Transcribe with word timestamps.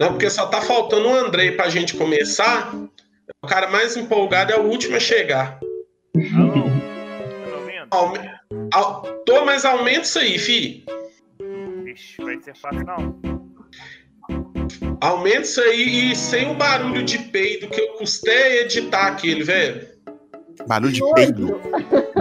Não, 0.00 0.12
porque 0.12 0.30
só 0.30 0.46
tá 0.46 0.62
faltando 0.62 1.08
o 1.08 1.14
Andrei 1.14 1.52
pra 1.52 1.68
gente 1.68 1.94
começar. 1.94 2.74
O 3.44 3.46
cara 3.46 3.68
mais 3.70 3.98
empolgado 3.98 4.50
é 4.50 4.58
o 4.58 4.64
último 4.64 4.96
a 4.96 5.00
chegar. 5.00 5.60
Alô? 6.34 6.64
Aume... 7.90 8.18
Au... 8.72 9.02
Tô, 9.26 9.44
mas 9.44 9.66
aumenta 9.66 10.00
isso 10.00 10.18
aí, 10.18 10.38
fi. 10.38 10.84
Vixe, 11.84 12.22
vai 12.22 12.40
ser 12.40 12.56
fácil 12.56 12.84
não. 12.84 13.20
Aumenta 15.02 15.42
isso 15.42 15.60
aí 15.60 16.12
e 16.12 16.16
sem 16.16 16.50
o 16.50 16.54
barulho 16.54 17.02
de 17.02 17.18
peido 17.18 17.68
que 17.68 17.80
eu 17.80 17.88
custei 17.94 18.60
editar 18.60 19.08
aquele, 19.08 19.42
velho. 19.42 19.86
Barulho 20.66 20.92
de 20.92 21.02
peido. 21.14 21.60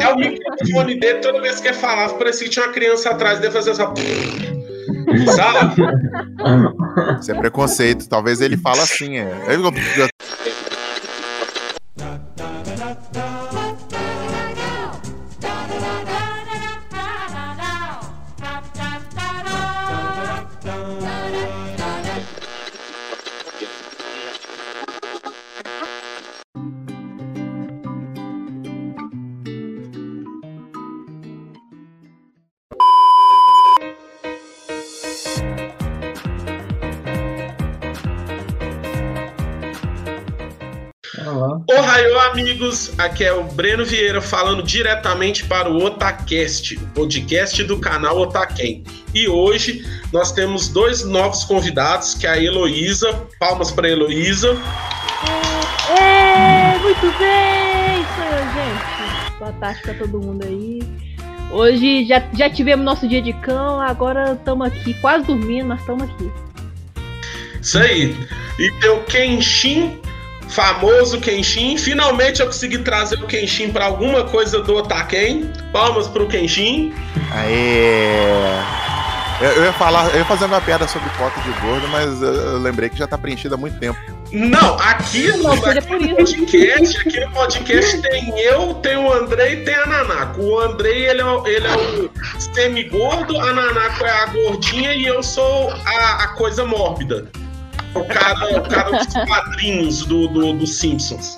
É 0.02 0.07
o 0.09 0.18
microfone 0.18 1.00
dele, 1.00 1.20
toda 1.20 1.41
vez 1.41 1.61
que 1.61 1.68
ele 1.70 1.77
falava, 1.77 2.14
parecia 2.16 2.46
que 2.46 2.54
tinha 2.54 2.66
uma 2.66 2.73
criança 2.73 3.09
atrás 3.09 3.39
dele 3.39 3.54
fazendo 3.54 3.73
essa. 3.73 4.59
Sabe? 5.36 5.84
Isso 7.20 7.32
é 7.32 7.36
preconceito. 7.36 8.08
Talvez 8.08 8.41
ele 8.41 8.58
fala 8.58 8.84
assim. 8.84 9.18
É. 9.18 9.32
Aqui 43.09 43.23
é 43.23 43.33
o 43.33 43.43
Breno 43.43 43.83
Vieira 43.83 44.21
falando 44.21 44.61
diretamente 44.61 45.43
para 45.45 45.67
o 45.67 45.83
Otacast, 45.83 46.75
o 46.77 46.88
podcast 46.93 47.63
do 47.63 47.79
canal 47.79 48.19
Otaquem. 48.19 48.83
E 49.15 49.27
hoje 49.27 49.83
nós 50.13 50.31
temos 50.31 50.67
dois 50.67 51.03
novos 51.03 51.43
convidados, 51.43 52.13
que 52.13 52.27
é 52.27 52.30
a 52.30 52.37
Heloísa. 52.37 53.27
Palmas 53.39 53.71
para 53.71 53.87
a 53.87 53.89
Heloísa. 53.89 54.55
É, 55.99 56.77
muito 56.77 57.02
bem! 57.17 58.05
Sou 58.15 58.25
eu, 58.25 58.45
gente. 58.53 59.39
Boa 59.39 59.53
tarde 59.53 59.81
pra 59.81 59.93
todo 59.95 60.21
mundo 60.21 60.45
aí. 60.45 60.80
Hoje 61.52 62.05
já, 62.05 62.23
já 62.37 62.47
tivemos 62.47 62.85
nosso 62.85 63.07
dia 63.07 63.23
de 63.23 63.33
cão, 63.33 63.81
agora 63.81 64.33
estamos 64.33 64.67
aqui, 64.67 64.93
quase 65.02 65.25
dormindo, 65.25 65.65
mas 65.65 65.80
estamos 65.80 66.03
aqui. 66.03 66.31
Isso 67.59 67.80
aí. 67.80 68.15
E 68.59 68.71
tem 68.80 68.89
o 68.91 69.03
Kenshin, 69.05 69.99
famoso 70.50 71.19
Kenshin. 71.22 71.78
Finalmente 71.78 72.42
eu 72.42 72.47
consegui 72.47 72.80
trazer 72.80 73.16
o 73.23 73.28
Kenshin 73.28 73.72
para 73.72 73.86
alguma 73.86 74.23
coisa 74.25 74.61
do 74.61 74.75
Otaken. 74.75 75.52
Palmas 75.72 76.08
pro 76.08 76.28
Kenshin. 76.28 76.94
Aê! 77.31 78.59
Eu, 79.42 79.52
eu 79.52 79.64
ia 79.64 79.73
falar, 79.73 80.09
eu 80.09 80.17
ia 80.20 80.25
fazer 80.25 80.45
uma 80.45 80.59
piada 80.59 80.86
sobre 80.86 81.09
foto 81.11 81.39
de 81.42 81.52
gordo, 81.61 81.88
mas 81.88 82.22
eu, 82.22 82.33
eu 82.33 82.58
lembrei 82.59 82.89
que 82.89 82.97
já 82.97 83.08
tá 83.08 83.17
preenchida 83.17 83.55
há 83.55 83.58
muito 83.58 83.80
tempo. 83.80 83.97
Não, 84.33 84.75
aqui 84.80 85.27
no, 85.38 85.52
aqui 85.53 85.81
podcast, 86.16 86.97
aqui 87.00 87.20
no 87.22 87.31
podcast 87.31 88.02
tem 88.02 88.38
eu, 88.39 88.73
tem 88.75 88.97
o 88.97 89.11
Andrei 89.11 89.53
e 89.53 89.58
tem 89.66 89.73
a 89.73 89.86
Nanako. 89.88 90.42
O 90.42 90.59
Andrei, 90.59 91.08
ele 91.08 91.22
é, 91.22 91.25
o- 91.25 91.47
ele 91.47 91.66
é 91.66 91.75
o 91.75 92.11
semi-gordo, 92.53 93.39
a 93.39 93.53
Nanako 93.53 94.05
é 94.05 94.11
a 94.11 94.25
gordinha 94.27 94.94
e 94.94 95.05
eu 95.05 95.23
sou 95.23 95.72
a, 95.86 96.23
a 96.25 96.27
coisa 96.30 96.66
mórbida. 96.66 97.27
O 97.94 98.04
cara, 98.06 98.59
o 98.59 98.70
cara 98.70 98.92
dos 98.92 99.14
quadrinhos 99.14 100.06
do, 100.06 100.28
do, 100.28 100.54
dos 100.54 100.78
Simpsons. 100.78 101.36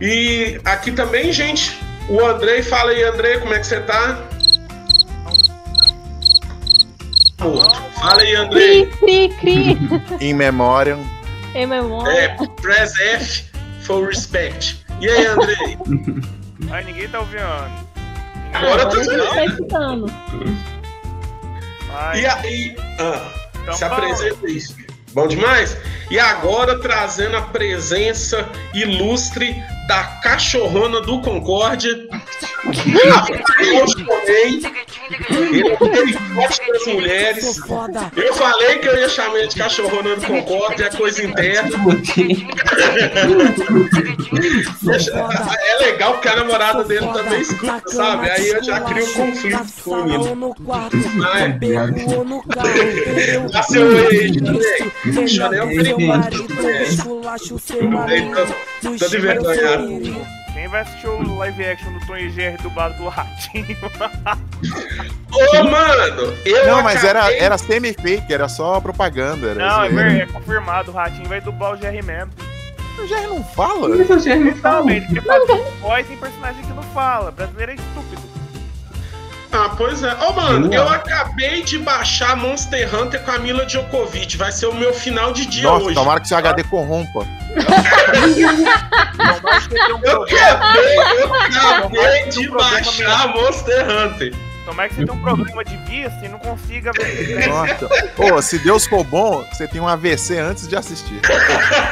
E 0.00 0.60
aqui 0.64 0.92
também, 0.92 1.32
gente, 1.32 1.78
o 2.08 2.20
Andrei, 2.24 2.62
fala 2.62 2.90
aí, 2.90 3.02
Andrei, 3.02 3.38
como 3.38 3.54
é 3.54 3.58
que 3.58 3.66
você 3.66 3.80
tá? 3.80 4.22
Morto. 7.40 7.82
Fala 8.00 8.20
aí, 8.20 8.34
Andrei. 8.34 8.86
Cri, 8.86 9.28
cri, 9.38 9.76
cri. 9.78 9.78
In 10.20 10.34
memoriam. 10.34 11.00
Em 11.54 11.66
memória. 11.66 12.12
É, 12.12 12.36
press 12.60 12.98
F 12.98 13.44
for 13.82 14.06
respect. 14.06 14.84
E 15.00 15.08
aí, 15.08 15.26
Andrei? 15.26 15.78
Ai, 16.70 16.84
ninguém 16.84 17.08
tá 17.08 17.20
ouvindo. 17.20 17.42
Ninguém 17.42 18.54
Agora 18.54 18.86
tá 18.86 19.44
escutando. 19.44 20.06
Ai, 21.90 22.20
E 22.20 22.26
aí, 22.26 22.76
ah, 22.98 23.30
então 23.62 23.74
se 23.74 23.84
apresenta 23.84 24.50
isso. 24.50 24.83
Bom 25.14 25.28
demais? 25.28 25.76
E 26.10 26.18
agora 26.18 26.80
trazendo 26.80 27.36
a 27.36 27.42
presença 27.42 28.50
ilustre 28.74 29.62
da 29.86 30.04
cachorrona 30.22 31.00
do 31.00 31.20
Concórdia. 31.20 32.08
Eu 33.60 33.86
chamei. 33.88 34.62
Eu 35.28 35.50
dei 35.90 36.12
forte 36.12 36.60
das 36.72 36.86
mulheres. 36.86 37.60
Eu 38.16 38.34
falei 38.34 38.78
que 38.78 38.88
eu 38.88 38.98
ia 38.98 39.08
chamar 39.08 39.38
ele 39.38 39.48
de 39.48 39.56
cachorrona 39.56 40.16
do 40.16 40.26
Concórdia, 40.26 40.86
é 40.86 40.90
coisa 40.90 41.24
interna. 41.24 41.70
É 45.60 45.84
legal 45.84 46.14
porque 46.14 46.28
a 46.28 46.36
namorada 46.36 46.84
dele 46.84 47.06
também 47.12 47.40
escuta, 47.40 47.82
sabe? 47.88 48.30
Aí 48.30 48.48
eu 48.48 48.64
já 48.64 48.80
crio 48.80 49.06
um 49.06 49.12
conflito 49.12 49.82
com 49.82 49.90
o 49.90 50.04
menino. 50.04 50.54
Nasceu 53.52 53.88
aí, 54.08 54.32
Chanei. 55.28 55.28
Chanei 55.28 55.60
é 55.60 55.64
um 55.64 55.68
perigo. 55.68 55.98
Tô 58.82 58.90
de 58.90 59.08
seu 59.08 59.20
Quem 60.52 60.68
vai 60.68 60.82
assistir 60.82 61.08
o 61.08 61.36
live 61.38 61.64
action 61.64 61.92
do 61.92 62.06
Tom 62.06 62.16
e 62.16 62.30
Jerry 62.30 62.56
dublado 62.62 62.94
do 62.96 63.08
Ratinho? 63.08 63.76
Ô, 65.32 65.64
mano, 65.64 66.32
eu 66.44 66.66
Não, 66.66 66.82
mas 66.82 67.02
era, 67.02 67.20
acabei- 67.20 67.38
era 67.40 67.58
semi-fake, 67.58 68.32
era 68.32 68.48
só 68.48 68.80
propaganda. 68.80 69.48
Era 69.48 69.66
Não, 69.66 69.82
é, 70.00 70.18
é 70.20 70.26
confirmado, 70.26 70.90
o 70.92 70.94
Ratinho 70.94 71.28
vai 71.28 71.40
dublar 71.40 71.72
o 71.72 71.76
Jerry 71.76 72.02
mesmo. 72.02 72.30
O 72.98 73.06
Jerry 73.08 73.26
não 73.26 73.42
fala? 73.42 73.90
Que 74.04 74.12
o 74.12 74.18
Jerry 74.20 74.44
não 74.44 74.54
fala? 74.56 74.92
Ele 74.92 75.06
quer 75.06 75.22
fazer 75.24 75.62
voz 75.80 76.08
em 76.10 76.16
personagem 76.16 76.62
que 76.62 76.72
não 76.72 76.82
fala. 76.84 77.32
Brasileiro 77.32 77.72
é 77.72 77.74
estúpido. 77.74 78.22
Ah, 79.56 79.70
pois 79.76 80.02
é. 80.02 80.12
Ô, 80.14 80.32
mano, 80.32 80.66
Não. 80.66 80.74
eu 80.74 80.88
acabei 80.88 81.62
de 81.62 81.78
baixar 81.78 82.36
Monster 82.36 82.92
Hunter 82.92 83.22
com 83.22 83.30
a 83.30 83.38
Mila 83.38 83.64
Djokovic. 83.64 84.36
Vai 84.36 84.50
ser 84.50 84.66
o 84.66 84.74
meu 84.74 84.92
final 84.92 85.32
de 85.32 85.46
dia 85.46 85.62
Nossa, 85.62 85.86
hoje. 85.86 85.94
tomara 85.94 86.18
que 86.20 86.26
seu 86.26 86.36
HD 86.36 86.64
corrompa. 86.64 87.20
Um 87.20 87.24
Eu 90.02 90.22
acabei, 90.24 90.96
eu 91.20 91.34
acabei 91.34 92.28
de 92.30 92.48
um 92.50 92.56
baixar 92.56 93.28
Monster 93.28 93.88
Hunter. 93.88 94.34
Tomara 94.64 94.88
que 94.88 94.94
você 94.96 95.04
tenha 95.04 95.16
um 95.16 95.22
problema 95.22 95.62
de 95.64 95.76
vista 95.76 96.24
e 96.24 96.28
não 96.28 96.38
consiga 96.38 96.90
ver. 96.92 97.46
Nossa. 97.48 97.88
Pô, 98.16 98.40
se 98.42 98.58
Deus 98.58 98.86
for 98.86 99.04
bom, 99.04 99.44
você 99.52 99.68
tem 99.68 99.80
um 99.80 99.86
AVC 99.86 100.38
antes 100.38 100.66
de 100.66 100.74
assistir. 100.74 101.20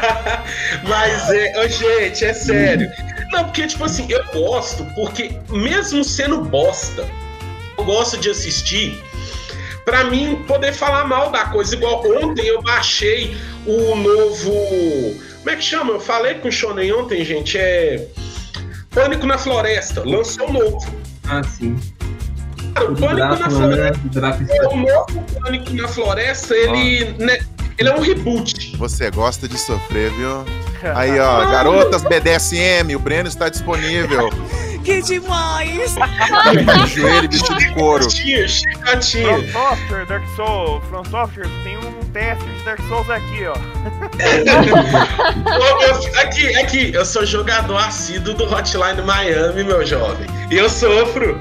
Mas 0.89 1.31
é, 1.31 1.61
ô, 1.65 1.69
gente, 1.69 2.25
é 2.25 2.33
sério. 2.33 2.91
Não, 3.31 3.45
porque, 3.45 3.67
tipo 3.67 3.85
assim, 3.85 4.07
eu 4.11 4.25
gosto, 4.33 4.85
porque 4.95 5.39
mesmo 5.51 6.03
sendo 6.03 6.43
bosta, 6.43 7.07
eu 7.79 7.85
gosto 7.85 8.19
de 8.19 8.31
assistir 8.31 9.03
pra 9.85 10.05
mim 10.05 10.45
poder 10.47 10.73
falar 10.73 11.05
mal 11.05 11.31
da 11.31 11.47
coisa. 11.47 11.75
Igual 11.75 12.03
ontem 12.23 12.47
eu 12.47 12.63
baixei 12.63 13.37
o 13.67 13.95
novo. 13.97 14.53
Como 15.39 15.51
é 15.51 15.57
que 15.57 15.63
chama? 15.63 15.93
Eu 15.93 16.01
falei 16.01 16.35
com 16.35 16.49
o 16.49 16.53
Shonen 16.53 16.93
ontem, 16.93 17.25
gente. 17.25 17.59
É. 17.59 18.07
Pânico 18.91 19.27
na 19.27 19.39
Floresta. 19.39 20.03
Lançou 20.05 20.49
um 20.49 20.53
novo. 20.53 20.97
Ah, 21.25 21.43
sim. 21.43 21.79
Cara, 22.75 22.91
o 22.91 22.97
Pânico 22.97 23.17
na 23.17 23.35
Drácula, 23.35 23.67
né? 23.67 23.75
Floresta. 23.77 24.01
O 24.05 24.11
Drácula 24.11 24.49
é, 24.51 24.69
O 24.69 24.77
novo 24.77 25.25
Pânico 25.41 25.73
na 25.75 25.89
Floresta, 25.89 26.55
ele. 26.55 27.15
né, 27.19 27.39
ele 27.79 27.89
é 27.89 27.95
um 27.95 28.01
reboot. 28.01 28.77
Você 28.77 29.11
gosta 29.11 29.49
de 29.49 29.59
sofrer, 29.59 30.11
viu? 30.13 30.45
Aí, 30.95 31.19
ó, 31.19 31.45
garotas 31.51 32.03
BDSM, 32.03 32.95
o 32.95 32.99
Breno 32.99 33.29
está 33.29 33.49
disponível. 33.49 34.31
Que 34.85 35.01
demais! 35.03 35.95
De 35.95 36.95
joelho 36.95 37.29
vestido 37.31 37.59
de 37.59 37.73
couro. 37.75 38.11
Chicotinho, 38.11 38.49
chicotinho. 38.49 39.49
From 39.49 39.53
Software, 39.53 40.07
Dark 40.07 40.25
Souls, 40.37 40.85
From 40.89 41.05
Software, 41.05 41.49
tem 41.63 41.77
um 41.79 42.03
teste 42.13 42.45
de 42.45 42.65
Dark 42.65 42.81
Souls 42.89 43.09
aqui, 43.11 43.47
ó. 43.47 43.55
Ô, 45.49 46.19
Aqui, 46.21 46.55
aqui, 46.57 46.93
eu 46.95 47.05
sou 47.05 47.25
jogador 47.25 47.77
assíduo 47.77 48.35
do 48.35 48.45
Hotline 48.45 49.03
Miami, 49.03 49.65
meu 49.65 49.85
jovem. 49.87 50.27
E 50.51 50.57
eu 50.57 50.69
sofro. 50.69 51.39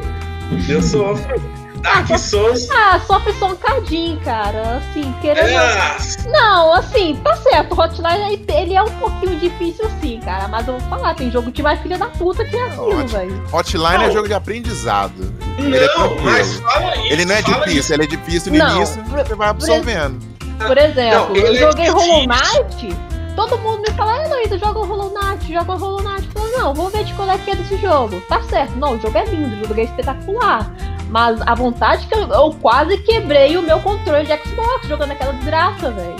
Eu 0.67 0.81
sofro. 0.81 1.41
Dark 1.81 2.07
Souls. 2.17 2.67
Ah, 2.71 2.99
sofre 3.05 3.33
só 3.33 3.47
um 3.47 3.55
cadinho, 3.55 4.19
cara. 4.21 4.77
Assim, 4.77 5.13
querendo. 5.21 5.47
É, 5.49 5.97
Não, 6.29 6.73
assim, 6.73 7.15
tá 7.23 7.35
certo. 7.37 7.73
O 7.73 7.81
Hotline 7.81 8.45
ele 8.47 8.73
é 8.75 8.81
um 8.81 8.91
pouquinho 8.91 9.37
difícil, 9.39 9.89
sim, 10.01 10.19
cara. 10.23 10.47
Mas 10.47 10.67
eu 10.67 10.77
vou 10.77 10.89
falar, 10.89 11.13
tem 11.15 11.31
jogo 11.31 11.51
de 11.51 11.61
mais 11.63 11.79
filha 11.81 11.97
da 11.97 12.07
puta 12.07 12.45
que 12.45 12.55
é 12.55 12.65
aquilo, 12.67 12.89
Ótimo. 12.99 13.07
velho. 13.07 13.43
Hotline 13.51 13.97
Não. 13.97 14.03
é 14.03 14.11
jogo 14.11 14.27
de 14.27 14.33
aprendizado. 14.33 15.33
Ele 15.57 15.77
é 15.77 15.87
não, 15.97 16.15
mas 16.21 16.55
fala 16.59 16.95
isso. 16.97 17.13
Ele 17.13 17.25
não 17.25 17.35
é 17.35 17.41
difícil, 17.41 17.79
isso. 17.79 17.93
ele 17.93 18.03
é 18.03 18.07
difícil 18.07 18.51
no 18.53 18.57
Não, 18.59 18.77
início, 18.77 19.03
você 19.03 19.35
vai 19.35 19.49
absorvendo. 19.49 20.19
Por 20.65 20.77
exemplo, 20.77 21.29
Não, 21.29 21.35
eu 21.35 21.53
é 21.53 21.55
joguei 21.55 21.89
Hollow 21.89 22.27
difícil. 22.27 22.89
Knight, 22.89 22.97
todo 23.35 23.57
mundo 23.59 23.81
me 23.81 23.91
fala, 23.95 24.23
Heloísa, 24.25 24.57
joga 24.57 24.79
o 24.79 24.85
Hollow 24.85 25.13
Knight, 25.13 25.51
joga 25.51 25.73
o 25.73 25.77
Hollow 25.77 26.01
Knight. 26.03 26.27
Eu 26.27 26.31
falo, 26.41 26.51
não, 26.57 26.73
vou 26.73 26.89
ver 26.89 27.03
de 27.03 27.13
qual 27.13 27.29
é 27.29 27.37
que 27.37 27.51
é 27.51 27.55
desse 27.55 27.77
jogo. 27.77 28.21
Tá 28.29 28.41
certo, 28.43 28.75
não, 28.77 28.93
o 28.95 28.99
jogo 29.01 29.17
é 29.17 29.25
lindo, 29.25 29.55
o 29.55 29.67
jogo 29.67 29.79
é 29.79 29.83
espetacular. 29.83 30.71
Mas 31.09 31.41
a 31.41 31.53
vontade 31.55 32.07
que 32.07 32.15
eu, 32.15 32.27
eu 32.29 32.55
quase 32.61 32.97
quebrei 32.99 33.57
o 33.57 33.61
meu 33.61 33.81
controle 33.81 34.25
de 34.25 34.37
Xbox 34.37 34.87
jogando 34.87 35.11
aquela 35.11 35.33
desgraça, 35.33 35.91
velho. 35.91 36.15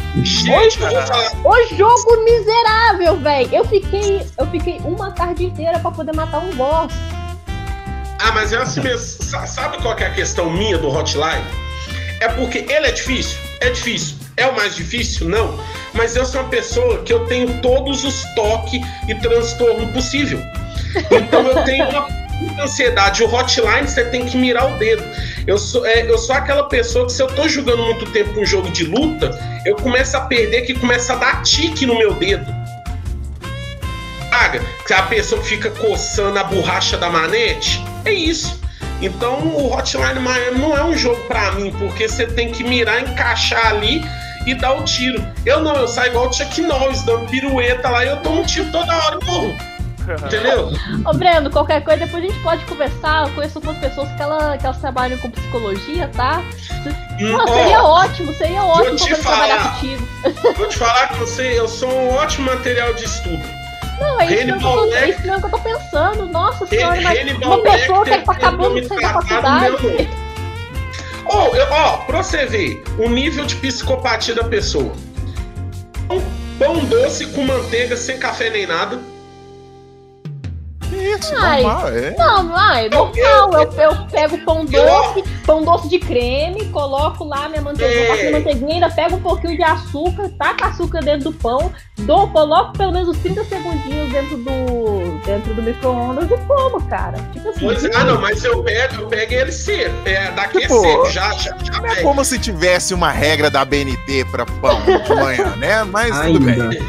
O 1.46 1.75
jogo 1.75 2.24
miserável, 2.25 3.16
velho. 3.18 3.50
Eu 3.56 3.64
fiquei, 3.66 4.28
eu 4.38 4.46
fiquei 4.48 4.81
uma 4.84 5.12
tarde 5.12 5.46
inteira 5.46 5.80
pra 5.80 5.92
poder 5.92 6.14
matar 6.14 6.40
um 6.40 6.50
boss. 6.56 6.92
Ah, 8.19 8.31
mas 8.34 8.52
é 8.52 8.57
assim 8.57 8.81
mesmo. 8.81 9.24
Sa- 9.24 9.48
Sabe 9.48 9.78
qual 9.81 9.96
que 9.96 10.04
é 10.04 10.07
a 10.07 10.14
questão 10.14 10.50
minha 10.50 10.78
do 10.78 10.90
Hotline? 10.90 11.42
É 12.19 12.28
porque 12.28 12.60
ele 12.60 12.88
é 12.88 12.92
difícil? 12.92 13.40
É 13.62 13.69
difícil. 13.69 14.18
É 14.42 14.48
o 14.48 14.56
mais 14.56 14.76
difícil? 14.76 15.30
Não. 15.30 15.60
Mas 15.94 16.16
eu 16.16 16.26
sou 16.26 16.42
uma 16.42 16.50
pessoa 16.50 17.04
que 17.04 17.14
eu 17.14 17.26
tenho 17.28 17.62
todos 17.62 18.04
os 18.04 18.24
toques 18.34 18.82
e 19.08 19.14
transtorno 19.14 19.88
possível. 19.94 20.42
Então 21.12 21.46
eu 21.46 21.64
tenho 21.64 21.88
uma 21.88 22.08
ansiedade. 22.60 23.24
O 23.24 23.32
Hotline 23.32 23.88
você 23.88 24.04
tem 24.06 24.26
que 24.26 24.36
mirar 24.36 24.74
o 24.74 24.80
dedo. 24.80 25.04
Eu 25.46 25.60
sou, 25.60 25.86
é, 25.86 26.10
eu 26.10 26.18
sou 26.18 26.36
aquela 26.36 26.64
pessoa 26.64 27.06
que 27.06 27.14
se 27.14 27.22
eu 27.22 27.28
tô 27.28 27.48
jogando 27.48 27.84
muito 27.84 28.08
tempo 28.08 28.40
um 28.40 28.46
jogo 28.46 28.72
de 28.72 28.84
luta, 28.84 29.30
eu 29.64 29.76
começo 29.76 30.18
a 30.18 30.22
perder 30.22 30.64
que 30.64 30.74
começa 30.74 31.14
a 31.14 31.18
dar 31.18 31.44
tique 31.44 31.86
no 31.86 31.96
meu 31.96 32.16
dedo. 32.16 32.52
Que 34.88 34.94
a 34.94 35.04
pessoa 35.04 35.42
fica 35.44 35.70
coçando 35.70 36.40
a 36.40 36.44
borracha 36.44 36.98
da 36.98 37.12
manete. 37.12 37.80
É 38.06 38.12
isso. 38.12 38.60
Então 39.02 39.40
o 39.40 39.72
Hotline 39.72 40.20
Miami 40.20 40.58
não 40.58 40.76
é 40.76 40.84
um 40.84 40.98
jogo 40.98 41.22
pra 41.28 41.52
mim, 41.52 41.72
porque 41.78 42.10
você 42.10 42.26
tem 42.26 42.52
que 42.52 42.64
mirar, 42.64 43.02
encaixar 43.02 43.68
ali 43.68 44.02
e 44.46 44.56
dar 44.56 44.74
o 44.74 44.84
tiro. 44.84 45.24
Eu 45.46 45.62
não, 45.62 45.76
eu 45.76 45.88
saio 45.88 46.12
igual 46.12 46.28
o 46.30 46.34
Chuck 46.34 46.62
Norris, 46.62 47.04
dando 47.04 47.28
pirueta 47.30 47.90
lá 47.90 48.06
e 48.06 48.10
eu 48.10 48.18
tomo 48.18 48.42
um 48.42 48.46
tiro 48.46 48.72
toda 48.72 48.94
hora 48.96 49.20
e 49.22 49.26
morro. 49.26 49.56
Entendeu? 50.26 50.72
Ô, 51.06 51.14
Breno, 51.14 51.50
qualquer 51.52 51.84
coisa, 51.84 52.06
depois 52.06 52.24
a 52.24 52.28
gente 52.28 52.40
pode 52.42 52.66
conversar. 52.66 53.28
Eu 53.28 53.34
conheço 53.36 53.58
algumas 53.60 53.78
pessoas 53.78 54.10
que, 54.14 54.22
ela, 54.22 54.58
que 54.58 54.66
elas 54.66 54.78
trabalham 54.80 55.18
com 55.20 55.30
psicologia, 55.30 56.10
tá? 56.16 56.42
Hum, 57.20 57.32
Não, 57.32 57.44
ó, 57.46 57.48
seria 57.48 57.84
ótimo, 57.84 58.34
seria 58.34 58.64
ótimo 58.64 58.96
te 58.96 59.02
poder 59.10 59.22
trabalhar 59.22 59.60
falar. 59.60 59.74
contigo. 59.76 60.08
Vou 60.58 60.68
te 60.68 60.78
falar 60.78 61.08
que 61.10 61.18
você, 61.20 61.60
eu 61.60 61.68
sou 61.68 61.90
um 61.90 62.16
ótimo 62.16 62.48
material 62.48 62.94
de 62.96 63.06
estudo. 63.06 63.62
Não, 64.00 64.20
é 64.20 64.26
isso, 64.26 64.46
mesmo 64.48 64.60
que 64.60 64.66
eu 64.66 64.72
tô, 64.72 64.94
é 64.96 65.10
isso 65.10 65.22
mesmo 65.22 65.40
que 65.40 65.46
eu 65.46 65.50
tô 65.52 65.60
pensando. 65.60 66.26
Nossa 66.26 66.66
senhora, 66.66 67.02
mas 67.02 67.32
uma 67.38 67.62
pessoa 67.62 68.04
que 68.04 68.10
Lecter 68.10 68.26
tá 68.26 68.32
acabando 68.32 68.82
tentou 68.82 68.98
de 68.98 69.02
sair 69.04 69.14
da 69.14 69.22
tratar 69.22 69.72
faculdade. 71.31 71.72
Ó, 71.72 71.98
pra 72.06 72.24
você 72.24 72.45
ver 72.45 72.83
o 72.98 73.10
nível 73.10 73.45
de 73.45 73.56
psicopatia 73.56 74.36
da 74.36 74.44
pessoa. 74.44 74.94
Pão, 76.07 76.22
pão 76.60 76.86
doce 76.86 77.25
com 77.28 77.44
manteiga, 77.44 77.95
sem 77.95 78.18
café 78.18 78.50
nem 78.50 78.68
nada. 78.68 79.00
Isso, 81.01 81.33
Ai. 81.38 81.62
normal, 81.63 81.88
é. 81.89 82.15
Não, 82.18 82.44
não 82.44 82.74
é 82.75 82.89
Não, 82.89 83.06
normal. 83.07 83.62
Eu, 83.63 83.71
eu 83.81 84.06
pego 84.12 84.38
pão 84.39 84.65
doce, 84.65 85.24
pão 85.45 85.63
doce 85.63 85.89
de 85.89 86.00
creme, 86.00 86.65
coloco 86.69 87.24
lá 87.24 87.50
minha 87.50 87.62
manteiga, 87.62 87.94
É. 88.13 88.18
minha 88.18 88.31
manteiguinha, 88.39 88.74
ainda 88.75 88.89
pego 88.89 89.15
um 89.15 89.21
pouquinho 89.21 89.56
de 89.57 89.63
açúcar, 89.63 90.30
taco 90.38 90.65
açúcar 90.65 91.00
dentro 91.01 91.31
do 91.31 91.33
pão, 91.33 91.71
dou, 92.00 92.27
coloco 92.30 92.77
pelo 92.77 92.92
menos 92.92 93.09
uns 93.09 93.18
30 93.19 93.44
segundinhos 93.45 94.12
dentro 94.12 94.38
do, 94.38 95.19
dentro 95.25 95.53
do 95.53 95.62
micro-ondas 95.62 96.30
e 96.30 96.38
como, 96.45 96.81
cara. 96.88 97.18
Tipo 97.33 97.50
assim. 97.50 97.59
Pois 97.65 97.83
é, 97.83 97.89
ah, 97.95 98.04
não, 98.04 98.21
mas 98.21 98.44
eu 98.44 98.63
pego, 98.63 99.01
eu 99.01 99.07
pego 99.07 99.33
ele 99.33 99.51
seco. 99.51 99.95
É, 100.06 100.31
daqui 100.31 100.57
é 100.57 100.62
Tipo, 100.62 100.80
seco, 100.81 101.09
já, 101.09 101.31
já, 101.33 101.56
já 101.63 101.80
Não 101.81 101.88
é 101.88 101.95
como 101.97 102.24
se 102.24 102.38
tivesse 102.39 102.94
uma 102.94 103.12
regra 103.12 103.50
da 103.50 103.63
BNT 103.65 104.25
pra 104.31 104.45
pão 104.45 104.80
de 104.81 105.15
manhã, 105.15 105.56
né? 105.57 105.83
Mas 105.83 106.09
tudo 106.21 106.47
Ainda. 106.50 106.68
bem. 106.69 106.80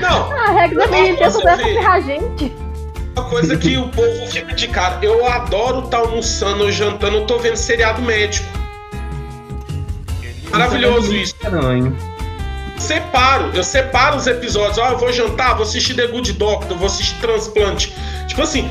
Não, 0.00 0.32
Ah, 0.32 0.46
a 0.48 0.50
regra 0.52 0.78
da 0.80 0.86
BNT 0.88 1.30
só 1.30 1.40
deve 1.40 1.62
ver. 1.64 1.74
ferrar 1.74 1.94
a 1.94 2.00
gente. 2.00 2.52
Uma 3.16 3.28
coisa 3.28 3.56
que 3.56 3.76
o 3.76 3.88
povo 3.88 4.26
fica 4.26 4.54
de 4.54 4.68
cara. 4.68 4.98
Eu 5.02 5.26
adoro 5.26 5.84
estar 5.84 5.98
almoçando 5.98 6.64
ou 6.64 6.72
jantando, 6.72 7.18
eu 7.18 7.26
tô 7.26 7.38
vendo 7.38 7.56
seriado 7.56 8.02
médico. 8.02 8.46
Maravilhoso 10.50 11.14
isso. 11.14 11.34
Estranho. 11.34 11.96
Separo, 12.78 13.50
eu 13.54 13.64
separo 13.64 14.16
os 14.16 14.26
episódios. 14.26 14.78
Ó, 14.78 14.90
eu 14.90 14.98
vou 14.98 15.12
jantar, 15.12 15.54
vou 15.54 15.62
assistir 15.62 15.94
The 15.94 16.08
Good 16.08 16.32
Doctor, 16.34 16.76
vou 16.76 16.86
assistir 16.86 17.18
Transplante. 17.20 17.94
Tipo 18.26 18.42
assim, 18.42 18.68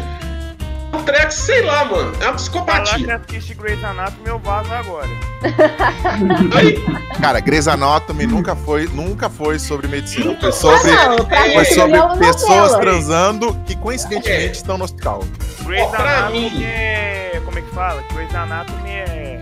um 0.97 1.03
treco, 1.03 1.31
sei 1.31 1.61
lá, 1.63 1.85
mano. 1.85 2.01
É 2.01 2.05
uma 2.05 2.13
Falar 2.15 2.29
que 2.31 2.35
psicopatia. 2.35 3.15
assiste 3.27 3.53
Grey's 3.55 3.83
Anatomy, 3.83 4.27
eu 4.27 4.39
vazo 4.39 4.71
agora. 4.73 5.07
Aí, 6.57 6.83
Cara, 7.21 7.39
Grey's 7.39 7.67
Anatomy 7.67 8.25
nunca 8.25 8.55
foi, 8.55 8.87
nunca 8.87 9.29
foi 9.29 9.59
sobre 9.59 9.87
medicina. 9.87 10.35
Foi 10.39 10.49
Ah, 10.49 10.51
sobre, 10.51 10.91
não, 10.91 11.17
foi 11.53 11.65
sobre 11.65 11.99
uma 11.99 12.17
pessoas 12.17 12.71
novela. 12.73 12.79
transando 12.81 13.53
que 13.65 13.75
coincidentemente 13.75 14.47
É. 14.47 14.51
estão 14.51 14.77
no 14.77 14.83
hospital. 14.85 15.23
Grey's 15.63 15.87
pra 15.89 16.17
Anatomy 16.17 16.49
mim- 16.51 16.63
é. 16.63 17.41
Como 17.45 17.59
é 17.59 17.61
que 17.61 17.69
fala? 17.75 18.03
Grey's 18.13 18.33
Anatomy 18.35 18.89
é. 18.89 19.41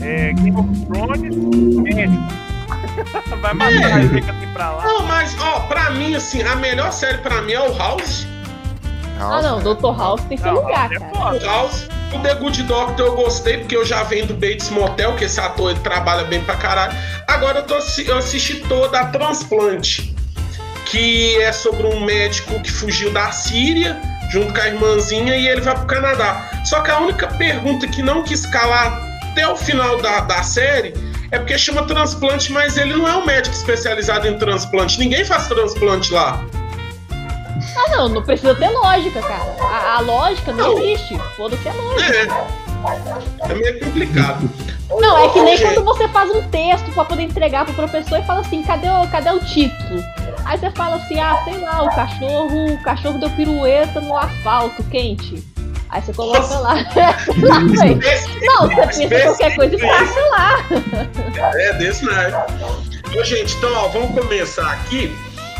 É. 0.00 0.32
Game 0.32 0.56
of 0.58 0.86
Thrones 0.86 1.76
médico. 1.76 2.22
Vai 3.40 3.54
matar 3.54 4.04
e 4.04 4.08
fica 4.08 4.32
assim 4.32 4.46
pra 4.52 4.70
lá. 4.70 4.84
não, 4.84 5.02
mas, 5.06 5.36
ó, 5.40 5.60
pra 5.60 5.90
mim, 5.90 6.14
assim, 6.14 6.42
a 6.42 6.56
melhor 6.56 6.92
série 6.92 7.18
pra 7.18 7.42
mim 7.42 7.52
é 7.52 7.60
o 7.60 7.76
House. 7.76 8.26
Ah, 9.20 9.42
não, 9.42 9.60
Dr. 9.60 9.96
House 9.96 10.22
tem 10.22 10.36
seu 10.38 10.54
Não, 10.54 10.62
lugar, 10.62 10.90
é 10.90 10.98
cara. 10.98 11.12
O 11.12 11.16
foda. 11.16 11.46
House. 11.46 11.88
O 12.12 12.18
The 12.18 12.34
Good 12.34 12.62
Doctor 12.64 13.06
eu 13.06 13.14
gostei, 13.14 13.58
porque 13.58 13.76
eu 13.76 13.84
já 13.84 14.02
venho 14.02 14.26
do 14.26 14.34
Bates 14.34 14.68
Motel, 14.70 15.14
que 15.14 15.24
esse 15.24 15.38
ator 15.38 15.70
ele 15.70 15.80
trabalha 15.80 16.24
bem 16.24 16.42
pra 16.42 16.56
caralho. 16.56 16.92
Agora 17.28 17.60
eu, 17.60 17.62
tô, 17.64 17.76
eu 18.02 18.18
assisti 18.18 18.56
toda 18.68 18.98
a 18.98 19.06
Transplante, 19.06 20.14
que 20.86 21.36
é 21.40 21.52
sobre 21.52 21.86
um 21.86 22.00
médico 22.04 22.60
que 22.60 22.70
fugiu 22.70 23.12
da 23.12 23.30
Síria, 23.30 24.00
junto 24.30 24.52
com 24.52 24.60
a 24.60 24.66
irmãzinha, 24.66 25.36
e 25.36 25.46
ele 25.46 25.60
vai 25.60 25.74
pro 25.76 25.86
Canadá. 25.86 26.50
Só 26.64 26.80
que 26.80 26.90
a 26.90 26.98
única 26.98 27.28
pergunta 27.28 27.86
que 27.86 28.02
não 28.02 28.24
quis 28.24 28.44
calar 28.46 29.00
até 29.30 29.46
o 29.48 29.56
final 29.56 30.00
da, 30.00 30.20
da 30.20 30.42
série 30.42 30.92
é 31.30 31.38
porque 31.38 31.56
chama 31.56 31.84
transplante, 31.84 32.52
mas 32.52 32.76
ele 32.76 32.94
não 32.94 33.06
é 33.06 33.16
um 33.16 33.24
médico 33.24 33.54
especializado 33.54 34.26
em 34.26 34.36
transplante. 34.36 34.98
Ninguém 34.98 35.24
faz 35.24 35.46
transplante 35.46 36.12
lá. 36.12 36.44
Ah, 37.76 37.96
não, 37.96 38.08
não 38.08 38.22
precisa 38.22 38.54
ter 38.54 38.68
lógica, 38.70 39.20
cara. 39.20 39.56
A, 39.60 39.96
a 39.96 40.00
lógica 40.00 40.52
não 40.52 40.74
Não. 40.74 40.78
existe. 40.82 41.18
Foda-se 41.36 41.68
a 41.68 41.72
lógica. 41.72 42.14
É. 42.14 43.50
É 43.50 43.54
meio 43.54 43.80
complicado. 43.80 44.50
Não, 44.88 45.18
é 45.18 45.28
que 45.28 45.40
nem 45.42 45.58
quando 45.60 45.84
você 45.84 46.08
faz 46.08 46.30
um 46.30 46.42
texto 46.48 46.90
pra 46.92 47.04
poder 47.04 47.22
entregar 47.22 47.64
pro 47.64 47.74
professor 47.74 48.18
e 48.18 48.22
fala 48.24 48.40
assim, 48.40 48.62
cadê 48.62 48.88
o, 48.88 49.06
cadê 49.08 49.30
o 49.30 49.38
título? 49.40 50.02
Aí 50.44 50.58
você 50.58 50.70
fala 50.70 50.96
assim, 50.96 51.20
ah, 51.20 51.38
sei 51.44 51.58
lá, 51.58 51.82
o 51.82 51.94
cachorro, 51.94 52.72
o 52.74 52.82
cachorro 52.82 53.18
deu 53.18 53.30
pirueta 53.30 54.00
no 54.00 54.16
asfalto 54.16 54.82
quente. 54.84 55.44
Aí 55.90 56.00
você 56.02 56.12
coloca 56.12 56.58
lá. 56.58 56.74
Sei 57.24 57.42
lá, 57.42 57.58
véi. 57.58 57.98
Não, 58.42 58.68
você 58.86 59.06
pensa 59.08 59.26
qualquer 59.26 59.56
coisa 59.56 59.74
e 59.76 59.78
passa 59.80 60.20
lá. 60.30 60.56
É 61.54 61.72
desse 61.74 62.04
naipe. 62.04 62.36
Ô, 63.18 63.24
gente, 63.24 63.56
então, 63.56 63.70
ó, 63.74 63.88
vamos 63.88 64.18
começar 64.18 64.70
aqui. 64.72 65.14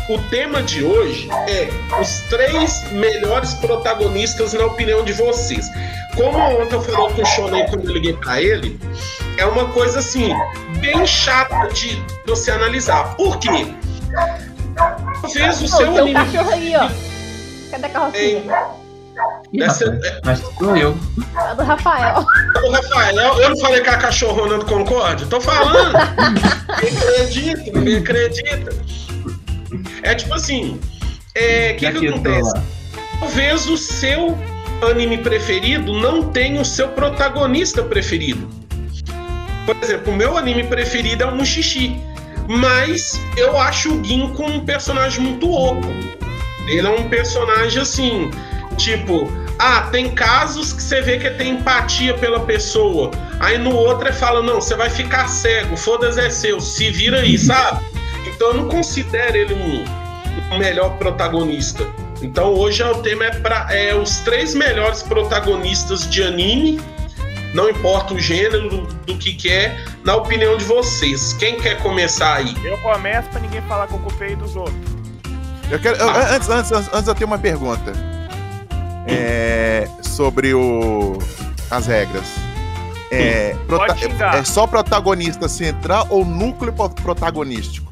O 0.09 0.17
tema 0.29 0.61
de 0.61 0.83
hoje 0.83 1.29
é 1.47 1.69
os 2.01 2.21
três 2.29 2.83
melhores 2.91 3.53
protagonistas 3.55 4.53
na 4.53 4.65
opinião 4.65 5.03
de 5.05 5.13
vocês. 5.13 5.69
Como 6.15 6.37
ontem 6.37 6.75
eu 6.75 6.81
falei 6.81 7.13
com 7.15 7.21
o 7.21 7.25
Shonen 7.25 7.65
quando 7.67 7.85
eu 7.87 7.93
liguei 7.93 8.13
pra 8.13 8.41
ele, 8.41 8.77
é 9.37 9.45
uma 9.45 9.65
coisa 9.69 9.99
assim, 9.99 10.33
bem 10.79 11.05
chata 11.05 11.67
de 11.73 12.03
você 12.27 12.51
analisar. 12.51 13.15
Por 13.15 13.37
quê? 13.39 13.73
Talvez 15.21 15.61
o 15.61 15.67
seu 15.67 15.77
tem 15.77 15.89
um 15.89 15.97
anime 15.99 16.13
cachorro 16.25 16.51
aí, 16.51 16.75
ó. 16.75 16.89
Cadê 17.71 17.85
a 17.85 17.89
carrocinha? 17.89 18.41
Dessa- 19.53 19.85
rapaz, 19.85 20.19
Mas 20.25 20.39
sou 20.57 20.75
eu. 20.77 20.97
É 21.51 21.55
do 21.55 21.63
Rafael. 21.63 22.25
Ô, 22.65 22.71
Rafael, 22.71 23.15
eu 23.39 23.49
não 23.49 23.57
falei 23.59 23.81
que 23.81 23.89
a 23.89 23.97
cachorrona 23.97 24.57
do 24.57 24.65
Concorde? 24.65 25.25
Tô 25.27 25.39
falando. 25.39 25.93
Ninguém 26.81 27.01
acredita, 27.61 27.71
ninguém 27.79 27.97
acredita. 27.97 28.71
É 30.03 30.15
tipo 30.15 30.33
assim, 30.33 30.79
é, 31.35 31.71
o 31.71 31.77
que, 31.77 31.91
que 31.91 32.07
acontece? 32.07 32.53
Talvez 33.19 33.67
o 33.67 33.77
seu 33.77 34.37
anime 34.89 35.17
preferido 35.19 35.93
não 35.93 36.31
tenha 36.31 36.59
o 36.59 36.65
seu 36.65 36.89
protagonista 36.89 37.83
preferido. 37.83 38.49
Por 39.65 39.77
exemplo, 39.81 40.11
o 40.11 40.15
meu 40.15 40.37
anime 40.37 40.63
preferido 40.63 41.23
é 41.23 41.25
o 41.25 41.35
Mushishi. 41.35 41.99
Mas 42.47 43.21
eu 43.37 43.57
acho 43.57 43.93
o 43.93 44.03
Ginkgo 44.03 44.43
um 44.43 44.65
personagem 44.65 45.21
muito 45.21 45.49
oco. 45.49 45.87
Ele 46.67 46.85
é 46.85 46.89
um 46.89 47.07
personagem 47.07 47.81
assim, 47.81 48.31
tipo, 48.77 49.31
ah, 49.59 49.87
tem 49.91 50.09
casos 50.09 50.73
que 50.73 50.81
você 50.81 51.01
vê 51.01 51.19
que 51.19 51.29
tem 51.31 51.51
empatia 51.51 52.13
pela 52.15 52.39
pessoa. 52.41 53.11
Aí 53.39 53.57
no 53.57 53.73
outro 53.73 54.07
ele 54.07 54.15
fala, 54.15 54.41
não, 54.41 54.55
você 54.55 54.75
vai 54.75 54.89
ficar 54.89 55.27
cego, 55.27 55.77
foda-se 55.77 56.19
é 56.19 56.29
seu, 56.29 56.59
se 56.59 56.89
vira 56.89 57.21
aí, 57.21 57.37
sabe? 57.37 57.85
Então 58.27 58.49
eu 58.49 58.53
não 58.55 58.69
considero 58.69 59.35
ele 59.37 59.53
um, 59.53 59.85
um 60.55 60.57
melhor 60.57 60.97
protagonista. 60.97 61.85
Então 62.21 62.53
hoje 62.53 62.81
é 62.83 62.87
o 62.89 62.95
tema 63.01 63.25
é, 63.25 63.31
pra, 63.31 63.67
é 63.75 63.95
os 63.95 64.17
três 64.19 64.53
melhores 64.53 65.01
protagonistas 65.01 66.07
de 66.07 66.21
anime 66.21 66.79
Não 67.53 67.67
importa 67.69 68.13
o 68.13 68.19
gênero 68.19 68.69
do, 68.69 68.81
do 69.05 69.17
que, 69.17 69.33
que 69.33 69.49
é, 69.51 69.83
na 70.05 70.15
opinião 70.15 70.55
de 70.55 70.63
vocês. 70.65 71.33
Quem 71.33 71.59
quer 71.59 71.81
começar 71.81 72.35
aí? 72.35 72.55
Eu 72.63 72.77
começo 72.77 73.27
pra 73.29 73.39
ninguém 73.41 73.61
falar 73.63 73.87
que 73.87 73.93
eu 73.93 73.99
ocupei 73.99 74.35
dos 74.35 74.55
outros. 74.55 74.75
Eu 75.69 75.79
quero, 75.79 75.97
eu- 75.97 76.09
antes, 76.09 76.47
antes, 76.49 76.71
antes, 76.71 76.89
antes 76.93 77.07
eu 77.07 77.15
tenho 77.15 77.27
uma 77.27 77.39
pergunta. 77.39 77.91
É, 79.07 79.87
sobre 80.01 80.53
o, 80.53 81.17
as 81.69 81.87
regras. 81.87 82.25
É, 83.11 83.55
prota- 83.67 83.95
é 84.37 84.43
só 84.43 84.65
protagonista 84.67 85.49
central 85.49 86.07
ou 86.09 86.23
núcleo 86.23 86.71
pro- 86.71 86.89
protagonístico? 86.89 87.90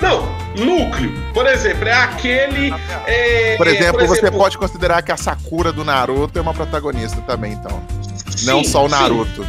Não, 0.00 0.26
núcleo. 0.56 1.12
Por 1.32 1.46
exemplo, 1.46 1.88
é 1.88 1.92
aquele. 1.92 2.72
é, 3.06 3.56
Por 3.56 3.66
exemplo, 3.66 4.06
você 4.06 4.20
exemplo, 4.20 4.38
pode 4.38 4.56
considerar 4.58 5.02
que 5.02 5.12
a 5.12 5.16
Sakura 5.16 5.72
do 5.72 5.84
Naruto 5.84 6.38
é 6.38 6.42
uma 6.42 6.54
protagonista 6.54 7.20
também, 7.22 7.52
então. 7.52 7.82
Não 8.44 8.64
sim, 8.64 8.70
só 8.70 8.84
o 8.84 8.88
sim. 8.88 8.94
Naruto. 8.94 9.46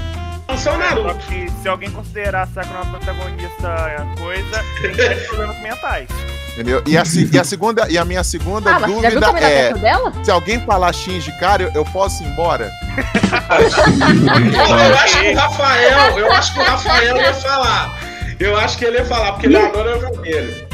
Não 0.47 0.57
só 0.57 0.71
o 0.71 0.73
Só 0.73 0.77
Naruto. 0.77 1.15
que 1.27 1.49
se 1.61 1.67
alguém 1.69 1.89
considerar 1.91 2.43
a 2.43 2.47
Sakura 2.47 2.81
uma 2.81 2.97
protagonista 2.97 4.15
coisa, 4.19 4.65
tem 4.81 4.91
que 4.91 4.97
ter 4.97 5.27
problemas 5.27 5.61
mentais. 5.61 6.09
Entendeu? 6.53 6.83
E 6.85 6.97
a, 6.97 7.03
e 7.31 7.39
a 7.39 7.43
segunda, 7.45 7.87
e 7.89 7.97
a 7.97 8.03
minha 8.03 8.23
segunda 8.25 8.75
Ah, 8.75 8.79
você 8.79 8.87
dúvida 8.87 9.19
na 9.21 9.39
é: 9.39 9.73
se 10.21 10.29
alguém 10.29 10.59
falar 10.65 10.91
Shinji, 10.91 11.31
cara, 11.39 11.63
eu, 11.63 11.71
eu 11.73 11.85
posso 11.85 12.21
ir 12.23 12.27
embora? 12.27 12.69
Eu, 12.97 14.77
eu 14.89 14.95
acho 14.97 15.21
que 15.21 15.29
o 15.29 15.35
Rafael, 15.35 16.19
eu 16.19 16.31
acho 16.33 16.53
que 16.53 16.59
o 16.59 16.63
Rafael 16.63 17.17
ia 17.17 17.33
falar. 17.35 18.00
Eu 18.41 18.57
acho 18.57 18.77
que 18.77 18.85
ele 18.85 18.97
ia 18.97 19.05
falar, 19.05 19.33
porque 19.33 19.47
ele 19.47 19.57
adora 19.57 19.97
o 19.97 19.99
vermelho. 19.99 20.67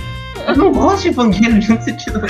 Eu 0.48 0.56
não 0.56 0.72
gosto 0.72 1.02
de 1.04 1.08
Evangelho 1.10 1.60
de 1.60 1.72
onde 1.74 1.84
você 1.84 1.94
tirou. 1.94 2.22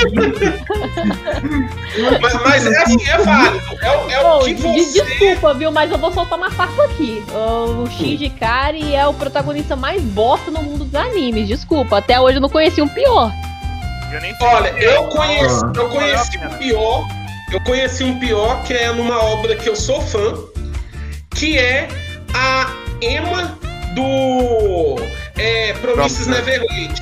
Mas, 2.21 2.33
mas 2.43 2.65
é 2.65 2.77
assim, 2.81 2.97
é 3.07 3.17
válido. 3.17 3.61
É, 3.81 3.97
o- 4.25 4.41
é 4.41 4.43
que 4.45 4.53
de- 4.55 4.61
você. 4.61 5.03
Desculpa, 5.03 5.53
viu? 5.53 5.71
Mas 5.71 5.91
eu 5.91 5.97
vou 5.97 6.11
soltar 6.11 6.37
uma 6.37 6.49
farpa 6.49 6.83
aqui. 6.85 7.23
O 7.31 7.87
Shinji 7.89 8.29
Kari 8.29 8.95
é 8.95 9.05
o 9.05 9.13
protagonista 9.13 9.75
mais 9.75 10.01
bosta 10.01 10.49
no 10.49 10.63
mundo 10.63 10.85
dos 10.85 10.95
animes. 10.95 11.47
Desculpa, 11.47 11.97
até 11.97 12.19
hoje 12.19 12.37
eu 12.37 12.41
não 12.41 12.49
conheci 12.49 12.81
um 12.81 12.87
pior. 12.87 13.31
Eu 14.11 14.21
nem 14.21 14.33
Olha, 14.41 14.69
é. 14.69 14.95
eu 14.97 15.03
conheci, 15.09 15.61
Ah. 15.65 15.71
eu 15.75 15.89
conheci 15.89 16.37
um 16.37 16.49
pior. 16.57 17.07
Eu 17.51 17.61
conheci 17.61 18.03
um 18.03 18.19
pior 18.19 18.63
que 18.63 18.73
é 18.73 18.91
numa 18.91 19.21
obra 19.23 19.55
que 19.55 19.69
eu 19.69 19.75
sou 19.75 20.01
fã, 20.01 20.33
que 21.35 21.57
é 21.57 21.87
a 22.33 22.67
Emma 23.01 23.57
do 23.93 24.95
é, 25.37 25.73
Promises. 25.73 26.27
Neverland. 26.27 27.01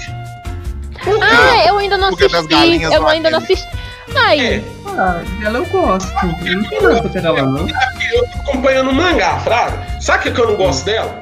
Por 1.03 1.19
quê? 1.19 1.25
Ah, 1.25 1.67
eu 1.67 1.77
ainda 1.77 1.97
não 1.97 2.11
das 2.11 2.21
assisti. 2.21 2.47
galinhas 2.47 2.93
Eu 2.93 3.07
ainda 3.07 3.29
não 3.31 3.37
assisti. 3.39 3.67
Ai, 4.15 4.39
É, 4.39 4.61
Ah, 4.87 5.21
dela 5.39 5.57
eu 5.59 5.65
gosto. 5.65 6.11
Eu 6.45 6.55
não 6.57 6.69
tem 6.69 6.81
nada 6.81 7.01
pra 7.01 7.09
pegar 7.09 7.31
lá, 7.31 7.41
não. 7.43 7.67
eu 7.67 8.23
tô 8.29 8.39
acompanhando 8.51 8.89
o 8.91 8.93
mangá, 8.93 9.39
Fraga. 9.39 9.85
Sabe 10.01 10.19
o 10.19 10.21
que 10.23 10.31
que 10.31 10.41
eu 10.41 10.47
não 10.47 10.55
gosto 10.55 10.85
dela? 10.85 11.19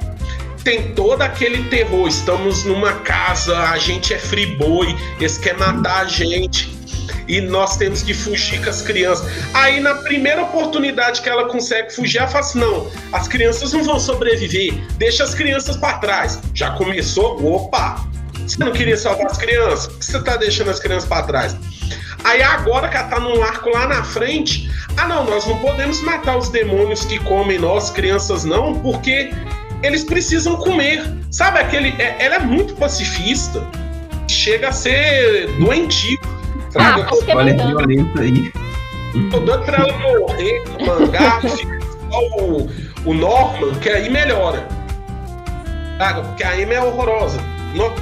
Tem 0.64 0.94
todo 0.94 1.22
aquele 1.22 1.64
terror. 1.70 2.08
Estamos 2.08 2.64
numa 2.66 2.94
casa, 2.94 3.58
a 3.70 3.78
gente 3.78 4.14
é 4.14 4.18
free-boy, 4.20 4.96
eles 5.20 5.38
querem 5.38 5.60
matar 5.60 6.02
a 6.02 6.06
gente. 6.06 6.72
E 7.28 7.40
nós 7.42 7.78
temos 7.78 8.02
que 8.04 8.14
fugir 8.14 8.62
com 8.64 8.70
as 8.70 8.82
crianças. 8.82 9.26
Aí, 9.54 9.80
na 9.80 9.96
primeira 9.96 10.42
oportunidade 10.44 11.22
que 11.22 11.30
ela 11.30 11.46
consegue 11.48 11.94
fugir, 11.94 12.18
ela 12.20 12.28
fala 12.28 12.44
assim: 12.44 12.60
não, 12.60 12.92
as 13.12 13.28
crianças 13.28 13.74
não 13.74 13.84
vão 13.84 14.00
sobreviver, 14.00 14.74
deixa 14.98 15.24
as 15.24 15.34
crianças 15.34 15.78
pra 15.78 15.94
trás. 16.00 16.40
Já 16.54 16.72
começou? 16.72 17.44
Opa! 17.46 18.06
Você 18.46 18.58
não 18.62 18.72
queria 18.72 18.98
salvar 18.98 19.28
as 19.28 19.38
crianças? 19.38 19.88
Por 19.88 20.00
que 20.00 20.06
você 20.06 20.22
tá 20.22 20.36
deixando 20.36 20.70
as 20.70 20.80
crianças 20.80 21.08
pra 21.08 21.24
trás? 21.24 21.56
Aí 22.26 22.42
agora 22.42 22.88
que 22.90 22.96
ela 22.98 23.08
tá 23.08 23.20
num 23.20 23.42
arco 23.44 23.70
lá 23.70 23.88
na 23.88 24.04
frente, 24.04 24.70
ah 24.98 25.08
não, 25.08 25.26
nós 25.26 25.46
não 25.46 25.58
podemos 25.60 26.02
matar 26.02 26.38
os 26.38 26.50
demônios 26.50 27.04
que 27.06 27.20
comem 27.20 27.58
nós, 27.60 27.90
crianças 27.90 28.44
não, 28.46 28.80
porque 28.80 29.34
eles 29.82 30.04
precisam 30.04 30.56
comer. 30.56 31.04
Sabe 31.32 31.60
aquele. 31.60 31.90
é- 32.02 32.16
ela 32.20 32.36
é 32.36 32.40
muito 32.40 32.76
pacifista. 32.76 33.66
Chega 34.30 34.70
a 34.70 34.72
ser 34.72 35.48
doentio. 35.58 36.18
Ah, 36.76 36.94
Fraga. 36.94 37.10
acho 37.12 37.26
que 37.26 37.32
é 37.32 37.36
Olha 37.36 37.52
a 37.54 37.56
brincando. 37.56 37.88
violência 37.88 38.22
aí. 38.22 38.52
Tô 39.30 39.40
doido 39.40 39.64
pra 39.64 39.78
ela 39.78 39.98
morrer 40.00 40.64
no 40.80 40.86
mangá, 40.88 41.42
fica 41.42 41.80
só 42.10 42.20
o, 42.42 42.70
o 43.06 43.14
Norman, 43.14 43.76
que 43.80 43.90
aí 43.90 44.10
melhora. 44.10 44.68
Fraga, 45.98 46.22
porque 46.24 46.44
a 46.44 46.52
Amy 46.54 46.74
é 46.74 46.82
horrorosa. 46.82 47.40
No- 47.76 47.94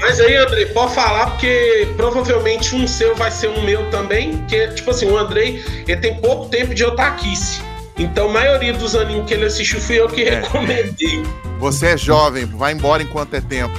Mas 0.00 0.18
aí, 0.20 0.36
Andrei, 0.36 0.66
pode 0.66 0.94
falar, 0.94 1.30
porque 1.30 1.88
provavelmente 1.96 2.74
um 2.74 2.86
seu 2.88 3.14
vai 3.14 3.30
ser 3.30 3.48
um 3.48 3.62
meu 3.62 3.88
também. 3.90 4.44
Que, 4.46 4.66
tipo 4.68 4.90
assim, 4.90 5.06
o 5.08 5.16
Andrei, 5.16 5.62
ele 5.86 5.96
tem 6.00 6.16
pouco 6.16 6.48
tempo 6.48 6.74
de 6.74 6.84
otaquice. 6.84 7.62
Então, 7.96 8.28
a 8.30 8.32
maioria 8.32 8.72
dos 8.72 8.96
animes 8.96 9.26
que 9.26 9.34
ele 9.34 9.44
assistiu 9.44 9.80
fui 9.80 10.00
eu 10.00 10.08
que 10.08 10.22
É. 10.22 10.40
recomendei. 10.40 11.22
Você 11.60 11.88
é 11.88 11.96
jovem, 11.96 12.46
vai 12.46 12.72
embora 12.72 13.02
enquanto 13.02 13.34
é 13.34 13.40
tempo. 13.40 13.78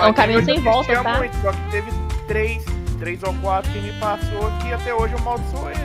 É 0.00 0.06
um 0.06 0.12
caminho 0.14 0.44
sem 0.44 0.60
volta, 0.60 0.94
tá? 1.02 1.18
muito, 1.18 1.36
só 1.42 1.50
que 1.52 1.58
teve 1.70 1.90
três, 2.30 2.64
três 3.00 3.20
ou 3.24 3.34
quatro 3.42 3.68
que 3.72 3.80
me 3.80 3.92
passou 3.94 4.52
que 4.62 4.72
até 4.72 4.94
hoje 4.94 5.14
eu 5.14 5.18
maldiçoo 5.18 5.68
ele. 5.68 5.80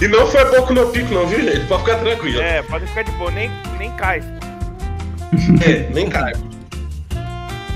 E 0.00 0.08
não 0.08 0.26
foi 0.26 0.44
pouco 0.46 0.74
no 0.74 0.90
pico, 0.90 1.14
não, 1.14 1.26
viu, 1.26 1.42
gente? 1.42 1.64
Pode 1.68 1.84
ficar 1.84 1.98
tranquilo. 2.00 2.40
É, 2.42 2.60
pode 2.62 2.86
ficar 2.86 3.02
de 3.02 3.12
boa, 3.12 3.30
nem, 3.30 3.50
nem 3.78 3.90
cai. 3.92 4.20
É, 5.64 5.88
nem 5.94 6.08
cai. 6.10 6.32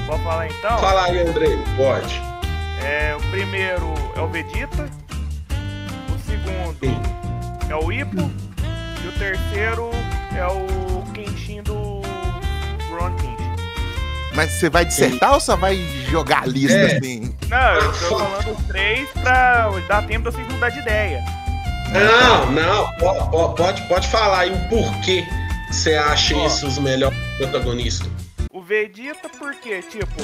Pode 0.06 0.22
falar 0.24 0.48
então? 0.48 0.78
Fala 0.78 1.04
aí, 1.04 1.20
Andrei, 1.20 1.56
pode. 1.76 2.20
É, 2.84 3.16
o 3.16 3.30
primeiro 3.30 3.94
é 4.16 4.20
o 4.20 4.26
Vegeta, 4.26 4.90
o 6.12 6.18
segundo 6.26 7.00
é 7.70 7.76
o 7.76 7.92
Ipo 7.92 8.30
e 9.04 9.08
o 9.08 9.12
terceiro 9.12 9.90
é 10.36 10.46
o 10.46 11.02
Kenshin 11.12 11.62
do 11.62 12.02
Ron 12.90 13.14
Kenshin. 13.16 13.29
Mas 14.34 14.52
você 14.52 14.70
vai 14.70 14.84
dissertar 14.84 15.34
ou 15.34 15.40
só 15.40 15.56
vai 15.56 15.76
jogar 16.10 16.42
a 16.42 16.46
lista 16.46 16.76
É. 16.78 16.96
assim? 16.96 17.34
Não, 17.48 17.72
eu 17.74 17.92
tô 17.92 18.18
falando 18.18 18.56
os 18.58 18.64
três 18.66 19.08
pra 19.22 19.68
dar 19.88 20.06
tempo 20.06 20.30
de 20.30 20.36
vocês 20.36 20.48
mudar 20.52 20.68
de 20.70 20.78
ideia. 20.78 21.22
Não, 21.92 22.52
não, 22.52 22.92
po- 22.98 23.26
po- 23.30 23.48
pode, 23.54 23.82
pode 23.88 24.06
falar 24.08 24.40
aí 24.40 24.52
o 24.52 24.68
porquê 24.68 25.26
que 25.68 25.74
você 25.74 25.94
acha 25.96 26.36
Ó. 26.36 26.46
isso 26.46 26.66
os 26.68 26.78
melhores 26.78 27.18
protagonistas. 27.38 28.08
O 28.52 28.62
Vegeta, 28.62 29.28
porque, 29.38 29.80
tipo, 29.82 30.22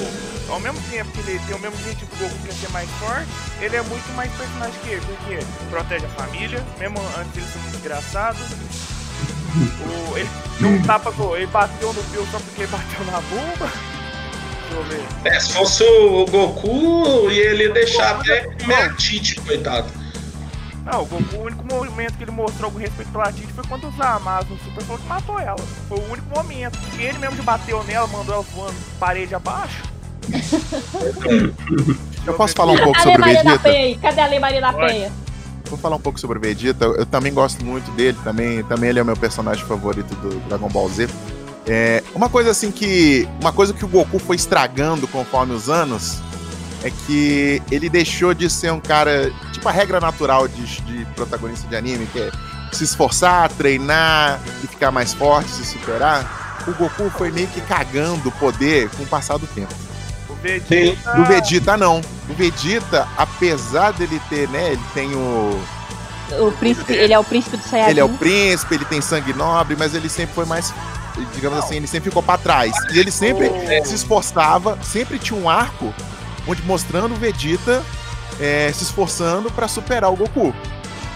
ao 0.49 0.59
mesmo 0.59 0.79
tempo 0.89 1.09
que 1.11 1.19
ele 1.29 1.39
tem 1.39 1.55
o 1.55 1.59
mesmo 1.59 1.75
objetivo 1.77 2.09
do 2.15 2.23
Goku 2.23 2.37
que 2.43 2.49
é 2.49 2.53
ser 2.53 2.69
mais 2.71 2.89
forte, 2.99 3.27
ele 3.61 3.75
é 3.75 3.81
muito 3.81 4.09
mais 4.15 4.31
personagem 4.33 4.79
que 4.83 4.89
ele, 4.89 5.01
porque 5.01 5.39
protege 5.69 6.05
a 6.05 6.09
família, 6.09 6.63
mesmo 6.77 6.97
antes 7.19 7.35
ele 7.37 7.45
ser 7.45 7.59
muito 7.59 7.77
engraçado. 7.77 8.37
O, 10.11 10.17
ele 10.17 10.29
deu 10.59 10.69
um 10.69 10.81
tapa, 10.83 11.11
com- 11.11 11.35
ele 11.35 11.47
bateu 11.47 11.91
no 11.93 12.03
Bill 12.03 12.27
só 12.31 12.37
porque 12.39 12.61
ele 12.63 12.71
bateu 12.71 13.05
na 13.05 13.19
bunda. 13.21 13.71
É, 15.25 15.39
se 15.39 15.53
fosse 15.53 15.83
o 15.83 16.25
Goku, 16.25 17.29
ia 17.29 17.51
ele 17.51 17.69
deixar 17.69 18.15
até 18.15 18.41
comer 18.41 18.75
a 18.75 18.93
Tite, 18.93 19.35
coitado. 19.41 19.87
Não, 20.85 21.03
o 21.03 21.05
Goku, 21.05 21.35
o 21.35 21.43
único 21.43 21.65
momento 21.65 22.17
que 22.17 22.23
ele 22.23 22.31
mostrou 22.31 22.65
algum 22.65 22.79
respeito 22.79 23.11
pela 23.11 23.31
Tite 23.31 23.51
foi 23.53 23.63
quando 23.65 23.87
os 23.89 23.99
Amas 23.99 24.47
no 24.47 24.57
Super 24.59 24.83
Sonic 24.83 25.05
matou 25.07 25.39
ela. 25.39 25.59
Foi 25.89 25.99
o 25.99 26.11
único 26.11 26.27
momento. 26.33 26.79
Ele 26.97 27.17
mesmo 27.17 27.35
já 27.35 27.43
bateu 27.43 27.83
nela, 27.83 28.07
mandou 28.07 28.35
ela 28.35 28.43
voando 28.43 28.75
parede 28.99 29.35
abaixo. 29.35 29.83
Eu 32.25 32.33
posso 32.33 32.53
falar 32.53 32.73
um 32.73 32.77
pouco 32.77 32.99
sobre 33.01 33.17
o 33.17 33.19
Maria 33.19 33.43
da 33.43 33.51
Vegeta? 33.51 33.69
Penha. 33.69 33.97
Cadê 33.99 34.21
a 34.21 34.27
Lei 34.27 34.39
Maria 34.39 34.61
da. 34.61 34.73
Penha? 34.73 35.11
Vou 35.65 35.77
falar 35.77 35.97
um 35.97 36.01
pouco 36.01 36.19
sobre 36.19 36.37
o 36.37 36.41
Vegeta. 36.41 36.85
Eu, 36.85 36.95
eu 36.95 37.05
também 37.05 37.33
gosto 37.33 37.65
muito 37.65 37.89
dele, 37.91 38.17
também, 38.23 38.63
também 38.63 38.89
ele 38.89 38.99
é 38.99 39.01
o 39.01 39.05
meu 39.05 39.17
personagem 39.17 39.65
favorito 39.65 40.15
do 40.15 40.39
Dragon 40.47 40.69
Ball 40.69 40.89
Z. 40.89 41.09
É, 41.67 42.01
uma 42.15 42.29
coisa 42.29 42.51
assim 42.51 42.71
que. 42.71 43.27
Uma 43.41 43.51
coisa 43.51 43.73
que 43.73 43.83
o 43.83 43.87
Goku 43.87 44.17
foi 44.19 44.37
estragando 44.37 45.07
conforme 45.07 45.53
os 45.53 45.69
anos 45.69 46.19
é 46.83 46.89
que 47.05 47.61
ele 47.69 47.89
deixou 47.89 48.33
de 48.33 48.49
ser 48.49 48.71
um 48.71 48.79
cara. 48.79 49.31
Tipo 49.51 49.67
a 49.67 49.71
regra 49.71 49.99
natural 49.99 50.47
de, 50.47 50.65
de 50.81 51.05
protagonista 51.13 51.67
de 51.67 51.75
anime, 51.75 52.07
que 52.07 52.19
é 52.19 52.31
se 52.71 52.83
esforçar, 52.83 53.49
treinar 53.53 54.39
e 54.63 54.67
ficar 54.67 54.91
mais 54.91 55.13
forte, 55.13 55.49
se 55.49 55.65
superar. 55.65 56.47
O 56.67 56.71
Goku 56.73 57.09
foi 57.17 57.31
meio 57.31 57.47
que 57.47 57.61
cagando 57.61 58.29
o 58.29 58.31
poder 58.33 58.89
com 58.91 59.03
o 59.03 59.07
passar 59.07 59.37
do 59.37 59.47
tempo. 59.47 59.73
O 60.29 60.35
Vegeta. 60.35 61.13
Do 61.15 61.25
Vegeta, 61.25 61.77
não. 61.77 62.01
O 62.29 62.33
Vegeta, 62.33 63.07
apesar 63.17 63.91
dele 63.91 64.21
ter, 64.29 64.47
né? 64.49 64.71
Ele 64.71 64.83
tem 64.93 65.15
o. 65.15 65.59
O 66.39 66.51
príncipe, 66.51 66.91
ele 66.91 67.13
é 67.13 67.19
o 67.19 67.23
príncipe 67.23 67.55
do 67.55 67.63
Saiyajin. 67.63 67.91
Ele 67.91 67.99
é 68.01 68.03
o 68.03 68.09
príncipe, 68.09 68.75
ele 68.75 68.83
tem 68.83 68.99
sangue 68.99 69.33
nobre, 69.33 69.77
mas 69.77 69.95
ele 69.95 70.09
sempre 70.09 70.35
foi 70.35 70.45
mais. 70.45 70.73
Digamos 71.33 71.59
assim, 71.59 71.75
ele 71.75 71.87
sempre 71.87 72.09
ficou 72.09 72.23
pra 72.23 72.37
trás. 72.37 72.73
E 72.93 72.99
ele 72.99 73.11
sempre 73.11 73.49
se 73.85 73.95
esforçava, 73.95 74.77
sempre 74.83 75.19
tinha 75.19 75.39
um 75.39 75.49
arco 75.49 75.93
onde 76.47 76.61
mostrando 76.63 77.13
o 77.13 77.17
Vegeta 77.17 77.83
é, 78.39 78.71
se 78.73 78.83
esforçando 78.83 79.51
pra 79.51 79.67
superar 79.67 80.11
o 80.11 80.15
Goku. 80.15 80.53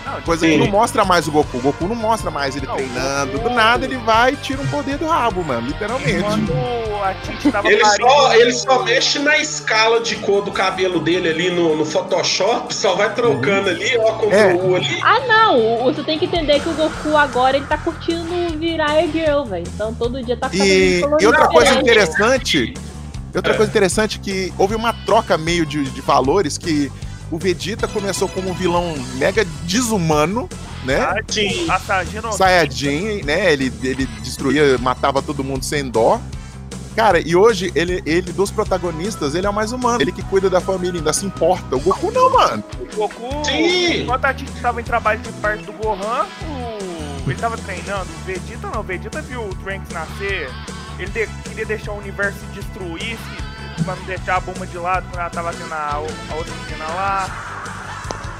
Não, 0.05 0.21
Coisa 0.21 0.45
Sim. 0.45 0.53
que 0.53 0.57
não 0.57 0.67
mostra 0.67 1.05
mais 1.05 1.27
o 1.27 1.31
Goku. 1.31 1.57
O 1.57 1.61
Goku 1.61 1.87
não 1.87 1.95
mostra 1.95 2.31
mais 2.31 2.55
ele 2.55 2.65
Não, 2.67 2.75
treinando. 2.75 3.31
o 3.33 3.37
Do 3.37 3.41
Goku- 3.43 3.55
nada 3.55 3.85
ele 3.85 3.97
vai 3.97 4.33
e 4.33 4.35
tira 4.37 4.61
um 4.61 4.67
poder 4.67 4.97
do 4.97 5.05
rabo, 5.07 5.43
mano. 5.43 5.67
Literalmente. 5.67 6.21
Quando 6.23 6.53
a 7.03 7.13
Titi 7.15 7.51
tava 7.51 7.67
Ele 7.67 7.81
parindo- 7.81 8.09
só, 8.09 8.33
ele 8.35 8.53
só 8.53 8.83
mexe 8.83 9.19
na 9.19 9.37
escala 9.37 9.99
de 10.01 10.15
cor 10.17 10.43
do 10.43 10.51
cabelo 10.51 10.99
dele 10.99 11.29
ali 11.29 11.49
no, 11.51 11.75
no 11.75 11.85
Photoshop, 11.85 12.73
só 12.73 12.95
vai 12.95 13.13
trocando 13.13 13.69
ali, 13.69 13.97
ó, 13.97 14.13
com 14.13 14.31
É. 14.31 14.53
o 14.53 14.75
ali. 14.75 14.99
Ah, 15.03 15.19
não! 15.27 15.83
Você 15.85 16.03
tem 16.03 16.17
que 16.19 16.25
entender 16.25 16.59
que 16.59 16.69
o 16.69 16.73
Goku 16.73 17.15
agora 17.17 17.57
ele 17.57 17.65
tá 17.65 17.77
curtindo 17.77 18.57
virar 18.57 19.01
girl, 19.11 19.43
velho. 19.43 19.65
Então 19.73 19.93
todo 19.93 20.21
dia 20.23 20.35
tá 20.37 20.49
fazendo 20.49 20.65
E, 20.65 20.99
e 21.21 21.25
outra 21.27 21.47
coisa 21.47 21.71
diferente. 21.75 21.83
interessante. 21.91 22.73
e 23.33 23.37
Outra 23.37 23.53
É. 23.53 23.55
coisa 23.57 23.69
interessante 23.69 24.19
que 24.19 24.51
houve 24.57 24.75
uma 24.75 24.91
troca 24.91 25.37
meio 25.37 25.65
de, 25.65 25.85
de 25.85 26.01
valores 26.01 26.57
que 26.57 26.91
o 27.31 27.37
Vegeta 27.37 27.87
começou 27.87 28.27
como 28.27 28.49
um 28.49 28.53
vilão 28.53 28.93
mega 29.15 29.45
desumano, 29.63 30.49
né? 30.83 30.99
Sajino 31.85 32.31
Saiyajin, 32.33 33.23
né? 33.23 33.53
Ele, 33.53 33.71
ele 33.81 34.05
destruía, 34.21 34.77
matava 34.77 35.21
todo 35.21 35.43
mundo 35.43 35.63
sem 35.63 35.89
dó. 35.89 36.19
Cara, 36.95 37.21
e 37.25 37.35
hoje 37.37 37.71
ele, 37.73 38.03
ele, 38.05 38.33
dos 38.33 38.51
protagonistas, 38.51 39.33
ele 39.33 39.47
é 39.47 39.49
o 39.49 39.53
mais 39.53 39.71
humano. 39.71 40.01
Ele 40.01 40.11
que 40.11 40.21
cuida 40.23 40.49
da 40.49 40.59
família, 40.59 40.99
ainda 40.99 41.13
se 41.13 41.25
importa. 41.25 41.77
O 41.77 41.79
Goku 41.79 42.11
não, 42.11 42.29
mano. 42.33 42.61
O 42.81 42.95
Goku, 42.97 43.45
Sim. 43.45 44.01
enquanto 44.01 44.25
a 44.25 44.33
Titi 44.33 44.51
tava 44.61 44.81
em 44.81 44.83
trabalho 44.83 45.21
de 45.21 45.31
parte 45.33 45.63
do 45.63 45.71
Gohan, 45.71 46.25
o... 47.25 47.29
ele 47.29 47.39
tava 47.39 47.57
treinando. 47.57 48.07
O 48.21 48.25
Vegeta 48.25 48.69
não, 48.73 48.81
o 48.81 48.83
Vegeta 48.83 49.21
viu 49.21 49.41
o 49.41 49.55
Trunks 49.55 49.89
nascer. 49.93 50.49
Ele 50.99 51.09
de- 51.11 51.27
queria 51.47 51.65
deixar 51.65 51.93
o 51.93 51.97
universo 51.97 52.37
se 52.39 52.59
destruir, 52.59 53.17
se- 53.17 53.50
pra 53.83 53.95
não 53.95 54.03
deixar 54.03 54.35
a 54.35 54.39
bomba 54.39 54.65
de 54.67 54.77
lado 54.77 55.05
quando 55.09 55.19
ela 55.19 55.29
tava 55.29 55.53
tendo 55.53 55.73
a, 55.73 55.89
a 55.93 56.35
outra 56.35 56.53
menina 56.55 56.85
lá. 56.85 57.29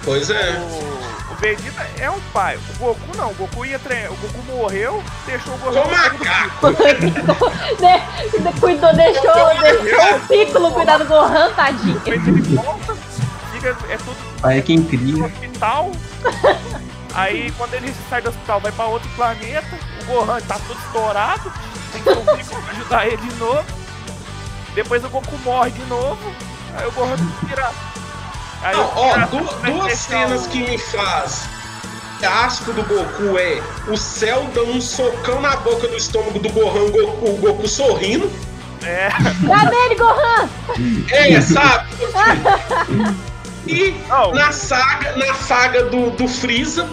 Pois 0.03 0.29
é. 0.31 0.51
O, 0.60 1.31
o 1.33 1.36
Vegeta 1.39 1.88
é 2.00 2.10
um 2.10 2.19
pai. 2.33 2.57
O 2.57 2.77
Goku 2.79 3.17
não, 3.17 3.29
o 3.31 3.33
Goku 3.36 3.65
ia 3.65 3.77
treinar. 3.77 4.12
O 4.12 4.15
Goku 4.17 4.43
morreu, 4.48 5.03
deixou 5.27 5.53
o 5.53 5.57
Gohan. 5.60 5.81
Com 5.83 5.89
macaco. 5.89 7.51
né? 7.79 8.07
Cuidou, 8.60 8.93
deixou, 8.95 9.33
deixou 9.62 10.15
o 10.15 10.27
Piccolo 10.27 10.71
cuidar 10.71 10.98
do 10.98 11.05
Gohan, 11.05 11.51
tadinho. 11.53 12.00
Depois 12.00 12.27
ele 12.27 12.55
volta, 12.55 12.95
fica, 13.51 13.77
é 13.89 13.98
tudo 13.98 14.17
Pai 14.41 14.57
é 14.57 14.62
quem 14.62 14.79
no 14.79 14.86
cria. 14.86 15.24
hospital. 15.25 15.91
Aí 17.13 17.51
quando 17.57 17.74
ele 17.75 17.93
sai 18.10 18.21
do 18.24 18.29
hospital, 18.29 18.60
vai 18.60 18.71
pra 18.71 18.86
outro 18.86 19.10
planeta. 19.10 19.77
O 20.01 20.05
Gohan 20.05 20.39
tá 20.41 20.57
todo 20.67 20.79
estourado. 20.79 21.51
Tem 21.93 22.01
que 22.01 22.10
o 22.10 22.15
Piccolo 22.38 22.63
ajudar 22.71 23.05
ele 23.07 23.17
de 23.17 23.36
novo. 23.36 23.81
Depois 24.75 25.04
o 25.04 25.10
Goku 25.10 25.38
morre 25.44 25.72
de 25.72 25.84
novo. 25.86 26.18
Aí 26.78 26.88
o 26.88 26.92
Gohan 26.92 27.16
vira. 27.44 27.70
Aí 28.63 28.75
Não, 28.75 28.92
ó, 28.96 29.18
duas 29.66 29.86
deixar 29.88 29.96
cenas 29.98 30.46
o- 30.46 30.50
que 30.50 30.60
me 30.60 30.78
faz 30.78 31.50
asco 32.24 32.72
do 32.74 32.84
Goku 32.84 33.36
é 33.40 33.60
o 33.92 33.98
céu 33.98 34.48
dando 34.54 34.74
um 34.74 34.80
socão 34.82 35.42
na 35.42 35.56
boca 35.58 35.88
do 35.88 35.98
estômago 35.98 36.38
do 36.38 36.50
Gohan, 36.50 36.84
o 36.84 36.92
Goku, 36.92 37.30
o 37.32 37.38
Goku 37.38 37.68
sorrindo. 37.68 38.32
É, 38.84 39.10
Cadê 39.10 39.75
ele, 39.75 39.96
Gohan? 39.96 40.50
É, 41.12 41.42
sabe? 41.42 41.88
E 43.68 43.92
Não. 44.08 44.32
na 44.34 44.51
saga, 44.51 45.16
na 45.18 45.34
saga 45.34 45.86
do, 45.86 46.12
do 46.12 46.28
Freeza, 46.28 46.88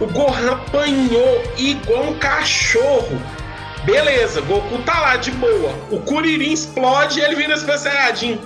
o 0.00 0.06
Gohan 0.06 0.52
apanhou 0.52 1.42
igual 1.56 2.04
um 2.04 2.18
cachorro. 2.18 3.20
Beleza, 3.86 4.40
Goku 4.40 4.82
tá 4.82 4.98
lá 5.00 5.16
de 5.16 5.30
boa. 5.30 5.72
O 5.90 6.00
Kuririn 6.00 6.52
explode 6.52 7.20
e 7.20 7.22
ele 7.22 7.36
vira 7.36 7.56
Super 7.56 7.78
Saiyajin. 7.78 8.40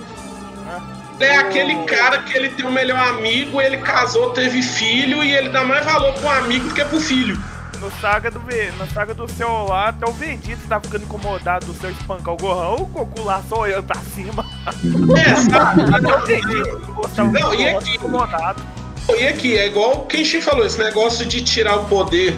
É 1.19 1.37
aquele 1.37 1.75
cara 1.85 2.19
que 2.19 2.35
ele 2.37 2.49
tem 2.49 2.65
o 2.65 2.71
melhor 2.71 2.97
amigo, 3.09 3.59
ele 3.59 3.77
casou, 3.77 4.31
teve 4.31 4.61
filho 4.61 5.23
e 5.23 5.31
ele 5.31 5.49
dá 5.49 5.63
mais 5.63 5.83
valor 5.83 6.13
pro 6.13 6.29
amigo 6.29 6.67
do 6.69 6.73
que 6.73 6.85
pro 6.85 6.99
filho. 6.99 7.37
no 7.79 7.91
saga 7.99 8.29
do 8.29 8.41
na 8.77 8.87
saga 8.87 9.13
do 9.13 9.25
lá, 9.67 9.89
até 9.89 10.07
o 10.07 10.13
Vegeta 10.13 10.61
tá 10.69 10.79
ficando 10.79 11.03
incomodado 11.03 11.65
do 11.65 11.73
seu 11.73 11.89
espancar 11.91 12.33
o 12.35 12.37
Gohan. 12.37 12.75
O 12.81 12.85
Goku 12.85 13.23
lá 13.23 13.41
só 13.49 13.61
olhando 13.61 13.83
pra 13.83 13.99
cima. 14.15 14.45
É, 15.17 15.35
sabe? 15.35 15.81
Até 15.95 16.15
o 16.15 16.25
Vegeta 16.25 16.77
gostava 16.93 17.31
Não, 17.31 17.53
e 17.53 17.67
aqui? 17.69 17.95
incomodado. 17.95 18.61
E 19.17 19.27
aqui, 19.27 19.57
é 19.57 19.67
igual 19.67 19.93
o 19.93 20.05
Kenshin 20.05 20.41
falou, 20.41 20.65
esse 20.65 20.77
negócio 20.79 21.25
de 21.25 21.41
tirar 21.43 21.77
o 21.77 21.85
poder 21.85 22.35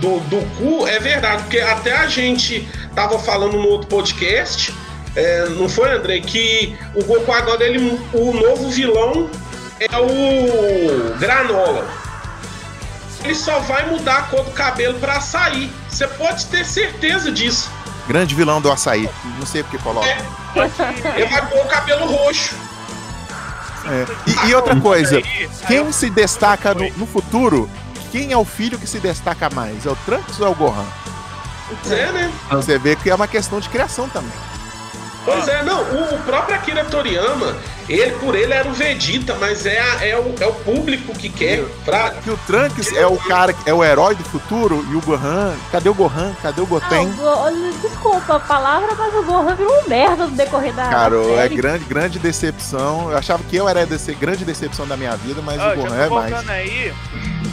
do, 0.00 0.20
do 0.20 0.44
cu 0.56 0.86
é 0.86 0.98
verdade, 0.98 1.42
porque 1.42 1.60
até 1.60 1.96
a 1.96 2.06
gente 2.06 2.68
tava 2.94 3.18
falando 3.18 3.56
no 3.58 3.68
outro 3.68 3.88
podcast, 3.88 4.74
é, 5.14 5.48
não 5.50 5.68
foi, 5.68 5.90
André, 5.90 6.20
que 6.20 6.76
o 6.94 7.04
Goku 7.04 7.32
agora, 7.32 7.64
ele, 7.64 7.98
o 8.12 8.32
novo 8.32 8.70
vilão 8.70 9.28
é 9.80 9.98
o 9.98 11.18
Granola. 11.18 11.88
Ele 13.24 13.34
só 13.34 13.58
vai 13.60 13.90
mudar 13.90 14.18
a 14.18 14.22
cor 14.22 14.44
do 14.44 14.50
cabelo 14.52 14.98
pra 14.98 15.20
sair. 15.20 15.70
Você 15.88 16.06
pode 16.06 16.46
ter 16.46 16.64
certeza 16.64 17.30
disso. 17.30 17.70
Grande 18.08 18.34
vilão 18.34 18.60
do 18.60 18.70
açaí. 18.70 19.08
Não 19.38 19.46
sei 19.46 19.62
porque 19.62 19.78
coloca. 19.78 20.08
Ele 21.16 21.26
vai 21.26 21.46
pôr 21.48 21.60
o 21.60 21.68
cabelo 21.68 22.06
roxo. 22.06 22.54
É. 23.86 24.46
E, 24.46 24.50
e 24.50 24.54
outra 24.54 24.76
coisa, 24.76 25.16
Aí, 25.16 25.24
aí 25.24 25.48
quem 25.66 25.92
se 25.92 26.10
destaca 26.10 26.74
no, 26.74 26.88
no 26.96 27.06
futuro, 27.06 27.68
quem 28.10 28.32
é 28.32 28.36
o 28.36 28.44
filho 28.44 28.78
que 28.78 28.86
se 28.86 28.98
destaca 28.98 29.48
mais? 29.50 29.86
É 29.86 29.90
o 29.90 29.96
Trunks 30.06 30.40
ou 30.40 30.46
é 30.46 30.50
o 30.50 30.54
Gohan? 30.54 30.86
Pois 31.82 31.92
é, 31.92 32.10
né? 32.12 32.32
Você 32.50 32.78
vê 32.78 32.96
que 32.96 33.08
é 33.10 33.14
uma 33.14 33.28
questão 33.28 33.60
de 33.60 33.68
criação 33.68 34.08
também. 34.08 34.32
Pois 35.22 35.46
é, 35.48 35.62
não, 35.62 35.82
o, 35.82 36.14
o 36.14 36.18
próprio 36.22 36.56
Akira 36.56 36.82
Toriyama, 36.86 37.54
ele 37.86 38.12
por 38.12 38.34
ele 38.34 38.54
era 38.54 38.66
o 38.66 38.72
Vegeta, 38.72 39.36
mas 39.38 39.66
é, 39.66 39.78
a- 39.78 40.04
é, 40.06 40.18
o, 40.18 40.34
é 40.40 40.46
o 40.46 40.54
público 40.54 41.12
que 41.12 41.28
quer. 41.28 41.62
Pra, 41.84 42.10
Que 42.10 42.30
o 42.30 42.38
Trunks 42.46 42.90
é 42.94 43.06
o 43.06 43.18
cara, 43.18 43.54
é 43.66 43.72
o 43.74 43.84
herói 43.84 44.14
do 44.14 44.24
futuro 44.24 44.84
e 44.90 44.96
o 44.96 45.00
Gohan, 45.02 45.54
cadê 45.70 45.90
o 45.90 45.94
Gohan? 45.94 46.32
Cadê 46.42 46.62
o 46.62 46.64
Ah, 46.64 46.66
Goten? 46.68 47.06
o 47.06 47.12
Go- 47.16 47.78
Desculpa 47.82 48.36
a 48.36 48.40
palavra, 48.40 48.94
mas 48.96 49.14
o 49.14 49.22
Gohan 49.22 49.54
virou 49.54 49.84
um 49.84 49.88
merda 49.88 50.24
no 50.26 50.34
decorrer 50.34 50.72
da. 50.72 50.88
Cara, 50.88 51.16
é 51.16 51.34
série. 51.36 51.56
grande, 51.56 51.84
grande 51.84 52.18
decepção. 52.18 53.10
Eu 53.10 53.18
achava 53.18 53.42
que 53.44 53.54
eu 53.56 53.68
era 53.68 53.82
a 53.82 54.14
grande 54.18 54.42
decepção 54.44 54.86
da 54.86 54.96
minha 54.96 55.14
vida, 55.16 55.42
mas 55.42 55.60
Ó, 55.60 55.66
o 55.66 55.68
já 55.68 55.74
Gohan 55.74 56.08
tô 56.08 56.18
é 56.22 56.30
mais. 56.30 56.48
aí. 56.48 56.94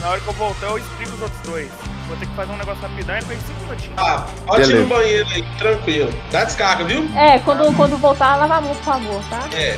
Na 0.02 0.10
hora 0.10 0.20
que 0.22 0.28
eu 0.28 0.34
voltar, 0.34 0.68
eu 0.68 0.78
explico 0.78 1.14
os 1.16 1.22
outros 1.22 1.42
dois. 1.42 1.70
Vou 2.08 2.16
ter 2.18 2.26
que 2.26 2.36
fazer 2.36 2.52
um 2.52 2.58
negócio 2.58 2.82
rapidão 2.82 3.16
e 3.18 3.20
depois 3.20 3.40
5 3.40 3.60
minutinhos. 3.62 3.98
ah, 3.98 4.26
pode 4.46 4.62
ir 4.62 4.68
Beleza. 4.68 4.84
no 4.84 4.90
banheiro 4.90 5.30
aí, 5.30 5.44
tranquilo. 5.58 6.14
Dá 6.32 6.44
descarga, 6.46 6.84
viu? 6.86 7.10
É, 7.16 7.40
quando, 7.40 7.76
quando 7.76 7.98
voltar, 7.98 8.36
lava 8.38 8.56
a 8.56 8.62
mão, 8.62 8.76
por 8.76 8.84
favor, 8.84 9.22
tá? 9.30 9.50
É. 9.54 9.78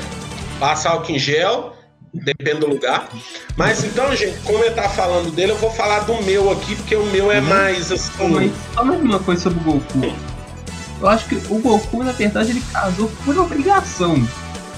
Passa 0.59 0.89
álcool 0.89 1.11
em 1.13 1.17
gel, 1.19 1.75
depende 2.13 2.59
do 2.59 2.67
lugar. 2.67 3.07
Mas 3.55 3.83
então, 3.83 4.15
gente, 4.15 4.37
como 4.41 4.63
eu 4.63 4.75
tava 4.75 4.89
falando 4.89 5.31
dele, 5.31 5.53
eu 5.53 5.57
vou 5.57 5.71
falar 5.71 6.01
do 6.01 6.21
meu 6.23 6.51
aqui, 6.51 6.75
porque 6.75 6.95
o 6.95 7.05
meu 7.07 7.31
é 7.31 7.41
mais 7.41 7.87
Pô, 7.87 7.93
assim. 7.95 8.29
Mas 8.29 8.51
só 8.73 8.83
mais 8.83 9.01
uma 9.01 9.19
coisa 9.19 9.41
sobre 9.41 9.59
o 9.59 9.63
Goku. 9.63 10.13
Eu 11.01 11.07
acho 11.07 11.25
que 11.27 11.35
o 11.35 11.59
Goku, 11.59 12.03
na 12.03 12.11
verdade, 12.11 12.51
ele 12.51 12.63
casou 12.73 13.09
por 13.23 13.37
obrigação. 13.37 14.21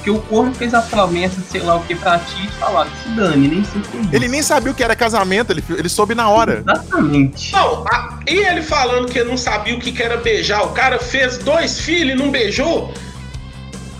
Porque 0.01 0.09
o 0.09 0.19
corno 0.19 0.51
fez 0.55 0.73
a 0.73 0.81
promessa, 0.81 1.39
sei 1.47 1.61
lá 1.61 1.75
o 1.75 1.83
que, 1.83 1.93
pra 1.93 2.17
ti 2.17 2.43
e 2.43 2.47
falar, 2.53 2.87
se 3.03 3.09
dane, 3.09 3.47
nem 3.47 3.63
sei 3.63 3.81
o 3.81 3.83
que 3.83 3.97
é. 3.97 4.15
Ele 4.15 4.27
nem 4.27 4.41
sabia 4.41 4.71
o 4.71 4.75
que 4.75 4.83
era 4.83 4.95
casamento, 4.95 5.51
ele, 5.51 5.63
ele 5.69 5.89
soube 5.89 6.15
na 6.15 6.27
hora. 6.27 6.63
Exatamente. 6.67 7.53
Não, 7.53 7.85
a- 7.87 8.19
e 8.27 8.33
ele 8.33 8.63
falando 8.63 9.05
que 9.11 9.23
não 9.23 9.37
sabia 9.37 9.75
o 9.75 9.79
que 9.79 10.01
era 10.01 10.17
beijar. 10.17 10.63
O 10.63 10.69
cara 10.69 10.97
fez 10.97 11.37
dois 11.37 11.79
filhos 11.79 12.19
e 12.19 12.23
não 12.23 12.31
beijou? 12.31 12.91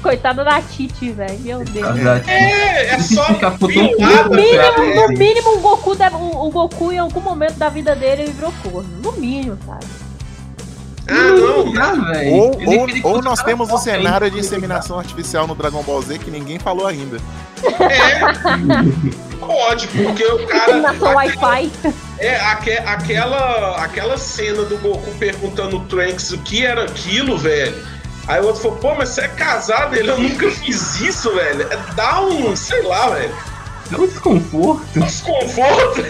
Coitada 0.02 0.44
da 0.44 0.60
Titi, 0.60 1.12
velho. 1.12 1.40
Meu 1.42 1.64
Deus. 1.64 1.96
É, 2.28 2.96
é 2.96 3.00
só 3.00 3.24
pilada, 3.36 4.30
No 4.30 4.36
mínimo, 4.36 4.96
no 4.96 5.08
mínimo 5.10 5.58
o 5.58 5.60
Goku, 5.60 5.96
deve, 5.96 6.16
o, 6.16 6.48
o 6.48 6.50
Goku, 6.50 6.92
em 6.92 6.98
algum 6.98 7.22
momento 7.22 7.58
da 7.58 7.70
vida 7.70 7.96
dele, 7.96 8.24
ele 8.24 8.32
virou 8.32 8.52
corno. 8.64 8.90
No 9.04 9.12
mínimo, 9.12 9.56
sabe? 9.64 9.86
Ah, 11.12 11.96
não. 11.96 12.34
Ou, 12.34 12.52
ou, 12.66 12.88
ou 13.16 13.22
nós 13.22 13.42
temos 13.44 13.70
o 13.70 13.76
aí, 13.76 13.82
cenário 13.82 14.30
de 14.32 14.40
inseminação 14.40 14.98
artificial 15.00 15.46
no 15.48 15.54
Dragon 15.56 15.82
Ball 15.84 16.02
Z 16.02 16.18
que 16.20 16.32
ninguém 16.32 16.58
falou 16.60 16.88
ainda. 16.88 17.18
É. 17.80 18.20
Pode, 19.40 19.88
porque 19.88 20.24
o 20.26 20.48
cara. 20.48 20.90
Aquela- 20.90 21.14
Wi-Fi. 21.16 21.72
É, 22.20 22.36
aque- 22.42 22.78
aquela, 22.86 23.84
aquela 23.84 24.18
cena 24.18 24.64
do 24.64 24.78
Goku 24.78 25.12
perguntando 25.20 25.78
o 25.78 25.86
Trunks 25.86 26.32
o 26.32 26.38
que 26.40 26.66
era 26.66 26.84
aquilo, 26.84 27.38
velho. 27.38 27.76
Aí 28.28 28.40
o 28.40 28.46
outro 28.46 28.62
falou, 28.62 28.78
pô, 28.78 28.94
mas 28.96 29.10
você 29.10 29.22
é 29.22 29.28
casado? 29.28 29.96
Ele, 29.96 30.10
eu 30.12 30.20
nunca 30.20 30.50
fiz 30.52 31.02
isso, 31.02 31.34
velho. 31.34 31.64
É, 31.72 31.78
Dá 31.96 32.22
um, 32.22 32.56
sei 32.56 32.84
lá, 32.84 33.10
velho. 33.10 33.34
É 33.92 33.98
um 33.98 34.08
desconforto. 34.08 34.86
Dá 34.96 35.02
um 35.02 35.06
desconforto. 35.08 36.02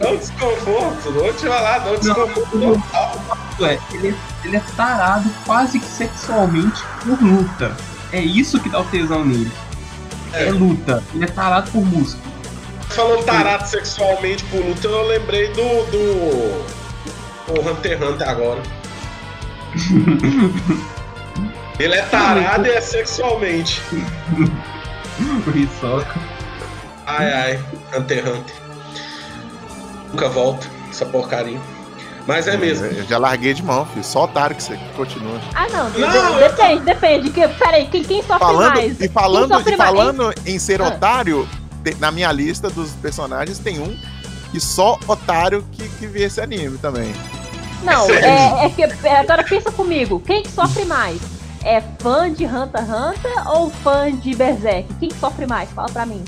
Dá 0.00 0.10
um 0.10 0.16
desconforto. 0.16 1.12
Vou 1.12 1.32
te 1.32 1.46
falar, 1.46 1.78
dá 1.78 1.90
um 1.92 1.98
desconforto 1.98 2.58
total. 2.58 3.38
É, 3.60 3.78
ele, 3.92 4.16
ele 4.44 4.56
é 4.56 4.62
tarado 4.76 5.28
quase 5.44 5.78
que 5.80 5.86
sexualmente 5.86 6.82
por 7.04 7.20
luta. 7.22 7.76
É 8.12 8.20
isso 8.20 8.58
que 8.60 8.68
dá 8.68 8.80
o 8.80 8.84
tesão 8.84 9.24
nele. 9.24 9.50
É, 10.32 10.46
É. 10.48 10.50
luta. 10.50 11.02
Ele 11.14 11.24
é 11.24 11.28
tarado 11.28 11.70
por 11.70 11.84
músculo. 11.84 12.22
Falou 12.90 13.22
tarado 13.22 13.66
sexualmente 13.68 14.44
por 14.44 14.64
luta, 14.64 14.86
eu 14.88 15.06
lembrei 15.08 15.48
do. 15.48 15.62
do. 15.90 16.78
O 17.50 17.60
Hunter 17.70 17.92
x 17.98 18.02
Hunter 18.08 18.28
agora. 18.28 18.62
Ele 21.78 21.94
é 21.94 22.02
tarado 22.02 22.66
e 22.66 22.70
é 22.70 22.80
sexualmente. 22.80 23.80
O 25.20 25.50
Hisoka. 25.50 26.14
Ai, 27.08 27.32
ai, 27.32 27.64
Hunter 27.96 28.18
x 28.18 28.28
Hunter. 28.28 28.54
Nunca 30.12 30.28
volto, 30.28 30.68
essa 30.90 31.04
porcaria. 31.06 31.58
Mas 32.26 32.46
é 32.46 32.56
mesmo. 32.58 32.84
Eu 32.86 33.04
já 33.06 33.16
larguei 33.18 33.54
de 33.54 33.62
mão, 33.62 33.86
filho. 33.86 34.04
Só 34.04 34.24
otário 34.24 34.54
que 34.54 34.62
você 34.62 34.78
continua. 34.94 35.40
Ah, 35.54 35.66
não. 35.70 35.88
Não, 35.90 36.10
de- 36.10 36.16
eu- 36.42 36.48
depende, 36.50 36.80
depende. 36.84 37.30
Que, 37.30 37.48
peraí, 37.48 37.86
quem, 37.88 38.04
quem 38.04 38.20
sofre 38.22 38.38
Falando, 38.38 38.74
mais? 38.74 39.00
e 39.00 39.08
falando, 39.08 39.46
e 39.46 39.76
mais? 39.76 39.76
falando 39.76 40.34
em 40.44 40.58
ser 40.58 40.82
Ah. 40.82 40.88
otário, 40.88 41.48
na 41.98 42.10
minha 42.10 42.30
lista 42.30 42.68
dos 42.68 42.90
personagens 42.92 43.58
tem 43.58 43.80
um 43.80 43.96
que 44.50 44.60
só 44.60 44.98
otário 45.06 45.64
que, 45.72 45.88
que 45.88 46.06
vê 46.06 46.24
esse 46.24 46.38
anime 46.40 46.76
também. 46.76 47.14
Não, 47.82 48.10
é, 48.10 48.66
é 48.66 48.70
que. 48.70 48.82
é, 48.82 49.20
agora 49.20 49.42
pensa 49.44 49.70
comigo. 49.72 50.20
Quem 50.20 50.42
que 50.42 50.50
sofre 50.50 50.84
mais? 50.84 51.20
É 51.64 51.80
fã 51.98 52.30
de 52.32 52.44
Hunter 52.44 52.82
x 52.82 52.90
Hunter 52.90 53.48
ou 53.48 53.70
fã 53.70 54.10
de 54.12 54.34
Berserk? 54.34 54.86
Quem 55.00 55.08
que 55.08 55.18
sofre 55.18 55.46
mais? 55.46 55.70
Fala 55.70 55.88
pra 55.88 56.04
mim. 56.04 56.22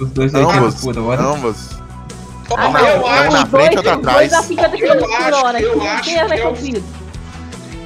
Os 0.00 0.10
dois 0.10 0.34
aí 0.34 0.42
Ambos, 0.42 0.96
hora. 0.96 1.22
ambos. 1.22 1.56
Ah, 2.56 2.68
não. 2.68 2.80
eu 2.80 3.06
acho, 3.06 3.30
na 3.32 3.46
frente, 3.46 3.74
dois 3.76 3.86
atrás. 3.86 4.32
a 4.32 4.42
50 4.42 4.76
Eu 4.78 4.88
km 4.96 4.98
por 5.06 5.12
acho- 5.14 5.36
hora. 5.46 5.60
eu 5.60 5.82
é 5.82 6.00
que 6.00 6.10
é 6.10 6.82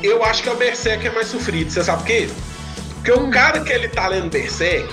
eu 0.02 0.22
acho 0.24 0.42
que 0.42 0.48
é 0.48 0.52
o 0.52 0.56
Berserk 0.56 1.06
é 1.06 1.10
mais 1.10 1.28
sofrido. 1.28 1.70
Você 1.70 1.82
sabe 1.82 1.98
por 1.98 2.06
quê? 2.06 2.28
Porque 2.96 3.12
o 3.12 3.30
cara 3.30 3.60
que 3.60 3.72
ele 3.72 3.88
tá 3.88 4.06
lendo 4.08 4.30
Berserk, 4.30 4.88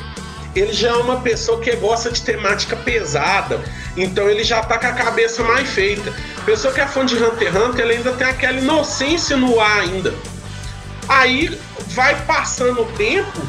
ele 0.56 0.74
já 0.74 0.90
é 0.90 0.94
uma 0.96 1.18
pessoa 1.22 1.60
que 1.60 1.74
gosta 1.78 2.12
de 2.12 2.22
temática 2.22 2.76
pesada. 2.76 3.60
Então 3.96 4.30
ele 4.30 4.44
já 4.44 4.62
tá 4.62 4.78
com 4.78 4.88
a 4.88 4.92
cabeça 4.94 5.44
mais 5.44 5.70
feita. 5.70 6.14
Pessoa 6.46 6.74
que 6.74 6.82
é 6.82 6.88
fã 6.88 7.06
de 7.06 7.16
Hunter 7.16 7.54
x 7.54 7.56
Hunter, 7.62 7.86
ele 7.86 7.94
ainda 7.98 8.12
tem 8.14 8.28
aquela 8.28 8.58
inocência 8.58 9.36
no 9.38 9.60
ar 9.60 9.82
ainda. 9.82 10.14
Aí 11.08 11.60
vai 11.90 12.16
passando 12.26 12.82
o 12.82 12.86
tempo, 12.94 13.42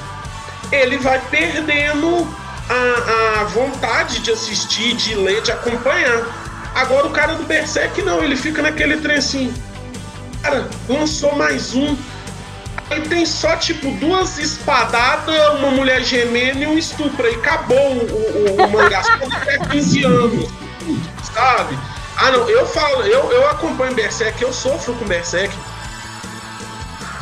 ele 0.73 0.99
vai 0.99 1.21
perdendo 1.31 2.27
a, 2.69 3.41
a 3.41 3.45
vontade 3.45 4.21
de 4.21 4.31
assistir, 4.31 4.95
de 4.95 5.15
ler, 5.15 5.43
de 5.43 5.53
acompanhar. 5.53 6.27
Agora 6.75 7.07
o 7.07 7.11
cara 7.11 7.35
do 7.35 7.45
Berserk 7.45 8.01
não, 8.03 8.23
ele 8.23 8.37
fica 8.37 8.63
naquele 8.63 8.97
trem 8.99 9.17
assim. 9.17 9.53
Cara, 10.43 10.69
lançou 10.89 11.37
mais 11.37 11.75
um. 11.75 11.97
Aí 12.91 13.01
tem 13.03 13.25
só, 13.25 13.57
tipo, 13.57 13.91
duas 13.93 14.39
espadadas, 14.39 15.35
uma 15.59 15.71
mulher 15.71 16.03
gemendo 16.03 16.63
e 16.63 16.67
um 16.67 16.77
estupro. 16.77 17.27
Aí 17.27 17.35
acabou 17.35 17.93
o, 17.93 18.61
o, 18.61 18.65
o 18.65 18.71
mangá. 18.71 19.03
Só 19.03 19.17
daqui 19.17 19.51
a 19.51 19.59
15 19.67 20.05
anos. 20.05 20.51
Sabe? 21.35 21.79
Ah, 22.17 22.31
não, 22.31 22.49
eu 22.49 22.67
falo, 22.67 23.03
eu, 23.03 23.33
eu 23.33 23.49
acompanho 23.51 23.95
Berserk, 23.95 24.43
eu 24.43 24.53
sofro 24.53 24.95
com 24.95 25.05
Berserk. 25.07 25.55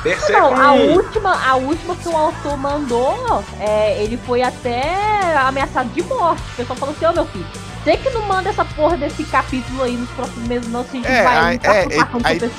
Berserk 0.02 0.32
Não, 0.32 0.60
a 0.60 0.72
última, 0.72 1.48
a 1.48 1.56
última 1.56 1.94
que 1.96 2.08
o 2.08 2.16
autor 2.16 2.56
mandou, 2.56 3.44
é, 3.58 4.02
ele 4.02 4.16
foi 4.16 4.42
até 4.42 5.36
ameaçado 5.38 5.88
de 5.90 6.02
morte. 6.02 6.42
O 6.52 6.56
pessoal 6.56 6.78
falou 6.78 6.94
assim, 6.94 7.06
ô 7.06 7.12
meu 7.12 7.26
filho, 7.26 7.46
você 7.84 7.96
que 7.96 8.10
não 8.10 8.22
manda 8.22 8.48
essa 8.50 8.64
porra 8.64 8.96
desse 8.96 9.24
capítulo 9.24 9.82
aí 9.82 9.96
nos 9.96 10.10
próximos 10.10 10.48
meses, 10.48 10.68
não, 10.68 10.82
se 10.84 10.90
a 10.90 10.92
gente 10.94 11.06
É, 11.06 11.22
vai 11.22 11.52
lutar 11.54 11.74
é, 11.74 11.82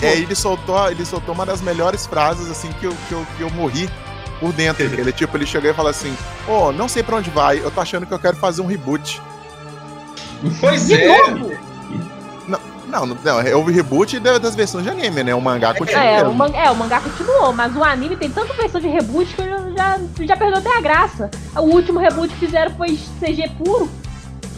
é, 0.04 0.08
é, 0.08 0.18
ele 0.18 0.36
soltou, 0.36 0.90
ele 0.90 1.06
soltou 1.06 1.34
uma 1.34 1.46
das 1.46 1.62
melhores 1.62 2.06
frases 2.06 2.50
assim 2.50 2.72
que 2.80 2.86
eu, 2.86 2.96
que 3.08 3.14
eu, 3.14 3.28
que 3.38 3.42
eu 3.42 3.50
morri 3.52 3.90
por 4.40 4.52
dentro. 4.52 4.84
ele 4.84 5.12
tipo, 5.12 5.38
ele 5.38 5.46
chegou 5.46 5.70
e 5.70 5.74
falou 5.74 5.92
assim: 5.92 6.16
"Ô, 6.48 6.72
não 6.72 6.88
sei 6.88 7.04
pra 7.04 7.18
onde 7.18 7.30
vai, 7.30 7.60
eu 7.60 7.70
tô 7.70 7.80
achando 7.82 8.06
que 8.08 8.14
eu 8.14 8.20
quero 8.20 8.38
fazer 8.38 8.62
um 8.62 8.66
reboot". 8.68 9.22
Pois 10.60 10.88
De 10.88 10.96
é. 10.96 11.08
novo? 11.30 11.71
Não, 12.92 13.06
não, 13.06 13.18
não 13.24 13.40
é 13.40 13.54
reboot 13.72 14.20
da- 14.20 14.38
das 14.38 14.54
versões 14.56 14.84
de 14.84 14.90
anime, 14.90 15.24
né? 15.24 15.34
O 15.34 15.40
mangá 15.42 15.74
continua. 15.74 16.04
É, 16.04 16.24
o, 16.28 16.34
man- 16.34 16.52
é, 16.54 16.70
o 16.70 16.76
mangá 16.76 17.00
continuou, 17.00 17.54
mas 17.54 17.76
o 17.76 17.84
anime 17.84 18.18
tem 18.18 18.30
tanta 18.30 18.54
versão 18.54 18.82
de 18.82 18.88
reboot 18.90 19.34
que 19.34 19.42
eu 19.42 19.74
já, 19.78 20.00
já, 20.22 20.38
perdeu 20.38 20.58
até 20.58 20.78
a 20.78 20.82
graça. 20.82 21.32
O 21.56 21.62
último 21.62 22.00
reboot 22.00 22.34
que 22.34 22.46
fizeram 22.46 22.72
foi 22.76 23.00
CG 23.20 23.50
puro. 23.58 23.90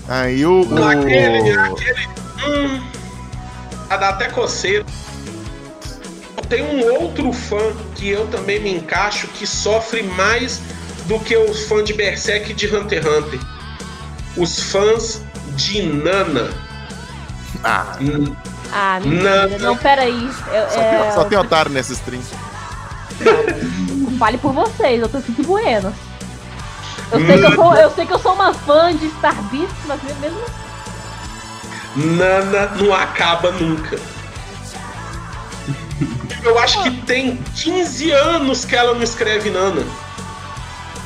Aí 0.08 0.46
o, 0.46 0.62
o- 0.64 0.84
Aquele, 0.88 1.52
aquele. 1.52 2.08
Hum, 2.46 2.82
a 3.90 3.98
dá 3.98 4.10
até 4.10 4.30
coceira. 4.30 4.84
Tem 6.50 6.62
um 6.64 7.02
outro 7.02 7.32
fã 7.32 7.72
que 7.96 8.10
eu 8.10 8.28
também 8.28 8.60
me 8.60 8.74
encaixo 8.74 9.28
que 9.28 9.48
sofre 9.48 10.04
mais 10.04 10.62
do 11.08 11.20
que 11.20 11.36
os 11.38 11.66
fãs 11.68 11.84
de 11.86 11.94
Berserk 11.94 12.52
e 12.52 12.54
de 12.54 12.68
Hunter 12.76 13.02
x 13.04 13.08
Hunter. 13.18 13.40
Os 14.38 14.60
fãs 14.60 15.22
de 15.56 15.82
Nana. 15.84 16.50
Ah, 17.64 17.96
Hum, 18.02 18.36
Ah, 18.72 19.00
mentira. 19.04 19.48
Não. 19.48 19.60
Não, 19.60 19.78
peraí. 19.78 20.30
Eu, 20.52 20.70
só, 20.70 20.80
é, 20.82 21.02
tem, 21.04 21.12
só 21.14 21.24
tem 21.26 21.38
otário 21.38 21.72
nesse 21.72 21.94
stream. 21.94 22.22
Fale 24.18 24.38
por 24.38 24.52
vocês, 24.54 25.02
eu 25.02 25.08
tô 25.10 25.20
sentindo 25.22 25.48
buenas. 25.48 25.94
Eu 27.12 27.26
sei, 27.26 27.38
que 27.40 27.46
eu, 27.46 27.56
sou, 27.56 27.76
eu 27.76 27.92
sei 27.92 28.06
que 28.08 28.14
eu 28.14 28.20
sou 28.20 28.34
uma 28.34 28.54
fã 28.54 28.96
de 28.96 29.08
Star 29.20 29.36
Beast, 29.44 29.72
mas 29.86 30.00
mesmo 30.20 30.42
Nana 31.96 32.72
não 32.76 32.94
acaba 32.94 33.52
nunca. 33.52 34.00
Eu 36.44 36.58
acho 36.60 36.82
que 36.84 36.92
tem 37.04 37.38
15 37.56 38.12
anos 38.12 38.66
que 38.66 38.76
ela 38.76 38.94
não 38.94 39.04
escreve 39.04 39.50
Nana. 39.52 39.84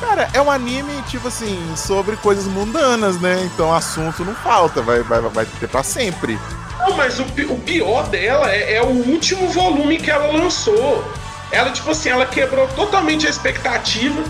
Cara, 0.00 0.28
é 0.32 0.40
um 0.40 0.50
anime, 0.50 1.02
tipo 1.08 1.26
assim, 1.28 1.58
sobre 1.76 2.16
coisas 2.16 2.46
mundanas, 2.46 3.20
né? 3.20 3.42
Então 3.52 3.72
assunto 3.72 4.24
não 4.24 4.34
falta, 4.34 4.80
vai, 4.80 5.02
vai, 5.02 5.20
vai 5.20 5.44
ter 5.44 5.68
pra 5.68 5.82
sempre. 5.82 6.38
Não, 6.78 6.96
mas 6.96 7.18
o, 7.18 7.24
o 7.24 7.60
pior 7.60 8.08
dela 8.08 8.50
é, 8.50 8.74
é 8.74 8.82
o 8.82 8.86
último 8.86 9.48
volume 9.48 9.98
que 9.98 10.10
ela 10.10 10.32
lançou. 10.32 11.04
Ela, 11.50 11.70
tipo 11.70 11.90
assim, 11.90 12.10
ela 12.10 12.26
quebrou 12.26 12.68
totalmente 12.68 13.26
a 13.26 13.30
expectativa. 13.30 14.22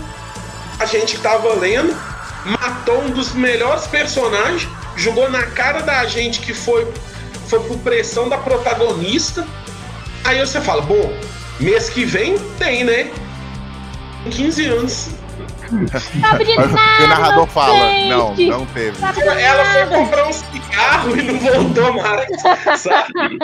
A 0.79 0.85
gente 0.85 1.19
tava 1.19 1.53
lendo, 1.53 1.95
matou 2.45 3.03
um 3.03 3.11
dos 3.11 3.33
melhores 3.33 3.85
personagens, 3.85 4.67
jogou 4.95 5.29
na 5.29 5.43
cara 5.43 5.81
da 5.81 6.05
gente 6.05 6.39
que 6.39 6.53
foi, 6.53 6.91
foi 7.47 7.59
por 7.59 7.77
pressão 7.79 8.27
da 8.27 8.37
protagonista. 8.37 9.45
Aí 10.23 10.39
você 10.39 10.59
fala, 10.59 10.81
bom, 10.81 11.13
mês 11.59 11.89
que 11.89 12.05
vem 12.05 12.37
tem, 12.57 12.83
né? 12.83 13.11
15 14.31 14.65
anos. 14.65 15.18
O 15.71 17.07
narrador 17.07 17.47
fala: 17.47 17.73
Não, 18.07 18.35
gente. 18.35 18.49
não 18.49 18.65
teve. 18.67 18.97
Ela 19.01 19.65
foi 19.65 19.85
comprar 19.85 20.27
um 20.27 20.33
cigarro 20.33 21.17
e 21.17 21.21
não 21.23 21.39
voltou 21.39 21.93
mais, 21.93 22.29
sabe? 22.81 23.39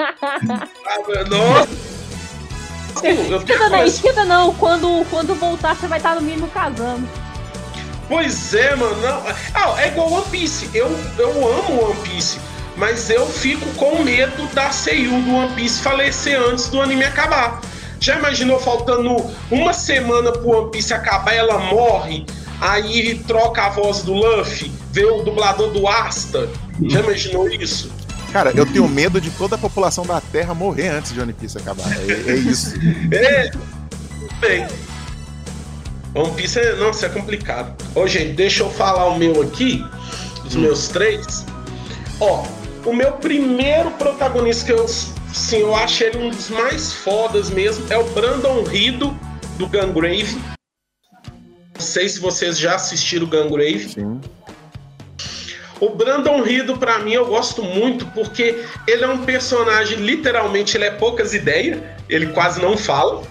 Nossa! 1.29 1.95
Esquenta 2.95 3.69
não, 3.69 3.85
esquenta 3.85 4.25
não. 4.25 4.53
Quando, 4.55 5.05
quando 5.09 5.35
voltar, 5.35 5.75
você 5.75 5.87
vai 5.87 5.99
estar 5.99 6.15
no 6.15 6.21
mínimo 6.21 6.47
casando. 6.47 7.07
Pois 8.07 8.53
é, 8.53 8.75
mano. 8.75 8.95
Não. 9.01 9.23
Ah, 9.53 9.81
é 9.81 9.87
igual 9.87 10.11
One 10.11 10.25
Piece. 10.31 10.69
Eu, 10.73 10.87
eu 11.17 11.29
amo 11.29 11.89
One 11.89 11.99
Piece. 12.01 12.39
Mas 12.77 13.09
eu 13.09 13.25
fico 13.25 13.65
com 13.75 14.03
medo 14.03 14.47
da 14.53 14.69
Seiyu 14.69 15.21
do 15.21 15.35
One 15.35 15.53
Piece 15.55 15.81
falecer 15.81 16.39
antes 16.39 16.67
do 16.67 16.81
anime 16.81 17.05
acabar. 17.05 17.61
Já 17.99 18.17
imaginou 18.17 18.59
faltando 18.59 19.15
uma 19.49 19.73
semana 19.73 20.31
pro 20.31 20.49
One 20.49 20.71
Piece 20.71 20.93
acabar, 20.93 21.33
ela 21.33 21.57
morre, 21.57 22.25
aí 22.61 23.21
troca 23.27 23.63
a 23.63 23.69
voz 23.69 24.03
do 24.03 24.13
Luffy, 24.13 24.71
vê 24.91 25.05
o 25.05 25.23
dublador 25.23 25.71
do 25.71 25.87
Asta? 25.87 26.49
Já 26.87 26.99
imaginou 26.99 27.49
isso? 27.49 27.91
Cara, 28.31 28.51
eu 28.53 28.65
tenho 28.65 28.85
medo 28.89 29.21
de 29.21 29.31
toda 29.31 29.55
a 29.55 29.57
população 29.57 30.05
da 30.05 30.19
Terra 30.19 30.53
morrer 30.53 30.89
antes 30.89 31.13
de 31.13 31.21
One 31.21 31.31
Piece 31.31 31.57
acabar. 31.57 31.89
É, 31.89 32.31
é 32.31 32.35
isso. 32.35 32.75
É. 33.13 33.49
Bem. 34.41 34.67
One 36.13 36.33
Piece 36.33 36.59
é. 36.59 36.75
Nossa, 36.75 37.05
é 37.05 37.09
complicado. 37.09 37.73
Ô, 37.95 38.05
gente, 38.05 38.33
deixa 38.33 38.63
eu 38.63 38.69
falar 38.69 39.07
o 39.07 39.17
meu 39.17 39.41
aqui. 39.41 39.85
Os 40.45 40.53
meus 40.53 40.89
três. 40.89 41.45
Ó, 42.19 42.43
o 42.85 42.93
meu 42.93 43.13
primeiro 43.13 43.91
protagonista 43.91 44.65
que 44.65 44.73
eu. 44.73 44.85
Sim, 45.35 45.57
eu 45.57 45.75
acho 45.75 46.01
ele 46.01 46.17
um 46.17 46.29
dos 46.29 46.49
mais 46.49 46.93
fodas 46.93 47.49
mesmo. 47.49 47.85
É 47.89 47.97
o 47.97 48.05
Brandon 48.11 48.63
Rido, 48.63 49.13
do 49.57 49.67
Gungrave. 49.67 50.41
Não 51.73 51.81
sei 51.81 52.07
se 52.07 52.19
vocês 52.19 52.57
já 52.57 52.75
assistiram 52.75 53.25
o 53.25 53.29
Gungrave. 53.29 53.89
Sim. 53.89 54.21
O 55.81 55.89
Brandon 55.89 56.41
Rido, 56.41 56.77
pra 56.77 56.99
mim, 56.99 57.11
eu 57.11 57.25
gosto 57.25 57.61
muito 57.61 58.05
porque 58.07 58.63
ele 58.87 59.03
é 59.03 59.07
um 59.09 59.25
personagem, 59.25 59.97
literalmente, 59.97 60.77
ele 60.77 60.85
é 60.85 60.91
poucas 60.91 61.33
ideias, 61.33 61.81
ele 62.07 62.27
quase 62.27 62.61
não 62.61 62.77
fala. 62.77 63.21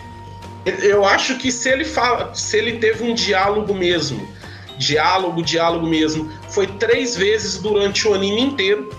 Eu 0.82 1.06
acho 1.06 1.38
que 1.38 1.50
se 1.50 1.70
ele 1.70 1.86
fala, 1.86 2.34
se 2.34 2.58
ele 2.58 2.78
teve 2.78 3.02
um 3.02 3.14
diálogo 3.14 3.72
mesmo, 3.72 4.28
diálogo, 4.76 5.42
diálogo 5.42 5.86
mesmo, 5.86 6.30
foi 6.50 6.66
três 6.66 7.16
vezes 7.16 7.56
durante 7.58 8.06
o 8.06 8.12
anime 8.12 8.42
inteiro. 8.42 8.94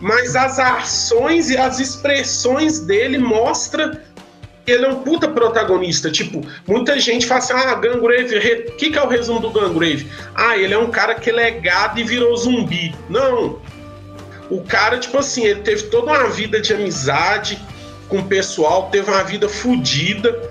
Mas 0.00 0.34
as 0.34 0.58
ações 0.58 1.50
e 1.50 1.58
as 1.58 1.78
expressões 1.78 2.80
dele 2.80 3.18
mostra 3.18 4.02
que 4.64 4.72
ele 4.72 4.86
é 4.86 4.88
um 4.88 5.02
puta 5.02 5.28
protagonista. 5.28 6.10
Tipo, 6.10 6.40
muita 6.66 6.98
gente 6.98 7.26
fala 7.26 7.40
assim: 7.40 7.52
ah, 7.52 7.74
Gangrave, 7.74 8.36
o 8.68 8.72
que, 8.76 8.90
que 8.90 8.98
é 8.98 9.02
o 9.02 9.08
resumo 9.08 9.40
do 9.40 9.50
Gangrave? 9.50 10.10
Ah, 10.34 10.56
ele 10.56 10.72
é 10.72 10.78
um 10.78 10.90
cara 10.90 11.14
que 11.14 11.28
ele 11.28 11.40
é 11.40 11.50
gado 11.50 12.00
e 12.00 12.04
virou 12.04 12.36
zumbi. 12.36 12.94
Não. 13.08 13.60
O 14.48 14.62
cara, 14.62 14.98
tipo 14.98 15.18
assim, 15.18 15.44
ele 15.44 15.60
teve 15.60 15.84
toda 15.84 16.10
uma 16.10 16.28
vida 16.28 16.60
de 16.60 16.72
amizade 16.72 17.60
com 18.08 18.18
o 18.18 18.24
pessoal, 18.24 18.88
teve 18.90 19.08
uma 19.08 19.22
vida 19.22 19.48
fodida, 19.48 20.50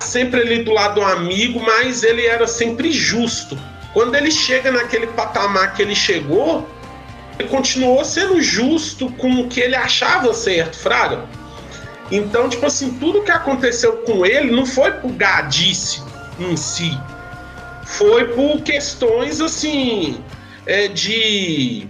sempre 0.00 0.40
ali 0.40 0.64
do 0.64 0.72
lado 0.72 0.96
do 0.96 1.02
amigo, 1.02 1.60
mas 1.60 2.02
ele 2.02 2.26
era 2.26 2.46
sempre 2.46 2.90
justo. 2.90 3.56
Quando 3.92 4.16
ele 4.16 4.32
chega 4.32 4.72
naquele 4.72 5.06
patamar 5.06 5.74
que 5.74 5.82
ele 5.82 5.94
chegou, 5.94 6.68
ele 7.38 7.48
continuou 7.48 8.04
sendo 8.04 8.40
justo 8.40 9.10
com 9.12 9.40
o 9.40 9.48
que 9.48 9.60
ele 9.60 9.74
achava 9.74 10.32
certo, 10.32 10.76
Fraga. 10.76 11.26
Então, 12.10 12.48
tipo 12.48 12.66
assim, 12.66 12.92
tudo 12.98 13.22
que 13.22 13.30
aconteceu 13.30 13.98
com 13.98 14.24
ele 14.24 14.50
não 14.50 14.66
foi 14.66 14.92
por 14.92 15.10
gadice 15.12 16.02
em 16.38 16.56
si. 16.56 16.96
Foi 17.84 18.28
por 18.28 18.62
questões, 18.62 19.40
assim, 19.40 20.22
é, 20.66 20.88
de, 20.88 21.88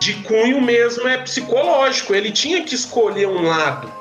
de 0.00 0.14
cunho 0.24 0.60
mesmo, 0.60 1.06
é 1.06 1.18
psicológico. 1.18 2.14
Ele 2.14 2.30
tinha 2.30 2.64
que 2.64 2.74
escolher 2.74 3.28
um 3.28 3.42
lado. 3.42 3.92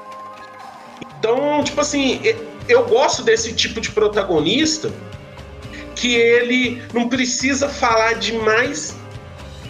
Então, 1.19 1.63
tipo 1.63 1.81
assim, 1.81 2.21
eu 2.67 2.85
gosto 2.85 3.23
desse 3.23 3.53
tipo 3.53 3.79
de 3.79 3.91
protagonista 3.91 4.91
que 5.95 6.13
ele 6.13 6.81
não 6.93 7.07
precisa 7.07 7.69
falar 7.69 8.13
demais 8.13 8.95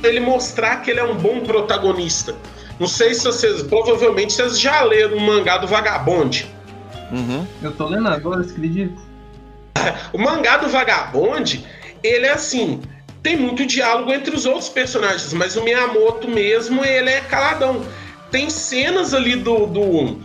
pra 0.05 0.09
ele 0.09 0.19
mostrar 0.19 0.77
que 0.77 0.91
ele 0.91 0.99
é 0.99 1.03
um 1.03 1.15
bom 1.15 1.41
protagonista. 1.41 2.35
Não 2.79 2.87
sei 2.87 3.13
se 3.13 3.23
vocês, 3.23 3.63
provavelmente 3.63 4.33
vocês 4.33 4.59
já 4.59 4.83
leram 4.83 5.17
o 5.17 5.21
mangá 5.21 5.57
do 5.57 5.67
Vagabonde. 5.67 6.47
Uhum. 7.11 7.45
Eu 7.61 7.71
tô 7.71 7.87
lendo 7.87 8.07
agora, 8.07 8.43
você 8.43 8.51
acredita? 8.51 9.01
O 10.13 10.17
mangá 10.17 10.57
do 10.57 10.69
Vagabonde, 10.69 11.65
ele 12.01 12.25
é 12.25 12.31
assim, 12.31 12.81
tem 13.21 13.35
muito 13.37 13.65
diálogo 13.65 14.11
entre 14.11 14.35
os 14.35 14.45
outros 14.45 14.69
personagens, 14.69 15.31
mas 15.33 15.55
o 15.55 15.63
Miyamoto 15.63 16.27
mesmo, 16.27 16.83
ele 16.83 17.09
é 17.09 17.21
caladão. 17.21 17.85
Tem 18.31 18.49
cenas 18.49 19.13
ali 19.13 19.35
do, 19.35 19.67
do, 19.67 20.19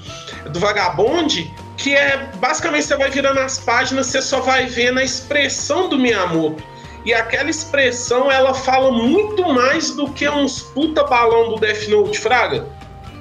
do 0.51 0.61
Vagabonde 0.61 1.51
que 1.77 1.95
é 1.95 2.29
basicamente 2.37 2.85
você 2.85 2.97
vai 2.97 3.11
virando 3.11 3.41
as 3.41 3.59
páginas, 3.59 4.07
você 4.07 4.21
só 4.21 4.41
vai 4.41 4.67
vendo 4.67 4.99
a 4.99 5.05
expressão 5.05 5.89
do 5.89 5.99
Miyamoto. 5.99 6.63
E 7.05 7.15
aquela 7.15 7.49
expressão, 7.49 8.31
ela 8.31 8.53
fala 8.53 8.91
muito 8.93 9.43
mais 9.53 9.91
do 9.93 10.11
que 10.13 10.29
uns 10.29 10.63
puta 10.63 11.05
balão 11.05 11.51
do 11.51 11.57
Death 11.61 11.89
Note, 11.89 12.19
Fraga. 12.19 12.67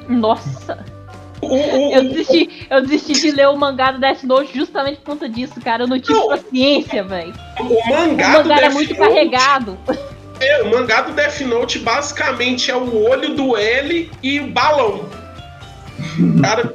Nossa, 0.07 0.85
O, 1.41 1.47
o- 1.55 1.93
eu 1.95 2.03
desisti, 2.09 2.67
eu 2.69 2.81
desisti 2.85 3.13
de 3.21 3.31
ler 3.31 3.47
o 3.47 3.55
mangá 3.55 3.91
do 3.91 3.99
Death 3.99 4.23
Note 4.23 4.51
justamente 4.57 4.97
por 4.97 5.11
conta 5.13 5.29
disso, 5.29 5.61
cara. 5.61 5.83
Eu 5.83 5.87
não 5.87 5.97
tive 5.99 6.13
Não. 6.19 6.27
paciência, 6.27 7.01
velho. 7.03 7.33
o, 7.59 7.63
o 7.63 7.67
O 7.79 7.89
mangá 7.89 8.31
do 8.39 8.49
mangá 8.49 8.55
era 8.57 8.61
Death 8.67 8.73
muito 8.73 8.93
Note- 8.95 8.99
carregado. 9.13 9.77
É, 10.41 10.61
o 10.63 10.69
mangá 10.71 11.01
do 11.01 11.13
Death 11.13 11.39
Note 11.41 11.79
basicamente 11.79 12.69
é 12.71 12.75
o 12.75 13.03
olho 13.09 13.33
do 13.35 13.55
L 13.55 14.11
e 14.21 14.39
o 14.41 14.47
balão. 14.51 15.05
Cara, 16.41 16.73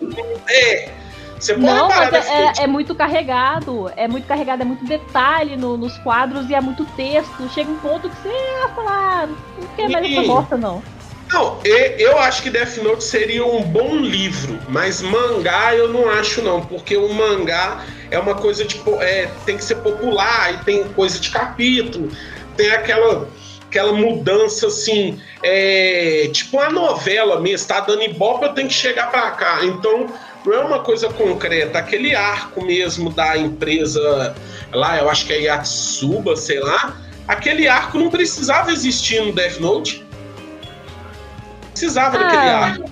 é. 0.48 0.90
Você 1.44 1.52
pode 1.52 1.66
Não, 1.66 1.88
mas 1.88 2.14
é, 2.14 2.44
Note. 2.46 2.60
é- 2.60 2.64
é 2.64 2.66
muito 2.66 2.94
carregado. 2.94 3.90
É 3.96 4.08
muito 4.08 4.26
carregado, 4.26 4.62
é 4.62 4.64
muito 4.64 4.84
detalhe 4.86 5.56
no- 5.56 5.76
nos 5.76 5.98
quadros 5.98 6.48
e 6.48 6.54
é 6.54 6.60
muito 6.60 6.86
texto. 6.86 7.46
Chega 7.50 7.70
um 7.70 7.76
ponto 7.76 8.08
que 8.08 8.16
você 8.16 8.28
vai 8.30 8.74
falar, 8.74 9.26
não 9.28 9.66
quer 9.76 9.90
mais 9.90 10.10
essa 10.10 10.22
Ih. 10.22 10.26
bosta, 10.26 10.56
não. 10.56 10.82
Não, 11.30 11.60
e- 11.64 11.96
eu 12.02 12.18
acho 12.18 12.42
que 12.42 12.48
Death 12.50 12.78
Note 12.78 13.04
seria 13.04 13.44
um 13.44 13.62
bom 13.62 13.96
livro, 13.96 14.58
mas 14.68 15.02
mangá 15.02 15.74
eu 15.74 15.88
não 15.92 16.08
acho 16.08 16.40
não, 16.40 16.64
porque 16.64 16.96
o 16.96 17.12
mangá 17.12 17.84
é 18.10 18.18
uma 18.18 18.34
coisa 18.36 18.64
tipo, 18.64 19.02
é, 19.02 19.26
tem 19.44 19.56
que 19.58 19.64
ser 19.64 19.76
popular 19.76 20.54
e 20.54 20.64
tem 20.64 20.92
coisa 20.94 21.18
de 21.20 21.30
capítulo, 21.30 22.10
tem 22.56 22.70
aquela 22.70 23.28
aquela 23.66 23.92
mudança 23.92 24.68
assim, 24.68 25.20
é, 25.42 26.30
tipo 26.32 26.58
uma 26.58 26.70
novela 26.70 27.40
mesmo, 27.40 27.66
tá 27.66 27.80
dando 27.80 28.04
ibope, 28.04 28.44
eu 28.46 28.54
tenho 28.54 28.68
que 28.68 28.74
chegar 28.74 29.10
pra 29.10 29.32
cá. 29.32 29.64
Então, 29.64 30.12
não 30.44 30.52
é 30.52 30.58
uma 30.60 30.80
coisa 30.80 31.08
concreta, 31.08 31.78
aquele 31.78 32.14
arco 32.14 32.64
mesmo 32.64 33.10
da 33.10 33.36
empresa 33.36 34.34
lá, 34.72 34.98
eu 34.98 35.08
acho 35.08 35.26
que 35.26 35.32
é 35.32 35.40
Yatsuba, 35.42 36.36
sei 36.36 36.60
lá, 36.60 36.96
aquele 37.26 37.66
arco 37.68 37.98
não 37.98 38.10
precisava 38.10 38.70
existir 38.72 39.20
no 39.22 39.32
Death 39.32 39.58
Note 39.58 40.04
precisava 41.70 42.18
daquele 42.18 42.36
Ah. 42.42 42.58
arco. 42.66 42.84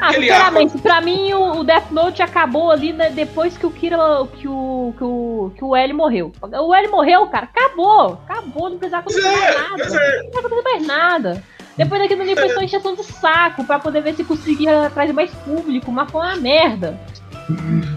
Ah, 0.00 0.08
Aquele 0.08 0.30
arco. 0.30 0.44
sinceramente, 0.46 0.78
pra 0.78 1.00
mim 1.00 1.34
o, 1.34 1.64
Death 1.64 1.90
Note 1.90 2.22
acabou 2.22 2.70
ali 2.70 2.92
né, 2.92 3.10
depois 3.10 3.56
que 3.58 3.66
o 3.66 3.70
Kira, 3.70 3.98
que 4.38 4.46
o, 4.46 4.94
que 4.96 5.04
o, 5.04 5.52
que 5.56 5.64
o 5.64 5.74
L 5.76 5.92
morreu. 5.92 6.32
O 6.40 6.74
L 6.74 6.88
morreu, 6.88 7.26
cara, 7.26 7.48
acabou. 7.52 8.20
Acabou, 8.28 8.70
não 8.70 8.78
precisava 8.78 9.02
acontecer 9.02 9.28
mais 9.30 9.42
é, 9.54 9.58
nada. 9.58 9.74
pois 9.76 9.92
é. 9.94 10.16
Não 10.16 10.30
precisava 10.30 10.46
acontecer 10.46 10.62
mais 10.74 10.86
nada. 10.86 11.42
Depois 11.80 12.02
daquilo 12.02 12.20
ali 12.20 12.36
foi 12.36 12.50
só 12.50 12.60
encheção 12.60 12.94
de 12.94 13.02
saco 13.04 13.64
pra 13.64 13.78
poder 13.78 14.02
ver 14.02 14.14
se 14.14 14.22
conseguia 14.22 14.90
trazer 14.90 15.14
mais 15.14 15.30
público, 15.30 15.90
mas 15.90 16.10
foi 16.10 16.20
uma 16.20 16.36
merda. 16.36 17.00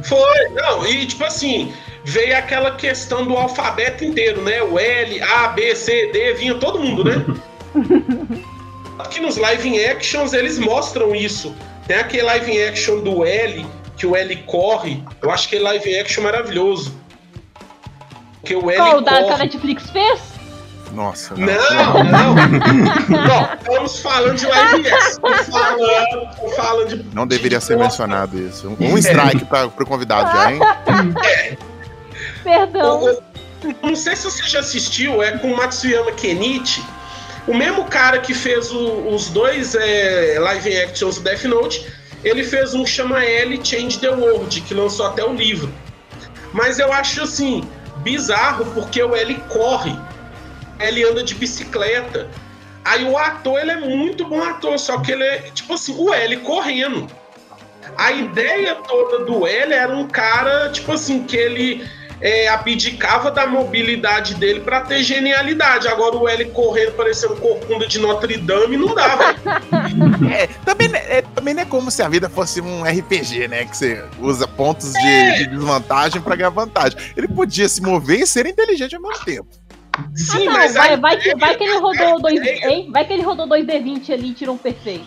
Foi, 0.04 0.50
não, 0.52 0.88
e 0.88 1.06
tipo 1.06 1.26
assim, 1.26 1.74
veio 2.06 2.38
aquela 2.38 2.76
questão 2.76 3.26
do 3.26 3.36
alfabeto 3.36 4.06
inteiro, 4.06 4.42
né? 4.42 4.64
O 4.64 4.80
L, 4.80 5.22
A, 5.22 5.50
B, 5.50 5.76
C, 5.76 6.10
D, 6.14 6.34
vinha 6.36 6.56
todo 6.56 6.80
mundo, 6.80 7.04
né? 7.04 7.26
Aqui 9.00 9.20
nos 9.20 9.36
live 9.36 9.86
actions 9.86 10.32
eles 10.32 10.58
mostram 10.58 11.14
isso. 11.14 11.54
Tem 11.86 11.98
aquele 11.98 12.24
live 12.24 12.64
action 12.64 13.02
do 13.02 13.26
L, 13.26 13.66
que 13.98 14.06
o 14.06 14.16
L 14.16 14.34
corre. 14.46 15.04
Eu 15.22 15.30
acho 15.30 15.50
que 15.50 15.58
é 15.58 15.60
live 15.60 16.00
action 16.00 16.24
maravilhoso. 16.24 16.96
Porque 18.40 18.56
o 18.56 18.72
L 18.72 18.78
Qual 18.78 18.98
o 19.00 19.02
da 19.02 19.18
que 19.18 19.24
corre. 19.24 19.44
Netflix 19.44 19.90
fez? 19.90 20.33
Nossa, 20.94 21.34
não. 21.36 21.46
Não, 21.48 22.04
não. 22.04 22.36
não, 23.10 23.54
estamos 23.56 24.00
falando 24.00 24.36
de 24.38 24.46
live 24.46 24.88
action. 24.92 25.20
Tô 25.22 25.34
falando, 25.52 26.36
tô 26.40 26.50
falando 26.50 26.88
de. 26.90 27.16
Não 27.16 27.26
deveria 27.28 27.58
de 27.58 27.64
ser 27.64 27.78
mencionado 27.78 28.38
isso. 28.40 28.76
Um 28.80 28.98
strike 28.98 29.46
pra, 29.46 29.68
pro 29.70 29.86
convidado 29.86 30.32
já, 30.38 30.52
hein? 30.52 30.60
Perdão. 32.44 33.02
O- 33.04 33.10
o- 33.68 33.76
não 33.82 33.96
sei 33.96 34.16
se 34.16 34.26
você 34.26 34.44
já 34.44 34.60
assistiu, 34.60 35.24
é 35.24 35.38
com 35.38 35.52
o 35.54 35.58
Matsuyama 35.58 36.12
Kenichi, 36.12 36.84
o 37.48 37.54
mesmo 37.54 37.86
cara 37.86 38.20
que 38.20 38.34
fez 38.34 38.72
o- 38.72 39.08
os 39.08 39.30
dois 39.30 39.74
é, 39.76 40.38
live 40.40 40.78
actions 40.84 41.16
do 41.18 41.22
Death 41.24 41.44
Note, 41.46 41.86
ele 42.24 42.44
fez 42.44 42.74
um 42.74 42.84
que 42.84 42.90
chama 42.90 43.24
L 43.24 43.60
Change 43.64 44.00
the 44.00 44.10
World, 44.10 44.62
que 44.62 44.74
lançou 44.74 45.08
até 45.08 45.24
o 45.24 45.34
livro. 45.34 45.72
Mas 46.54 46.78
eu 46.80 46.92
acho 46.94 47.24
assim, 47.24 47.64
bizarro 47.98 48.66
porque 48.74 49.02
o 49.02 49.16
L 49.16 49.34
corre, 49.50 49.98
ele 50.88 51.04
anda 51.04 51.24
de 51.24 51.36
bicicleta. 51.36 52.30
Aí 52.86 53.04
o 53.06 53.18
ator, 53.18 53.60
ele 53.60 53.72
é 53.72 53.78
muito 53.80 54.26
bom 54.26 54.44
ator, 54.44 54.78
só 54.78 55.00
que 55.00 55.12
ele 55.12 55.24
é, 55.24 55.38
tipo 55.54 55.74
assim, 55.74 55.96
o 55.98 56.14
L 56.14 56.38
correndo. 56.38 57.08
A 57.98 58.12
ideia 58.12 58.76
toda 58.76 59.24
do 59.26 59.46
L 59.48 59.74
era 59.74 59.96
um 59.96 60.08
cara, 60.08 60.70
tipo 60.70 60.92
assim, 60.92 61.24
que 61.24 61.36
ele 61.38 61.88
é, 62.20 62.48
abdicava 62.48 63.30
da 63.32 63.46
mobilidade 63.46 64.36
dele 64.36 64.62
pra 64.62 64.82
ter 64.82 65.04
genialidade. 65.04 65.88
Agora 65.88 66.16
o 66.16 66.28
L 66.28 66.46
correndo 66.46 66.94
parecendo 66.94 67.36
corcunda 67.36 67.86
de 67.88 68.00
Notre 68.00 68.38
Dame 68.38 68.78
não 68.78 68.94
dá, 68.96 69.16
velho. 69.16 69.40
É, 70.34 70.48
também, 70.66 70.88
não 70.88 70.96
é- 70.98 71.18
é, 71.18 71.22
também 71.22 71.54
não 71.54 71.62
é 71.62 71.66
como 71.66 71.92
se 71.92 72.02
a 72.02 72.08
vida 72.10 72.30
fosse 72.30 72.60
um 72.62 72.84
RPG, 72.84 73.48
né? 73.48 73.66
Que 73.66 73.76
você 73.78 74.04
usa 74.20 74.48
pontos 74.48 74.92
de, 74.94 75.38
de 75.38 75.48
desvantagem 75.48 76.22
pra 76.22 76.36
ganhar 76.36 76.50
vantagem. 76.50 76.98
Ele 77.16 77.28
podia 77.28 77.68
se 77.70 77.82
mover 77.82 78.22
e 78.22 78.28
ser 78.28 78.46
inteligente 78.46 78.96
ao 78.96 79.02
mesmo 79.02 79.24
tempo. 79.26 79.48
Sim, 80.16 80.48
ah, 80.48 80.52
não, 80.52 80.54
mas 80.54 80.74
vai, 80.74 80.94
a 80.94 80.96
vai, 80.98 81.18
que, 81.18 81.36
vai 81.36 81.56
que 81.56 81.64
ele 81.64 81.78
rodou 81.78 82.22
dois. 82.22 82.42
Hein? 82.42 82.90
Vai 82.92 83.06
que 83.06 83.14
ele 83.14 83.22
rodou 83.22 83.48
dois 83.48 83.66
D20 83.66 84.10
ali 84.12 84.30
e 84.30 84.34
tirou 84.34 84.56
um 84.56 84.58
perfeito. 84.58 85.06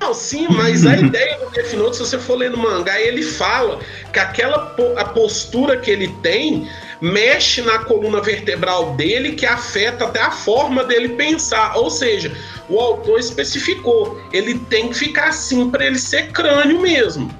Não, 0.00 0.14
sim, 0.14 0.46
mas 0.48 0.86
a 0.86 0.96
ideia 0.96 1.36
do 1.38 1.50
Death 1.50 1.74
Note, 1.74 1.96
se 1.96 2.06
você 2.06 2.18
for 2.18 2.36
ler 2.36 2.50
no 2.50 2.56
mangá, 2.56 2.98
ele 2.98 3.22
fala 3.22 3.80
que 4.10 4.18
aquela 4.18 4.58
po- 4.70 4.94
a 4.96 5.04
postura 5.04 5.76
que 5.76 5.90
ele 5.90 6.08
tem 6.22 6.66
mexe 7.02 7.60
na 7.60 7.80
coluna 7.80 8.20
vertebral 8.20 8.94
dele, 8.94 9.32
que 9.32 9.44
afeta 9.44 10.06
até 10.06 10.20
a 10.20 10.30
forma 10.30 10.84
dele 10.84 11.10
pensar. 11.10 11.76
Ou 11.76 11.90
seja, 11.90 12.34
o 12.68 12.80
autor 12.80 13.18
especificou, 13.18 14.18
ele 14.32 14.58
tem 14.70 14.88
que 14.88 14.94
ficar 14.94 15.28
assim 15.28 15.70
para 15.70 15.84
ele 15.86 15.98
ser 15.98 16.30
crânio 16.32 16.80
mesmo. 16.80 17.30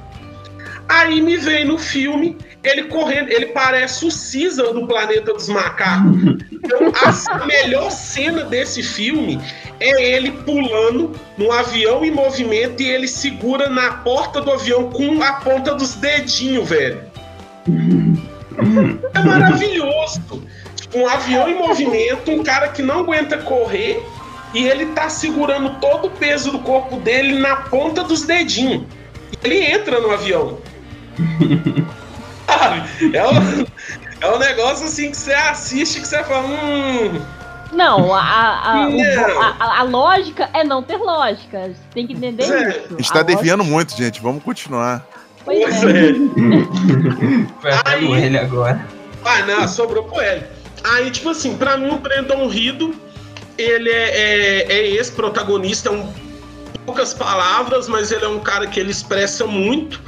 Aí 0.87 1.23
me 1.23 1.39
vem 1.39 1.65
no 1.65 1.79
filme 1.79 2.37
ele 2.63 2.85
correndo, 2.85 3.31
ele 3.31 3.47
parece 3.47 4.05
o 4.05 4.09
Caesar 4.09 4.73
do 4.73 4.87
Planeta 4.87 5.33
dos 5.33 5.49
Macacos. 5.49 6.17
Então, 6.53 6.93
a 7.33 7.47
melhor 7.47 7.91
cena 7.91 8.45
desse 8.45 8.83
filme 8.83 9.41
é 9.79 10.15
ele 10.15 10.31
pulando 10.33 11.13
no 11.39 11.51
avião 11.51 12.05
em 12.05 12.11
movimento 12.11 12.83
e 12.83 12.89
ele 12.89 13.09
segura 13.09 13.69
na 13.69 13.93
porta 13.93 14.41
do 14.41 14.51
avião 14.51 14.91
com 14.91 15.23
a 15.23 15.33
ponta 15.35 15.75
dos 15.75 15.95
dedinhos, 15.95 16.69
velho. 16.69 17.01
É 19.15 19.21
maravilhoso. 19.21 20.21
Tipo, 20.77 20.99
um 20.99 21.09
avião 21.09 21.49
em 21.49 21.55
movimento, 21.55 22.31
um 22.31 22.43
cara 22.43 22.69
que 22.69 22.83
não 22.83 23.01
aguenta 23.01 23.39
correr 23.39 24.05
e 24.53 24.67
ele 24.67 24.87
tá 24.87 25.09
segurando 25.09 25.81
todo 25.81 26.09
o 26.09 26.11
peso 26.11 26.51
do 26.51 26.59
corpo 26.59 26.97
dele 26.97 27.39
na 27.39 27.57
ponta 27.57 28.05
dos 28.05 28.23
dedinhos. 28.23 28.85
E 29.33 29.47
ele 29.47 29.65
entra 29.65 29.99
no 29.99 30.11
avião. 30.11 30.59
Sabe? 32.59 32.83
É 33.17 33.27
um, 33.27 33.67
é 34.21 34.35
um 34.35 34.39
negócio 34.39 34.85
assim 34.87 35.11
que 35.11 35.17
você 35.17 35.33
assiste 35.33 36.01
que 36.01 36.07
você 36.09 36.23
fala, 36.25 36.47
hum. 36.47 37.21
Não, 37.73 38.13
a, 38.13 38.21
a, 38.21 38.89
Não. 38.91 39.43
a- 39.43 39.57
a- 39.61 39.79
a 39.79 39.83
lógica 39.85 40.51
é 40.53 40.65
não 40.65 40.83
ter 40.83 40.97
lógica. 40.97 41.69
Você 41.69 41.75
tem 41.95 42.07
que 42.07 42.13
entender 42.15 42.43
é, 42.43 42.47
isso. 42.47 42.79
A 42.95 42.97
gente 42.97 43.09
tá 43.13 43.21
lógica- 43.21 43.25
desviando 43.25 43.65
muito, 43.65 43.97
gente. 43.97 44.21
Vamos 44.21 44.43
continuar. 44.43 45.07
Pois 45.45 45.61
Pois 45.61 45.85
é. 45.85 46.11
é. 46.11 47.81
Aí- 47.87 48.13
L 48.25 48.39
agora. 48.39 48.85
Ah, 49.25 49.43
não, 49.47 49.69
sobrou 49.69 50.05
pro 50.05 50.21
L. 50.21 50.43
Aí, 50.83 51.11
tipo 51.11 51.29
assim, 51.31 51.57
pra 51.57 51.77
mim 51.77 51.91
o 51.91 51.99
Brandon 51.99 52.49
Rido, 52.49 52.95
ele 53.57 53.91
é, 53.91 54.11
é, 54.11 54.73
é 54.73 54.89
esse 54.97 55.13
protagonista, 55.13 55.91
é 55.91 55.93
um 55.93 56.13
poucas 56.87 57.13
palavras, 57.15 57.87
mas 57.89 58.11
ele 58.11 58.25
é 58.25 58.29
um 58.29 58.41
cara 58.41 58.67
que 58.67 58.81
ele 58.81 58.91
expressa 58.91 59.47
muito. 59.47 60.01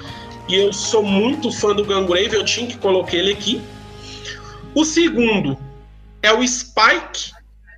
E 0.48 0.55
eu 0.55 0.72
sou 0.72 1.02
muito 1.02 1.50
fã 1.52 1.74
do 1.74 1.85
Gangrave, 1.85 2.35
eu 2.35 2.44
tinha 2.44 2.66
que 2.66 2.76
colocar 2.76 3.16
ele 3.16 3.33
aqui. 3.33 3.62
O 4.74 4.85
segundo 4.85 5.57
é 6.22 6.33
o 6.33 6.46
Spike, 6.46 7.33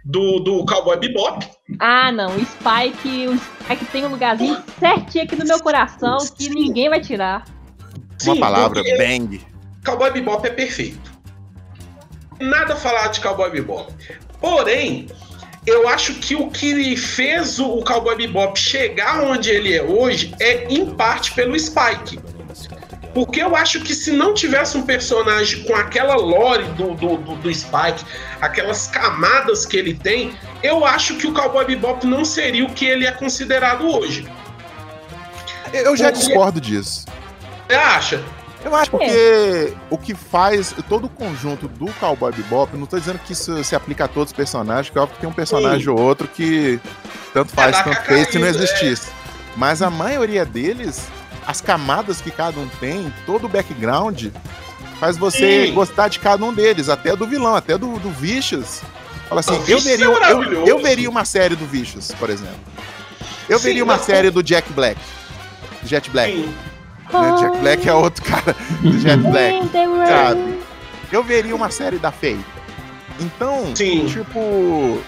do, 0.05 0.38
do 0.40 0.64
Cowboy 0.66 0.98
Bebop. 0.98 1.48
Ah, 1.81 2.12
não. 2.12 2.37
O 2.37 2.44
Spike, 2.44 3.27
o 3.29 3.38
Spike 3.38 3.85
tem 3.87 4.05
um 4.05 4.09
lugarzinho 4.09 4.62
certinho 4.79 5.24
aqui 5.24 5.35
no 5.35 5.46
meu 5.46 5.61
coração 5.61 6.18
que 6.37 6.50
ninguém 6.50 6.90
vai 6.90 7.00
tirar. 7.00 7.44
Uma 8.22 8.35
Sim, 8.35 8.40
palavra, 8.40 8.83
porque 8.83 8.96
bang. 8.96 9.40
Cowboy 9.85 10.11
Bebop 10.11 10.46
é 10.46 10.50
perfeito. 10.50 11.12
Nada 12.38 12.74
a 12.74 12.77
falar 12.77 13.09
de 13.09 13.20
Cowboy 13.20 13.50
Bebop. 13.50 13.92
Porém, 14.40 15.07
eu 15.66 15.88
acho 15.88 16.14
que 16.14 16.35
o 16.35 16.50
que 16.50 16.96
fez 16.96 17.59
o 17.59 17.79
o 17.79 17.85
Cowboy 17.85 18.16
Bebop 18.16 18.59
chegar 18.59 19.22
onde 19.22 19.50
ele 19.50 19.72
é 19.72 19.83
hoje 19.83 20.35
é 20.38 20.66
em 20.68 20.94
parte 20.94 21.33
pelo 21.33 21.59
Spike. 21.59 22.18
Porque 23.14 23.40
eu 23.40 23.55
acho 23.55 23.81
que 23.81 23.94
se 23.94 24.11
não 24.11 24.35
tivesse 24.35 24.77
um 24.77 24.83
personagem 24.83 25.62
com 25.64 25.74
aquela 25.77 26.16
lore 26.16 26.64
do, 26.72 26.94
do, 26.94 27.16
do, 27.16 27.37
do 27.37 27.55
Spike, 27.55 28.05
aquelas 28.40 28.88
camadas 28.88 29.64
que 29.64 29.77
ele 29.77 29.94
tem, 29.94 30.37
eu 30.62 30.85
acho 30.85 31.14
que 31.14 31.27
o 31.27 31.33
Cowboy 31.33 31.64
Bebop 31.64 32.05
não 32.07 32.24
seria 32.24 32.64
o 32.64 32.72
que 32.72 32.85
ele 32.85 33.07
é 33.07 33.12
considerado 33.12 33.87
hoje. 33.87 34.27
Eu 35.72 35.96
já 35.96 36.11
Porque- 36.11 36.27
discordo 36.27 36.61
disso. 36.61 37.05
Você 37.68 37.74
acha? 37.74 38.22
Eu 38.64 38.74
acho 38.74 38.88
É. 38.88 38.90
porque 38.98 39.74
o 39.90 39.98
que 39.98 40.14
faz 40.14 40.74
todo 40.88 41.05
o 41.05 41.09
conjunto 41.09 41.68
do 41.68 41.87
Cowboy 41.94 42.33
Bebop, 42.33 42.77
não 42.77 42.87
tô 42.87 42.98
dizendo 42.98 43.18
que 43.18 43.33
isso 43.33 43.62
se 43.62 43.77
aplica 43.77 44.07
a 44.07 44.09
todos 44.09 44.31
os 44.31 44.37
personagens, 44.37 44.90
que 44.90 44.98
óbvio 44.98 45.14
que 45.16 45.20
tem 45.20 45.29
um 45.31 45.33
personagem 45.35 45.88
ou 45.88 46.00
outro 46.00 46.27
que 46.27 46.81
tanto 47.33 47.53
faz, 47.53 47.72
dá 47.77 47.85
tanto 47.85 48.03
fez 48.03 48.29
se 48.29 48.38
não 48.38 48.46
é. 48.46 48.50
existisse. 48.50 49.11
Mas 49.57 49.83
a 49.83 49.90
maioria 49.90 50.44
deles, 50.46 51.07
as 51.46 51.61
camadas 51.61 52.20
que 52.20 52.30
cada 52.30 52.59
um 52.59 52.68
tem, 52.80 53.12
todo 53.26 53.44
o 53.44 53.48
background, 53.48 54.26
faz 54.98 55.16
você 55.16 55.66
Sim. 55.66 55.74
gostar 55.74 56.09
de 56.09 56.18
cada 56.18 56.44
um 56.44 56.52
deles, 56.52 56.88
até 56.88 57.14
do 57.14 57.26
vilão, 57.26 57.54
até 57.54 57.76
do, 57.76 57.98
do 57.98 58.11
Vicious. 58.11 58.83
Fala 59.28 59.40
assim, 59.40 59.54
eu 59.54 59.61
Vicious 59.61 59.85
veria, 59.85 60.07
é 60.07 60.33
eu, 60.33 60.66
eu 60.66 60.78
veria 60.78 61.09
uma 61.11 61.24
série 61.24 61.57
do 61.57 61.66
Vicious, 61.66 62.12
por 62.18 62.30
exemplo. 62.30 62.54
Eu 63.48 63.59
Sim, 63.59 63.64
veria 63.64 63.85
uma 63.85 63.96
mas- 63.96 64.07
série 64.07 64.30
do 64.30 64.42
Jack 64.42 64.72
Black. 64.72 65.00
Jet 65.85 66.11
Black. 66.11 66.33
Sim. 66.33 66.54
Né? 67.12 67.37
Jack 67.38 67.59
Black 67.59 67.88
é 67.88 67.92
outro 67.92 68.24
cara 68.24 68.57
do 68.80 68.98
Jet 68.98 69.18
Black. 69.18 69.70
Sabe? 70.09 70.59
Eu 71.12 71.22
veria 71.22 71.54
uma 71.54 71.70
série 71.70 71.98
da 71.98 72.11
Faye. 72.11 72.40
Então, 73.20 73.76
Sim. 73.76 74.07
tipo. 74.07 75.00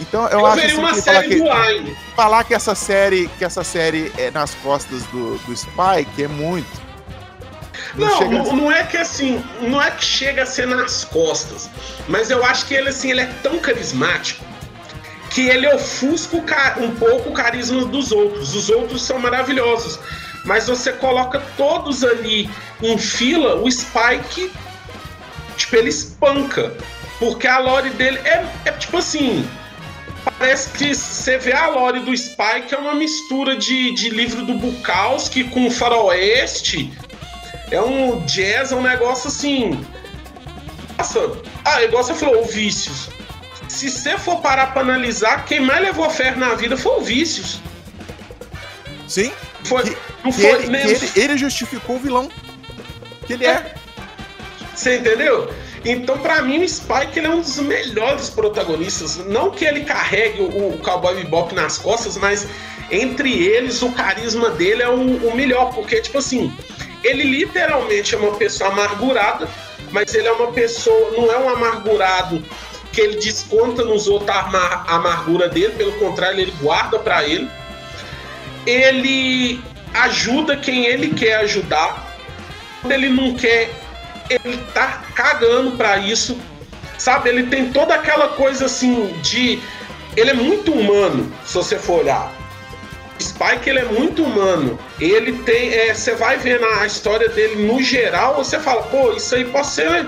Então 0.00 0.26
eu, 0.28 0.40
Eu, 0.40 0.46
acho 0.46 0.64
assim, 0.66 0.74
uma 0.76 0.94
que 0.94 1.02
falar, 1.02 1.14
série 1.20 1.28
que, 1.28 1.36
do 1.36 1.44
Line. 1.44 1.96
falar 2.14 2.44
que 2.44 2.54
essa 2.54 2.74
série, 2.74 3.28
que 3.38 3.44
essa 3.44 3.64
série 3.64 4.12
é 4.16 4.30
nas 4.30 4.54
costas 4.56 5.02
do, 5.04 5.38
do 5.38 5.56
Spike 5.56 6.22
é 6.22 6.28
muito. 6.28 6.88
Não, 7.94 8.30
não, 8.30 8.56
não 8.56 8.72
é 8.72 8.84
que 8.84 8.96
assim, 8.96 9.42
não 9.60 9.82
é 9.82 9.90
que 9.90 10.04
chega 10.04 10.42
a 10.42 10.46
ser 10.46 10.66
nas 10.66 11.04
costas, 11.04 11.68
mas 12.06 12.30
eu 12.30 12.44
acho 12.44 12.66
que 12.66 12.74
ele 12.74 12.90
assim, 12.90 13.10
ele 13.10 13.22
é 13.22 13.30
tão 13.42 13.58
carismático 13.58 14.44
que 15.30 15.48
ele 15.48 15.66
ofusca 15.68 16.36
um 16.78 16.94
pouco 16.94 17.30
o 17.30 17.32
carisma 17.32 17.84
dos 17.84 18.12
outros. 18.12 18.54
Os 18.54 18.68
outros 18.70 19.02
são 19.02 19.18
maravilhosos, 19.18 19.98
mas 20.44 20.66
você 20.66 20.92
coloca 20.92 21.42
todos 21.56 22.02
ali 22.04 22.50
em 22.82 22.96
fila, 22.98 23.56
o 23.56 23.70
Spike, 23.70 24.50
tipo, 25.56 25.76
ele 25.76 25.88
espanca, 25.88 26.72
porque 27.18 27.46
a 27.46 27.58
lore 27.58 27.90
dele 27.90 28.18
é, 28.24 28.44
é 28.64 28.72
tipo 28.72 28.98
assim. 28.98 29.48
Parece 30.38 30.70
que 30.70 30.94
você 30.94 31.36
vê 31.36 31.52
a 31.52 31.66
lore 31.68 32.00
do 32.00 32.16
Spike 32.16 32.72
é 32.72 32.78
uma 32.78 32.94
mistura 32.94 33.56
de, 33.56 33.92
de 33.92 34.08
livro 34.10 34.44
do 34.46 34.54
Bukowski 34.54 35.44
com 35.44 35.68
faroeste, 35.70 36.92
é 37.70 37.80
um 37.80 38.20
jazz, 38.24 38.70
é 38.70 38.76
um 38.76 38.82
negócio 38.82 39.28
assim. 39.28 39.84
Nossa, 40.96 41.32
ah, 41.64 41.82
igual 41.82 42.04
você 42.04 42.14
falou, 42.14 42.42
o 42.42 42.44
Vícios. 42.46 43.08
Se 43.68 43.90
você 43.90 44.16
for 44.16 44.40
parar 44.40 44.68
pra 44.72 44.82
analisar, 44.82 45.44
quem 45.44 45.60
mais 45.60 45.82
levou 45.82 46.08
ferro 46.08 46.38
na 46.38 46.54
vida 46.54 46.76
foi 46.76 46.92
o 46.98 47.00
Vícios. 47.00 47.60
Sim, 49.08 49.32
Foi, 49.64 49.82
Que- 49.82 49.96
não 50.22 50.30
foi 50.32 50.44
ele, 50.44 50.76
ele, 50.76 51.10
ele 51.16 51.38
justificou 51.38 51.96
o 51.96 51.98
vilão. 51.98 52.30
Que 53.26 53.32
ele 53.34 53.44
é. 53.46 53.74
Você 54.74 54.98
entendeu? 54.98 55.52
Então, 55.90 56.18
pra 56.18 56.42
mim, 56.42 56.62
o 56.62 56.68
Spike 56.68 57.18
ele 57.18 57.26
é 57.26 57.30
um 57.30 57.40
dos 57.40 57.58
melhores 57.58 58.28
protagonistas. 58.28 59.16
Não 59.26 59.50
que 59.50 59.64
ele 59.64 59.84
carregue 59.84 60.42
o, 60.42 60.74
o 60.74 60.78
Cowboy 60.78 61.14
Bebop 61.14 61.54
nas 61.54 61.78
costas, 61.78 62.18
mas 62.18 62.46
entre 62.90 63.46
eles, 63.46 63.80
o 63.80 63.90
carisma 63.92 64.50
dele 64.50 64.82
é 64.82 64.88
o, 64.88 65.00
o 65.28 65.34
melhor. 65.34 65.72
Porque, 65.72 66.00
tipo 66.02 66.18
assim, 66.18 66.52
ele 67.02 67.22
literalmente 67.22 68.14
é 68.14 68.18
uma 68.18 68.34
pessoa 68.34 68.70
amargurada, 68.70 69.48
mas 69.90 70.14
ele 70.14 70.28
é 70.28 70.32
uma 70.32 70.52
pessoa, 70.52 71.12
não 71.12 71.32
é 71.32 71.38
um 71.38 71.48
amargurado 71.48 72.44
que 72.92 73.00
ele 73.00 73.16
desconta 73.16 73.82
nos 73.84 74.08
outros 74.08 74.28
a 74.30 74.40
amar- 74.40 74.84
a 74.86 74.96
amargura 74.96 75.48
dele, 75.48 75.72
pelo 75.74 75.92
contrário, 75.92 76.40
ele 76.40 76.52
guarda 76.60 76.98
pra 76.98 77.24
ele. 77.24 77.48
Ele 78.66 79.58
ajuda 79.94 80.54
quem 80.56 80.84
ele 80.84 81.14
quer 81.14 81.36
ajudar. 81.36 82.06
Quando 82.80 82.92
ele 82.92 83.08
não 83.08 83.34
quer, 83.34 83.70
ele 84.30 84.58
tá 84.74 85.02
cagando 85.14 85.72
pra 85.72 85.98
isso. 85.98 86.38
Sabe? 86.96 87.28
Ele 87.28 87.44
tem 87.44 87.70
toda 87.72 87.94
aquela 87.94 88.28
coisa 88.28 88.66
assim 88.66 89.06
de. 89.22 89.60
Ele 90.16 90.30
é 90.30 90.34
muito 90.34 90.72
humano, 90.72 91.32
se 91.44 91.54
você 91.54 91.78
for 91.78 92.00
olhar. 92.00 92.32
Spike 93.20 93.68
ele 93.68 93.80
é 93.80 93.84
muito 93.84 94.22
humano. 94.24 94.78
Ele 95.00 95.32
tem. 95.44 95.72
é, 95.72 95.94
Você 95.94 96.14
vai 96.14 96.36
ver 96.38 96.60
na 96.60 96.84
história 96.86 97.28
dele 97.28 97.66
no 97.66 97.80
geral, 97.82 98.36
você 98.36 98.58
fala, 98.58 98.82
pô, 98.82 99.12
isso 99.12 99.34
aí 99.34 99.44
pode 99.44 99.68
ser. 99.68 100.06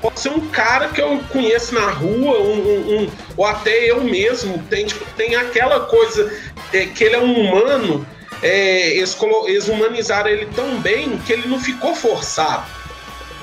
Pode 0.00 0.20
ser 0.20 0.28
um 0.30 0.40
cara 0.48 0.88
que 0.88 1.00
eu 1.00 1.20
conheço 1.30 1.74
na 1.74 1.88
rua, 1.90 2.38
um, 2.40 2.52
um- 2.60 2.98
um- 3.02 3.10
ou 3.36 3.46
até 3.46 3.90
eu 3.90 4.02
mesmo. 4.04 4.58
Tem, 4.68 4.84
tipo, 4.84 5.04
tem 5.16 5.34
aquela 5.36 5.80
coisa 5.80 6.30
é, 6.72 6.86
que 6.86 7.02
ele 7.04 7.14
é 7.16 7.20
um 7.20 7.32
humano. 7.32 8.06
é, 8.42 8.90
eles, 8.96 9.16
eles 9.46 9.66
humanizaram 9.68 10.28
ele 10.28 10.46
tão 10.54 10.78
bem 10.80 11.16
que 11.24 11.32
ele 11.32 11.48
não 11.48 11.58
ficou 11.58 11.94
forçado. 11.94 12.66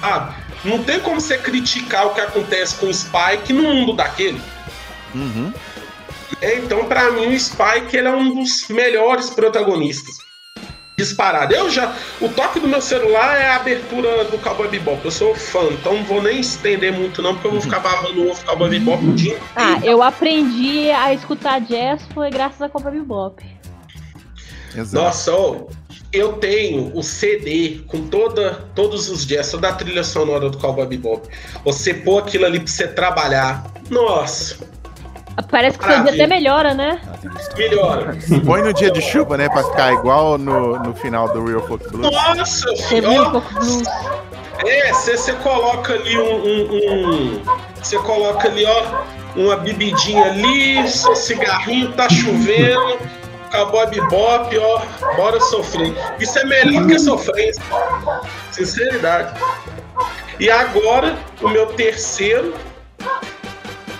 Sabe? 0.03 0.35
Não 0.65 0.83
tem 0.83 0.99
como 0.99 1.21
você 1.21 1.37
criticar 1.37 2.07
o 2.07 2.13
que 2.13 2.19
acontece 2.19 2.75
com 2.75 2.87
o 2.87 2.93
Spike 2.93 3.53
no 3.53 3.63
mundo 3.63 3.93
daquele. 3.93 4.41
Uhum. 5.15 5.53
É, 6.41 6.57
então, 6.57 6.83
pra 6.85 7.09
mim, 7.11 7.33
o 7.33 7.39
Spike 7.39 7.95
ele 7.95 8.09
é 8.09 8.11
um 8.11 8.35
dos 8.35 8.67
melhores 8.67 9.29
protagonistas. 9.29 10.17
Disparado. 10.97 11.53
Eu 11.53 11.69
já. 11.69 11.95
O 12.19 12.27
toque 12.27 12.59
do 12.59 12.67
meu 12.67 12.81
celular 12.81 13.39
é 13.39 13.47
a 13.47 13.55
abertura 13.55 14.25
do 14.25 14.37
Cowboy 14.39 14.67
Bebop. 14.67 14.99
Eu 15.05 15.09
sou 15.09 15.33
fã, 15.33 15.63
então 15.71 15.93
não 15.93 16.03
vou 16.03 16.21
nem 16.21 16.41
estender 16.41 16.91
muito, 16.91 17.21
não, 17.21 17.33
porque 17.33 17.47
eu 17.47 17.51
vou 17.51 17.61
ficar 17.61 17.79
babando 17.79 18.23
o 18.23 18.29
ovo 18.29 18.45
Cowboy 18.45 18.69
Bebop 18.69 19.05
o 19.05 19.13
dia 19.13 19.39
Ah, 19.55 19.79
eu 19.83 20.03
aprendi 20.03 20.91
a 20.91 21.13
escutar 21.13 21.61
jazz 21.61 22.05
foi 22.13 22.29
graças 22.29 22.61
a 22.61 22.67
Cobra 22.67 22.91
Bebop. 22.91 23.41
Exato. 24.75 25.05
Nossa, 25.05 25.33
ó, 25.33 25.65
eu 26.13 26.33
tenho 26.33 26.95
o 26.95 27.01
CD 27.01 27.81
com 27.87 28.07
toda, 28.07 28.65
todos 28.75 29.09
os 29.09 29.25
jazz, 29.25 29.49
toda 29.51 29.69
a 29.69 29.73
trilha 29.73 30.03
sonora 30.03 30.49
do 30.49 30.57
Cowboy 30.57 30.85
Bebop. 30.85 31.27
Você 31.65 31.93
pôr 31.93 32.19
aquilo 32.19 32.45
ali 32.45 32.59
pra 32.59 32.67
você 32.67 32.87
trabalhar. 32.87 33.65
Nossa, 33.89 34.57
Parece 35.49 35.79
que 35.79 35.85
o 35.85 35.87
seu 35.87 36.03
dia 36.03 36.13
até 36.13 36.27
melhora, 36.27 36.73
né? 36.73 37.01
melhora. 37.57 38.15
Põe 38.45 38.61
no 38.61 38.73
dia 38.73 38.91
de 38.91 39.01
chuva, 39.01 39.35
né? 39.35 39.49
Pra 39.49 39.63
ficar 39.63 39.93
igual 39.93 40.37
no, 40.37 40.77
no 40.79 40.93
final 40.93 41.27
do 41.33 41.43
Real 41.43 41.65
Folk 41.67 41.89
Blues. 41.89 42.11
Nossa, 42.11 42.67
filho, 42.87 43.09
um. 43.09 43.41
É, 44.65 44.93
você 44.93 45.33
coloca 45.33 45.93
ali 45.93 46.17
um. 46.17 47.41
Você 47.81 47.97
coloca 47.97 48.47
ali, 48.47 48.63
ó, 48.65 49.03
uma 49.35 49.55
bebidinha 49.57 50.25
ali, 50.25 50.87
seu 50.87 51.15
cigarrinho, 51.15 51.91
tá 51.93 52.07
chovendo, 52.09 52.99
cowboy 53.53 53.85
bebop, 53.85 54.57
ó, 54.57 54.81
bora 55.15 55.39
sofrer. 55.39 55.93
Isso 56.19 56.39
é 56.39 56.45
melhor 56.45 56.87
que 56.87 56.97
sofrência. 56.97 57.61
Sinceridade. 58.51 59.39
E 60.39 60.49
agora, 60.49 61.15
o 61.39 61.47
meu 61.47 61.67
terceiro. 61.67 62.55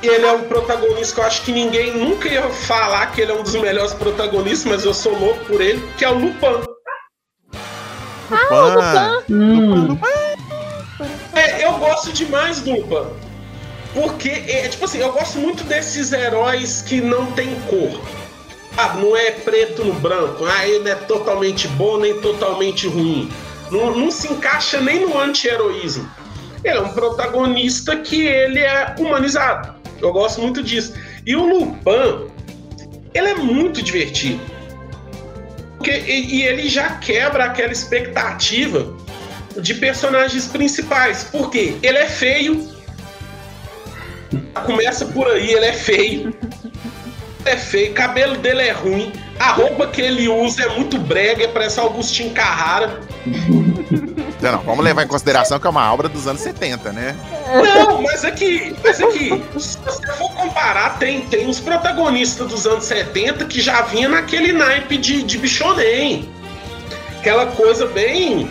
Ele 0.01 0.25
é 0.25 0.31
um 0.33 0.43
protagonista 0.43 1.15
que 1.15 1.21
eu 1.21 1.25
acho 1.25 1.41
que 1.43 1.51
ninguém 1.53 1.95
nunca 1.95 2.27
ia 2.27 2.41
falar 2.49 3.05
que 3.13 3.21
ele 3.21 3.31
é 3.31 3.35
um 3.35 3.43
dos 3.43 3.55
melhores 3.55 3.93
protagonistas, 3.93 4.69
mas 4.69 4.83
eu 4.83 4.93
sou 4.93 5.17
louco 5.17 5.45
por 5.45 5.61
ele, 5.61 5.81
que 5.97 6.03
é 6.03 6.09
o 6.09 6.15
Lupin. 6.15 6.61
Lupin. 8.29 9.33
Hum, 9.33 9.87
Lupin. 9.87 10.01
É, 11.33 11.65
eu 11.65 11.77
gosto 11.77 12.11
demais 12.11 12.59
do 12.59 12.71
Lupin. 12.71 13.07
Porque, 13.93 14.29
é, 14.29 14.67
tipo 14.67 14.83
assim, 14.83 14.97
eu 14.97 15.13
gosto 15.13 15.37
muito 15.37 15.63
desses 15.63 16.11
heróis 16.11 16.81
que 16.81 16.99
não 16.99 17.31
tem 17.31 17.55
cor. 17.61 18.01
Ah, 18.75 18.95
não 18.95 19.15
é 19.15 19.31
preto 19.31 19.83
no 19.83 19.93
branco. 19.93 20.45
Ah, 20.45 20.67
ele 20.67 20.89
é 20.89 20.95
totalmente 20.95 21.67
bom 21.69 21.97
nem 21.97 22.19
totalmente 22.21 22.87
ruim. 22.87 23.29
Não, 23.69 23.95
não 23.95 24.11
se 24.11 24.31
encaixa 24.31 24.79
nem 24.79 25.01
no 25.01 25.19
anti-heroísmo. 25.19 26.09
Ele 26.63 26.77
é 26.77 26.81
um 26.81 26.93
protagonista 26.93 27.97
que 27.97 28.25
ele 28.25 28.59
é 28.59 28.95
humanizado. 28.97 29.75
Eu 30.01 30.11
gosto 30.11 30.41
muito 30.41 30.63
disso. 30.63 30.93
E 31.25 31.35
o 31.35 31.45
Lupin, 31.45 32.31
ele 33.13 33.29
é 33.29 33.35
muito 33.35 33.81
divertido. 33.81 34.41
Porque, 35.77 35.91
e, 35.91 36.35
e 36.35 36.43
ele 36.43 36.67
já 36.69 36.95
quebra 36.95 37.45
aquela 37.45 37.71
expectativa 37.71 38.95
de 39.57 39.73
personagens 39.75 40.47
principais. 40.47 41.25
Por 41.25 41.51
quê? 41.51 41.75
Ele 41.83 41.97
é 41.97 42.07
feio. 42.07 42.71
Começa 44.65 45.05
por 45.05 45.27
aí, 45.27 45.51
ele 45.51 45.65
é 45.65 45.73
feio. 45.73 46.33
É 47.45 47.57
feio, 47.57 47.91
o 47.91 47.93
cabelo 47.93 48.37
dele 48.37 48.61
é 48.61 48.71
ruim, 48.71 49.11
a 49.39 49.51
roupa 49.51 49.87
que 49.87 50.01
ele 50.01 50.27
usa 50.29 50.63
é 50.63 50.69
muito 50.69 50.97
brega, 50.97 51.47
parece 51.49 51.79
Augustinho 51.79 52.31
Carrara. 52.31 53.01
Não, 54.41 54.51
não, 54.51 54.59
vamos 54.59 54.83
levar 54.83 55.03
em 55.03 55.07
consideração 55.07 55.59
que 55.59 55.67
é 55.67 55.69
uma 55.69 55.93
obra 55.93 56.09
dos 56.09 56.27
anos 56.27 56.41
70, 56.41 56.91
né? 56.91 57.15
Não, 57.47 58.01
mas 58.01 58.25
aqui, 58.25 58.75
mas 58.83 59.01
aqui, 59.01 59.41
se 59.57 59.77
você 59.77 60.07
for 60.13 60.29
comparar, 60.31 60.97
tem, 60.99 61.21
tem 61.21 61.47
os 61.47 61.59
protagonistas 61.59 62.47
dos 62.47 62.65
anos 62.65 62.83
70 62.85 63.45
que 63.45 63.61
já 63.61 63.81
vinha 63.83 64.09
naquele 64.09 64.51
naipe 64.51 64.97
de, 64.97 65.23
de 65.23 65.37
bichonem. 65.37 66.29
Aquela 67.19 67.47
coisa 67.47 67.85
bem 67.87 68.49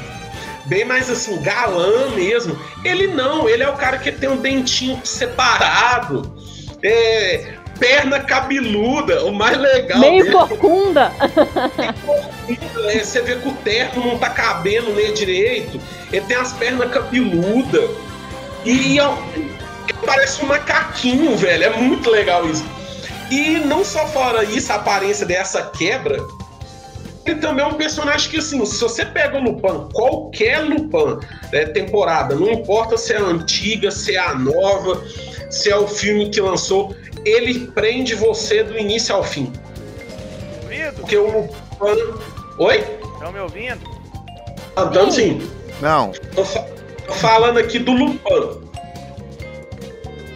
bem 0.66 0.84
mais 0.84 1.10
assim, 1.10 1.40
galã 1.42 2.08
mesmo. 2.14 2.58
Ele 2.84 3.08
não, 3.08 3.48
ele 3.48 3.62
é 3.62 3.68
o 3.68 3.74
cara 3.74 3.98
que 3.98 4.10
tem 4.10 4.28
um 4.28 4.36
dentinho 4.36 5.00
separado, 5.04 6.34
é, 6.82 7.54
perna 7.82 8.20
cabeluda, 8.20 9.24
o 9.24 9.32
mais 9.32 9.58
legal. 9.58 9.98
Meio 9.98 10.22
dele- 10.22 10.36
corcunda. 10.36 11.10
é, 12.88 12.98
você 13.00 13.20
vê 13.22 13.34
que 13.34 13.48
o 13.48 13.52
terno 13.54 14.06
não 14.06 14.18
tá 14.18 14.30
cabendo 14.30 14.92
nele 14.92 15.12
direito. 15.12 15.80
Ele 16.12 16.24
tem 16.26 16.36
as 16.36 16.52
pernas 16.52 16.88
cabeludas. 16.92 17.90
E 18.64 19.00
ó, 19.00 19.16
parece 20.06 20.44
um 20.44 20.46
macaquinho, 20.46 21.36
velho. 21.36 21.64
É 21.64 21.70
muito 21.70 22.08
legal 22.08 22.48
isso. 22.48 22.64
E 23.28 23.58
não 23.58 23.84
só 23.84 24.06
fora 24.06 24.44
isso, 24.44 24.70
a 24.72 24.76
aparência 24.76 25.26
dessa 25.26 25.62
quebra. 25.62 26.22
Ele 27.26 27.40
também 27.40 27.64
é 27.64 27.68
um 27.68 27.74
personagem 27.74 28.30
que, 28.30 28.38
assim, 28.38 28.64
se 28.64 28.80
você 28.80 29.04
pega 29.04 29.38
o 29.38 29.42
Lupin, 29.42 29.88
qualquer 29.92 30.60
Lupin 30.60 31.18
né, 31.52 31.66
temporada, 31.66 32.34
não 32.34 32.50
importa 32.50 32.96
se 32.96 33.12
é 33.12 33.16
a 33.16 33.22
antiga, 33.22 33.90
se 33.90 34.14
é 34.14 34.18
a 34.18 34.34
nova, 34.34 35.02
se 35.48 35.70
é 35.70 35.76
o 35.76 35.86
filme 35.86 36.30
que 36.30 36.40
lançou, 36.40 36.94
ele 37.24 37.66
prende 37.68 38.14
você 38.14 38.62
do 38.62 38.78
início 38.78 39.14
ao 39.14 39.22
fim. 39.24 39.52
Ouvindo? 40.62 40.92
Porque 41.00 41.16
o 41.16 41.26
Lupin. 41.30 41.54
Oi? 42.58 42.78
Estão 43.14 43.32
me 43.32 43.40
ouvindo? 43.40 43.80
Andando 44.76 45.12
sim. 45.12 45.50
Não, 45.80 46.12
Tô, 46.34 46.44
fa- 46.44 46.66
tô 47.06 47.12
falando 47.14 47.58
aqui 47.58 47.78
do 47.78 47.92
Lupin. 47.92 48.18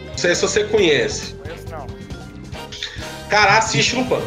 Não 0.09 0.17
sei 0.17 0.35
se 0.35 0.41
você 0.41 0.63
conhece. 0.65 1.33
Conheço 1.35 1.65
não. 1.69 1.87
Cara, 3.29 3.57
assiste 3.57 3.95
Lupin. 3.95 4.21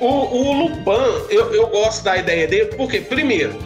O, 0.00 0.06
o 0.06 0.52
Lupin, 0.52 1.26
eu, 1.30 1.52
eu 1.54 1.66
gosto 1.68 2.04
da 2.04 2.16
ideia 2.16 2.46
dele, 2.46 2.66
porque, 2.76 3.00
primeiro, 3.00 3.56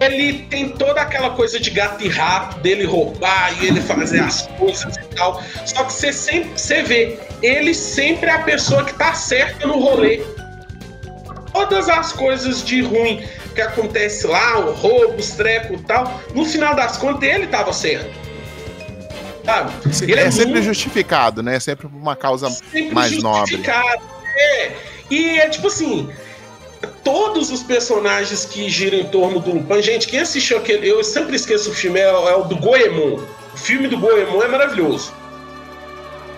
ele 0.00 0.44
tem 0.50 0.68
toda 0.70 1.00
aquela 1.00 1.30
coisa 1.30 1.58
de 1.58 1.70
gato 1.70 2.04
e 2.04 2.08
rato, 2.08 2.58
dele 2.60 2.84
roubar 2.84 3.52
e 3.62 3.66
ele 3.66 3.80
fazer 3.80 4.20
as 4.20 4.46
coisas 4.58 4.96
e 4.96 5.14
tal. 5.16 5.42
Só 5.66 5.84
que 5.84 5.92
você 5.92 6.12
sempre 6.12 6.50
você 6.56 6.82
vê, 6.82 7.18
ele 7.42 7.74
sempre 7.74 8.30
é 8.30 8.34
a 8.34 8.42
pessoa 8.42 8.84
que 8.84 8.94
tá 8.94 9.12
certa 9.14 9.66
no 9.66 9.78
rolê. 9.78 10.22
Todas 11.52 11.88
as 11.88 12.12
coisas 12.12 12.62
de 12.64 12.82
ruim 12.82 13.26
que 13.54 13.60
acontece 13.60 14.26
lá, 14.26 14.58
o 14.58 14.72
roubo, 14.72 15.16
os 15.16 15.30
trecos 15.30 15.80
e 15.80 15.82
tal, 15.82 16.20
no 16.34 16.44
final 16.44 16.74
das 16.76 16.96
contas 16.96 17.28
ele 17.28 17.46
tava 17.48 17.72
certo. 17.72 18.10
Sabe? 19.44 19.72
Ele 20.02 20.20
é 20.20 20.30
sempre 20.30 20.52
muito- 20.52 20.64
justificado, 20.64 21.42
né? 21.42 21.58
Sempre 21.58 21.88
por 21.88 21.96
uma 21.96 22.14
causa 22.14 22.50
sempre 22.50 22.94
mais 22.94 23.22
nobre. 23.22 23.60
É. 24.36 24.72
E 25.10 25.38
é 25.40 25.48
tipo 25.48 25.68
assim. 25.68 26.08
Todos 27.02 27.50
os 27.50 27.62
personagens 27.62 28.44
que 28.44 28.68
giram 28.68 28.98
em 28.98 29.04
torno 29.04 29.40
do 29.40 29.52
Lupin, 29.52 29.82
gente, 29.82 30.06
quem 30.06 30.20
assistiu 30.20 30.58
aquele. 30.58 30.88
Eu 30.88 31.02
sempre 31.02 31.36
esqueço 31.36 31.70
o 31.70 31.74
filme, 31.74 31.98
é, 31.98 32.04
é 32.04 32.36
o 32.36 32.44
do 32.44 32.56
Goemon. 32.56 33.20
O 33.54 33.56
filme 33.56 33.88
do 33.88 33.98
Goemon 33.98 34.42
é 34.42 34.48
maravilhoso. 34.48 35.12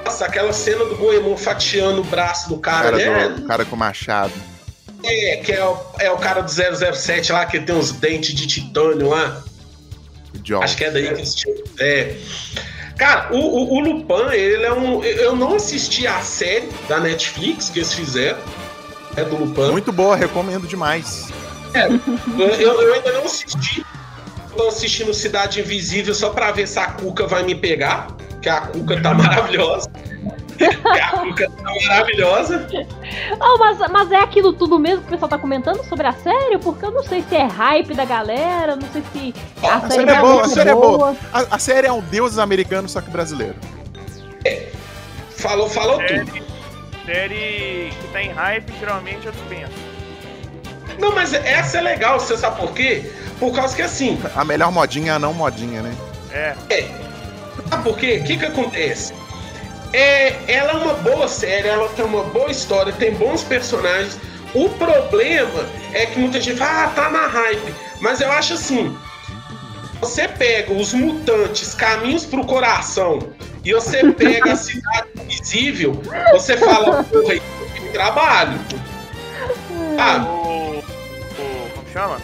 Nossa, 0.05 0.27
aquela 0.27 0.53
cena 0.53 0.85
do 0.85 0.97
Goemon 0.97 1.37
fatiando 1.37 2.01
o 2.01 2.05
braço 2.05 2.49
do 2.49 2.59
cara, 2.59 2.91
Cara 2.91 2.97
né? 2.97 3.29
do, 3.29 3.47
cara 3.47 3.65
com 3.65 3.77
machado. 3.77 4.33
É, 5.03 5.37
que 5.37 5.53
é 5.53 5.65
o, 5.65 5.79
é 5.99 6.11
o 6.11 6.17
cara 6.17 6.43
do 6.43 6.51
007 6.51 7.33
lá, 7.33 7.47
que 7.47 7.61
tem 7.61 7.75
uns 7.75 7.93
dentes 7.93 8.35
de 8.35 8.47
titânio 8.47 9.09
lá. 9.09 9.43
John. 10.43 10.63
Acho 10.63 10.77
que 10.77 10.85
é 10.85 10.91
daí 10.91 11.07
que 11.09 11.15
eles 11.15 11.35
tinham. 11.35 11.57
É. 11.79 12.17
Cara, 12.97 13.33
o, 13.33 13.39
o, 13.39 13.75
o 13.77 13.81
Lupin, 13.81 14.33
ele 14.33 14.65
é 14.65 14.73
um. 14.73 15.03
Eu 15.03 15.35
não 15.35 15.55
assisti 15.55 16.07
a 16.07 16.21
série 16.21 16.69
da 16.89 17.01
Netflix 17.01 17.71
que 17.71 17.79
eles 17.79 17.95
fizeram. 17.95 18.39
É 19.17 19.25
do 19.25 19.37
Lupin. 19.37 19.73
Muito 19.73 19.93
boa, 19.93 20.17
recomendo 20.17 20.67
demais. 20.67 21.29
Eu, 21.75 22.51
eu 22.81 22.95
ainda 22.95 23.13
não 23.13 23.25
assisti. 23.25 23.85
Tô 24.57 24.69
assistindo 24.69 25.15
Cidade 25.15 25.61
Invisível 25.61 26.15
só 26.15 26.31
pra 26.31 26.51
ver 26.53 26.67
se 26.67 26.79
a 26.79 26.87
Cuca 26.89 27.27
vai 27.27 27.43
me 27.43 27.55
pegar. 27.55 28.09
Que 28.43 28.49
a 28.49 28.63
Cuca 28.63 29.01
tá 29.01 29.15
maravilhosa. 29.15 29.91
A 30.61 31.17
Cuca 31.21 31.51
tá 31.51 31.73
maravilhosa. 31.89 32.69
Oh, 33.41 33.59
mas, 33.59 33.79
mas 33.91 34.13
é 34.13 34.17
aquilo 34.17 34.53
tudo 34.53 34.79
mesmo 34.79 35.01
que 35.01 35.09
o 35.09 35.11
pessoal 35.13 35.29
tá 35.31 35.39
comentando 35.39 35.83
sobre 35.89 36.07
a 36.07 36.13
série? 36.13 36.59
Porque 36.59 36.85
eu 36.85 36.91
não 36.91 37.03
sei 37.03 37.23
se 37.23 37.35
é 37.35 37.47
hype 37.47 37.95
da 37.95 38.05
galera, 38.05 38.77
não 38.77 38.87
sei 38.93 39.03
se 39.11 39.35
a, 39.63 39.77
A 39.77 39.81
série 39.81 39.95
série 39.95 40.11
é 40.11 40.15
é 40.15 40.21
boa, 40.21 40.43
a 40.43 40.49
série 40.49 40.69
é 40.71 40.75
boa. 40.75 40.99
boa. 40.99 41.17
A, 41.33 41.55
a 41.57 41.59
série 41.59 41.87
é 41.87 41.93
um 41.93 42.03
deus 42.03 42.39
americano, 42.39 42.89
só 42.91 43.01
que 43.01 43.11
brasileiro. 43.11 43.55
Falou, 45.31 45.69
falou 45.69 45.99
tudo. 46.07 46.50
Série, 47.11 47.93
que 48.01 48.09
tá 48.13 48.23
em 48.23 48.31
hype, 48.31 48.73
geralmente 48.79 49.27
eu 49.27 49.33
dispenso. 49.33 49.73
Não, 50.97 51.13
mas 51.13 51.35
essa 51.35 51.79
é 51.79 51.81
legal, 51.81 52.21
você 52.21 52.37
sabe 52.37 52.61
por 52.61 52.73
quê? 52.73 53.11
Por 53.41 53.53
causa 53.53 53.75
que 53.75 53.83
assim, 53.83 54.17
A 54.37 54.45
melhor 54.45 54.71
modinha 54.71 55.11
é 55.11 55.15
a 55.17 55.19
não 55.19 55.35
modinha, 55.35 55.83
né? 55.83 55.93
É, 56.31 56.55
Sabe 57.69 57.83
por 57.83 57.99
quê? 57.99 58.21
O 58.23 58.25
que 58.25 58.37
que 58.37 58.47
acontece? 58.47 59.13
É, 59.93 60.37
ela 60.47 60.71
é 60.71 60.75
uma 60.77 60.95
boa 60.95 61.27
série, 61.27 61.67
ela 61.67 61.89
tem 61.89 62.05
uma 62.05 62.23
boa 62.23 62.49
história, 62.49 62.93
tem 62.93 63.13
bons 63.13 63.43
personagens. 63.43 64.17
O 64.55 64.69
problema 64.69 65.69
é 65.93 66.07
que 66.07 66.17
muita 66.17 66.41
gente 66.41 66.59
fala, 66.59 66.85
ah, 66.85 66.89
tá 66.91 67.11
na 67.11 67.27
hype. 67.27 67.75
Mas 68.01 68.21
eu 68.21 68.31
acho 68.31 68.55
assim, 68.55 68.97
você 70.01 70.27
pega 70.27 70.73
os 70.73 70.93
mutantes, 70.95 71.75
caminhos 71.75 72.25
pro 72.25 72.45
coração, 72.45 73.19
e 73.65 73.73
você 73.73 74.11
pega 74.13 74.53
a 74.53 74.57
cidade 74.57 75.09
invisível, 75.23 76.01
você 76.33 76.57
fala, 76.57 77.05
porra, 77.05 77.35
isso 77.35 77.45
tem 77.75 77.93
trabalho. 77.93 78.59
Ah, 79.99 80.25
o, 80.25 80.79
o. 80.79 81.71
Como 81.75 81.89
chama? 81.93 82.17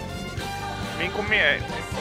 Me 0.98 1.10
come, 1.10 1.36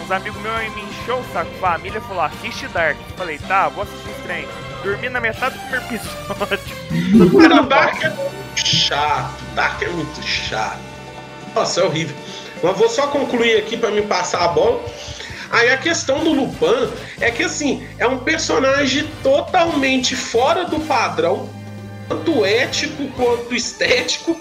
uns 0.01 0.09
amigos 0.09 0.41
meus 0.41 0.73
me 0.73 0.83
encheu 0.83 1.17
o 1.17 1.25
saco. 1.33 1.51
Família 1.59 1.99
falou: 2.01 2.23
assiste 2.23 2.67
Dark. 2.69 2.97
Falei: 3.17 3.37
tá, 3.39 3.67
vou 3.67 3.83
assistir 3.83 4.09
esse 4.09 4.21
trem. 4.21 4.47
Dormi 4.83 5.09
na 5.09 5.19
metade 5.19 5.55
do 5.55 5.61
primeiro 5.61 5.85
episódio. 5.85 7.41
Cara, 7.49 7.61
Dark 7.63 8.03
é 8.03 8.09
muito 8.09 8.65
chato. 8.65 9.43
Dark 9.53 9.81
é 9.81 9.87
muito 9.89 10.23
chato. 10.23 10.79
Nossa, 11.53 11.81
é 11.81 11.83
horrível. 11.83 12.15
Mas 12.63 12.77
vou 12.77 12.87
só 12.87 13.07
concluir 13.07 13.57
aqui 13.57 13.75
pra 13.75 13.91
me 13.91 14.01
passar 14.03 14.45
a 14.45 14.47
bola. 14.47 14.81
Aí 15.55 15.69
a 15.69 15.77
questão 15.77 16.21
do 16.21 16.33
Lupin 16.33 16.89
é 17.21 17.31
que 17.31 17.41
assim, 17.43 17.87
é 17.97 18.05
um 18.05 18.17
personagem 18.17 19.09
totalmente 19.23 20.13
fora 20.13 20.65
do 20.65 20.81
padrão, 20.81 21.49
tanto 22.09 22.43
ético 22.43 23.07
quanto 23.15 23.55
estético, 23.55 24.37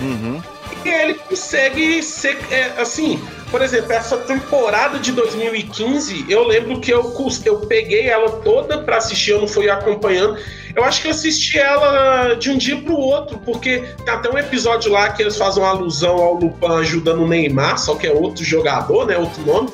Uhum. 0.00 0.42
e 0.84 0.88
ele 0.88 1.14
consegue 1.14 2.02
ser 2.02 2.38
é, 2.50 2.80
assim, 2.80 3.20
por 3.52 3.62
exemplo, 3.62 3.92
essa 3.92 4.16
temporada 4.16 4.98
de 4.98 5.12
2015, 5.12 6.26
eu 6.28 6.46
lembro 6.46 6.80
que 6.80 6.92
eu, 6.92 7.12
eu 7.44 7.60
peguei 7.60 8.08
ela 8.08 8.40
toda 8.42 8.78
pra 8.78 8.96
assistir, 8.96 9.30
eu 9.32 9.40
não 9.40 9.48
fui 9.48 9.70
acompanhando. 9.70 10.38
Eu 10.74 10.84
acho 10.84 11.02
que 11.02 11.08
eu 11.08 11.12
assisti 11.12 11.58
ela 11.58 12.34
de 12.34 12.50
um 12.50 12.58
dia 12.58 12.76
pro 12.80 12.94
outro, 12.96 13.38
porque 13.44 13.84
tem 14.04 14.14
até 14.14 14.28
um 14.30 14.38
episódio 14.38 14.92
lá 14.92 15.10
que 15.10 15.22
eles 15.22 15.36
fazem 15.36 15.62
uma 15.62 15.70
alusão 15.70 16.16
ao 16.16 16.34
Lupin 16.34 16.78
ajudando 16.80 17.22
o 17.22 17.28
Neymar, 17.28 17.78
só 17.78 17.94
que 17.96 18.06
é 18.06 18.12
outro 18.12 18.44
jogador, 18.44 19.06
né? 19.06 19.16
Outro 19.16 19.44
nome, 19.44 19.70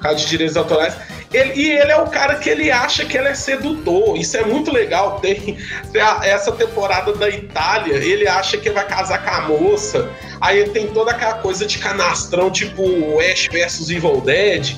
causa 0.00 0.18
de 0.18 0.26
direitos 0.26 0.56
autorais. 0.56 0.94
Ele- 1.32 1.52
e 1.54 1.70
ele 1.70 1.90
é 1.90 1.96
o 2.00 2.06
cara 2.06 2.36
que 2.36 2.48
ele 2.48 2.70
acha 2.70 3.04
que 3.04 3.16
ele 3.18 3.28
é 3.28 3.34
sedutor. 3.34 4.16
Isso 4.16 4.36
é 4.36 4.44
muito 4.44 4.72
legal. 4.72 5.18
Tem, 5.20 5.56
tem 5.92 6.00
a- 6.00 6.20
essa 6.22 6.52
temporada 6.52 7.12
da 7.14 7.28
Itália, 7.28 7.94
ele 7.94 8.26
acha 8.28 8.56
que 8.56 8.70
vai 8.70 8.86
casar 8.86 9.22
com 9.24 9.30
a 9.30 9.40
moça. 9.48 10.08
Aí 10.40 10.58
ele 10.60 10.70
tem 10.70 10.86
toda 10.88 11.10
aquela 11.10 11.34
coisa 11.34 11.66
de 11.66 11.78
canastrão, 11.78 12.50
tipo 12.50 12.82
Ash 13.20 13.48
versus 13.50 13.90
Evil 13.90 14.20
Dead. 14.20 14.76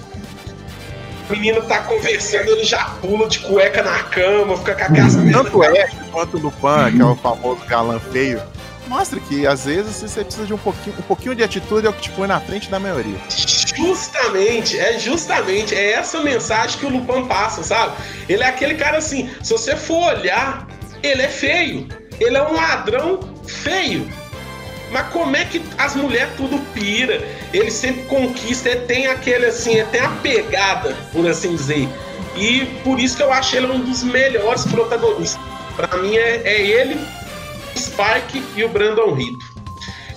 A 1.28 1.32
menina 1.32 1.60
tá 1.60 1.80
conversando, 1.80 2.48
ele 2.52 2.64
já 2.64 2.82
pula 3.02 3.28
de 3.28 3.40
cueca 3.40 3.82
na 3.82 3.98
cama, 4.04 4.56
fica 4.56 4.74
com 4.74 4.82
aquelas 4.84 5.14
Tanto 5.14 5.62
Ash 5.62 5.90
quanto 6.10 6.36
o 6.38 6.40
Lupin, 6.40 6.96
que 6.96 7.02
é 7.02 7.04
o 7.04 7.14
famoso 7.16 7.60
galã 7.66 8.00
feio, 8.10 8.40
mostra 8.88 9.20
que 9.20 9.46
às 9.46 9.64
vezes 9.64 9.96
você 9.96 10.24
precisa 10.24 10.46
de 10.46 10.54
um 10.54 10.58
pouquinho, 10.58 10.96
um 10.98 11.02
pouquinho 11.02 11.34
de 11.34 11.42
atitude 11.42 11.86
é 11.86 11.90
o 11.90 11.92
que 11.92 12.02
te 12.02 12.10
põe 12.10 12.26
na 12.26 12.40
frente 12.40 12.70
da 12.70 12.80
maioria. 12.80 13.18
Justamente, 13.76 14.78
é 14.78 14.98
justamente, 14.98 15.74
é 15.74 15.92
essa 15.92 16.20
mensagem 16.20 16.78
que 16.78 16.86
o 16.86 16.88
Lupin 16.88 17.26
passa, 17.26 17.62
sabe? 17.62 17.96
Ele 18.28 18.42
é 18.42 18.46
aquele 18.46 18.74
cara 18.74 18.98
assim, 18.98 19.30
se 19.42 19.52
você 19.52 19.76
for 19.76 20.14
olhar, 20.14 20.66
ele 21.02 21.22
é 21.22 21.28
feio. 21.28 21.86
Ele 22.18 22.36
é 22.36 22.42
um 22.42 22.54
ladrão 22.54 23.20
feio. 23.46 24.10
Mas 24.90 25.08
como 25.08 25.36
é 25.36 25.44
que 25.44 25.62
as 25.76 25.94
mulheres 25.94 26.32
tudo 26.36 26.58
pira? 26.72 27.22
Ele 27.52 27.70
sempre 27.70 28.02
conquista, 28.04 28.70
ele 28.70 28.80
tem 28.86 29.06
aquele 29.06 29.46
assim, 29.46 29.84
tem 29.92 30.00
a 30.00 30.08
pegada, 30.22 30.96
por 31.12 31.26
assim 31.28 31.54
dizer. 31.54 31.88
E 32.36 32.64
por 32.82 32.98
isso 32.98 33.16
que 33.16 33.22
eu 33.22 33.32
acho 33.32 33.54
ele 33.56 33.66
um 33.66 33.80
dos 33.80 34.02
melhores 34.02 34.64
protagonistas. 34.64 35.40
Pra 35.76 35.98
mim 35.98 36.16
é, 36.16 36.42
é 36.44 36.60
ele, 36.60 36.98
Spike 37.78 38.44
e 38.56 38.64
o 38.64 38.68
Brandon 38.68 39.14
Rito. 39.14 39.38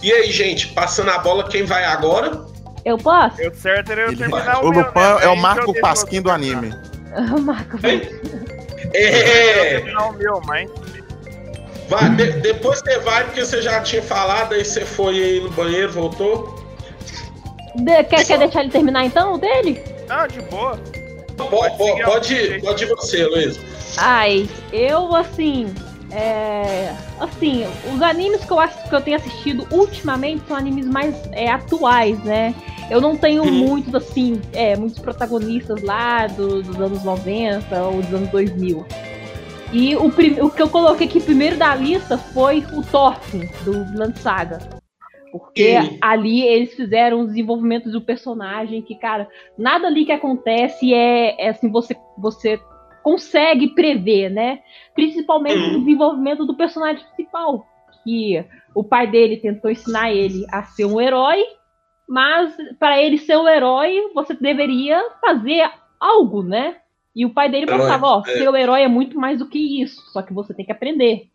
E 0.02 0.12
aí, 0.12 0.32
gente, 0.32 0.68
passando 0.70 1.12
a 1.12 1.20
bola, 1.20 1.48
quem 1.48 1.64
vai 1.64 1.84
agora? 1.86 2.46
Eu 2.84 2.98
posso? 2.98 3.40
Eu 3.40 3.54
certo 3.54 3.92
eu 3.92 4.08
Ele- 4.08 4.18
terminar 4.18 4.64
o 4.64 4.68
o 4.68 4.72
meu, 4.72 4.80
Lupin 4.82 5.00
né? 5.00 5.18
é 5.24 5.28
o 5.28 5.38
Marco 5.38 5.76
eu 5.76 5.82
Pasquim 5.82 6.22
do 6.22 6.32
anime. 6.32 6.74
O 7.38 7.42
Marco. 7.42 7.78
Eu 7.86 7.90
É, 8.94 9.80
terminar 9.80 10.08
o 10.10 10.14
meu, 10.14 10.42
mas 10.46 10.70
vai, 11.90 12.10
de- 12.16 12.32
depois 12.40 12.80
você 12.80 13.00
vai, 13.00 13.26
porque 13.26 13.46
você 13.46 13.62
já 13.62 13.82
tinha 13.82 14.02
falado, 14.02 14.54
aí 14.54 14.64
você 14.66 14.86
foi 14.86 15.16
aí 15.22 15.42
no 15.42 15.50
banheiro, 15.52 15.92
voltou. 15.92 16.60
De- 17.76 18.04
quer, 18.06 18.26
quer 18.26 18.38
deixar 18.40 18.62
ele 18.62 18.72
terminar 18.72 19.06
então, 19.06 19.34
o 19.34 19.38
dele? 19.38 19.82
ah, 20.10 20.26
de 20.26 20.42
boa. 20.44 20.78
Po- 21.38 21.46
Pode 21.48 21.78
Pode, 22.04 22.60
pode 22.62 22.84
ir 22.84 22.88
você, 22.88 23.26
Luiz. 23.26 23.60
Ai, 23.98 24.48
eu 24.72 25.14
assim. 25.16 25.74
É, 26.12 26.94
assim, 27.20 27.64
os 27.94 28.02
animes 28.02 28.44
que 28.44 28.52
eu, 28.52 28.60
acho, 28.60 28.90
que 28.90 28.94
eu 28.94 29.02
tenho 29.02 29.18
assistido 29.18 29.66
ultimamente 29.72 30.44
são 30.48 30.58
animes 30.58 30.86
mais 30.86 31.16
é, 31.32 31.50
atuais, 31.50 32.22
né? 32.24 32.54
Eu 32.90 33.00
não 33.00 33.16
tenho 33.16 33.44
Uhum. 33.44 33.52
muitos, 33.52 33.96
assim, 33.96 34.42
é, 34.52 34.76
muitos 34.76 35.00
protagonistas 35.00 35.82
lá 35.82 36.28
do- 36.28 36.62
dos 36.62 36.80
anos 36.82 37.04
90 37.04 37.82
ou 37.84 38.02
dos 38.02 38.14
anos 38.14 38.30
2000. 38.30 38.86
E 39.72 39.96
o, 39.96 40.08
o 40.08 40.50
que 40.52 40.62
eu 40.62 40.68
coloquei 40.70 41.08
aqui 41.08 41.22
primeiro 41.22 41.56
da 41.58 41.74
lista 41.74 42.18
foi 42.18 42.66
o 42.74 42.82
Thorfinn, 42.82 43.48
do 43.64 43.86
Vinland 43.86 44.20
Saga. 44.20 44.60
Porque 45.32 45.78
ali 46.02 46.42
eles 46.42 46.74
fizeram 46.74 47.22
um 47.22 47.26
desenvolvimento 47.26 47.90
do 47.90 48.02
personagem 48.02 48.82
que, 48.82 48.96
cara, 48.96 49.30
nada 49.58 49.88
ali 49.88 50.04
que 50.04 50.12
acontece 50.12 50.94
é, 50.94 51.46
é 51.46 51.50
assim, 51.52 51.72
você, 51.72 51.96
você 52.18 52.60
consegue 53.04 53.70
prever, 53.70 54.30
né? 54.30 54.60
Principalmente 54.96 55.58
Uhum. 55.58 55.76
o 55.76 55.80
desenvolvimento 55.80 56.46
do 56.46 56.56
personagem 56.56 57.04
principal. 57.08 57.66
Que 58.04 58.44
o 58.74 58.84
pai 58.84 59.06
dele 59.08 59.38
tentou 59.38 59.70
ensinar 59.70 60.12
ele 60.12 60.46
a 60.52 60.64
ser 60.64 60.86
um 60.86 61.00
herói, 61.00 61.44
mas 62.08 62.56
para 62.80 63.02
ele 63.02 63.18
ser 63.18 63.38
um 63.38 63.48
herói, 63.48 64.10
você 64.14 64.34
deveria 64.34 65.04
fazer 65.22 65.70
algo, 66.00 66.42
né? 66.42 66.78
E 67.16 67.26
o 67.26 67.30
pai 67.34 67.50
dele 67.50 67.66
Herói, 67.66 67.78
pensava, 67.80 68.08
ó, 68.08 68.22
é. 68.26 68.38
ser 68.38 68.50
um 68.50 68.56
herói 68.56 68.82
é 68.82 68.88
muito 68.88 69.20
mais 69.20 69.38
do 69.40 69.48
que 69.48 69.82
isso, 69.82 70.02
só 70.12 70.22
que 70.22 70.34
você 70.34 70.54
tem 70.54 70.66
que 70.66 70.72
aprender. 70.72 71.28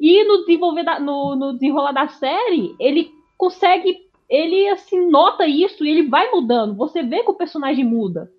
E 0.00 0.24
no 0.24 0.38
desenvolver 0.38 0.82
da- 0.82 0.98
no, 0.98 1.36
no 1.36 1.52
desenrolar 1.52 1.92
da 1.92 2.08
série, 2.08 2.74
ele 2.80 3.10
consegue, 3.38 3.98
ele 4.28 4.68
assim 4.68 5.08
nota 5.08 5.46
isso 5.46 5.84
e 5.84 5.90
ele 5.90 6.08
vai 6.08 6.30
mudando. 6.30 6.74
Você 6.76 7.02
vê 7.02 7.22
que 7.22 7.30
o 7.30 7.34
personagem 7.34 7.84
muda, 7.84 8.30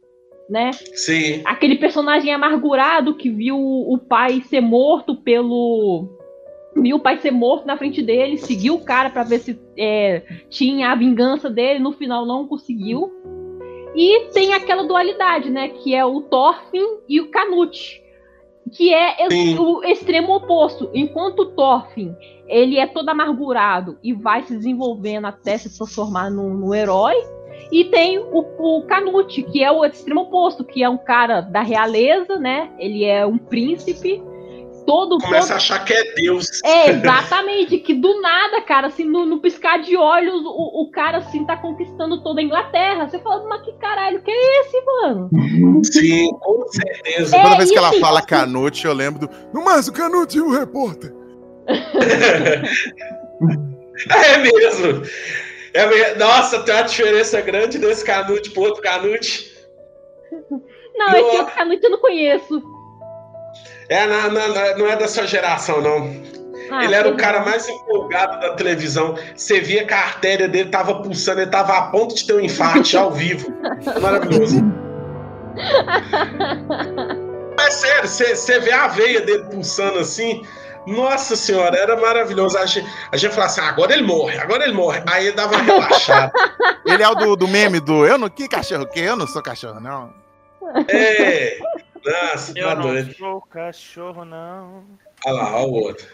né? 0.54 0.70
Sim. 0.94 1.42
aquele 1.46 1.76
personagem 1.78 2.32
amargurado 2.32 3.16
que 3.16 3.28
viu 3.28 3.58
o 3.58 3.98
pai 3.98 4.44
ser 4.48 4.62
morto 4.62 5.16
pelo. 5.16 6.08
Viu 6.76 6.98
o 6.98 7.00
pai 7.00 7.18
ser 7.18 7.32
morto 7.32 7.66
na 7.66 7.76
frente 7.76 8.04
dele, 8.04 8.38
seguiu 8.38 8.76
o 8.76 8.86
cara 8.86 9.10
pra 9.10 9.24
ver 9.24 9.40
se 9.40 9.60
é, 9.78 10.22
tinha 10.50 10.92
a 10.92 10.96
vingança 10.96 11.50
dele, 11.50 11.80
no 11.80 11.92
final 11.92 12.24
não 12.24 12.48
conseguiu. 12.48 13.12
E 13.96 14.28
tem 14.32 14.54
aquela 14.54 14.84
dualidade, 14.84 15.50
né? 15.50 15.70
Que 15.70 15.96
é 15.96 16.06
o 16.06 16.22
Thorfinn 16.22 17.00
e 17.10 17.20
o 17.20 17.30
Canute. 17.30 18.04
Que 18.72 18.94
é 18.94 19.28
Sim. 19.30 19.58
o 19.58 19.84
extremo 19.84 20.36
oposto. 20.36 20.90
Enquanto 20.94 21.40
o 21.40 21.46
Thorfinn 21.48 22.16
ele 22.48 22.78
é 22.78 22.86
todo 22.86 23.10
amargurado 23.10 23.98
e 24.04 24.14
vai 24.14 24.44
se 24.44 24.56
desenvolvendo 24.56 25.26
até 25.26 25.58
se 25.58 25.76
transformar 25.76 26.30
num, 26.30 26.54
num 26.54 26.74
herói. 26.74 27.16
E 27.72 27.86
tem 27.86 28.20
o, 28.20 28.46
o 28.58 28.84
Canute, 28.84 29.44
que 29.44 29.64
é 29.64 29.72
o 29.72 29.86
extremo 29.86 30.22
oposto, 30.22 30.64
que 30.64 30.84
é 30.84 30.90
um 30.90 30.98
cara 30.98 31.42
da 31.42 31.62
realeza, 31.62 32.38
né? 32.38 32.70
Ele 32.78 33.06
é 33.06 33.26
um 33.26 33.38
príncipe. 33.38 34.22
Todo, 34.86 35.18
Começa 35.18 35.48
todo... 35.48 35.54
a 35.54 35.56
achar 35.56 35.86
que 35.86 35.94
é 35.94 36.14
Deus. 36.14 36.62
É, 36.62 36.90
exatamente, 36.90 37.78
que 37.78 37.94
do 37.94 38.20
nada, 38.20 38.62
cara, 38.64 38.88
assim, 38.88 39.06
no, 39.06 39.26
no 39.26 39.40
piscar 39.40 39.82
de 39.82 39.96
olhos, 39.96 40.42
o, 40.44 40.84
o 40.84 40.92
cara, 40.92 41.20
assim, 41.20 41.46
tá 41.46 41.56
conquistando 41.56 42.22
toda 42.22 42.42
a 42.42 42.44
Inglaterra. 42.44 43.08
Você 43.08 43.18
fala, 43.20 43.48
mas 43.48 43.62
que 43.62 43.72
caralho, 43.78 44.22
que 44.22 44.30
é 44.30 44.62
esse, 44.62 44.82
mano? 44.86 45.30
Sim, 45.86 46.30
com 46.38 46.68
certeza. 46.68 47.38
É, 47.38 47.44
Toda 47.44 47.58
vez 47.58 47.72
que 47.72 47.78
ela 47.78 47.90
assim- 47.90 48.02
fala 48.02 48.22
Canute, 48.22 48.86
eu 48.86 48.94
lembro 48.94 49.26
do. 49.26 49.30
No 49.54 49.64
mais, 49.64 49.88
o 49.88 49.94
Canute 49.94 50.38
e 50.38 50.42
o 50.42 50.52
repórter. 50.52 51.14
É 54.10 54.38
mesmo. 54.40 55.04
É 55.74 56.16
Nossa, 56.16 56.62
tem 56.64 56.74
uma 56.76 56.84
diferença 56.84 57.42
grande 57.42 57.78
desse 57.80 58.06
Canute 58.06 58.52
pro 58.52 58.62
outro 58.64 58.82
Canute. 58.82 59.52
Não, 60.96 61.10
Não. 61.10 61.16
esse 61.16 61.38
outro 61.38 61.56
Canute 61.56 61.84
eu 61.84 61.90
não 61.92 62.00
conheço. 62.00 62.64
É, 63.90 64.06
na- 64.06 64.30
na- 64.30 64.78
não 64.78 64.88
é 64.88 64.96
da 64.96 65.08
sua 65.08 65.26
geração, 65.28 65.82
não. 65.82 66.34
Ah, 66.72 66.86
ele 66.86 66.96
era 66.96 67.10
o 67.10 67.18
cara 67.18 67.42
mais 67.42 67.68
empolgado 67.68 68.40
da 68.40 68.54
televisão. 68.56 69.16
Você 69.36 69.60
via 69.60 69.86
que 69.86 69.94
a 69.94 70.00
artéria 70.00 70.48
dele 70.48 70.70
tava 70.70 71.02
pulsando, 71.02 71.42
ele 71.42 71.52
tava 71.52 71.74
a 71.78 71.82
ponto 71.92 72.16
de 72.16 72.26
ter 72.26 72.34
um 72.34 72.40
infarte 72.40 72.96
ao 72.96 73.12
vivo. 73.12 73.52
Maravilhoso. 74.02 74.62
Mas 77.58 77.74
sério, 77.76 78.08
você 78.08 78.60
vê 78.60 78.72
a 78.72 78.88
veia 78.88 79.22
dele 79.22 79.44
pulsando 79.52 80.00
assim. 80.00 80.42
Nossa 80.88 81.36
senhora, 81.36 81.78
era 81.78 81.96
maravilhoso. 82.00 82.58
A 82.58 82.66
gente, 82.66 82.88
a 83.12 83.18
gente 83.18 83.32
falava 83.34 83.52
assim: 83.52 83.62
ah, 83.62 83.70
agora 83.70 83.94
ele 83.94 84.04
morre, 84.04 84.38
agora 84.38 84.64
ele 84.64 84.74
morre. 84.74 85.02
Aí 85.12 85.28
ele 85.28 85.36
dava 85.36 85.56
uma 85.56 85.64
relaxada. 85.64 86.32
Ele 86.86 87.02
é 87.02 87.08
o 87.08 87.16
do, 87.16 87.36
do 87.38 87.48
meme 87.48 87.80
do 87.80 88.06
Eu 88.06 88.18
não. 88.18 88.30
Que 88.30 88.48
cachorro 88.48 88.86
que? 88.86 89.00
Eu 89.00 89.16
não 89.16 89.26
sou 89.26 89.42
cachorro, 89.42 89.80
não. 89.80 90.14
É. 90.90 91.58
Nossa, 92.06 92.52
Eu 92.58 92.68
tá 92.68 92.76
não 92.76 92.82
doido. 92.84 93.16
sou 93.16 93.42
cachorro, 93.42 94.26
não. 94.26 94.84
Olha 95.26 95.34
lá, 95.36 95.56
olha 95.56 95.68
o 95.68 95.74
outro. 95.74 96.06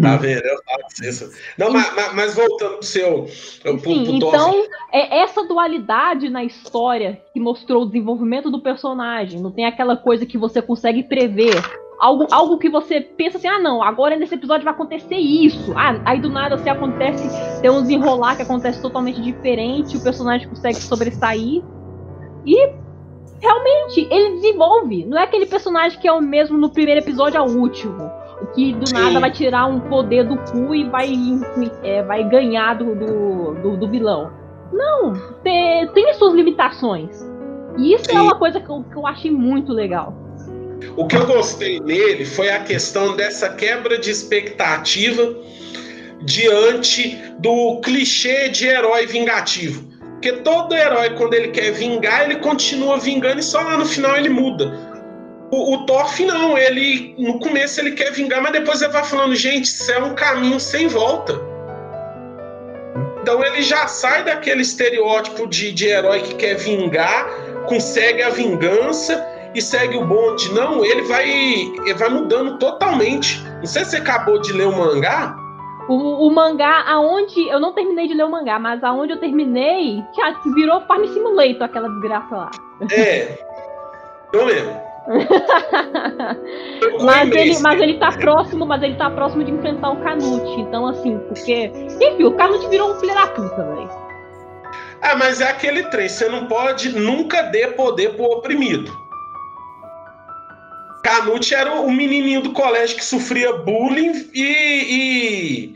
Tá 0.00 0.16
vendo? 0.16 0.42
Eu 0.44 0.58
falo. 0.64 1.32
Não, 1.58 1.70
mas, 1.72 1.94
mas- 1.94 2.14
mas 2.14 2.34
voltando 2.34 2.74
pro 2.78 2.82
seu. 2.86 3.28
Pro, 3.62 3.78
Sim, 3.80 4.04
pro 4.04 4.14
então 4.14 4.30
Thorfinn. 4.30 4.66
é 4.92 5.18
essa 5.22 5.42
dualidade 5.44 6.28
na 6.28 6.42
história 6.44 7.20
que 7.32 7.38
mostrou 7.40 7.82
o 7.82 7.86
desenvolvimento 7.86 8.50
do 8.50 8.60
personagem. 8.60 9.40
Não 9.40 9.50
tem 9.52 9.64
aquela 9.64 9.96
coisa 9.96 10.26
que 10.26 10.36
você 10.38 10.60
consegue 10.62 11.02
prever. 11.04 11.54
Algo, 12.02 12.26
algo 12.32 12.58
que 12.58 12.68
você 12.68 13.00
pensa 13.00 13.38
assim, 13.38 13.46
ah 13.46 13.60
não, 13.60 13.80
agora 13.80 14.16
nesse 14.16 14.34
episódio 14.34 14.64
vai 14.64 14.74
acontecer 14.74 15.14
isso. 15.14 15.72
Ah, 15.76 16.00
aí 16.04 16.20
do 16.20 16.28
nada 16.28 16.56
assim 16.56 16.68
acontece, 16.68 17.28
tem 17.60 17.70
um 17.70 17.80
desenrolar 17.80 18.34
que 18.34 18.42
acontece 18.42 18.82
totalmente 18.82 19.22
diferente, 19.22 19.96
o 19.96 20.02
personagem 20.02 20.48
consegue 20.48 20.78
sobressair. 20.78 21.62
E 22.44 22.72
realmente, 23.40 24.08
ele 24.10 24.34
desenvolve. 24.34 25.04
Não 25.04 25.16
é 25.16 25.22
aquele 25.22 25.46
personagem 25.46 25.96
que 26.00 26.08
é 26.08 26.12
o 26.12 26.20
mesmo 26.20 26.58
no 26.58 26.70
primeiro 26.70 27.00
episódio 27.00 27.38
ao 27.38 27.46
último. 27.46 28.10
Que 28.52 28.72
do 28.72 28.88
Sim. 28.88 28.94
nada 28.94 29.20
vai 29.20 29.30
tirar 29.30 29.66
um 29.66 29.78
poder 29.78 30.24
do 30.24 30.36
cu 30.38 30.74
e 30.74 30.82
vai, 30.82 31.08
é, 31.84 32.02
vai 32.02 32.24
ganhar 32.24 32.74
do, 32.74 32.96
do, 32.96 33.54
do, 33.62 33.76
do 33.76 33.88
vilão. 33.88 34.32
Não, 34.72 35.12
tem, 35.44 35.86
tem 35.92 36.10
as 36.10 36.16
suas 36.16 36.34
limitações. 36.34 37.24
E 37.78 37.94
isso 37.94 38.06
Sim. 38.06 38.16
é 38.16 38.20
uma 38.20 38.34
coisa 38.34 38.60
que 38.60 38.68
eu, 38.68 38.82
que 38.82 38.96
eu 38.96 39.06
achei 39.06 39.30
muito 39.30 39.72
legal. 39.72 40.21
O 40.96 41.06
que 41.06 41.16
eu 41.16 41.26
gostei 41.26 41.80
nele 41.80 42.24
foi 42.24 42.50
a 42.50 42.60
questão 42.60 43.16
dessa 43.16 43.48
quebra 43.50 43.98
de 43.98 44.10
expectativa 44.10 45.34
diante 46.22 47.18
do 47.38 47.80
clichê 47.80 48.48
de 48.48 48.66
herói 48.66 49.06
vingativo. 49.06 49.90
Porque 50.12 50.32
todo 50.32 50.74
herói, 50.74 51.10
quando 51.16 51.34
ele 51.34 51.48
quer 51.48 51.72
vingar, 51.72 52.24
ele 52.24 52.36
continua 52.36 52.98
vingando 52.98 53.40
e 53.40 53.42
só 53.42 53.60
lá 53.60 53.76
no 53.76 53.86
final 53.86 54.16
ele 54.16 54.28
muda. 54.28 54.92
O, 55.50 55.74
o 55.74 55.86
Thorfinn 55.86 56.26
não, 56.26 56.56
ele 56.56 57.14
no 57.18 57.38
começo 57.40 57.80
ele 57.80 57.92
quer 57.92 58.12
vingar, 58.12 58.40
mas 58.40 58.52
depois 58.52 58.80
ele 58.80 58.92
vai 58.92 59.04
falando, 59.04 59.34
gente, 59.34 59.64
isso 59.64 59.90
é 59.90 59.98
um 59.98 60.14
caminho 60.14 60.60
sem 60.60 60.86
volta. 60.86 61.34
Então 63.20 63.44
ele 63.44 63.62
já 63.62 63.86
sai 63.86 64.24
daquele 64.24 64.62
estereótipo 64.62 65.46
de, 65.46 65.72
de 65.72 65.86
herói 65.86 66.20
que 66.22 66.34
quer 66.34 66.54
vingar, 66.54 67.28
consegue 67.66 68.22
a 68.22 68.30
vingança 68.30 69.31
e 69.54 69.60
segue 69.60 69.96
o 69.96 70.04
bonde. 70.04 70.52
Não, 70.52 70.84
ele 70.84 71.02
vai, 71.02 71.28
ele 71.28 71.94
vai 71.94 72.08
mudando 72.08 72.58
totalmente. 72.58 73.42
Não 73.58 73.66
sei 73.66 73.84
se 73.84 73.92
você 73.92 73.96
acabou 73.98 74.40
de 74.40 74.52
ler 74.52 74.66
o 74.66 74.76
mangá. 74.76 75.36
O, 75.88 76.26
o 76.26 76.30
mangá, 76.30 76.84
aonde. 76.86 77.48
Eu 77.48 77.60
não 77.60 77.72
terminei 77.72 78.06
de 78.06 78.14
ler 78.14 78.24
o 78.24 78.30
mangá, 78.30 78.58
mas 78.58 78.82
aonde 78.84 79.12
eu 79.12 79.20
terminei, 79.20 80.02
já 80.16 80.30
virou 80.54 80.80
Farm 80.82 81.04
Simulator, 81.06 81.64
aquela 81.64 81.88
desgraça 81.88 82.36
lá. 82.36 82.50
É. 82.90 83.38
Eu 84.32 84.46
mesmo. 84.46 84.92
Mas 87.02 87.30
ele, 87.32 87.58
mas 87.58 87.80
ele 87.80 87.98
tá 87.98 88.12
próximo, 88.12 88.64
mas 88.64 88.82
ele 88.82 88.94
tá 88.94 89.10
próximo 89.10 89.44
de 89.44 89.50
enfrentar 89.50 89.90
o 89.90 89.96
Canute. 89.96 90.60
Então, 90.60 90.86
assim, 90.86 91.18
porque. 91.28 91.70
Enfim, 92.00 92.24
o 92.24 92.32
Canute 92.32 92.68
virou 92.68 92.92
um 92.92 93.00
filho 93.00 93.14
da 93.14 93.26
puta, 93.26 93.62
velho. 93.62 93.90
Ah, 95.02 95.16
mas 95.16 95.40
é 95.40 95.50
aquele 95.50 95.82
trem, 95.84 96.08
você 96.08 96.28
não 96.28 96.46
pode 96.46 96.96
nunca 96.96 97.42
dê 97.42 97.66
poder 97.68 98.14
pro 98.14 98.24
oprimido. 98.24 99.01
Canute 101.20 101.54
era 101.54 101.74
o 101.74 101.90
menininho 101.90 102.40
do 102.40 102.52
colégio 102.52 102.96
que 102.96 103.04
sofria 103.04 103.52
bullying 103.52 104.30
e, 104.34 104.42
e, 104.42 105.74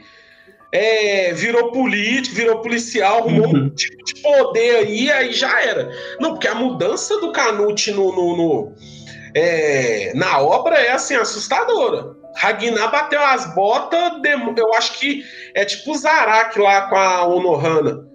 é, 0.72 1.32
virou 1.34 1.70
político, 1.72 2.34
virou 2.34 2.60
policial, 2.60 3.18
arrumou 3.18 3.48
um 3.54 3.68
tipo 3.68 4.02
de 4.04 4.22
poder 4.22 4.76
aí, 4.76 5.10
aí 5.12 5.32
já 5.32 5.60
era. 5.60 5.90
Não, 6.18 6.32
porque 6.32 6.48
a 6.48 6.54
mudança 6.54 7.20
do 7.20 7.32
Canute 7.32 7.92
no, 7.92 8.12
no- 8.14 8.36
no, 8.36 8.72
é, 9.34 10.12
na 10.14 10.40
obra 10.40 10.76
é 10.76 10.92
assim, 10.92 11.14
assustadora. 11.14 12.16
Ragnar 12.36 12.90
bateu 12.90 13.20
as 13.22 13.54
botas, 13.54 14.12
eu 14.56 14.74
acho 14.74 14.98
que 14.98 15.22
é 15.54 15.64
tipo 15.64 15.92
o 15.92 15.96
Zarak 15.96 16.58
lá 16.58 16.82
com 16.88 16.96
a 16.96 17.26
Onohana. 17.26 18.06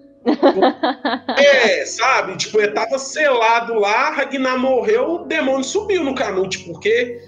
É, 1.36 1.84
sabe? 1.86 2.36
Tipo, 2.36 2.60
ele 2.60 2.72
tava 2.72 2.98
selado 2.98 3.74
lá, 3.74 4.10
Ragnar 4.10 4.58
morreu, 4.58 5.10
o 5.14 5.18
demônio 5.24 5.64
subiu 5.64 6.04
no 6.04 6.14
Canute, 6.14 6.60
porque 6.60 7.20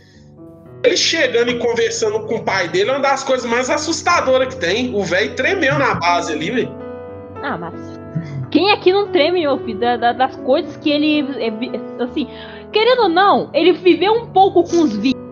ele 0.85 0.97
chegando 0.97 1.51
e 1.51 1.59
conversando 1.59 2.21
com 2.27 2.37
o 2.37 2.45
pai 2.45 2.69
dele 2.69 2.91
é 2.91 2.93
uma 2.93 3.01
das 3.01 3.25
coisas 3.25 3.49
mais 3.49 3.71
assustadoras 3.71 4.55
que 4.55 4.61
tem. 4.61 4.95
O 4.95 5.03
velho 5.03 5.35
tremeu 5.35 5.79
na 5.79 5.95
base 5.95 6.33
ali, 6.33 6.51
velho. 6.51 6.73
Ah, 7.43 7.57
mas. 7.59 7.75
Quem 8.51 8.71
aqui 8.71 8.93
não 8.93 9.11
treme, 9.11 9.41
meu 9.41 9.59
filho, 9.65 9.79
da- 9.81 9.97
da- 9.97 10.13
das 10.13 10.37
coisas 10.37 10.77
que 10.77 10.91
ele. 10.91 11.21
é 11.41 12.03
Assim, 12.03 12.29
querendo 12.73 13.03
ou 13.05 13.09
não, 13.09 13.51
ele 13.53 13.73
viveu 13.73 14.13
um 14.13 14.27
pouco 14.27 14.63
com 14.63 14.83
os 14.83 14.97
vikings. 14.97 15.25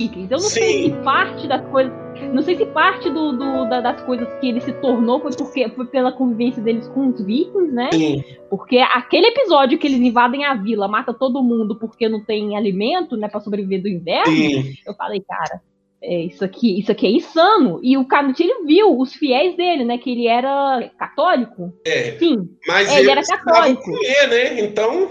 Eu 0.00 0.28
não 0.30 0.38
sei 0.38 0.82
Sim. 0.84 0.84
se 0.84 0.90
parte 1.02 1.48
das 1.48 1.60
coisas. 1.68 1.92
Não 2.32 2.42
sei 2.42 2.56
se 2.56 2.66
parte 2.66 3.08
do, 3.10 3.32
do- 3.32 3.68
da- 3.68 3.80
das 3.80 4.00
coisas 4.02 4.28
que 4.40 4.48
ele 4.48 4.60
se 4.60 4.72
tornou 4.74 5.20
foi 5.20 5.32
porque 5.36 5.68
foi 5.70 5.86
pela 5.86 6.12
convivência 6.12 6.62
deles 6.62 6.86
com 6.88 7.08
os 7.08 7.20
vikings, 7.24 7.72
né? 7.72 7.90
Sim. 7.92 8.24
Porque 8.50 8.78
aquele 8.78 9.26
episódio 9.28 9.78
que 9.78 9.86
eles 9.86 10.00
invadem 10.00 10.44
a 10.44 10.54
vila, 10.54 10.88
mata 10.88 11.12
todo 11.14 11.42
mundo 11.42 11.76
porque 11.76 12.08
não 12.08 12.22
tem 12.24 12.56
alimento, 12.56 13.16
né, 13.16 13.28
para 13.28 13.40
sobreviver 13.40 13.80
do 13.82 13.88
inverno. 13.88 14.26
Sim. 14.34 14.74
Eu 14.86 14.94
falei, 14.94 15.20
cara, 15.26 15.60
é, 16.02 16.20
isso 16.22 16.44
aqui, 16.44 16.78
isso 16.78 16.92
aqui 16.92 17.06
é 17.06 17.10
insano. 17.10 17.80
E 17.82 17.96
o 17.96 18.04
Canute 18.04 18.42
ele 18.42 18.64
viu 18.64 18.98
os 18.98 19.12
fiéis 19.14 19.56
dele, 19.56 19.84
né, 19.84 19.98
que 19.98 20.10
ele 20.10 20.26
era 20.28 20.90
católico. 20.98 21.72
É. 21.84 22.12
Sim. 22.18 22.48
Mas 22.66 22.88
É, 22.88 23.00
ele 23.00 23.10
era 23.10 23.22
católico. 23.22 23.82
comer, 23.82 24.28
né? 24.28 24.60
Então, 24.60 25.08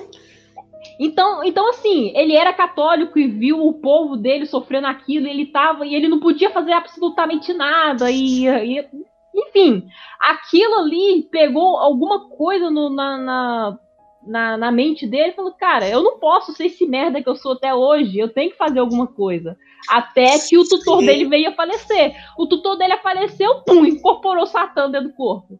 Então, 0.99 1.43
então 1.43 1.69
assim, 1.69 2.11
ele 2.15 2.35
era 2.35 2.51
católico 2.53 3.19
e 3.19 3.27
viu 3.27 3.65
o 3.65 3.73
povo 3.73 4.17
dele 4.17 4.45
sofrendo 4.45 4.87
aquilo, 4.87 5.27
e 5.27 5.29
ele 5.29 5.45
tava 5.45 5.85
e 5.85 5.93
ele 5.93 6.07
não 6.07 6.19
podia 6.19 6.49
fazer 6.49 6.73
absolutamente 6.73 7.53
nada 7.53 8.09
e, 8.09 8.47
e- 8.47 8.87
enfim, 9.35 9.87
aquilo 10.19 10.79
ali 10.79 11.27
pegou 11.29 11.77
alguma 11.77 12.27
coisa 12.29 12.69
no- 12.71 12.89
na, 12.89 13.17
na, 13.17 13.79
na, 14.25 14.57
na 14.57 14.71
mente 14.71 15.05
dele 15.05 15.29
e 15.29 15.35
falou, 15.35 15.51
cara, 15.51 15.87
eu 15.87 16.01
não 16.01 16.17
posso 16.17 16.53
ser 16.53 16.65
esse 16.65 16.87
merda 16.87 17.21
que 17.21 17.29
eu 17.29 17.35
sou 17.35 17.53
até 17.53 17.73
hoje, 17.73 18.17
eu 18.17 18.29
tenho 18.29 18.49
que 18.51 18.57
fazer 18.57 18.79
alguma 18.79 19.05
coisa. 19.05 19.55
Até 19.87 20.39
que 20.39 20.57
o 20.57 20.67
tutor 20.67 21.01
Sim. 21.01 21.05
dele 21.05 21.25
veio 21.25 21.49
a 21.49 21.53
falecer. 21.53 22.15
O 22.37 22.47
tutor 22.47 22.77
dele 22.77 22.93
apareceu, 22.93 23.61
pum, 23.61 23.85
incorporou 23.85 24.47
Satã 24.47 24.89
dentro 24.89 25.09
do 25.09 25.13
corpo. 25.13 25.59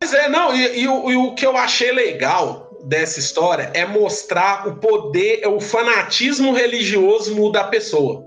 Mas 0.00 0.14
é, 0.14 0.28
não, 0.28 0.54
e, 0.54 0.80
e 0.80 0.88
o, 0.88 1.10
e 1.10 1.16
o 1.16 1.34
que 1.34 1.44
eu 1.46 1.56
achei 1.56 1.92
legal 1.92 2.67
dessa 2.84 3.18
história 3.18 3.70
é 3.74 3.84
mostrar 3.84 4.68
o 4.68 4.76
poder, 4.76 5.46
o 5.46 5.60
fanatismo 5.60 6.52
religioso 6.52 7.50
da 7.50 7.64
pessoa. 7.64 8.24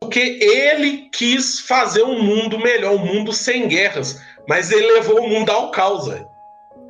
Porque 0.00 0.38
ele 0.40 1.08
quis 1.12 1.60
fazer 1.60 2.02
um 2.02 2.22
mundo 2.22 2.58
melhor, 2.58 2.94
um 2.94 3.04
mundo 3.04 3.32
sem 3.32 3.68
guerras, 3.68 4.20
mas 4.48 4.72
ele 4.72 4.92
levou 4.92 5.20
o 5.20 5.28
mundo 5.28 5.50
ao 5.50 5.70
caos. 5.70 6.08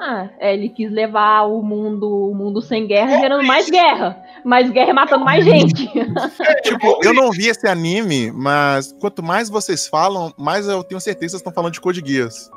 Ah, 0.00 0.30
é, 0.38 0.54
ele 0.54 0.70
quis 0.70 0.90
levar 0.90 1.42
o 1.42 1.60
mundo, 1.62 2.30
o 2.30 2.34
mundo 2.34 2.62
sem 2.62 2.86
guerra, 2.86 3.20
gerando 3.20 3.44
mais 3.44 3.68
guerra. 3.68 4.16
Mais 4.42 4.70
guerra 4.70 4.90
e 4.90 4.94
matando 4.94 5.24
mais 5.26 5.44
gente. 5.44 5.90
Tipo, 6.64 7.00
eu 7.04 7.12
não 7.12 7.30
vi 7.30 7.48
esse 7.48 7.68
anime, 7.68 8.32
mas 8.32 8.94
quanto 8.98 9.22
mais 9.22 9.50
vocês 9.50 9.86
falam, 9.86 10.32
mais 10.38 10.66
eu 10.66 10.82
tenho 10.82 11.00
certeza 11.00 11.26
que 11.26 11.30
vocês 11.32 11.40
estão 11.40 11.52
falando 11.52 11.74
de 11.74 11.80
Code 11.82 12.02
Geass. 12.02 12.50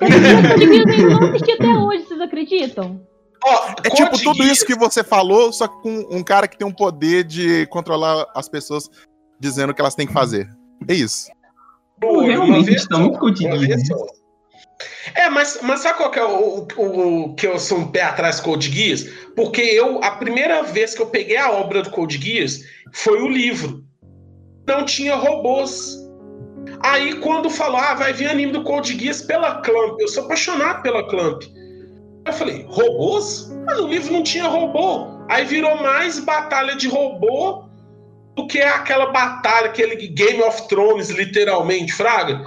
Eu 0.00 1.10
não 1.10 1.28
assisti 1.28 1.52
até 1.52 1.68
hoje, 1.68 2.04
acreditam? 2.42 3.00
Ó, 3.44 3.74
É 3.84 3.90
tipo 3.90 4.18
tudo 4.18 4.42
isso 4.44 4.64
que 4.66 4.74
você 4.74 5.04
falou, 5.04 5.52
só 5.52 5.68
com 5.68 6.06
um 6.10 6.22
cara 6.22 6.48
que 6.48 6.56
tem 6.58 6.66
um 6.66 6.72
poder 6.72 7.24
de 7.24 7.66
controlar 7.66 8.26
as 8.34 8.48
pessoas 8.48 8.90
dizendo 9.38 9.70
o 9.70 9.74
que 9.74 9.80
elas 9.80 9.94
têm 9.94 10.06
que 10.06 10.12
fazer. 10.12 10.48
É 10.88 10.94
isso. 10.94 11.28
Pô, 12.00 12.20
Uma 12.20 12.26
realmente 12.26 12.66
vez 12.66 12.82
está 12.82 12.98
muito. 12.98 13.20
É, 15.14 15.30
mas, 15.30 15.60
mas 15.62 15.80
sabe 15.80 15.96
qual 15.98 16.10
que 16.10 16.18
é 16.18 16.24
o, 16.24 16.66
o- 16.76 17.24
o 17.30 17.34
que 17.34 17.46
eu 17.46 17.58
sou 17.58 17.78
um 17.78 17.88
pé 17.88 18.02
atrás 18.02 18.40
com 18.40 18.50
Code 18.52 18.70
Geass? 18.70 19.04
Porque 19.34 19.60
eu, 19.62 20.02
a 20.02 20.10
primeira 20.12 20.62
vez 20.62 20.94
que 20.94 21.00
eu 21.00 21.06
peguei 21.06 21.36
a 21.36 21.50
obra 21.50 21.82
do 21.82 21.90
Code 21.90 22.18
Geass 22.18 22.60
foi 22.92 23.22
o 23.22 23.28
livro. 23.28 23.82
Não 24.66 24.84
tinha 24.84 25.14
robôs. 25.14 25.96
Aí 26.80 27.14
quando 27.20 27.48
falou, 27.48 27.78
ah, 27.78 27.94
vai 27.94 28.12
vir 28.12 28.28
anime 28.28 28.52
do 28.52 28.64
Code 28.64 28.98
Geass 28.98 29.22
pela 29.22 29.60
Clamp. 29.62 29.98
Eu 30.00 30.08
sou 30.08 30.24
apaixonado 30.24 30.82
pela 30.82 31.08
Clamp. 31.08 31.42
Eu 32.26 32.32
falei, 32.32 32.66
robôs? 32.68 33.52
Mas 33.64 33.78
no 33.78 33.86
livro 33.86 34.12
não 34.12 34.22
tinha 34.22 34.48
robô. 34.48 35.06
Aí 35.28 35.44
virou 35.44 35.80
mais 35.80 36.18
batalha 36.18 36.74
de 36.74 36.88
robô 36.88 37.64
do 38.34 38.46
que 38.46 38.60
aquela 38.60 39.06
batalha, 39.12 39.66
aquele 39.66 40.08
Game 40.08 40.42
of 40.42 40.68
Thrones, 40.68 41.08
literalmente, 41.10 41.92
Fraga. 41.92 42.42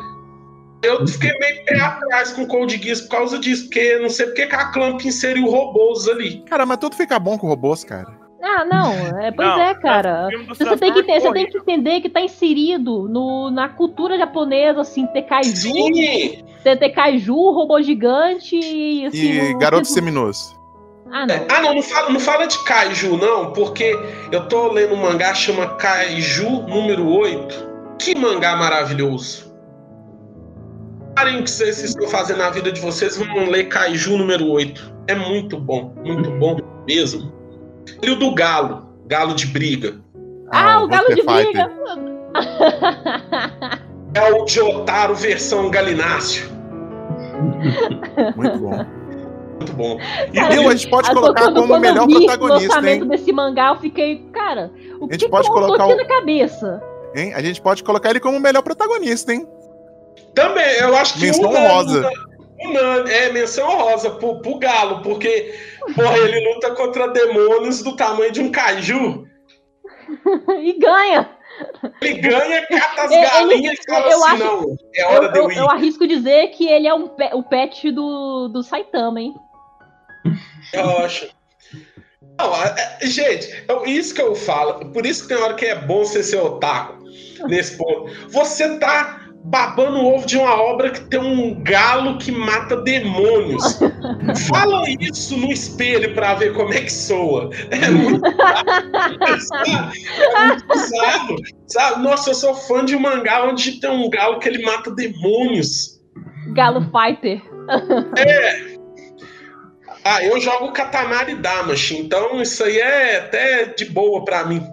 Eu 0.84 1.06
fiquei 1.08 1.38
meio 1.40 1.66
pé 1.66 1.80
atrás 1.80 2.32
com 2.32 2.44
o 2.44 2.48
Code 2.48 2.78
Geass 2.78 3.02
por 3.02 3.10
causa 3.10 3.40
disso, 3.40 3.64
porque 3.64 3.98
não 3.98 4.10
sei 4.10 4.28
porque 4.28 4.48
que 4.48 4.56
a 4.56 4.66
Clamp 4.72 5.02
inseriu 5.04 5.50
robôs 5.50 6.08
ali. 6.08 6.42
Cara, 6.44 6.66
mas 6.66 6.78
tudo 6.78 6.96
fica 6.96 7.20
bom 7.20 7.38
com 7.38 7.48
robôs, 7.48 7.84
cara. 7.84 8.19
Ah, 8.42 8.64
não, 8.64 9.20
é, 9.20 9.32
pois 9.32 9.48
Não, 9.48 9.60
é, 9.60 9.76
cara. 9.76 10.30
Você 10.48 10.78
tem, 10.78 10.94
que, 10.94 11.04
ter- 11.04 11.20
você 11.20 11.32
tem 11.34 11.48
que 11.48 11.58
entender 11.58 12.00
que 12.00 12.10
tá 12.10 12.22
inserido 12.22 13.08
no, 13.10 13.52
na 13.52 13.68
cultura 13.68 14.18
japonesa, 14.18 14.82
assim, 14.82 15.06
ter 15.08 15.24
kaiju, 15.24 15.54
Sim, 15.56 16.44
ter, 16.64 16.78
ter 16.78 16.90
kaiju, 16.92 17.36
robô 17.52 17.82
gigante 17.82 18.56
e 18.56 19.06
assim. 19.08 19.18
E 19.18 19.52
no- 19.54 19.60
garotos 19.60 19.92
seminosos. 19.92 20.58
Ah, 21.12 21.26
não. 21.26 21.36
Ah, 21.50 21.62
não, 21.62 21.74
não 21.76 21.82
fala, 21.82 22.10
não 22.12 22.20
fala 22.20 22.46
de 22.46 22.64
Kaiju, 22.66 23.18
não, 23.18 23.52
porque 23.52 23.98
eu 24.32 24.48
tô 24.48 24.72
lendo 24.72 24.94
um 24.94 25.02
mangá 25.02 25.34
chama 25.34 25.68
Kaiju 25.76 26.68
número 26.68 27.08
8. 27.10 27.68
Que 27.98 28.16
mangá 28.16 28.56
maravilhoso. 28.56 29.52
Parem 31.16 31.40
o 31.40 31.44
que 31.44 31.50
vocês 31.50 31.84
estão 31.84 32.08
fazendo 32.08 32.38
na 32.38 32.52
vida 32.52 32.72
de 32.72 32.80
vocês, 32.80 33.18
vão 33.18 33.50
ler 33.50 33.66
Kaiju 33.66 34.18
número 34.18 34.48
8. 34.48 34.94
É 35.08 35.16
muito 35.16 35.60
bom, 35.60 35.94
muito 36.06 36.30
bom 36.32 36.58
mesmo. 36.88 37.34
E 38.02 38.10
o 38.10 38.16
do 38.16 38.34
Galo, 38.34 38.88
Galo 39.08 39.34
de 39.34 39.48
Briga. 39.48 39.96
Ah, 40.52 40.82
o 40.84 40.88
galo 40.88 41.14
de 41.14 41.22
Hunter 41.22 41.44
briga. 41.44 41.72
É 44.16 44.34
o 44.34 44.48
Jotaro 44.48 45.14
versão 45.14 45.70
Galináceo. 45.70 46.50
Muito 48.36 48.58
bom. 48.58 48.86
Muito 49.58 49.74
bom. 49.74 50.00
E 50.32 50.36
Cara, 50.40 50.54
a 50.54 50.72
gente 50.76 50.90
pode 50.90 51.10
Ah, 51.12 51.14
colocar 51.14 51.42
quando- 51.44 51.56
como 51.56 51.68
quando 51.68 51.82
melhor 51.82 52.08
vi 52.08 52.14
protagonista, 52.26 52.80
o 52.82 52.86
hein? 52.88 53.08
desse 53.08 53.32
mangá, 53.32 53.70
eu 53.70 53.76
fiquei, 53.80 54.26
cara, 54.34 54.72
o 55.00 55.06
A 55.06 55.08
que, 55.08 55.14
gente 55.14 55.26
que 55.26 55.30
pode 55.30 55.48
tô 55.48 55.54
colocar 55.54 55.84
aqui 55.84 55.94
o- 55.94 55.98
na 55.98 56.06
cabeça? 56.06 56.82
hein? 57.16 57.34
A 57.36 57.42
gente 57.42 57.62
pode 57.62 57.84
colocar 57.84 58.10
ele 58.10 58.20
como 58.20 58.38
o 58.38 58.42
melhor 58.42 58.62
protagonista, 58.64 59.32
hein? 59.34 59.48
Também, 60.34 60.78
eu 60.80 60.96
acho 60.96 61.14
que 61.16 61.22
Menção 61.22 61.50
unânime- 61.50 61.68
honrosa. 61.68 62.10
Unânime- 62.68 63.12
é, 63.12 63.32
menção 63.32 63.70
honrosa 63.70 64.12
pro, 64.12 64.42
pro 64.42 64.60
Galo, 64.60 65.02
porque, 65.02 65.54
porra, 65.96 66.18
ele 66.18 66.54
luta 66.54 66.72
contra 66.76 67.08
demônios 67.08 67.82
do 67.84 67.96
tamanho 67.96 68.32
de 68.32 68.42
um 68.42 68.52
caju. 68.52 69.26
e 70.62 70.74
ganha. 70.80 71.30
Ele 72.02 72.20
ganha, 72.22 72.66
cata 72.68 73.02
as 73.04 73.12
Ele- 73.12 73.22
galinhas 73.22 73.78
e 73.80 73.92
fala 73.92 74.08
eu 74.10 74.24
assim, 74.24 74.34
acho- 74.36 74.44
não, 74.44 74.76
é 74.96 75.04
Eu, 75.04 75.08
hora 75.10 75.30
de 75.32 75.40
eu 75.40 75.44
eu- 75.44 75.52
ir. 75.52 75.58
eu 75.58 75.70
arrisco 75.70 76.08
dizer 76.08 76.48
que 76.52 76.68
ele 76.68 76.88
é 76.88 76.94
um 76.94 77.10
o 77.34 77.44
pet 77.44 77.92
do, 77.92 78.48
do 78.48 78.64
Saitama, 78.64 79.20
hein? 79.20 79.34
Eu 80.74 80.98
acho. 81.00 81.28
Não, 82.40 82.56
é- 82.64 82.98
é- 83.02 83.06
gente, 83.08 83.52
é 83.68 83.90
isso 83.90 84.14
que 84.16 84.22
eu 84.22 84.36
falo. 84.36 84.92
Por 84.92 85.06
isso 85.06 85.24
que 85.28 85.34
tem 85.34 85.44
hora 85.44 85.54
que 85.56 85.66
é 85.66 85.76
bom 85.76 86.06
você 86.06 86.24
ser 86.24 86.38
otaku 86.38 87.04
nesse 87.48 87.78
ponto. 87.78 88.10
Você 88.30 88.78
tá 88.80 89.20
babando 89.44 90.00
o 90.00 90.16
ovo 90.16 90.26
de 90.26 90.38
uma 90.38 90.54
obra 90.62 90.90
que 90.92 91.02
tem 91.02 91.20
um 91.20 91.64
galo 91.64 92.18
que 92.18 92.32
mata 92.32 92.76
demônios. 92.78 93.80
Fala 94.48 94.84
isso 95.00 95.38
no 95.38 95.52
espelho 95.52 96.14
pra 96.14 96.36
ver 96.36 96.54
como 96.54 96.74
é 96.74 96.82
que 96.82 96.92
soa. 96.92 97.50
É 97.72 97.90
muito 97.90 98.22
sabe? 99.40 99.72
É 99.72 101.38
sabe? 101.68 102.02
Nossa, 102.04 102.30
eu 102.32 102.36
sou 102.36 102.54
fã 102.54 102.84
de 102.84 102.96
um 102.96 103.00
mangá 103.00 103.44
onde 103.46 103.80
tem 103.80 103.90
um 103.90 104.10
galo 104.10 104.40
que 104.40 104.50
ele 104.50 104.64
mata 104.64 104.92
demônios. 104.92 106.00
Galo 106.54 106.82
Fighter. 106.92 107.42
Ah, 110.04 110.24
eu 110.24 110.40
jogo 110.40 110.72
Katamari 110.72 111.36
Damacy, 111.36 111.98
então 111.98 112.42
isso 112.42 112.64
aí 112.64 112.80
é 112.80 113.18
até 113.18 113.66
de 113.66 113.86
boa 113.86 114.24
pra 114.24 114.46
mim. 114.46 114.66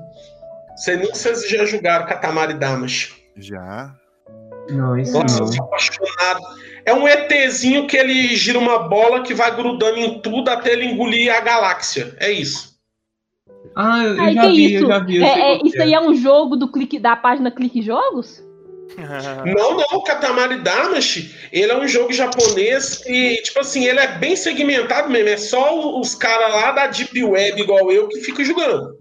Sei 0.76 0.96
nem 0.96 1.12
se 1.14 1.22
vocês 1.22 1.48
já 1.48 1.64
jogaram 1.64 2.06
Katamari 2.06 2.54
Damacy. 2.54 3.12
Já. 3.36 3.94
Não, 4.70 4.98
isso 4.98 5.12
Nossa, 5.12 5.36
eu 5.38 5.46
não. 5.46 5.52
sou 5.52 5.64
apaixonado. 5.64 6.40
É 6.84 6.92
um 6.92 7.06
ETzinho 7.06 7.86
que 7.86 7.96
ele 7.96 8.34
gira 8.36 8.58
uma 8.58 8.78
bola 8.88 9.22
que 9.22 9.34
vai 9.34 9.54
grudando 9.54 9.98
em 9.98 10.20
tudo 10.20 10.50
até 10.50 10.72
ele 10.72 10.86
engolir 10.86 11.34
a 11.34 11.40
galáxia. 11.40 12.16
É 12.18 12.30
isso. 12.30 12.76
Ah, 13.74 14.04
eu 14.04 14.20
Ai, 14.20 14.34
já 14.34 14.42
que 14.42 14.48
vi, 14.48 14.74
isso? 14.74 14.84
eu 14.84 14.88
já 14.88 14.98
vi. 15.00 15.16
eu 15.16 15.24
É- 15.24 15.40
é- 15.54 15.60
isso 15.64 15.82
aí 15.82 15.94
é 15.94 16.00
um 16.00 16.14
jogo 16.14 16.56
do 16.56 16.70
clique, 16.70 16.98
da 16.98 17.14
página 17.16 17.50
Clique 17.50 17.82
Jogos? 17.82 18.42
Não, 19.44 19.76
não, 19.76 19.98
o 19.98 20.02
Katamari 20.04 20.60
Damacy, 20.60 21.34
ele 21.52 21.72
é 21.72 21.76
um 21.76 21.88
jogo 21.88 22.12
japonês 22.12 23.02
e, 23.04 23.42
tipo 23.42 23.58
assim, 23.58 23.84
ele 23.84 23.98
é 23.98 24.16
bem 24.16 24.36
segmentado 24.36 25.10
mesmo. 25.10 25.28
É 25.28 25.36
só 25.36 25.98
os 26.00 26.14
caras 26.14 26.54
lá 26.54 26.70
da 26.70 26.86
Deep 26.86 27.22
Web, 27.22 27.60
igual 27.60 27.90
eu, 27.90 28.08
que 28.08 28.20
ficam 28.20 28.44
jogando. 28.44 28.95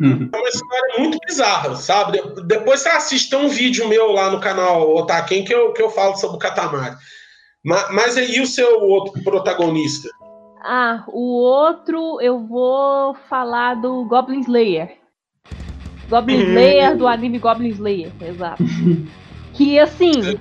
É 0.32 0.36
uma 0.36 0.48
história 0.48 0.98
muito 0.98 1.18
bizarra, 1.26 1.74
sabe? 1.76 2.12
De- 2.20 2.42
Depois 2.46 2.80
você 2.80 2.88
assiste 2.90 3.34
um 3.34 3.48
vídeo 3.48 3.88
meu 3.88 4.12
lá 4.12 4.30
no 4.30 4.40
canal 4.40 4.94
Otaken 4.96 5.44
que 5.44 5.54
eu, 5.54 5.72
que 5.72 5.82
eu 5.82 5.90
falo 5.90 6.16
sobre 6.16 6.36
o 6.36 6.40
Katamari. 6.40 6.94
Ma- 7.64 7.88
Mas 7.90 8.16
aí 8.16 8.40
o 8.40 8.46
seu 8.46 8.80
outro 8.82 9.22
protagonista? 9.24 10.08
Ah, 10.62 11.04
o 11.08 11.40
outro 11.40 12.20
eu 12.20 12.40
vou 12.40 13.14
falar 13.28 13.74
do 13.74 14.04
Goblin 14.04 14.40
Slayer. 14.40 14.96
Goblin 16.08 16.36
Uhum. 16.36 16.42
Slayer 16.42 16.96
do 16.96 17.06
anime 17.06 17.38
Goblin 17.38 17.70
Slayer, 17.70 18.12
exato. 18.22 18.62
que 19.54 19.78
assim, 19.78 20.36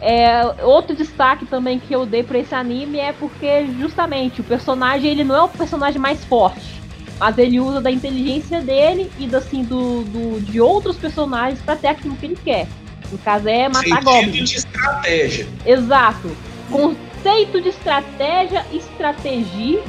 é, 0.00 0.44
outro 0.64 0.94
destaque 0.94 1.46
também 1.46 1.78
que 1.78 1.94
eu 1.94 2.04
dei 2.06 2.22
pra 2.22 2.38
esse 2.38 2.54
anime 2.54 2.98
é 2.98 3.12
porque 3.12 3.66
justamente 3.78 4.40
o 4.40 4.44
personagem 4.44 5.10
ele 5.10 5.24
não 5.24 5.34
é 5.34 5.42
o 5.42 5.48
personagem 5.48 6.00
mais 6.00 6.24
forte, 6.24 6.77
mas 7.18 7.36
ele 7.38 7.58
usa 7.60 7.80
da 7.80 7.90
inteligência 7.90 8.60
dele 8.60 9.10
e 9.18 9.26
da, 9.26 9.38
assim 9.38 9.62
do, 9.64 10.04
do- 10.04 10.40
de 10.40 10.60
outros 10.60 10.96
personagens 10.96 11.60
pra 11.60 11.74
ter 11.76 11.88
aquilo 11.88 12.14
que 12.16 12.26
ele 12.26 12.38
quer. 12.42 12.66
No 13.10 13.18
caso 13.18 13.48
é 13.48 13.68
matar 13.68 13.80
Sentido 13.82 14.04
goblins. 14.04 14.50
de 14.50 14.56
estratégia. 14.58 15.46
Exato. 15.64 16.30
Conceito 16.70 17.60
de 17.60 17.70
estratégia, 17.70 18.64
estratégia 18.72 19.80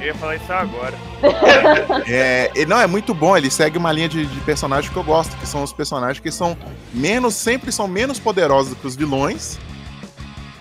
Eu 0.00 0.06
ia 0.06 0.14
falar 0.14 0.36
isso 0.36 0.52
agora. 0.52 0.94
É, 2.06 2.50
e 2.54 2.64
não, 2.66 2.78
é 2.78 2.86
muito 2.86 3.12
bom, 3.14 3.36
ele 3.36 3.50
segue 3.50 3.76
uma 3.78 3.90
linha 3.90 4.08
de, 4.08 4.24
de 4.26 4.40
personagem 4.42 4.90
que 4.90 4.96
eu 4.96 5.02
gosto, 5.02 5.36
que 5.36 5.46
são 5.46 5.62
os 5.64 5.72
personagens 5.72 6.20
que 6.20 6.30
são 6.30 6.56
menos, 6.94 7.34
sempre 7.34 7.72
são 7.72 7.88
menos 7.88 8.18
poderosos 8.20 8.74
que 8.78 8.86
os 8.86 8.94
vilões, 8.94 9.58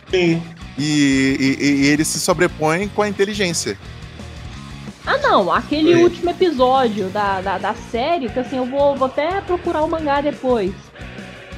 Sim. 0.09 0.41
e, 0.78 1.38
e- 1.59 1.63
e 1.84 1.88
eles 1.88 2.07
se 2.07 2.20
sobrepõem 2.20 2.88
com 2.88 3.01
a 3.03 3.07
inteligência. 3.09 3.78
Ah, 5.08 5.18
não, 5.20 5.49
aquele 5.49 5.95
Sim. 5.95 6.03
último 6.03 6.30
episódio 6.30 7.08
da, 7.08 7.39
da, 7.39 7.58
da 7.58 7.74
série, 7.74 8.28
que 8.28 8.38
assim, 8.38 8.58
eu 8.58 8.66
vou, 8.66 8.93
vou 8.93 9.08
até 9.08 9.39
procurar 9.39 9.82
o 9.84 9.89
mangá 9.89 10.20
depois. 10.20 10.74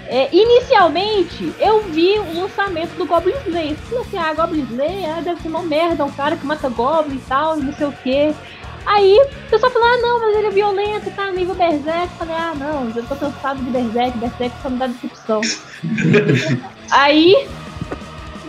É, 0.06 0.30
inicialmente, 0.32 1.52
eu 1.60 1.82
vi 1.82 2.20
o 2.20 2.42
lançamento 2.42 2.96
do 2.96 3.08
Goblin 3.08 3.34
Slayer. 3.48 3.76
Falei 3.76 4.04
assim, 4.04 4.18
ah, 4.20 4.34
Goblin 4.34 4.68
Slayer 4.70 5.18
ah, 5.18 5.22
deve 5.22 5.42
ser 5.42 5.48
uma 5.48 5.64
merda, 5.64 6.06
um 6.06 6.12
cara 6.12 6.38
que 6.38 6.46
mata 6.46 6.70
Goblin 6.70 7.16
e 7.16 7.22
tal, 7.28 7.58
não 7.58 7.74
sei 7.74 7.88
o 7.88 7.92
quê. 8.04 8.36
Aí, 8.86 9.20
o 9.20 9.50
pessoal 9.50 9.72
falou, 9.72 9.88
ah, 9.88 9.98
não, 9.98 10.20
mas 10.20 10.36
ele 10.36 10.48
é 10.48 10.52
violento, 10.52 11.12
tá 11.16 11.32
nível 11.32 11.56
Berserk. 11.56 12.04
Eu 12.04 12.18
Falei, 12.20 12.36
ah, 12.36 12.54
não, 12.56 12.90
eu 12.96 13.04
tô 13.04 13.16
cansado 13.16 13.64
de 13.64 13.72
Berserk, 13.72 14.18
Berserk 14.20 14.56
só 14.62 14.70
me 14.70 14.78
dá 14.78 14.88
decepção. 14.88 15.42
Aí, 16.92 17.48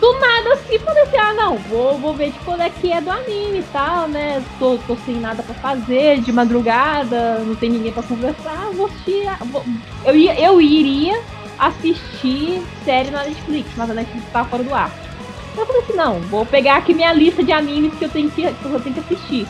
do 0.01 0.12
nada 0.18 0.55
assim, 0.55 0.78
falei 0.78 1.03
assim, 1.03 1.16
ah 1.18 1.34
não, 1.34 1.57
vou, 1.59 1.98
vou 1.98 2.16
ver 2.16 2.30
de 2.30 2.38
quando 2.40 2.62
é 2.62 2.70
que 2.70 2.90
é 2.90 3.01
do 3.01 3.11
anime 3.11 3.59
e 3.59 3.64
tal, 3.64 4.09
né? 4.09 4.42
Tô, 4.59 4.78
tô 4.78 4.96
sem 4.96 5.20
nada 5.20 5.42
pra 5.42 5.55
fazer, 5.55 6.20
de 6.20 6.32
madrugada, 6.32 7.40
não 7.40 7.55
tem 7.55 7.70
ninguém 7.70 7.92
pra 7.92 8.03
conversar, 8.03 8.70
vou 8.72 8.86
a- 8.86 9.44
vou- 9.44 9.64
eu, 10.07 10.16
ia, 10.16 10.40
eu 10.40 10.61
iria 10.61 11.14
assistir 11.59 12.62
série 12.82 13.11
na 13.11 13.24
Netflix, 13.24 13.74
mas 13.76 13.90
a 13.90 13.94
Netflix 13.94 14.32
tava 14.32 14.48
fora 14.48 14.64
do 14.64 14.74
ar. 14.74 14.98
Eu 15.57 15.66
falei 15.66 15.82
assim, 15.82 15.92
não, 15.94 16.20
vou 16.20 16.46
pegar 16.46 16.76
aqui 16.76 16.94
minha 16.94 17.12
lista 17.12 17.42
de 17.42 17.53
animes 17.53 17.94
que 17.98 18.05
eu 18.05 18.09
tenho 18.09 18.30
que, 18.30 18.42
que 18.42 18.66
eu 18.66 18.80
tenho 18.80 18.94
que 18.94 19.01
assistir. 19.01 19.46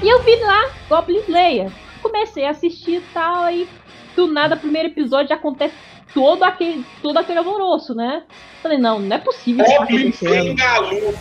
E 0.00 0.08
eu 0.08 0.22
vi 0.22 0.36
lá 0.44 0.70
Goblin 0.88 1.18
Slayer. 1.20 1.72
Comecei 2.00 2.44
a 2.44 2.50
assistir 2.50 2.96
e 2.96 3.00
tal, 3.12 3.44
aí 3.44 3.68
do 4.14 4.28
nada, 4.28 4.56
primeiro 4.56 4.88
episódio 4.88 5.34
acontece 5.34 5.74
todo 6.14 6.44
aquele, 6.44 6.86
todo 7.02 7.18
aquele 7.18 7.40
alvoroço, 7.40 7.94
né? 7.94 8.22
Falei, 8.62 8.78
não, 8.78 9.00
não 9.00 9.16
é 9.16 9.18
possível 9.18 9.64
isso 9.90 10.24
tá. 10.24 10.30
Bengaludo. 10.30 11.14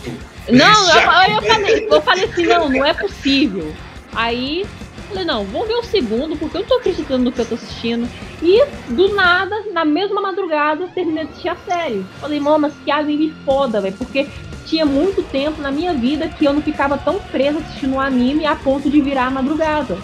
Não, 0.50 0.89
eu, 0.89 0.96
eu 0.96 1.41
falei, 1.41 1.88
eu 1.89 2.02
falei 2.02 2.24
assim, 2.26 2.46
não, 2.46 2.70
não 2.70 2.86
é 2.86 2.94
possível. 2.94 3.74
Aí, 4.14 4.66
falei, 5.10 5.26
não, 5.26 5.44
vou 5.46 5.66
ver 5.66 5.74
o 5.74 5.84
segundo, 5.84 6.38
porque 6.38 6.58
eu 6.58 6.62
não 6.62 6.68
tô 6.68 6.76
acreditando 6.76 7.24
no 7.24 7.32
que 7.32 7.39
eu 7.39 7.46
tô 7.46 7.56
assistindo. 7.56 8.08
E, 8.41 8.66
do 8.89 9.16
nada, 9.16 9.56
na 9.74 9.84
mesma 9.84 10.22
madrugada, 10.22 10.88
terminei 10.94 11.26
de 11.26 11.32
assistir 11.32 11.50
a 11.50 11.56
série. 11.56 12.06
Falei, 12.22 12.39
mano, 12.39 12.60
mas 12.60 12.74
que 12.86 12.91
anime 12.91 13.34
foda, 13.44 13.82
velho, 13.82 13.96
porque 13.98 14.28
tinha 14.66 14.86
muito 14.86 15.24
tempo 15.24 15.62
na 15.62 15.72
minha 15.72 15.94
vida 15.94 16.28
que 16.28 16.46
eu 16.46 16.54
não 16.54 16.62
ficava 16.62 16.98
tão 16.98 17.20
presa 17.20 17.60
assistindo 17.60 17.96
um 17.96 18.00
anime 18.00 18.46
a 18.46 18.56
ponto 18.56 18.89
de 18.89 19.02
virar 19.02 19.28
a 19.28 19.32
madrugada. 19.32 19.98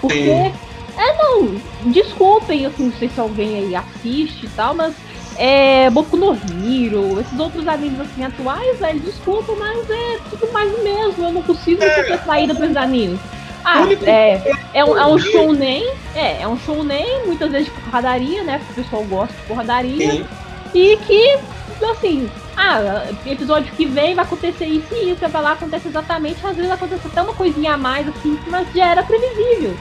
Porque, 0.00 0.14
Sim. 0.14 0.52
É, 1.00 1.16
não, 1.16 1.60
desculpem, 1.86 2.66
assim, 2.66 2.84
não 2.84 2.92
sei 2.92 3.08
se 3.08 3.18
alguém 3.18 3.56
aí 3.56 3.74
assiste 3.74 4.44
e 4.44 4.48
tal, 4.50 4.74
mas 4.74 4.94
é, 5.36 5.88
Boku 5.88 6.18
no 6.18 6.32
Hero, 6.32 7.18
esses 7.18 7.38
outros 7.38 7.66
animes 7.66 7.98
assim 7.98 8.22
atuais, 8.22 8.78
velho, 8.78 9.00
desculpa, 9.00 9.54
mas 9.58 9.88
é 9.88 10.18
tudo 10.28 10.52
mais 10.52 10.70
do 10.70 10.82
mesmo. 10.82 11.24
Eu 11.24 11.32
não 11.32 11.42
consigo 11.42 11.80
ter 11.80 12.18
saída 12.18 12.54
pra 12.54 12.66
esses 12.66 12.76
animes. 12.76 13.18
Ah, 13.64 13.86
é, 14.04 14.42
é, 14.74 14.84
um, 14.84 14.98
é 14.98 15.06
um 15.06 15.18
shounen, 15.18 15.86
é, 16.14 16.42
é 16.42 16.48
um 16.48 16.58
shounen, 16.58 17.24
muitas 17.26 17.50
vezes 17.50 17.66
de 17.68 17.80
porradaria, 17.80 18.42
né? 18.42 18.58
Porque 18.58 18.80
o 18.80 18.84
pessoal 18.84 19.04
gosta 19.04 19.34
de 19.34 19.42
porradaria. 19.42 20.12
Sim. 20.12 20.26
E 20.74 20.96
que, 20.98 21.38
assim, 21.90 22.28
ah, 22.56 23.06
episódio 23.24 23.72
que 23.74 23.86
vem 23.86 24.14
vai 24.14 24.24
acontecer 24.24 24.66
isso 24.66 24.94
e 24.94 25.12
isso, 25.12 25.26
vai 25.26 25.42
lá, 25.42 25.52
acontece 25.52 25.88
exatamente, 25.88 26.46
às 26.46 26.56
vezes 26.56 26.70
acontece 26.70 27.06
até 27.06 27.22
uma 27.22 27.34
coisinha 27.34 27.74
a 27.74 27.76
mais, 27.78 28.06
assim, 28.08 28.38
mas 28.48 28.66
já 28.74 28.90
era 28.90 29.02
previsível. 29.02 29.74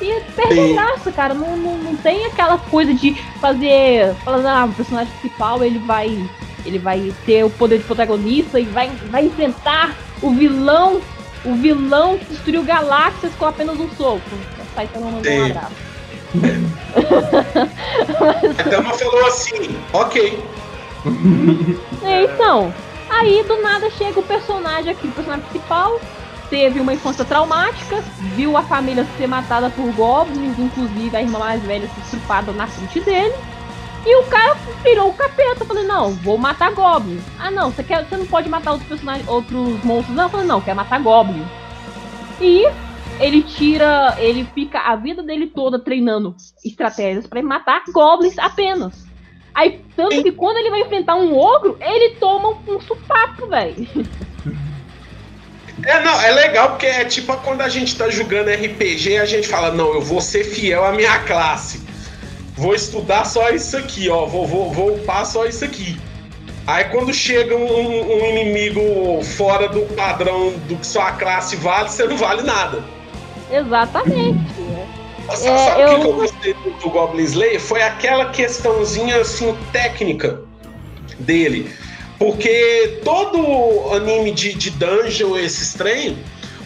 E 0.00 0.20
perde 0.34 0.54
Sim. 0.54 0.78
a 0.78 0.82
graça, 0.82 1.12
cara. 1.12 1.34
Não, 1.34 1.56
não, 1.56 1.78
não 1.78 1.96
tem 1.96 2.26
aquela 2.26 2.58
coisa 2.58 2.92
de 2.92 3.14
fazer. 3.40 4.14
Falando, 4.24 4.46
ah, 4.46 4.64
o 4.64 4.72
personagem 4.72 5.12
principal 5.20 5.62
ele 5.62 5.78
vai. 5.78 6.28
Ele 6.66 6.78
vai 6.78 7.12
ter 7.26 7.44
o 7.44 7.50
poder 7.50 7.78
de 7.78 7.84
protagonista 7.84 8.58
e 8.58 8.64
vai, 8.64 8.88
vai 9.10 9.26
enfrentar 9.26 9.94
o 10.22 10.30
vilão. 10.30 11.00
O 11.44 11.54
vilão 11.56 12.16
que 12.16 12.24
destruiu 12.24 12.62
galáxias 12.62 13.34
com 13.34 13.44
apenas 13.44 13.78
um 13.78 13.88
soco. 13.90 14.22
A 14.58 14.74
Saitama 14.74 15.10
mandou 15.10 15.30
um 15.30 15.44
abraço. 15.44 15.94
A 18.58 18.62
Dama 18.68 18.94
falou 18.94 19.26
assim, 19.26 19.76
ok. 19.92 20.42
É, 22.02 22.24
então, 22.24 22.72
aí 23.10 23.42
do 23.44 23.60
nada 23.60 23.90
chega 23.90 24.18
o 24.18 24.22
personagem 24.22 24.90
aqui, 24.90 25.06
o 25.06 25.12
personagem 25.12 25.44
principal, 25.46 26.00
teve 26.48 26.80
uma 26.80 26.92
infância 26.92 27.24
traumática, 27.24 28.02
viu 28.36 28.56
a 28.56 28.62
família 28.62 29.06
ser 29.16 29.26
matada 29.26 29.70
por 29.70 29.90
goblins, 29.92 30.58
inclusive 30.58 31.16
a 31.16 31.22
irmã 31.22 31.38
mais 31.38 31.62
velha 31.62 31.88
se 31.88 32.00
estrupada 32.00 32.52
na 32.52 32.66
frente 32.66 33.00
dele. 33.00 33.34
E 34.06 34.16
o 34.16 34.24
cara 34.24 34.54
virou 34.82 35.08
o 35.08 35.14
capeta. 35.14 35.64
Falei, 35.64 35.84
não, 35.84 36.12
vou 36.12 36.36
matar 36.36 36.72
goblins. 36.72 37.22
Ah 37.38 37.50
não, 37.50 37.70
você, 37.70 37.82
quer, 37.82 38.06
você 38.06 38.16
não 38.16 38.26
pode 38.26 38.48
matar 38.48 38.72
outros 38.72 38.88
personagens, 38.88 39.26
outros 39.26 39.82
monstros. 39.82 40.14
Não, 40.14 40.24
eu 40.24 40.30
falei, 40.30 40.46
não, 40.46 40.60
quer 40.60 40.74
matar 40.74 41.02
goblins. 41.02 41.46
E 42.40 42.64
ele 43.18 43.42
tira, 43.42 44.14
ele 44.18 44.44
fica 44.44 44.80
a 44.80 44.96
vida 44.96 45.22
dele 45.22 45.46
toda 45.46 45.78
treinando 45.78 46.36
estratégias 46.64 47.26
pra 47.26 47.42
matar 47.42 47.82
goblins 47.92 48.38
apenas. 48.38 49.04
Aí, 49.54 49.80
tanto 49.96 50.22
que 50.22 50.32
quando 50.32 50.56
ele 50.56 50.70
vai 50.70 50.80
enfrentar 50.80 51.14
um 51.14 51.36
ogro, 51.38 51.78
ele 51.80 52.16
toma 52.16 52.58
um 52.68 52.80
supapo, 52.80 53.46
velho. 53.46 53.88
É, 55.86 56.02
não, 56.02 56.20
é 56.20 56.30
legal 56.30 56.70
porque 56.70 56.86
é 56.86 57.04
tipo 57.04 57.36
quando 57.38 57.60
a 57.60 57.68
gente 57.68 57.96
tá 57.96 58.08
jogando 58.08 58.48
RPG 58.50 59.18
a 59.18 59.26
gente 59.26 59.46
fala, 59.48 59.70
não, 59.70 59.92
eu 59.94 60.00
vou 60.00 60.20
ser 60.20 60.44
fiel 60.44 60.84
à 60.84 60.92
minha 60.92 61.18
classe. 61.20 61.82
Vou 62.56 62.74
estudar 62.74 63.24
só 63.26 63.50
isso 63.50 63.76
aqui, 63.76 64.08
ó. 64.08 64.24
Vou, 64.26 64.46
vou, 64.46 64.72
vou 64.72 64.94
upar 64.96 65.26
só 65.26 65.44
isso 65.44 65.64
aqui. 65.64 65.98
Aí 66.66 66.84
quando 66.84 67.12
chega 67.12 67.54
um, 67.54 68.22
um 68.22 68.26
inimigo 68.26 69.22
fora 69.36 69.68
do 69.68 69.82
padrão 69.94 70.52
do 70.68 70.76
que 70.76 70.86
sua 70.86 71.12
classe 71.12 71.56
vale, 71.56 71.90
você 71.90 72.04
não 72.06 72.16
vale 72.16 72.42
nada. 72.42 72.82
Exatamente. 73.50 74.38
Sabe, 75.28 75.46
É, 75.48 75.58
sabe 75.58 75.82
o 75.82 75.86
eu- 75.88 76.00
que 76.00 76.06
eu 76.06 76.12
gostei 76.14 76.54
do, 76.54 76.70
do 76.80 76.90
Goblin 76.90 77.24
Slayer? 77.24 77.60
Foi 77.60 77.82
aquela 77.82 78.30
questãozinha 78.30 79.20
assim 79.20 79.54
técnica 79.72 80.40
dele. 81.18 81.70
Porque 82.18 83.00
todo 83.04 83.94
anime 83.94 84.32
de, 84.32 84.54
de 84.54 84.70
dungeon, 84.70 85.36
esses 85.36 85.74
trem, 85.74 86.18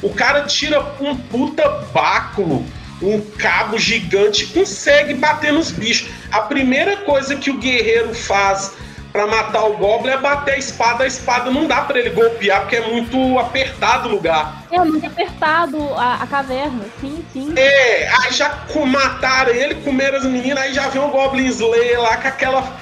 o 0.03 0.11
cara 0.11 0.43
tira 0.43 0.81
um 1.01 1.17
puta 1.17 1.69
báculo, 1.93 2.65
um 3.03 3.21
cabo 3.21 3.79
gigante, 3.79 4.47
consegue 4.47 5.15
bater 5.15 5.53
nos 5.53 5.71
bichos. 5.71 6.09
A 6.31 6.43
primeira 6.43 6.99
coisa 6.99 7.37
que 7.37 7.51
o 7.51 7.59
guerreiro 7.59 8.15
faz 8.15 8.73
pra 9.13 9.27
matar 9.27 9.65
o 9.65 9.77
Goblin 9.77 10.13
é 10.13 10.19
bater 10.19 10.55
a 10.55 10.59
espada. 10.59 11.05
A 11.05 11.07
espada 11.07 11.51
não 11.51 11.67
dá 11.67 11.83
pra 11.83 11.99
ele 11.99 12.11
golpear 12.11 12.61
porque 12.63 12.77
é 12.77 12.87
muito 12.89 13.39
apertado 13.39 14.09
o 14.09 14.13
lugar. 14.13 14.65
É 14.71 14.79
muito 14.79 15.07
apertado 15.07 15.79
a, 15.95 16.23
a 16.23 16.27
caverna, 16.27 16.85
sim, 17.01 17.25
sim. 17.33 17.53
É, 17.57 18.09
aí 18.09 18.33
já 18.33 18.65
mataram 18.87 19.53
ele, 19.53 19.77
comeram 19.77 20.19
as 20.19 20.25
meninas, 20.25 20.63
aí 20.63 20.75
já 20.75 20.89
vem 20.89 21.03
o 21.03 21.09
Goblin 21.09 21.47
Slayer 21.47 22.01
lá 22.01 22.17
com 22.17 22.29
aquela, 22.29 22.77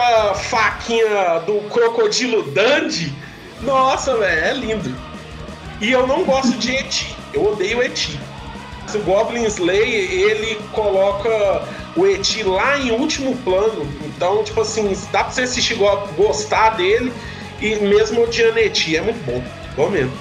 aquela 0.00 0.34
faquinha 0.34 1.40
do 1.46 1.60
crocodilo 1.68 2.42
Dandy. 2.50 3.12
Nossa, 3.60 4.16
velho, 4.16 4.44
é 4.46 4.52
lindo. 4.54 4.94
E 5.80 5.90
eu 5.90 6.06
não 6.06 6.24
gosto 6.24 6.56
de 6.58 6.74
Eti, 6.74 7.14
eu 7.32 7.52
odeio 7.52 7.82
Eti. 7.82 8.18
O 8.94 8.98
Goblin 9.00 9.44
Slayer, 9.44 10.10
ele 10.10 10.56
coloca 10.72 11.62
o 11.94 12.06
Eti 12.06 12.42
lá 12.42 12.78
em 12.78 12.90
último 12.90 13.36
plano. 13.38 13.86
Então, 14.04 14.42
tipo 14.42 14.60
assim, 14.62 14.96
dá 15.12 15.24
pra 15.24 15.32
você 15.32 15.42
assistir 15.42 15.74
go- 15.74 16.08
gostar 16.16 16.70
dele 16.70 17.12
e 17.60 17.76
mesmo 17.76 18.22
odiando 18.24 18.58
Eti. 18.58 18.96
É 18.96 19.00
muito 19.00 19.24
bom. 19.24 19.42
Bom 19.76 19.90
mesmo. 19.90 20.12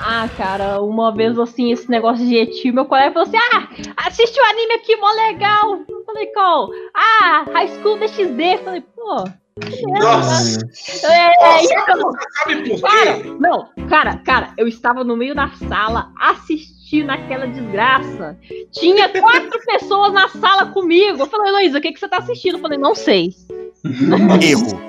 Ah, 0.00 0.28
cara, 0.36 0.80
uma 0.80 1.12
vez 1.14 1.38
assim, 1.38 1.72
esse 1.72 1.90
negócio 1.90 2.24
de 2.24 2.36
eti, 2.36 2.70
meu 2.70 2.84
colega 2.84 3.12
falou 3.12 3.28
assim: 3.28 3.36
Ah, 3.36 3.68
assiste 4.06 4.38
o 4.38 4.44
anime 4.44 4.74
aqui, 4.74 4.96
mó 4.96 5.10
legal. 5.10 5.80
Eu 5.88 6.04
falei, 6.04 6.26
qual? 6.28 6.70
Ah, 6.94 7.44
High 7.52 7.68
School 7.80 7.98
DxD. 7.98 8.54
Eu 8.54 8.58
falei, 8.58 8.80
pô. 8.94 9.24
Nossa! 10.00 10.60
É, 11.04 11.44
é 11.44 11.62
isso. 11.62 11.74
sabe, 11.84 12.02
sabe 12.32 12.70
por 12.70 12.80
Cara, 12.80 13.14
quê? 13.20 13.36
não, 13.40 13.68
cara, 13.88 14.16
cara, 14.18 14.52
eu 14.56 14.68
estava 14.68 15.02
no 15.02 15.16
meio 15.16 15.34
da 15.34 15.48
sala 15.68 16.12
assistindo 16.20 17.10
aquela 17.10 17.46
desgraça. 17.46 18.38
Tinha 18.70 19.08
quatro 19.08 19.58
pessoas 19.66 20.12
na 20.12 20.28
sala 20.28 20.66
comigo. 20.66 21.22
Eu 21.22 21.26
falei, 21.26 21.48
Heloísa, 21.48 21.78
o 21.78 21.80
que, 21.80 21.92
que 21.92 21.98
você 21.98 22.08
tá 22.08 22.18
assistindo? 22.18 22.56
Eu 22.56 22.60
falei, 22.60 22.78
não 22.78 22.94
sei. 22.94 23.34
Erro. 24.42 24.88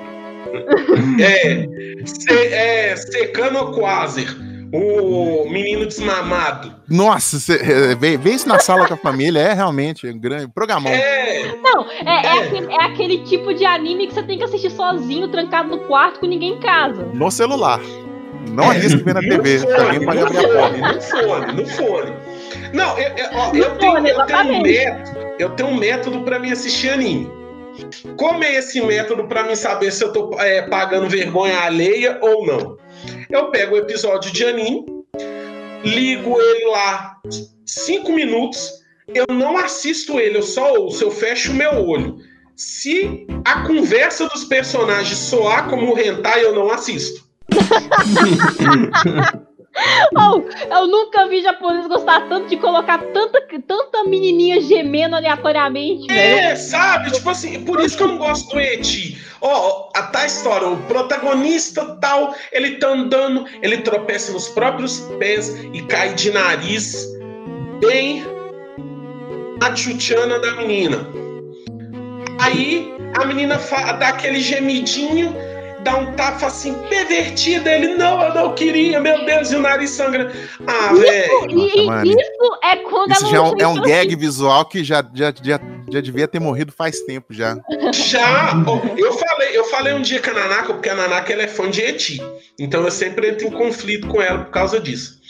É, 1.20 1.66
se, 2.04 2.32
é 2.32 2.96
Secano 2.96 3.72
Quasar, 3.72 4.24
o 4.72 5.48
menino 5.50 5.86
desmamado. 5.86 6.74
Nossa, 6.88 7.38
cê, 7.38 7.54
é, 7.54 7.94
ver, 7.94 8.18
ver 8.18 8.34
isso 8.34 8.48
na 8.48 8.58
sala 8.58 8.86
com 8.86 8.94
a 8.94 8.96
família 8.96 9.40
é 9.40 9.52
realmente 9.52 10.06
um 10.06 10.18
grande 10.18 10.48
programão. 10.48 10.92
É, 10.92 11.56
Não, 11.62 11.84
é, 11.90 12.04
é 12.04 12.26
É. 12.26 12.42
aquele, 12.44 12.72
é 12.72 12.84
aquele 12.84 13.18
tipo 13.24 13.52
de 13.54 13.64
anime 13.64 14.06
que 14.06 14.14
você 14.14 14.22
tem 14.22 14.38
que 14.38 14.44
assistir 14.44 14.70
sozinho, 14.70 15.28
trancado 15.28 15.68
no 15.68 15.78
quarto, 15.80 16.20
com 16.20 16.26
ninguém 16.26 16.54
em 16.54 16.60
casa. 16.60 17.04
No 17.12 17.30
celular. 17.30 17.80
Não 18.52 18.70
arrisque 18.70 19.02
ver 19.02 19.14
na 19.14 19.20
no 19.22 19.28
TV. 19.28 19.58
fone, 19.58 19.72
Alguém 19.74 20.04
pode 20.04 20.18
no 20.20 20.26
abrir 20.26 20.38
a 20.38 20.48
porta. 20.48 20.78
fone, 20.78 20.94
no 20.94 21.02
fone, 21.02 21.52
no 21.52 21.66
fone. 21.66 22.12
Não, 22.72 22.98
eu, 22.98 23.08
eu, 23.16 23.26
ó, 23.34 23.46
eu 23.54 23.70
tenho, 23.76 23.92
fone, 23.92 24.10
eu 24.10 24.26
tenho 24.26 24.40
um 24.40 24.62
método, 24.62 25.18
eu 25.38 25.50
tenho 25.50 25.68
um 25.68 25.74
método 25.76 26.20
pra 26.22 26.38
mim 26.38 26.50
assistir 26.52 26.90
anime. 26.90 27.30
Como 28.16 28.42
é 28.44 28.56
esse 28.56 28.80
método 28.80 29.24
pra 29.24 29.42
mim 29.44 29.54
saber 29.54 29.90
se 29.90 30.04
eu 30.04 30.12
tô 30.12 30.36
é, 30.38 30.62
pagando 30.62 31.08
vergonha 31.08 31.58
alheia 31.60 32.18
ou 32.20 32.46
não? 32.46 32.76
Eu 33.30 33.50
pego 33.50 33.74
o 33.74 33.78
episódio 33.78 34.32
de 34.32 34.44
anime, 34.44 34.84
ligo 35.84 36.40
ele 36.40 36.66
lá 36.66 37.16
cinco 37.66 38.12
minutos, 38.12 38.70
eu 39.08 39.26
não 39.28 39.56
assisto 39.56 40.18
ele, 40.18 40.38
eu 40.38 40.42
só 40.42 40.74
ouço, 40.74 41.04
eu 41.04 41.10
fecho 41.10 41.52
o 41.52 41.54
meu 41.54 41.86
olho. 41.86 42.18
Se 42.56 43.26
a 43.44 43.66
conversa 43.66 44.28
dos 44.28 44.44
personagens 44.44 45.18
soar 45.18 45.68
como 45.68 45.98
hentai, 45.98 46.44
eu 46.44 46.54
não 46.54 46.70
assisto. 46.70 47.28
Oh, 50.16 50.42
eu 50.74 50.86
nunca 50.88 51.28
vi 51.28 51.42
japonês 51.42 51.86
gostar 51.86 52.28
tanto 52.28 52.48
de 52.48 52.56
colocar 52.56 52.98
tanta, 52.98 53.40
tanta 53.66 54.04
menininha 54.04 54.60
gemendo 54.60 55.16
aleatoriamente, 55.16 56.06
velho. 56.08 56.38
É, 56.40 56.56
sabe? 56.56 57.12
Tipo 57.12 57.30
assim, 57.30 57.64
por 57.64 57.80
isso 57.80 57.96
que 57.96 58.02
eu 58.02 58.08
não 58.08 58.18
gosto 58.18 58.50
do 58.50 58.60
Eti. 58.60 59.18
Ó, 59.40 59.88
a 59.94 60.02
tal 60.02 60.26
história, 60.26 60.68
o 60.68 60.76
protagonista 60.82 61.96
tal, 62.00 62.34
ele 62.52 62.76
tá 62.76 62.88
andando, 62.88 63.46
ele 63.62 63.78
tropeça 63.78 64.32
nos 64.32 64.48
próprios 64.48 65.00
pés 65.18 65.56
e 65.72 65.82
cai 65.82 66.14
de 66.14 66.30
nariz 66.30 67.06
bem 67.80 68.22
na 69.60 69.72
tchutchana 69.72 70.38
da 70.40 70.52
menina. 70.56 71.06
Aí 72.40 72.92
a 73.14 73.24
menina 73.24 73.58
dá 73.98 74.08
aquele 74.08 74.40
gemidinho, 74.40 75.34
dá 75.82 75.96
um 75.96 76.12
tapa 76.12 76.46
assim, 76.46 76.74
pervertida. 76.88 77.70
Ele, 77.70 77.94
não, 77.94 78.22
eu 78.22 78.34
não 78.34 78.54
queria, 78.54 79.00
meu 79.00 79.24
Deus, 79.24 79.50
e 79.50 79.56
o 79.56 79.60
nariz 79.60 79.90
sangra. 79.90 80.32
Ah, 80.66 80.92
velho. 80.92 82.04
Isso 82.04 82.58
é 82.62 82.76
quando 82.76 83.12
Isso 83.12 83.24
ela 83.24 83.32
já 83.32 83.36
é 83.36 83.40
um, 83.40 83.54
é 83.58 83.66
um 83.66 83.82
gag 83.82 84.16
visual 84.16 84.64
que 84.64 84.84
já, 84.84 85.04
já, 85.14 85.32
já, 85.42 85.60
já 85.90 86.00
devia 86.00 86.28
ter 86.28 86.40
morrido 86.40 86.72
faz 86.72 87.00
tempo 87.00 87.32
já. 87.32 87.56
Já, 87.92 88.54
eu 88.96 89.12
falei, 89.14 89.56
eu 89.56 89.64
falei 89.64 89.94
um 89.94 90.02
dia 90.02 90.20
com 90.20 90.30
a 90.30 90.34
Nanaka, 90.34 90.74
porque 90.74 90.88
a 90.88 90.94
Nanaka 90.94 91.32
ela 91.32 91.42
é 91.42 91.48
fã 91.48 91.70
de 91.70 91.80
Eti. 91.80 92.22
Então 92.58 92.84
eu 92.84 92.90
sempre 92.90 93.30
entro 93.30 93.46
em 93.46 93.50
conflito 93.50 94.06
com 94.08 94.20
ela 94.20 94.44
por 94.44 94.50
causa 94.50 94.80
disso. 94.80 95.20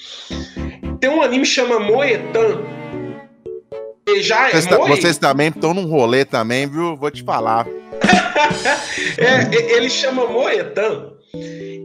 Tem 1.00 1.10
um 1.10 1.22
anime 1.22 1.44
que 1.44 1.50
chama 1.50 1.78
Moetan. 1.78 2.62
E 4.06 4.22
já 4.22 4.48
é 4.48 4.52
Vocês, 4.52 4.66
vocês 4.66 5.18
também 5.18 5.48
estão 5.48 5.72
num 5.72 5.86
rolê 5.86 6.24
também, 6.24 6.66
viu? 6.66 6.96
Vou 6.96 7.10
te 7.10 7.22
falar. 7.22 7.66
É, 9.18 9.74
ele 9.76 9.88
chama 9.88 10.26
Moetan. 10.26 11.12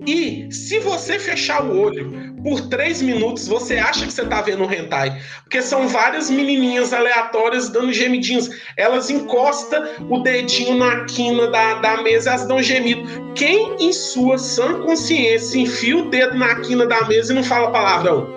E 0.07 0.47
se 0.51 0.80
você 0.80 1.17
fechar 1.19 1.63
o 1.63 1.80
olho 1.80 2.36
por 2.43 2.61
três 2.69 3.01
minutos, 3.01 3.47
você 3.47 3.78
acha 3.78 4.05
que 4.05 4.13
você 4.13 4.23
tá 4.26 4.41
vendo 4.41 4.63
um 4.63 4.71
hentai. 4.71 5.19
Porque 5.43 5.61
são 5.61 5.88
várias 5.88 6.30
menininhas 6.30 6.93
aleatórias 6.93 7.69
dando 7.69 7.91
gemidinhos. 7.91 8.49
Elas 8.78 9.09
encostam 9.09 9.84
o 10.09 10.19
dedinho 10.19 10.78
na 10.78 11.05
quina 11.05 11.47
da, 11.47 11.76
da 11.76 12.01
mesa 12.01 12.30
e 12.30 12.34
elas 12.34 12.47
dão 12.47 12.61
gemido. 12.61 13.03
Quem, 13.34 13.76
em 13.80 13.91
sua 13.91 14.38
sã 14.38 14.82
consciência, 14.82 15.59
enfia 15.59 15.97
o 15.97 16.09
dedo 16.09 16.38
na 16.38 16.55
quina 16.61 16.86
da 16.86 17.03
mesa 17.05 17.34
e 17.34 17.36
não 17.36 17.43
fala 17.43 17.71
palavrão? 17.71 18.28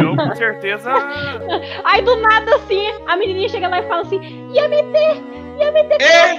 Eu 0.00 0.16
com 0.16 0.34
certeza. 0.36 0.90
Aí 1.84 2.02
do 2.02 2.14
nada 2.16 2.56
assim, 2.56 2.92
a 3.06 3.16
menininha 3.16 3.48
chega 3.48 3.68
lá 3.68 3.80
e 3.80 3.88
fala 3.88 4.02
assim: 4.02 4.20
Yamete! 5.60 6.02
Yamete! 6.02 6.04
É! 6.04 6.38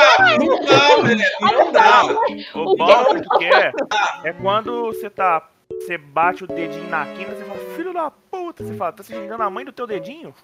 Ah, 0.00 0.38
não 0.38 0.64
dá, 0.64 1.02
velho. 1.02 1.20
Não 1.40 1.72
dá. 1.72 2.02
O 2.54 2.60
O 2.72 2.76
bom 2.76 3.38
que 3.38 3.44
é, 3.44 3.72
é 4.24 4.32
quando 4.32 4.86
você 4.86 5.08
tá. 5.10 5.48
Você 5.80 5.96
bate 5.96 6.44
o 6.44 6.46
dedinho 6.46 6.88
na 6.90 7.06
quina, 7.06 7.30
você 7.34 7.44
fala, 7.44 7.58
filho 7.76 7.92
da 7.94 8.10
puta, 8.10 8.62
você 8.62 8.74
fala, 8.74 8.92
tá 8.92 9.02
se 9.02 9.12
xingando 9.12 9.42
a 9.42 9.50
mãe 9.50 9.64
do 9.64 9.72
teu 9.72 9.86
dedinho? 9.86 10.34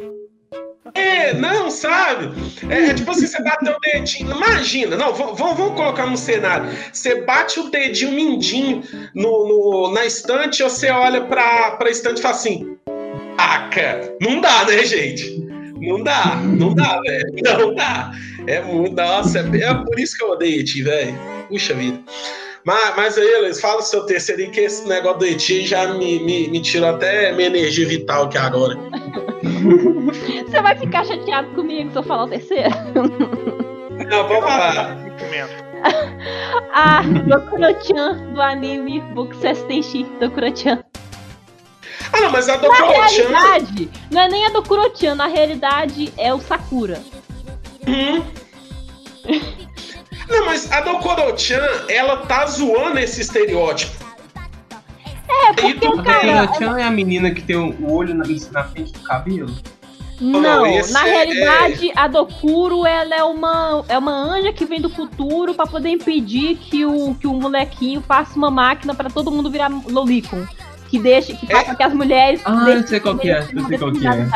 É, 0.95 1.35
não, 1.35 1.71
sabe? 1.71 2.31
É, 2.71 2.87
é 2.91 2.95
tipo 2.95 3.11
assim, 3.11 3.27
você 3.27 3.43
bateu 3.43 3.75
o 3.77 3.81
dedinho. 3.81 4.31
Imagina, 4.33 4.97
não, 4.97 5.13
vamos, 5.13 5.39
vamos 5.39 5.75
colocar 5.75 6.07
no 6.07 6.17
cenário. 6.17 6.67
Você 6.93 7.23
bate 7.23 7.61
o 7.61 7.71
dedinho 7.71 8.13
mindinho 8.13 8.83
no, 9.15 9.47
no- 9.47 9.93
na 9.93 10.07
estante, 10.07 10.63
ou 10.63 10.71
você 10.71 10.91
olha 10.91 11.21
pra, 11.21 11.73
pra 11.73 11.91
estante 11.91 12.19
e 12.21 12.23
fala 12.23 12.35
assim: 12.35 12.79
cara, 13.71 14.17
não 14.23 14.41
dá, 14.41 14.65
né, 14.65 14.83
gente? 14.87 15.47
Não 15.89 16.03
dá, 16.03 16.37
não 16.37 16.75
dá, 16.75 17.01
velho. 17.01 17.25
Não 17.59 17.75
dá. 17.75 18.13
É 18.47 18.61
muito. 18.61 18.95
Nossa, 18.95 19.39
é, 19.39 19.63
é 19.63 19.75
por 19.75 19.99
isso 19.99 20.17
que 20.17 20.23
eu 20.23 20.31
odeio 20.31 20.61
Eti, 20.61 20.83
velho. 20.83 21.15
Puxa 21.49 21.73
vida. 21.73 21.99
Mas, 22.65 22.97
mas 22.97 23.17
aí, 23.17 23.27
Elis, 23.27 23.61
fala 23.61 23.79
o 23.79 23.83
seu 23.83 24.05
terceiro 24.05 24.43
aí, 24.43 24.51
que 24.51 24.61
esse 24.61 24.87
negócio 24.87 25.21
do 25.21 25.27
Eti 25.27 25.67
já 25.67 25.95
me, 25.95 26.19
me, 26.21 26.49
me 26.49 26.61
tirou 26.61 26.91
até 26.91 27.33
minha 27.33 27.47
energia 27.49 27.89
vital 27.89 28.25
aqui 28.25 28.37
agora. 28.37 28.77
Você 30.47 30.61
vai 30.61 30.77
ficar 30.77 31.07
chateado 31.07 31.49
comigo 31.55 31.91
se 31.91 31.97
eu 31.97 32.03
falar 32.03 32.25
o 32.25 32.29
terceiro? 32.29 32.71
Não, 34.11 34.29
vamos 34.29 34.45
falar. 34.45 34.99
Ah, 36.81 37.03
Dokuro-chan 37.03 38.33
do 38.35 38.41
anime 38.41 39.01
Bokusei 39.15 39.55
Tenshi 39.55 40.05
Dokuro-chan. 40.21 40.79
Ah, 42.13 42.21
não, 42.21 42.31
mas 42.31 42.49
a 42.49 42.57
Na 42.57 42.63
Dokuro-chan. 42.63 43.29
realidade, 43.29 43.91
não 44.11 44.23
é 44.23 44.29
nem 44.29 44.47
a 44.47 44.51
Dokuro-chan, 44.51 45.15
na 45.15 45.27
realidade 45.27 46.13
é 46.17 46.33
o 46.33 46.41
Sakura. 46.41 47.01
Hum. 47.87 48.23
Não, 50.29 50.47
mas 50.47 50.71
a 50.71 50.81
Dokoro-chan, 50.81 51.67
ela 51.89 52.19
tá 52.19 52.47
zoando 52.47 52.99
esse 52.99 53.21
estereótipo. 53.21 54.07
É, 55.29 55.53
porque, 55.53 55.75
tu- 55.75 56.03
cara, 56.03 56.43
A 56.43 56.55
Chan 56.55 56.79
é 56.79 56.85
a 56.85 56.91
menina 56.91 57.31
que 57.31 57.43
tem 57.43 57.57
o 57.57 57.93
olho 57.93 58.15
na, 58.15 58.25
na 58.53 58.65
frente 58.65 58.93
do 58.93 59.01
cabelo? 59.01 59.55
não, 60.21 60.41
não, 60.41 60.63
na 60.91 61.07
é- 61.07 61.11
realidade, 61.11 61.93
a 61.95 62.09
Dokuro, 62.09 62.85
ela 62.87 63.15
é 63.15 63.23
uma, 63.23 63.85
é 63.89 63.97
uma 63.99 64.13
anja 64.13 64.53
que 64.53 64.65
vem 64.65 64.81
do 64.81 64.91
futuro 64.91 65.55
pra 65.55 65.67
poder 65.67 65.91
impedir 65.91 66.57
que 66.57 66.85
o, 66.85 67.15
que 67.15 67.27
o 67.27 67.35
molequinho 67.35 68.03
faça 68.03 68.37
uma 68.37 68.51
máquina 68.51 68.95
pra 68.95 69.09
todo 69.11 69.31
mundo 69.31 69.51
virar 69.51 69.71
Lolicon. 69.87 70.45
Que 70.89 70.99
deixa, 70.99 71.35
que 71.35 71.47
faça 71.47 71.75
que 71.75 71.83
as 71.83 71.93
mulheres 71.93 72.41
Ah, 72.45 72.65
deixem 72.65 72.81
eu 72.83 72.89
sei 72.89 73.01
qual 73.01 73.19
que 73.19 73.31
é, 73.31 73.39
eu 73.53 73.67
sei 73.69 73.79
qual 73.79 73.93
que 73.93 74.07
é. 74.07 74.27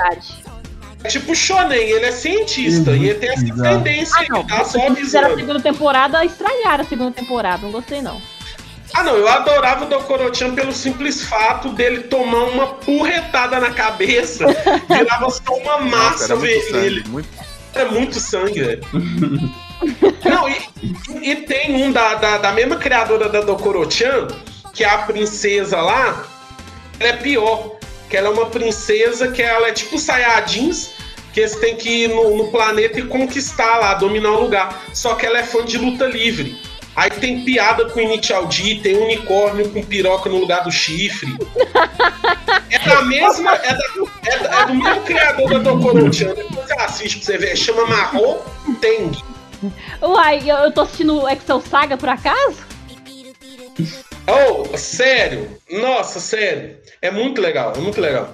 É 1.05 1.09
tipo 1.09 1.35
Shonen, 1.35 1.79
ele 1.79 2.05
é 2.05 2.13
cientista 2.13 2.91
Uhum, 2.91 2.97
e 2.97 3.09
ele 3.11 3.19
tem 3.19 3.31
essa 3.31 3.45
exato. 3.45 3.63
tendência 3.63 4.21
Ah, 4.21 4.25
não. 4.29 4.47
tá? 4.47 4.65
Só 4.65 4.79
fizeram 4.95 5.29
a 5.29 5.31
avisando. 5.33 5.37
segunda 5.37 5.61
temporada, 5.61 6.25
estragaram 6.25 6.85
a 6.85 6.87
segunda 6.87 7.11
temporada. 7.13 7.63
Não 7.63 7.73
gostei, 7.73 8.01
não. 8.03 8.21
Ah, 8.95 9.03
não, 9.03 9.17
eu 9.17 9.27
adorava 9.27 9.85
o 9.85 9.89
Dokoro-chan 9.89 10.55
pelo 10.55 10.71
simples 10.71 11.25
fato 11.25 11.71
dele 11.71 12.03
tomar 12.03 12.45
uma 12.45 12.67
porretada 12.75 13.59
na 13.59 13.71
cabeça, 13.71 14.45
virava 14.89 15.31
só 15.31 15.55
uma 15.55 15.79
Nossa, 15.79 15.97
massa 15.97 16.37
muito 16.37 16.63
vermelha. 16.73 16.97
sangue. 17.03 17.09
Muito... 17.09 17.29
É 17.75 17.85
muito 17.87 18.21
sangue, 18.21 18.63
velho. 18.63 18.83
Não, 20.25 20.49
e, 20.49 20.61
e 21.23 21.37
tem 21.37 21.75
um 21.85 21.91
da, 21.91 22.15
da, 22.17 22.37
da 22.39 22.53
mesma 22.53 22.77
criadora 22.77 23.29
da 23.31 23.41
Dokoro-chan, 23.41 24.29
que 24.75 24.85
é 24.85 24.89
a 24.91 24.99
princesa 24.99 25.81
lá, 25.81 26.23
ela 27.03 27.15
é 27.15 27.17
pior. 27.17 27.77
Que 28.09 28.17
ela 28.17 28.29
é 28.29 28.31
uma 28.31 28.47
princesa 28.47 29.29
que 29.33 29.41
ela 29.43 29.69
é 29.69 29.73
tipo 29.73 29.99
Saiyajins, 29.99 30.91
que 31.33 31.41
eles 31.41 31.57
têm 31.57 31.77
que 31.77 31.89
ir 32.05 32.09
no, 32.09 32.37
no 32.37 32.49
planeta 32.51 32.99
e 33.01 33.07
conquistar 33.07 33.79
lá, 33.79 33.95
dominar 33.95 34.33
o 34.33 34.41
lugar. 34.43 34.83
Só 34.93 35.15
que 35.15 35.25
ela 35.25 35.39
é 35.39 35.43
fã 35.43 35.65
de 35.65 35.79
luta 35.79 36.05
livre. 36.07 36.61
Aí 36.95 37.09
tem 37.09 37.43
piada 37.43 37.89
com 37.89 37.99
Initial 38.01 38.45
D, 38.49 38.81
tem 38.83 38.95
unicórnio 38.99 39.67
com 39.71 39.83
piroca 39.83 40.29
no 40.29 40.37
lugar 40.37 40.63
do 40.63 40.71
chifre. 40.71 41.35
É 42.71 42.79
da 42.81 43.01
mesma. 43.01 43.55
É, 43.55 43.75
da- 43.75 43.85
é 44.27 44.39
da- 44.41 44.61
é 44.61 44.67
do 44.67 44.75
mesmo 44.75 45.01
criador 45.01 45.49
da 45.49 45.59
Dokoro-chan. 45.59 46.35
Depois 46.35 46.67
você 46.67 46.75
assiste 46.75 47.17
pra 47.17 47.25
você 47.27 47.39
ver. 47.39 47.57
Chama 47.57 47.87
Mahou 47.87 48.45
Teng. 48.83 49.13
Uai, 50.03 50.43
eu, 50.45 50.57
eu 50.57 50.71
tô 50.71 50.83
assistindo 50.83 51.27
Excel 51.31 51.63
Saga 51.63 51.97
por 51.97 52.11
acaso? 52.11 52.59
Oh, 54.27 54.77
sério? 54.77 55.49
Nossa, 55.71 56.21
sério. 56.21 56.77
É 57.01 57.11
muito 57.11 57.41
legal, 57.41 57.73
é 57.77 57.79
muito 57.79 58.01
legal. 58.01 58.33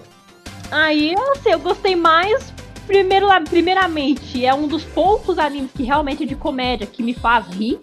Aí, 0.71 1.15
eu 1.15 1.37
sei, 1.43 1.55
eu 1.55 1.59
gostei 1.59 1.97
mais. 1.97 2.53
Primeiro, 2.87 3.29
primeiramente, 3.49 4.45
é 4.45 4.55
um 4.55 4.67
dos 4.67 4.83
poucos 4.83 5.39
animes 5.39 5.71
que 5.77 5.83
realmente 5.83 6.23
é 6.23 6.27
de 6.27 6.35
comédia 6.35 6.87
que 6.87 7.03
me 7.03 7.15
faz 7.15 7.47
rir. 7.49 7.81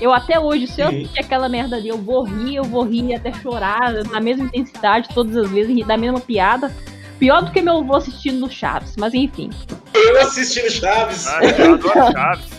Eu 0.00 0.12
até 0.12 0.38
hoje, 0.38 0.66
se 0.66 0.80
eu 0.80 0.88
assistir 0.88 1.20
aquela 1.20 1.48
merda 1.48 1.76
ali, 1.76 1.88
eu 1.88 1.98
vou 1.98 2.22
rir, 2.22 2.56
eu 2.56 2.64
vou 2.64 2.84
rir 2.84 3.14
até 3.14 3.32
chorar, 3.32 3.92
na 4.10 4.20
mesma 4.20 4.44
intensidade, 4.44 5.08
todas 5.14 5.36
as 5.36 5.50
vezes, 5.50 5.74
rir 5.74 5.84
da 5.84 5.96
mesma 5.96 6.20
piada. 6.20 6.74
Pior 7.18 7.42
do 7.42 7.50
que 7.50 7.62
meu 7.62 7.78
avô 7.78 7.96
assistindo 7.96 8.38
no 8.38 8.50
Chaves, 8.50 8.94
mas 8.98 9.14
enfim. 9.14 9.50
Eu 9.94 10.20
assistindo 10.20 10.70
Chaves. 10.70 11.26
Ah, 11.26 11.40
eu 11.42 11.74
adoro 11.74 12.12
Chaves. 12.12 12.56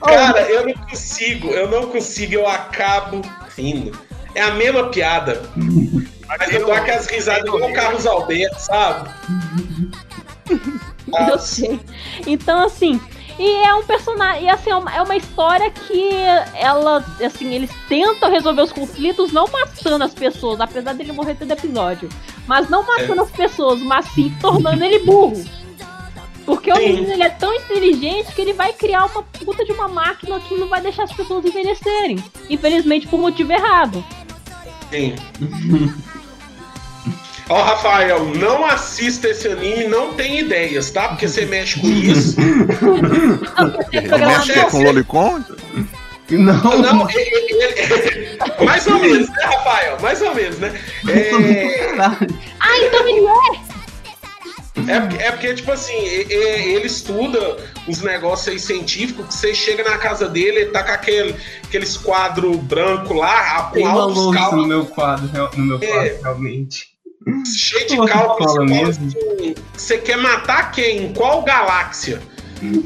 Cara, 0.00 0.42
eu 0.42 0.66
não 0.66 0.74
consigo, 0.74 1.48
eu 1.48 1.70
não 1.70 1.86
consigo, 1.86 2.34
eu 2.34 2.46
acabo 2.46 3.22
rindo. 3.56 3.98
É 4.34 4.42
a 4.42 4.54
mesma 4.54 4.88
piada. 4.88 5.42
Mas 6.26 6.52
eu 6.52 6.66
dou 6.66 6.74
aquelas 6.74 7.06
risadas 7.06 7.46
igual 7.46 7.70
o 7.70 7.72
Carlos 7.72 8.06
Alberto, 8.06 8.58
sabe? 8.58 9.10
Eu 10.50 10.58
Nossa. 11.06 11.38
sei. 11.38 11.80
Então, 12.26 12.64
assim, 12.64 13.00
e 13.38 13.64
é 13.64 13.74
um 13.74 13.82
personagem, 13.82 14.44
e 14.44 14.48
assim, 14.48 14.70
é 14.70 14.76
uma, 14.76 14.94
é 14.94 15.02
uma 15.02 15.16
história 15.16 15.70
que 15.70 16.10
ela, 16.54 17.04
assim, 17.24 17.52
eles 17.52 17.70
tentam 17.88 18.30
resolver 18.30 18.62
os 18.62 18.72
conflitos 18.72 19.32
não 19.32 19.48
matando 19.48 20.04
as 20.04 20.14
pessoas, 20.14 20.60
apesar 20.60 20.94
dele 20.94 21.12
morrer 21.12 21.34
todo 21.34 21.50
episódio. 21.50 22.08
Mas 22.46 22.68
não 22.68 22.84
matando 22.84 23.22
as 23.22 23.30
pessoas, 23.30 23.80
mas 23.80 24.06
sim 24.06 24.32
tornando 24.40 24.84
ele 24.84 25.00
burro. 25.00 25.44
Porque 26.46 26.70
o 26.72 26.76
menino 26.76 27.10
ele 27.12 27.22
é 27.22 27.30
tão 27.30 27.52
inteligente 27.54 28.32
que 28.34 28.40
ele 28.42 28.52
vai 28.52 28.72
criar 28.72 29.06
uma 29.06 29.22
puta 29.22 29.64
de 29.64 29.72
uma 29.72 29.88
máquina 29.88 30.38
que 30.40 30.54
não 30.54 30.68
vai 30.68 30.80
deixar 30.80 31.04
as 31.04 31.12
pessoas 31.12 31.44
envelhecerem. 31.44 32.22
Infelizmente 32.50 33.06
por 33.06 33.18
motivo 33.18 33.52
errado. 33.52 34.04
Sim. 34.90 35.14
Ó, 37.48 37.62
Rafael, 37.62 38.24
não 38.36 38.64
assista 38.64 39.28
esse 39.28 39.46
anime, 39.48 39.86
não 39.86 40.14
tem 40.14 40.38
ideias, 40.40 40.90
tá? 40.90 41.08
Porque 41.08 41.28
você 41.28 41.44
mexe 41.46 41.78
com 41.80 41.86
isso. 41.88 42.36
Mexe 43.92 44.70
com 44.70 44.78
o 44.78 44.82
Lolicon? 44.82 45.40
Não, 46.30 46.54
Não, 46.80 47.10
ele- 47.10 47.20
ele- 47.20 47.80
ele- 47.82 48.64
mais 48.64 48.86
ou 48.86 48.98
menos, 48.98 49.28
né, 49.28 49.36
Rafael? 49.44 49.98
Mais 50.00 50.22
ou 50.22 50.34
menos, 50.34 50.58
né? 50.58 50.72
É, 51.06 51.78
Caralho. 51.96 52.34
Ah, 52.60 52.78
então 52.78 53.08
ele 53.08 53.26
é! 53.26 53.63
É, 54.88 55.00
porque- 55.00 55.22
é 55.22 55.30
porque, 55.30 55.54
tipo 55.54 55.70
assim, 55.70 55.92
ele 55.96 56.86
estuda 56.86 57.56
os 57.86 58.00
negócios 58.02 58.48
aí 58.48 58.58
científicos, 58.58 59.26
que 59.28 59.34
você 59.34 59.54
chega 59.54 59.84
na 59.84 59.96
casa 59.98 60.28
dele, 60.28 60.58
ele 60.62 60.70
tá 60.70 60.82
com 60.82 60.90
aquele, 60.92 61.36
aqueles 61.62 61.96
quadros 61.96 62.56
brancos 62.56 63.16
lá, 63.16 63.70
Tem 63.72 63.82
com 63.84 63.88
altos 63.88 64.16
louça 64.16 64.30
no 64.32 64.36
cálculos, 64.36 64.66
meu 64.66 64.86
quadro, 64.86 65.30
no 65.56 65.64
meu 65.64 65.78
É. 65.80 65.86
quadro, 65.86 66.22
realmente. 66.22 66.88
cheio 67.56 67.86
de 67.88 67.96
cálculos. 68.06 68.54
mesmo? 68.68 69.06
assim, 69.08 69.54
você 69.72 69.96
quer 69.98 70.18
matar 70.18 70.72
quem? 70.72 71.04
Em 71.06 71.12
qual 71.14 71.42
galáxia? 71.42 72.20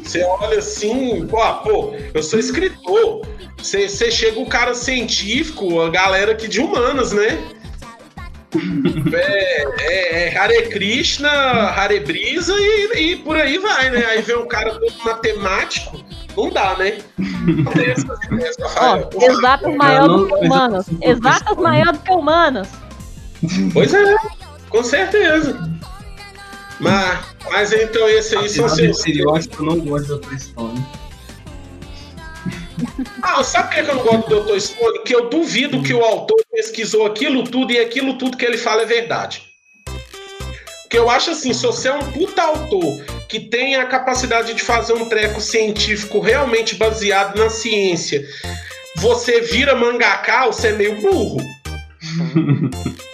Você 0.05 0.23
olha 0.23 0.59
assim, 0.59 1.27
pô, 1.27 1.39
pô 1.63 1.95
eu 2.15 2.23
sou 2.23 2.39
escritor. 2.39 3.27
Você, 3.57 3.89
você 3.89 4.11
chega 4.11 4.39
o 4.39 4.47
cara 4.47 4.75
científico, 4.75 5.81
a 5.81 5.91
galera 5.91 6.33
aqui 6.33 6.47
de 6.47 6.61
humanas, 6.61 7.13
né? 7.13 7.39
É, 9.13 9.83
é, 9.83 10.29
é 10.29 10.39
Hare 10.39 10.69
Krishna, 10.71 11.31
Hare 11.31 12.01
Brisa 12.01 12.55
e, 12.57 13.13
e 13.13 13.17
por 13.17 13.37
aí 13.37 13.59
vai, 13.59 13.91
né? 13.91 14.05
Aí 14.07 14.23
vem 14.23 14.37
um 14.37 14.49
cara 14.49 14.71
todo 14.71 14.93
matemático, 15.05 16.03
não 16.37 16.51
dá, 16.51 16.77
né? 16.77 16.99
Não 17.19 17.73
Rafael. 18.63 19.11
Ó, 19.15 19.23
exatas 19.23 19.77
maior 19.77 20.09
do 20.09 20.27
que 20.27 20.35
humanas. 20.35 20.87
Exatas 21.03 21.57
maior 21.59 21.93
do 21.93 21.99
que 21.99 22.13
humanas. 22.13 22.69
Pois 23.73 23.93
é, 23.93 24.17
com 24.71 24.83
certeza. 24.83 25.79
Mas, 26.81 27.19
mas 27.51 27.73
então 27.73 28.09
esse 28.09 28.37
aí 28.37 28.49
são 28.49 28.69
seus. 28.69 29.05
eu 29.07 29.65
não 29.65 29.81
gosto 29.81 30.09
da 30.09 30.15
outra 30.15 30.35
história. 30.35 30.87
Ah, 33.23 33.43
sabe 33.43 33.69
por 33.69 33.75
que 33.75 33.81
eu 33.81 33.95
não 33.95 34.03
gosto 34.03 34.29
do 34.29 34.45
Dr. 34.45 34.61
Stone? 34.61 35.03
Que 35.05 35.15
eu 35.15 35.29
duvido 35.29 35.83
que 35.83 35.95
o 35.95 36.05
autor 36.05 36.39
pesquisou 36.51 37.07
aquilo 37.07 37.45
tudo 37.45 37.73
e 37.73 37.79
aquilo 37.79 38.17
tudo 38.19 38.37
que 38.37 38.45
ele 38.45 38.59
fala 38.59 38.83
é 38.83 38.87
verdade. 38.87 39.43
Porque 40.83 40.99
eu 40.99 41.11
acho 41.11 41.31
assim, 41.31 41.53
se 41.53 41.67
você 41.67 41.89
é 41.89 41.93
um 41.93 42.13
puta 42.13 42.43
autor 42.43 43.05
que 43.29 43.41
tem 43.41 43.77
a 43.77 43.85
capacidade 43.85 44.55
de 44.55 44.63
fazer 44.63 44.95
um 44.95 45.09
treco 45.09 45.41
científico 45.41 46.19
realmente 46.19 46.77
baseado 46.77 47.37
na 47.37 47.51
ciência, 47.51 48.25
você 48.97 49.43
vira 49.43 49.75
mangaká, 49.75 50.47
você 50.47 50.69
é 50.69 50.73
meio 50.73 51.01
burro. 51.01 51.39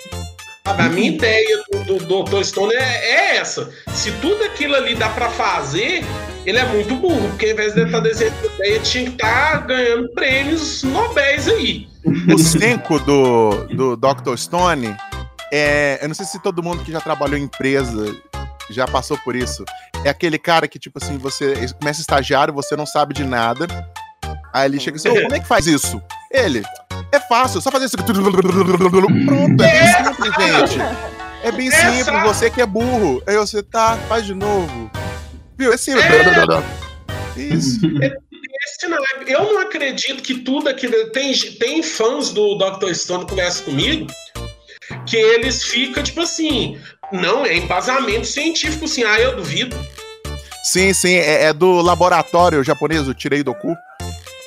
A 0.65 0.89
minha 0.89 1.09
ideia 1.09 1.62
do, 1.87 1.99
do 1.99 2.25
Dr. 2.25 2.43
Stone 2.43 2.75
é, 2.75 2.79
é 2.79 3.37
essa. 3.37 3.71
Se 3.95 4.11
tudo 4.12 4.43
aquilo 4.45 4.75
ali 4.75 4.95
dá 4.95 5.11
pra 5.11 5.29
fazer, 5.29 6.03
ele 6.47 6.59
é 6.59 6.64
muito 6.66 6.95
burro, 6.97 7.28
porque 7.30 7.47
ao 7.47 7.53
invés 7.53 7.74
de 7.74 7.80
ele 7.80 7.88
estar 7.88 8.01
desenhando 8.01 8.34
ideia, 8.55 8.80
tinha 8.80 9.05
que 9.05 9.11
estar 9.12 9.66
ganhando 9.66 10.09
prêmios 10.11 10.82
nobéis 10.82 11.49
aí. 11.49 11.88
O 12.32 12.38
Senko 12.38 12.99
do, 13.01 13.64
do 13.74 13.97
Dr. 13.97 14.36
Stone, 14.36 14.95
é, 15.53 15.99
eu 16.03 16.09
não 16.09 16.14
sei 16.14 16.26
se 16.26 16.38
todo 16.42 16.62
mundo 16.62 16.84
que 16.84 16.92
já 16.92 17.01
trabalhou 17.01 17.38
em 17.38 17.45
empresa 17.45 18.14
já 18.70 18.86
passou 18.86 19.16
por 19.18 19.34
isso. 19.36 19.64
É 20.05 20.11
aquele 20.11 20.38
cara 20.38 20.68
que, 20.68 20.78
tipo 20.78 20.99
assim, 21.03 21.16
você 21.18 21.55
começa 21.80 22.01
estagiário, 22.01 22.53
você 22.53 22.76
não 22.76 22.86
sabe 22.86 23.14
de 23.14 23.24
nada. 23.24 23.66
Aí 24.53 24.68
ele 24.68 24.78
chega 24.78 24.97
assim, 24.97 25.09
"Ô, 25.09 25.14
como 25.22 25.34
é 25.34 25.40
que 25.40 25.47
faz 25.47 25.66
isso? 25.66 26.01
Ele, 26.30 26.62
é 27.12 27.20
fácil, 27.20 27.61
só 27.61 27.70
fazer 27.70 27.86
isso. 27.86 27.97
aqui." 27.99 28.12
Pronto, 28.12 29.62
é 29.62 29.80
bem 29.80 30.05
simples, 30.05 30.34
gente. 30.36 30.78
É 31.42 31.53
bem 31.53 31.68
Essa- 31.68 31.90
simples, 31.92 32.22
você 32.22 32.51
que 32.51 32.61
é 32.61 32.66
burro. 32.66 33.22
Aí 33.26 33.36
você, 33.36 33.62
tá, 33.62 33.99
faz 34.09 34.24
de 34.24 34.34
novo. 34.34 34.90
Viu? 35.57 35.72
É 35.72 35.76
simples. 35.76 36.05
Isso. 37.36 37.80
Eu 39.26 39.52
não 39.52 39.61
acredito 39.61 40.22
que 40.22 40.38
tudo 40.38 40.68
aquilo. 40.68 41.11
Tem, 41.11 41.32
tem 41.59 41.82
fãs 41.82 42.30
do 42.30 42.57
Dr. 42.57 42.94
Stone 42.94 43.24
que 43.24 43.30
conversam 43.30 43.64
comigo 43.64 44.07
que 45.07 45.16
eles 45.16 45.64
ficam 45.64 46.02
tipo 46.02 46.20
assim. 46.20 46.78
Não, 47.12 47.44
é 47.44 47.57
embasamento 47.57 48.26
científico, 48.26 48.88
sim. 48.88 49.05
Ah, 49.05 49.20
eu 49.20 49.36
duvido. 49.36 49.76
Sim, 50.62 50.92
sim, 50.92 51.14
é, 51.14 51.44
é 51.44 51.52
do 51.52 51.82
laboratório 51.82 52.64
japonês, 52.64 53.07
o 53.07 53.14
Tirei 53.14 53.42
do 53.42 53.55
cu. 53.55 53.76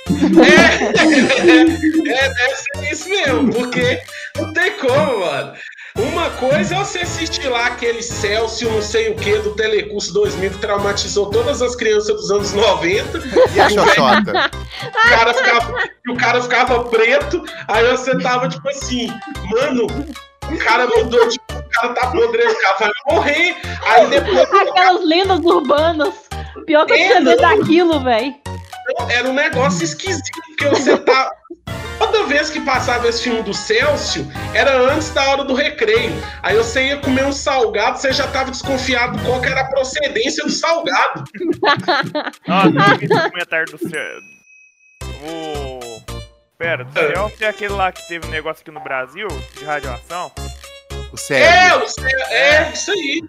É, 0.10 2.10
é, 2.10 2.30
deve 2.30 2.56
ser 2.56 2.92
isso 2.92 3.10
mesmo, 3.10 3.54
porque 3.54 4.02
não 4.38 4.54
tem 4.54 4.72
como, 4.78 5.20
mano. 5.20 5.54
Uma 5.98 6.30
coisa 6.32 6.76
é 6.76 6.78
você 6.78 7.00
assistir 7.00 7.48
lá 7.48 7.68
aquele 7.68 8.04
Celsius, 8.04 8.72
não 8.72 8.82
sei 8.82 9.10
o 9.12 9.16
que, 9.16 9.36
do 9.40 9.52
Telecurso 9.56 10.14
2000 10.14 10.52
que 10.52 10.58
traumatizou 10.60 11.30
todas 11.32 11.62
as 11.62 11.76
crianças 11.76 12.16
dos 12.16 12.30
anos 12.32 12.54
90. 12.54 13.18
E 13.56 13.60
a 13.60 13.70
Xoxota? 13.70 14.52
O 14.86 15.10
cara 15.10 15.34
ficava, 15.34 15.74
e 16.06 16.12
o 16.12 16.16
cara 16.16 16.42
ficava 16.44 16.84
preto, 16.86 17.44
aí 17.68 17.88
você 17.90 18.18
tava 18.20 18.48
tipo 18.48 18.68
assim, 18.70 19.08
mano, 19.50 19.88
o 20.52 20.58
cara 20.60 20.86
mudou 20.88 21.28
de. 21.28 21.38
O 21.52 21.70
cara 21.82 21.94
tá 21.94 22.08
podre, 22.12 22.44
o 22.48 22.62
cara 22.62 22.76
vai 22.80 22.92
morrer. 23.16 23.56
Aí 23.86 24.08
depois 24.08 24.38
Aquelas 24.70 25.04
lendas 25.06 25.40
urbanas. 25.44 26.14
Pior 26.66 26.86
que 26.86 26.94
É, 26.94 27.08
você 27.08 27.24
vê 27.24 27.36
não. 27.36 27.38
daquilo, 27.42 28.04
velho. 28.04 28.36
era 29.10 29.28
um 29.28 29.34
negócio 29.34 29.84
esquisito, 29.84 30.24
porque 30.50 30.68
você 30.70 30.98
tá. 30.98 31.32
Toda 32.00 32.26
vez 32.26 32.50
que 32.50 32.62
passava 32.62 33.08
esse 33.08 33.24
filme 33.24 33.42
do 33.44 33.54
Celso, 33.54 34.26
era 34.54 34.78
antes 34.78 35.10
da 35.10 35.30
hora 35.30 35.44
do 35.44 35.54
recreio. 35.54 36.12
Aí 36.44 36.56
você 36.56 36.88
ia 36.88 36.98
comer 36.98 37.26
um 37.26 37.32
salgado, 37.34 37.98
você 38.00 38.12
já 38.14 38.28
tava 38.28 38.52
desconfiado 38.52 39.18
qual 39.26 39.42
que 39.42 39.48
era 39.48 39.62
a 39.62 39.66
procedência 39.70 40.44
do 40.44 40.52
salgado. 40.52 41.24
Ah, 42.48 42.64
eu 42.66 42.98
vi 42.98 43.06
esse 43.06 43.30
comentário 43.30 43.66
do 43.72 43.78
céu. 43.90 44.20
O. 45.24 45.80
Pera, 46.58 46.84
do 46.86 46.94
céu 46.94 47.32
é 47.42 47.46
aquele 47.48 47.74
lá 47.74 47.92
que 47.92 48.08
teve 48.08 48.26
um 48.26 48.30
negócio 48.32 48.62
aqui 48.62 48.72
no 48.72 48.80
Brasil 48.80 49.28
de 49.58 49.66
radiação. 49.66 50.32
O 51.12 51.16
É, 51.16 51.18
Sérgio. 51.18 51.84
o 51.84 51.88
Cel- 51.88 52.28
é, 52.30 52.72
isso 52.74 52.92
aí. 52.92 53.22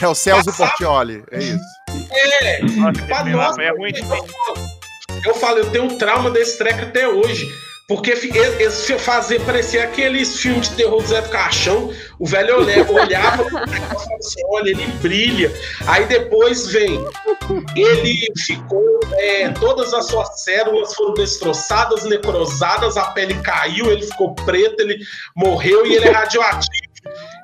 É 0.00 0.06
o 0.08 0.14
Celso 0.14 0.52
Portioli, 0.56 1.22
é 1.30 1.38
isso. 1.38 1.64
É. 2.10 2.62
Nossa, 2.62 3.06
lá 3.08 3.24
nós, 3.24 3.58
é 3.58 3.70
ruim 3.70 3.92
de 3.92 4.02
ver. 4.02 4.20
Eu 5.24 5.34
falo, 5.34 5.58
eu 5.58 5.70
tenho 5.70 5.84
um 5.84 5.98
trauma 5.98 6.30
desse 6.30 6.58
treco 6.58 6.82
até 6.82 7.06
hoje. 7.06 7.52
Porque 7.94 8.16
fi- 8.16 8.32
fazer 8.98 9.40
parecer 9.42 9.80
aqueles 9.80 10.38
filmes 10.38 10.70
de 10.70 10.76
terror 10.76 11.02
do 11.02 11.06
Zé 11.08 11.20
do 11.20 11.28
Caixão. 11.28 11.92
O 12.18 12.26
velho 12.26 12.56
olha- 12.60 12.90
olhava 12.90 13.42
assim: 13.42 14.40
olha, 14.48 14.70
ele 14.70 14.86
brilha. 15.02 15.52
Aí 15.86 16.06
depois 16.06 16.68
vem. 16.68 17.04
Ele 17.76 18.26
ficou. 18.46 18.82
é, 19.14 19.50
todas 19.50 19.92
as 19.92 20.06
suas 20.06 20.42
células 20.42 20.94
foram 20.94 21.12
destroçadas, 21.14 22.04
necrosadas, 22.04 22.96
a 22.96 23.04
pele 23.10 23.34
caiu, 23.42 23.90
ele 23.90 24.02
ficou 24.06 24.34
preto, 24.34 24.80
ele 24.80 24.98
morreu 25.36 25.84
e 25.86 25.94
ele 25.94 26.06
é 26.08 26.10
radioativo. 26.10 26.91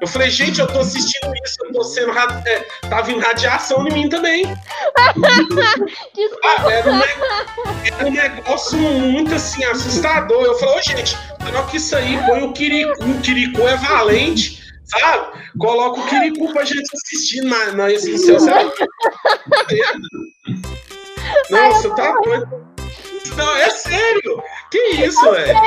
Eu 0.00 0.06
falei, 0.06 0.30
gente, 0.30 0.60
eu 0.60 0.66
tô 0.66 0.80
assistindo 0.80 1.32
isso, 1.44 1.56
eu 1.64 1.72
tô 1.72 1.82
sendo. 1.82 2.12
É, 2.46 2.60
tá 2.88 3.02
vindo 3.02 3.20
radiação 3.20 3.86
em 3.86 3.92
mim 3.92 4.08
também. 4.08 4.44
Ah, 6.44 6.70
era, 6.70 6.90
um 6.90 7.00
era 7.84 8.06
um 8.06 8.10
negócio 8.10 8.78
muito 8.78 9.34
assim, 9.34 9.64
assustador. 9.64 10.42
Eu 10.44 10.58
falei, 10.58 10.78
ô 10.78 10.82
gente, 10.82 11.16
troca 11.38 11.76
isso 11.76 11.96
aí, 11.96 12.18
põe 12.26 12.42
o 12.42 12.52
Kirikou. 12.52 13.06
O 13.06 13.20
Kirikou 13.20 13.68
é 13.68 13.76
valente, 13.76 14.62
sabe? 14.84 15.38
Coloca 15.58 16.00
o 16.00 16.06
Kirikou 16.06 16.52
pra 16.52 16.64
gente 16.64 16.88
assistir 16.94 17.42
na, 17.42 17.72
na 17.72 17.86
tá 17.86 18.66
Não, 21.50 21.72
você 21.72 21.88
tá 21.94 22.12
doido. 22.24 22.77
Não, 23.36 23.56
é 23.56 23.70
sério. 23.70 24.42
Que 24.70 24.78
isso, 25.06 25.30
velho? 25.30 25.58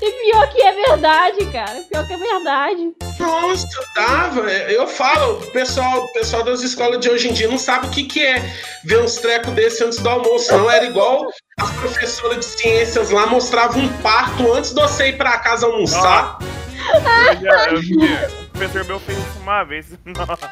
E 0.00 0.10
pior 0.30 0.48
que 0.50 0.62
é 0.62 0.72
verdade, 0.72 1.44
cara. 1.52 1.80
Pior 1.90 2.06
que 2.06 2.12
é 2.12 2.16
verdade. 2.16 2.92
Nossa, 3.18 3.66
tava. 3.94 4.40
Eu 4.50 4.86
falo, 4.86 5.38
o 5.38 5.46
pessoal, 5.50 6.04
o 6.04 6.12
pessoal 6.12 6.42
das 6.44 6.62
escolas 6.62 7.00
de 7.00 7.10
hoje 7.10 7.28
em 7.28 7.32
dia 7.32 7.48
não 7.48 7.58
sabe 7.58 7.86
o 7.86 7.90
que, 7.90 8.04
que 8.04 8.24
é 8.24 8.40
ver 8.84 9.00
uns 9.02 9.16
trecos 9.16 9.52
desse 9.54 9.82
antes 9.84 9.98
do 9.98 10.08
almoço, 10.08 10.50
não. 10.56 10.70
Era 10.70 10.84
igual 10.86 11.26
as 11.60 11.70
professoras 11.72 12.38
de 12.38 12.44
ciências 12.44 13.10
lá 13.10 13.26
mostravam 13.26 13.82
um 13.82 13.88
parto 14.02 14.52
antes 14.52 14.72
de 14.72 14.80
você 14.80 15.08
ir 15.08 15.16
pra 15.18 15.38
casa 15.38 15.66
almoçar. 15.66 16.38
Eu 16.40 17.40
já, 17.40 17.66
eu, 17.70 17.80
o 17.80 18.50
professor 18.50 18.84
meu 18.84 19.00
fez 19.00 19.18
isso 19.18 19.38
uma 19.42 19.64
vez. 19.64 19.86
Nossa. 20.04 20.50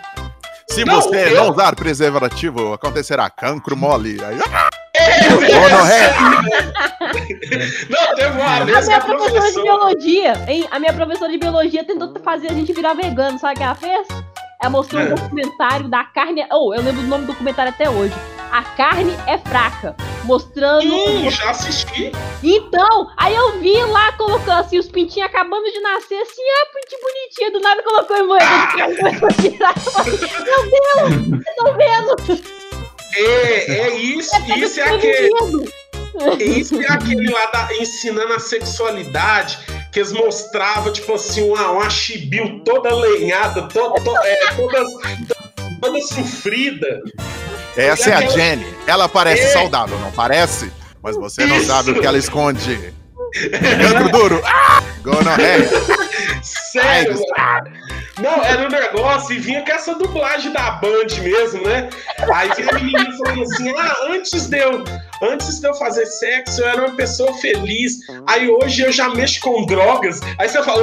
Se 0.69 0.85
Não, 0.85 1.01
você 1.01 1.29
eu- 1.33 1.37
não 1.37 1.51
usar 1.51 1.75
preservativo, 1.75 2.73
acontecerá 2.75 3.31
cancro 3.31 3.75
mole. 3.77 4.19
Aí, 4.23 4.39
ah, 4.53 4.69
É, 4.69 4.86
gonorreia. 5.61 6.15
Não, 7.89 8.15
teve 8.17 8.31
uma 8.31 8.57
A 8.61 8.65
vez 8.65 8.87
minha 8.87 8.99
a 8.99 9.01
professora 9.01 9.31
de 9.31 9.35
professora. 9.39 9.63
biologia, 9.65 10.33
hein? 10.49 10.69
A 10.71 10.79
minha 10.79 10.93
professora 10.93 11.31
de 11.33 11.39
biologia 11.39 11.85
tentou 11.85 12.13
fazer 12.23 12.49
a 12.51 12.53
gente 12.55 12.73
virar 12.73 12.95
vegano, 12.95 13.39
sabe 13.39 13.55
o 13.55 13.57
que 13.59 13.63
ela 13.65 13.75
fez? 13.75 14.09
Ela 14.61 14.71
mostrou 14.71 15.03
um 15.03 15.07
É. 15.07 15.09
documentário 15.11 15.89
da 15.89 16.05
carne. 16.05 16.47
Oh, 16.51 16.73
eu 16.75 16.83
lembro 16.83 17.03
do 17.03 17.09
nome 17.09 17.25
do 17.25 17.33
documentário 17.33 17.71
até 17.73 17.89
hoje. 17.91 18.15
A 18.51 18.63
carne 18.63 19.15
é 19.27 19.37
fraca. 19.39 19.95
Mostrando. 20.25 20.93
Hum, 20.93 21.31
já 21.31 21.51
assisti. 21.51 22.11
Então, 22.43 23.09
aí 23.17 23.35
eu 23.35 23.61
vi 23.61 23.77
lá 23.85 24.13
colocando 24.13 24.61
assim, 24.61 24.79
os 24.79 24.89
pintinhos 24.89 25.29
acabando 25.29 25.71
de 25.71 25.79
nascer, 25.81 26.17
assim, 26.21 26.43
ah, 26.43 26.67
pintinho 26.75 27.01
bonitinho, 27.03 27.53
do 27.53 27.61
nada 27.61 27.83
colocou 27.83 28.17
em 28.17 28.27
moeda 28.27 28.45
de 28.45 28.77
carne, 28.77 28.97
começou 28.97 29.29
a 29.29 29.33
tirar. 29.33 29.75
Eu 29.87 29.93
falei, 29.93 30.19
Meu 30.19 30.71
Deus, 30.71 31.29
vocês 31.29 31.45
estão 31.49 31.75
vendo? 31.77 32.66
É, 33.17 33.79
é 33.79 33.97
isso, 33.97 34.31
Tá 34.31 34.57
isso 34.59 34.81
é 34.81 34.83
aquele. 34.95 35.31
Isso 36.41 36.81
é 36.81 36.87
aquele 36.91 37.31
lá 37.31 37.47
da, 37.47 37.69
ensinando 37.75 38.33
a 38.33 38.39
sexualidade, 38.39 39.59
que 39.93 39.99
eles 40.01 40.13
mostravam, 40.13 40.91
tipo 40.93 41.13
assim, 41.15 41.43
uma, 41.49 41.71
uma 41.71 41.91
chibiu 41.91 42.61
toda 42.65 42.95
lenhada, 42.95 43.63
to, 43.63 43.95
to- 44.03 44.17
é, 44.25 44.37
toda, 44.57 44.85
toda 45.81 46.01
sofrida. 46.03 47.01
Essa 47.77 48.11
é 48.11 48.15
a 48.15 48.19
aquela- 48.19 48.33
Jenny. 48.35 48.67
Ela 48.87 49.09
parece 49.09 49.43
É. 49.43 49.49
saudável, 49.49 49.99
não 49.99 50.11
parece? 50.13 50.73
Mas 51.03 51.17
você 51.17 51.45
não 51.45 51.57
Isso. 51.59 51.67
sabe 51.67 51.91
o 51.91 52.01
que 52.01 52.07
ela 52.07 52.17
esconde. 52.19 52.93
Cancro 53.93 54.09
duro. 54.11 54.43
Ah! 54.47 54.83
Gonorreia. 55.03 55.69
Sério, 56.43 57.15
mano. 57.15 57.86
Não, 58.21 58.43
era 58.43 58.67
um 58.67 58.71
negócio 58.71 59.35
e 59.35 59.39
vinha 59.39 59.63
com 59.63 59.73
essa 59.73 59.95
dublagem 59.95 60.51
da 60.51 60.71
Band 60.73 61.07
mesmo, 61.23 61.63
né? 61.63 61.91
Aí 62.33 62.51
vinha 62.57 62.71
a 62.71 62.75
menininha 62.75 63.13
falando 63.19 63.43
assim: 63.43 63.71
ah, 63.77 63.95
antes 64.09 64.47
de, 64.47 64.59
eu, 64.59 64.85
antes 65.23 65.61
de 65.61 65.69
eu 65.69 65.75
fazer 65.75 66.07
sexo, 66.07 66.63
eu 66.63 66.69
era 66.69 66.87
uma 66.87 66.97
pessoa 66.97 67.35
feliz. 67.35 67.99
Aí 68.27 68.49
hoje 68.49 68.83
eu 68.83 68.93
já 68.93 69.11
mexo 69.11 69.41
com 69.41 69.67
drogas. 69.67 70.21
Aí 70.39 70.49
você 70.49 70.63
fala, 70.63 70.83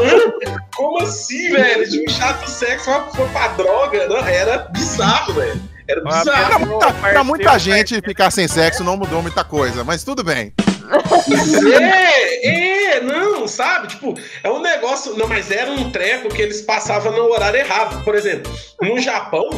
como 0.76 1.00
assim, 1.00 1.52
velho? 1.52 1.90
De 1.90 2.04
um 2.04 2.10
chato 2.10 2.48
sexo 2.48 2.92
foi 3.16 3.28
pra 3.30 3.48
droga? 3.50 4.08
Não, 4.08 4.28
era 4.28 4.70
bizarro, 4.72 5.34
velho. 5.34 5.62
Era 5.88 6.02
bizarro. 6.02 6.48
Pra 6.48 6.60
muita, 6.60 6.94
pra 6.94 7.24
muita 7.24 7.58
gente, 7.58 8.00
ficar 8.02 8.30
sem 8.30 8.48
sexo 8.48 8.84
não 8.84 8.96
mudou 8.96 9.22
muita 9.24 9.44
coisa, 9.44 9.84
mas 9.84 10.04
tudo 10.04 10.24
bem. 10.24 10.54
É, 11.80 12.98
é, 12.98 13.02
não, 13.02 13.48
sabe? 13.48 13.88
Tipo, 13.88 14.14
é 14.44 14.50
um 14.50 14.62
negócio. 14.62 15.16
Não, 15.18 15.28
mas 15.28 15.50
era 15.52 15.72
um 15.72 15.92
treco 15.92 16.30
que 16.30 16.42
eles 16.42 16.62
passavam 16.62 17.12
no 17.12 17.32
horário 17.32 17.60
errado. 17.60 18.04
Por 18.04 18.16
exemplo, 18.16 18.52
no 18.82 19.00
Japão 19.00 19.50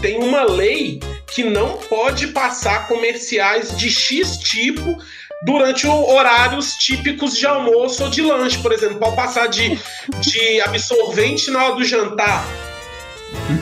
tem 0.00 0.18
uma 0.22 0.44
lei 0.44 1.00
que 1.28 1.44
não 1.44 1.78
pode 1.88 2.28
passar 2.28 2.88
comerciais 2.88 3.76
de 3.76 3.90
X 3.90 4.38
tipo 4.38 4.98
durante 5.44 5.86
horários 5.86 6.74
típicos 6.74 7.36
de 7.36 7.46
almoço 7.46 8.04
ou 8.04 8.10
de 8.10 8.22
lanche. 8.22 8.58
Por 8.58 8.72
exemplo, 8.72 8.98
pode 8.98 9.16
passar 9.16 9.46
de, 9.48 9.78
de 10.20 10.60
absorvente 10.62 11.50
na 11.50 11.64
hora 11.64 11.74
do 11.76 11.84
jantar. 11.84 12.44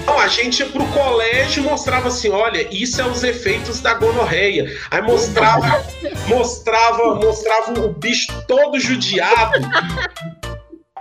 Não, 0.07 0.18
a 0.18 0.29
gente 0.29 0.61
ia 0.61 0.66
pro 0.66 0.87
colégio 0.89 1.62
e 1.62 1.66
mostrava 1.66 2.09
assim, 2.09 2.31
olha, 2.31 2.66
isso 2.71 3.01
é 3.01 3.05
os 3.05 3.23
efeitos 3.23 3.81
da 3.81 3.95
gonorreia. 3.95 4.77
Aí 4.91 5.03
mostrava, 5.03 5.85
mostrava, 6.27 7.14
mostrava 7.16 7.73
o 7.81 7.93
bicho 7.93 8.29
todo 8.47 8.79
judiado. 8.79 9.61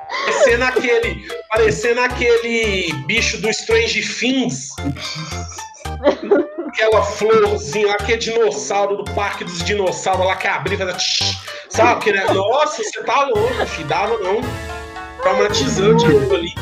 Parecendo 0.10 0.64
aquele, 0.64 1.28
parecendo 1.50 2.02
aquele 2.02 2.94
bicho 3.06 3.38
do 3.38 3.50
Strange 3.50 4.02
Things. 4.02 4.70
Aquela 6.68 7.04
florzinha 7.04 7.88
lá 7.88 7.98
que 7.98 8.14
é 8.14 8.18
dinossauro 8.18 8.98
do 8.98 9.12
Parque 9.14 9.44
dos 9.44 9.64
Dinossauros 9.64 10.26
lá 10.26 10.36
que 10.36 10.48
abria 10.48 10.76
e 10.76 10.78
fazia 10.78 11.38
Sabe? 11.70 12.04
Que, 12.04 12.12
né? 12.12 12.26
Nossa, 12.34 12.84
você 12.84 13.04
tá 13.04 13.26
louco, 13.26 13.66
filho. 13.68 13.88
Dava 13.88 14.18
não. 14.18 14.42
Traumatizante 15.22 16.06
aquilo 16.06 16.36
ali. 16.36 16.54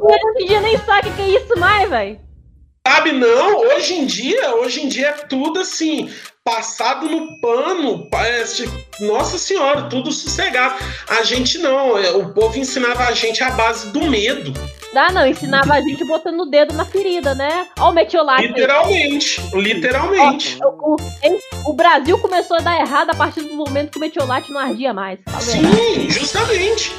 Hoje 0.00 0.42
em 0.42 0.46
dia 0.46 0.60
nem 0.60 0.78
sabe 0.78 1.08
o 1.08 1.12
que 1.14 1.22
é 1.22 1.28
isso 1.28 1.58
mais, 1.58 1.88
velho. 1.88 2.20
Sabe, 2.86 3.12
não, 3.12 3.58
hoje 3.58 3.94
em 3.94 4.06
dia, 4.06 4.54
hoje 4.56 4.82
em 4.82 4.88
dia 4.88 5.08
é 5.08 5.12
tudo 5.12 5.60
assim, 5.60 6.10
passado 6.42 7.08
no 7.08 7.38
pano, 7.40 8.08
parece, 8.10 8.68
nossa 9.00 9.36
senhora, 9.38 9.82
tudo 9.82 10.10
sossegado. 10.10 10.82
A 11.08 11.22
gente 11.22 11.58
não, 11.58 11.98
é, 11.98 12.10
o 12.10 12.32
povo 12.32 12.58
ensinava 12.58 13.04
a 13.04 13.12
gente 13.12 13.44
a 13.44 13.50
base 13.50 13.92
do 13.92 14.04
medo, 14.04 14.52
Ah, 14.94 15.12
não, 15.12 15.26
ensinava 15.26 15.74
a 15.74 15.80
gente 15.80 16.04
botando 16.04 16.40
o 16.40 16.46
dedo 16.46 16.74
na 16.74 16.84
ferida, 16.84 17.34
né? 17.34 17.66
Ó 17.78 17.90
o 17.90 17.92
metiolate 17.92 18.42
aí. 18.42 18.48
literalmente, 18.48 19.40
literalmente. 19.54 20.58
O, 20.62 20.94
o-? 20.94 21.70
O 21.70 21.72
Brasil 21.74 22.18
começou 22.18 22.56
a 22.56 22.60
dar 22.60 22.80
errado 22.80 23.10
a 23.10 23.14
partir 23.14 23.42
do 23.42 23.54
momento 23.54 23.90
que 23.90 23.98
o 23.98 24.00
metiolate 24.00 24.50
não 24.50 24.58
ardia 24.58 24.92
mais. 24.92 25.20
Tá? 25.20 25.38
Sim, 25.38 26.08
justamente. 26.10 26.92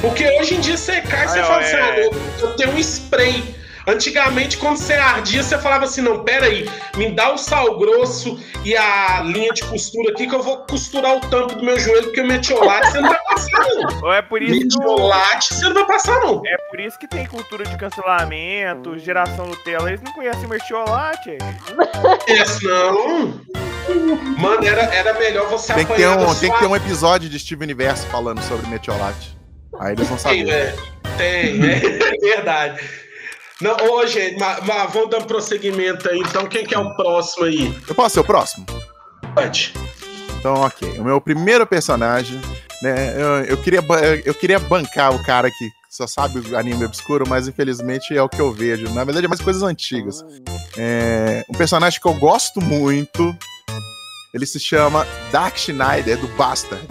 Porque 0.00 0.28
hoje 0.38 0.54
em 0.54 0.60
dia 0.60 0.76
você 0.76 1.00
cai 1.00 1.24
e 1.24 1.28
você 1.28 1.38
Ah, 1.40 1.44
fala 1.44 1.62
é. 1.62 1.64
assim, 1.64 1.76
ah, 1.76 1.98
eu, 1.98 2.10
eu 2.48 2.56
tenho 2.56 2.70
um 2.72 2.78
spray. 2.78 3.54
Antigamente, 3.88 4.56
quando 4.56 4.78
você 4.78 4.94
ardia, 4.94 5.40
você 5.44 5.56
falava 5.58 5.84
assim: 5.84 6.00
não, 6.00 6.24
peraí, 6.24 6.68
me 6.96 7.12
dá 7.12 7.32
o 7.32 7.38
sal 7.38 7.78
grosso 7.78 8.36
e 8.64 8.76
a 8.76 9.20
linha 9.20 9.52
de 9.52 9.62
costura 9.62 10.10
aqui 10.10 10.26
que 10.26 10.34
eu 10.34 10.42
vou 10.42 10.56
costurar 10.66 11.16
o 11.16 11.20
tampo 11.20 11.54
do 11.54 11.64
meu 11.64 11.78
joelho, 11.78 12.02
porque 12.06 12.20
o 12.20 12.26
metiolate 12.26 12.90
você 12.90 13.00
não 13.00 13.08
vai 13.10 13.18
passar, 13.22 13.60
não. 13.76 14.02
Ou 14.02 14.12
é 14.12 14.20
por 14.22 14.42
isso 14.42 14.58
que 14.58 14.76
o- 14.76 14.80
Metiolate 14.90 15.54
você 15.54 15.64
não 15.66 15.74
vai 15.74 15.86
passar, 15.86 16.18
não. 16.20 16.42
É 16.44 16.56
por 16.68 16.80
isso 16.80 16.98
que 16.98 17.06
tem 17.06 17.26
cultura 17.26 17.64
de 17.64 17.76
cancelamento, 17.76 18.98
geração 18.98 19.46
Nutella. 19.46 19.88
Eles 19.88 20.02
não 20.02 20.12
conhecem 20.12 20.48
mertiolate. 20.48 21.38
Esse 22.26 22.64
não. 22.66 23.40
Mano, 24.36 24.66
era, 24.66 24.82
era 24.92 25.14
melhor 25.16 25.46
você 25.48 25.72
Tem 25.72 25.86
que, 25.86 25.94
ter 25.94 26.08
um, 26.08 26.34
tem 26.34 26.50
que 26.50 26.58
ter 26.58 26.66
um 26.66 26.74
episódio 26.74 27.28
de 27.28 27.38
Steve 27.38 27.62
Universo 27.62 28.04
falando 28.08 28.42
sobre 28.42 28.66
metiolate. 28.66 29.35
Aí 29.80 29.92
eles 29.94 30.08
vão 30.08 30.16
Tem, 30.18 30.46
saber. 30.46 30.50
é, 30.50 30.76
tem, 31.16 31.64
é 31.64 32.18
verdade. 32.18 32.80
Não, 33.60 33.74
ô, 33.90 34.06
gente, 34.06 34.38
mas, 34.38 34.64
mas 34.66 34.92
vamos 34.92 35.10
dar 35.10 35.22
prosseguimento 35.24 36.08
aí. 36.10 36.18
Então, 36.18 36.46
quem 36.46 36.64
que 36.66 36.74
é 36.74 36.78
o 36.78 36.94
próximo 36.94 37.44
aí? 37.46 37.74
Eu 37.88 37.94
posso 37.94 38.14
ser 38.14 38.20
o 38.20 38.24
próximo? 38.24 38.66
Pode. 39.34 39.72
Então, 40.38 40.54
ok. 40.54 40.98
O 40.98 41.04
meu 41.04 41.20
primeiro 41.20 41.66
personagem, 41.66 42.38
né? 42.82 43.14
Eu, 43.16 43.44
eu 43.44 43.56
queria, 43.56 43.80
eu 44.24 44.34
queria 44.34 44.58
bancar 44.58 45.14
o 45.14 45.24
cara 45.24 45.50
que 45.50 45.70
só 45.88 46.06
sabe 46.06 46.38
o 46.38 46.56
anime 46.58 46.84
obscuro, 46.84 47.24
mas 47.26 47.48
infelizmente 47.48 48.14
é 48.14 48.22
o 48.22 48.28
que 48.28 48.38
eu 48.40 48.52
vejo. 48.52 48.92
Na 48.92 49.02
verdade, 49.04 49.24
é 49.24 49.28
mais 49.28 49.40
coisas 49.40 49.62
antigas. 49.62 50.22
É, 50.76 51.42
um 51.48 51.56
personagem 51.56 51.98
que 51.98 52.06
eu 52.06 52.14
gosto 52.14 52.60
muito. 52.60 53.34
Ele 54.34 54.44
se 54.44 54.60
chama 54.60 55.06
Dark 55.32 55.56
Schneider, 55.56 56.18
do 56.18 56.28
Bastard. 56.36 56.86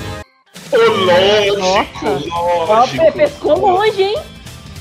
Ô, 0.72 0.78
lógico, 0.78 1.58
Nossa. 1.60 2.30
Ó, 2.32 2.66
lógico. 2.66 3.06
pe- 3.06 3.12
pescou 3.14 3.60
longe, 3.60 4.04
hein? 4.04 4.18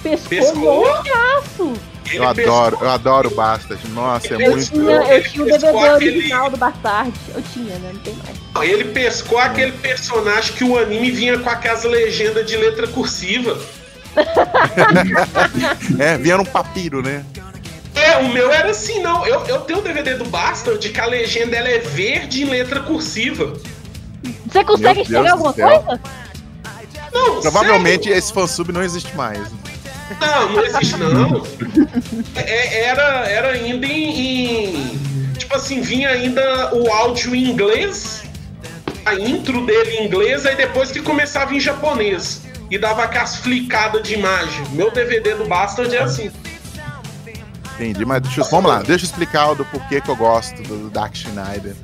Pescou, 0.02 0.28
Pescou? 0.28 0.84
longeaço. 0.84 1.72
Ele 2.06 2.18
Eu 2.24 2.34
pescou- 2.34 2.54
adoro, 2.54 2.78
eu 2.82 2.90
adoro 2.90 3.28
o 3.30 3.34
Bastard. 3.34 3.88
Nossa, 3.90 4.28
é 4.28 4.34
Ele 4.34 4.44
Eu 4.46 4.50
muito. 4.52 4.70
tinha, 4.70 4.90
eu 4.96 5.02
ele 5.14 5.28
tinha 5.28 5.42
o 5.42 5.46
DVD 5.46 5.66
aquele- 5.68 6.10
original 6.18 6.50
do 6.50 6.56
Bastard. 6.58 7.12
Eu 7.34 7.42
tinha, 7.52 7.74
né? 7.78 7.90
Não 7.94 8.00
tem 8.00 8.14
mais. 8.14 8.68
Ele 8.68 8.84
pescou 8.84 9.38
aquele 9.38 9.72
personagem 9.72 10.52
que 10.54 10.64
o 10.64 10.78
anime 10.78 11.10
vinha 11.10 11.38
com 11.38 11.48
aquelas 11.48 11.84
legendas 11.84 12.46
de 12.46 12.56
letra 12.56 12.86
cursiva. 12.88 13.58
É, 15.98 16.16
vinha 16.18 16.36
num 16.36 16.44
papiro, 16.44 17.02
né? 17.02 17.24
É, 17.94 18.16
o 18.18 18.28
meu 18.28 18.50
era 18.52 18.70
assim, 18.70 19.00
não. 19.00 19.24
Eu, 19.26 19.40
eu 19.46 19.60
tenho 19.60 19.78
o 19.78 19.82
DVD 19.82 20.14
do 20.14 20.24
Bastard 20.24 20.86
que 20.88 21.00
a 21.00 21.06
legenda 21.06 21.56
ela 21.56 21.68
é 21.68 21.78
verde 21.78 22.42
em 22.42 22.46
letra 22.46 22.80
cursiva. 22.80 23.52
Você 24.54 24.64
consegue 24.64 24.94
Meu 24.94 25.02
enxergar 25.02 25.22
Deus 25.22 25.32
alguma 25.32 25.52
coisa? 25.52 26.00
Não, 27.12 27.40
Provavelmente 27.40 28.04
sério. 28.04 28.18
esse 28.18 28.32
fansub 28.32 28.72
não 28.72 28.82
existe 28.82 29.14
mais. 29.16 29.40
Não, 30.20 30.52
não 30.52 30.64
existe 30.64 30.96
não. 30.96 31.44
É- 32.36 32.84
era, 32.84 33.28
era 33.28 33.48
ainda 33.50 33.86
em, 33.86 34.20
em- 34.90 35.32
Tipo 35.38 35.56
assim, 35.56 35.80
vinha 35.80 36.08
ainda 36.10 36.74
o 36.74 36.88
áudio 36.92 37.34
em 37.34 37.50
inglês, 37.50 38.22
a 39.04 39.14
intro 39.14 39.66
dele 39.66 39.90
em 39.96 40.06
inglês, 40.06 40.46
aí 40.46 40.54
depois 40.56 40.90
que 40.92 41.02
começava 41.02 41.52
em 41.54 41.58
japonês. 41.60 42.42
E 42.70 42.78
dava 42.78 43.02
aquelas 43.04 43.36
flicadas 43.36 44.02
de 44.02 44.14
imagem. 44.14 44.64
Meu 44.70 44.90
DVD 44.90 45.34
do 45.34 45.44
Bastard 45.46 45.94
é 45.94 46.02
assim. 46.02 46.30
Entendi, 47.74 48.04
mas 48.04 48.22
deixa 48.22 48.40
eu, 48.40 48.44
vamos 48.46 48.70
lá, 48.70 48.78
deixa 48.82 49.04
eu 49.04 49.08
explicar 49.08 49.50
o 49.50 49.54
do 49.56 49.64
porquê 49.64 50.00
que 50.00 50.08
eu 50.08 50.14
gosto 50.16 50.62
do 50.62 50.88
Dark 50.90 51.14
Schneider. 51.16 51.74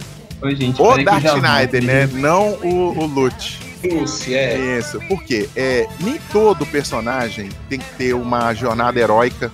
Oi, 0.43 0.57
gente. 0.57 0.81
O 0.81 1.05
Dark 1.05 1.23
Schneider, 1.27 1.83
né? 1.83 2.07
Não 2.13 2.53
o, 2.55 2.99
o 2.99 3.07
Lute. 3.07 3.59
Lucy, 3.85 4.35
é. 4.35 4.79
Isso, 4.79 5.01
porque 5.09 5.49
é, 5.57 5.87
nem 6.01 6.21
todo 6.31 6.67
personagem 6.67 7.49
tem 7.69 7.79
que 7.79 7.95
ter 7.95 8.15
uma 8.15 8.53
jornada 8.53 8.99
heróica, 8.99 9.51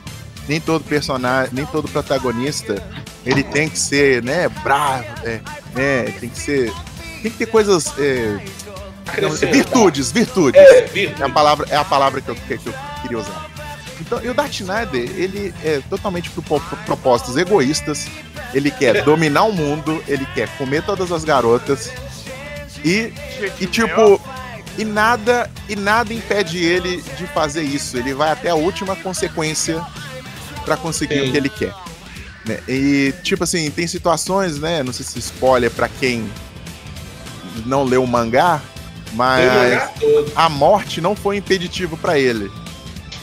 nem 0.48 0.60
todo 0.60 0.82
personagem, 0.84 1.50
nem 1.52 1.64
todo 1.66 1.88
protagonista, 1.88 2.82
ele 3.24 3.42
tem 3.42 3.68
que 3.68 3.78
ser, 3.78 4.22
né, 4.22 4.48
bravo, 4.64 5.04
é, 5.24 5.40
né, 5.74 6.02
tem 6.18 6.28
que 6.28 6.38
ser, 6.38 6.72
tem 7.22 7.30
que 7.30 7.38
ter 7.38 7.46
coisas, 7.46 7.94
é, 7.98 8.38
virtudes, 9.52 10.10
virtudes. 10.10 10.60
É, 10.60 10.88
É 11.20 11.24
a 11.24 11.28
palavra, 11.28 11.66
é 11.70 11.76
a 11.76 11.84
palavra 11.84 12.20
que 12.20 12.28
eu, 12.28 12.34
que 12.34 12.54
eu 12.54 12.74
queria 13.02 13.18
usar. 13.18 13.55
Então, 14.00 14.22
e 14.22 14.28
o 14.28 14.34
Dark 14.34 14.52
Schneider, 14.52 15.02
ele 15.16 15.54
é 15.64 15.80
totalmente 15.88 16.30
por, 16.30 16.60
propósitos 16.84 17.36
egoístas. 17.36 18.06
Ele 18.52 18.70
quer 18.70 19.02
dominar 19.04 19.44
o 19.44 19.52
mundo, 19.52 20.02
ele 20.06 20.26
quer 20.34 20.48
comer 20.56 20.82
todas 20.82 21.10
as 21.12 21.24
garotas 21.24 21.90
e 22.84 23.12
e 23.60 23.66
tipo, 23.66 24.20
e 24.78 24.84
nada, 24.84 25.50
e 25.68 25.76
nada 25.76 26.12
impede 26.12 26.62
ele 26.62 27.02
de 27.16 27.26
fazer 27.28 27.62
isso. 27.62 27.96
Ele 27.96 28.14
vai 28.14 28.30
até 28.30 28.50
a 28.50 28.54
última 28.54 28.94
consequência 28.96 29.84
pra 30.64 30.76
conseguir 30.76 31.20
Sim. 31.20 31.28
o 31.28 31.32
que 31.32 31.36
ele 31.36 31.48
quer. 31.48 31.74
né? 32.44 32.58
E 32.68 33.14
tipo 33.22 33.44
assim, 33.44 33.70
tem 33.70 33.86
situações, 33.86 34.58
né? 34.58 34.82
Não 34.82 34.92
sei 34.92 35.04
se 35.04 35.18
spoiler 35.18 35.70
pra 35.70 35.88
quem 35.88 36.28
não 37.64 37.82
leu 37.84 38.02
o 38.02 38.06
mangá, 38.06 38.60
mas 39.12 39.90
a 40.34 40.48
morte 40.48 41.00
não 41.00 41.16
foi 41.16 41.36
impeditivo 41.38 41.96
pra 41.96 42.18
ele. 42.18 42.50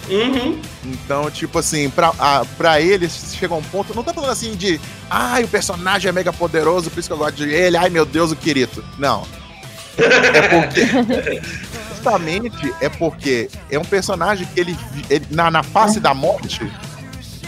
Uhum. 0.09 0.61
Então, 0.83 1.31
tipo 1.31 1.59
assim, 1.59 1.89
pra, 1.89 2.13
a, 2.19 2.45
pra 2.57 2.81
ele 2.81 3.09
chega 3.09 3.53
um 3.53 3.61
ponto. 3.61 3.95
Não 3.95 4.03
tô 4.03 4.13
falando 4.13 4.31
assim 4.31 4.55
de. 4.55 4.79
Ai, 5.09 5.43
o 5.43 5.47
personagem 5.47 6.09
é 6.09 6.11
mega 6.11 6.33
poderoso, 6.33 6.89
por 6.89 6.99
isso 6.99 7.09
que 7.09 7.13
eu 7.13 7.17
gosto 7.17 7.35
de 7.35 7.49
ele. 7.49 7.77
Ai, 7.77 7.89
meu 7.89 8.05
Deus, 8.05 8.31
o 8.31 8.35
Kirito. 8.35 8.83
Não. 8.97 9.25
É 9.97 10.41
porque. 10.49 11.41
Justamente 11.93 12.73
é 12.81 12.89
porque 12.89 13.49
é 13.71 13.79
um 13.79 13.85
personagem 13.85 14.45
que 14.53 14.59
ele, 14.59 14.77
ele 15.09 15.25
na, 15.31 15.49
na 15.49 15.63
face 15.63 16.01
da 16.01 16.13
morte, 16.13 16.69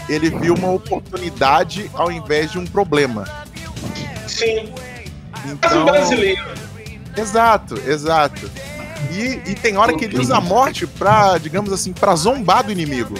ele 0.08 0.30
viu 0.30 0.54
uma 0.54 0.70
oportunidade 0.70 1.90
ao 1.92 2.10
invés 2.10 2.52
de 2.52 2.58
um 2.58 2.64
problema. 2.64 3.28
Sim. 4.26 4.72
Mas 5.30 5.44
um 5.44 5.52
Então, 5.52 5.84
brasileiro. 5.84 6.42
Exato, 7.14 7.74
exato. 7.86 8.50
E, 9.12 9.50
e 9.50 9.54
tem 9.54 9.76
hora 9.76 9.94
que 9.94 10.04
ele 10.04 10.18
usa 10.18 10.36
a 10.36 10.40
morte 10.40 10.86
pra, 10.86 11.38
digamos 11.38 11.72
assim, 11.72 11.92
pra 11.92 12.14
zombar 12.14 12.64
do 12.64 12.72
inimigo. 12.72 13.14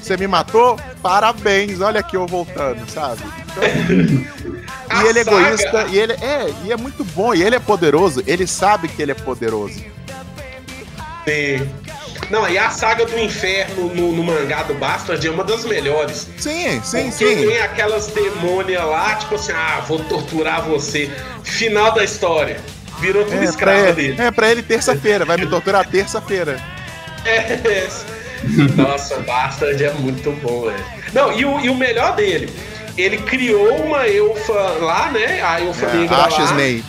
Você 0.00 0.16
me 0.16 0.26
matou? 0.26 0.78
Parabéns, 1.02 1.80
olha 1.80 2.00
aqui 2.00 2.16
eu 2.16 2.26
voltando, 2.26 2.88
sabe? 2.90 3.22
Então, 4.88 5.02
e 5.02 5.06
ele 5.06 5.18
é 5.18 5.22
egoísta, 5.22 5.86
e 5.90 5.98
ele 5.98 6.12
é, 6.14 6.54
e 6.64 6.72
é 6.72 6.76
muito 6.76 7.04
bom, 7.04 7.34
e 7.34 7.42
ele 7.42 7.56
é 7.56 7.60
poderoso, 7.60 8.22
ele 8.26 8.46
sabe 8.46 8.88
que 8.88 9.02
ele 9.02 9.12
é 9.12 9.14
poderoso. 9.14 9.84
Sim. 11.26 11.68
Não, 12.30 12.48
e 12.48 12.58
a 12.58 12.70
saga 12.70 13.06
do 13.06 13.18
inferno 13.18 13.94
no, 13.94 14.12
no 14.12 14.22
mangá 14.22 14.62
do 14.62 14.74
Bastard 14.74 15.26
é 15.26 15.30
uma 15.30 15.44
das 15.44 15.64
melhores. 15.64 16.28
Sim, 16.36 16.80
sim, 16.82 17.10
Porque 17.10 17.36
sim. 17.36 17.46
tem 17.46 17.58
aquelas 17.60 18.08
demônias 18.08 18.84
lá, 18.84 19.14
tipo 19.14 19.34
assim, 19.34 19.52
ah, 19.52 19.82
vou 19.86 19.98
torturar 20.04 20.62
você. 20.62 21.10
Final 21.42 21.92
da 21.92 22.04
história. 22.04 22.60
Virou 23.00 23.24
tudo 23.24 23.42
É 23.44 23.52
pra, 23.52 23.78
ele, 23.78 23.92
dele. 23.92 24.22
é 24.22 24.30
pra 24.30 24.50
ele 24.50 24.62
terça-feira, 24.62 25.24
vai 25.24 25.36
me 25.36 25.46
torturar 25.46 25.86
terça-feira. 25.86 26.60
É. 27.24 27.88
Nossa, 28.76 29.18
Bastard 29.20 29.82
é 29.84 29.92
muito 29.94 30.30
bom, 30.40 30.62
velho. 30.66 30.84
Não, 31.12 31.32
e 31.32 31.44
o, 31.44 31.60
e 31.60 31.68
o 31.68 31.74
melhor 31.74 32.14
dele, 32.14 32.48
ele 32.96 33.18
criou 33.18 33.74
uma 33.84 34.06
elfa 34.06 34.52
lá, 34.80 35.10
né? 35.10 35.42
A 35.42 35.60
elfa 35.60 35.86
negra 35.92 36.14
É, 36.14 36.18
lá. 36.18 36.26
Ashes 36.26 36.52
May. 36.52 36.82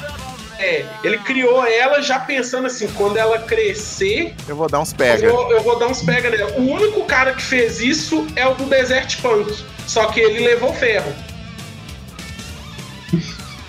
É, 0.59 0.85
ele 1.03 1.17
criou 1.19 1.65
ela 1.65 2.01
já 2.01 2.19
pensando 2.19 2.67
assim, 2.67 2.87
quando 2.89 3.17
ela 3.17 3.39
crescer, 3.39 4.35
Eu 4.47 4.55
vou 4.55 4.69
dar 4.69 4.79
uns 4.79 4.91
eu 4.91 4.97
pega. 4.97 5.29
vou, 5.31 5.51
eu 5.51 5.61
vou 5.63 5.79
dar 5.79 5.87
uns 5.87 6.03
pega 6.03 6.29
nela. 6.29 6.51
O 6.57 6.61
único 6.69 7.03
cara 7.05 7.33
que 7.33 7.41
fez 7.41 7.79
isso 7.81 8.27
é 8.35 8.45
o 8.45 8.53
do 8.53 8.65
Desert 8.65 9.19
Punk. 9.21 9.51
Só 9.87 10.05
que 10.07 10.19
ele 10.19 10.45
levou 10.45 10.71
ferro. 10.73 11.11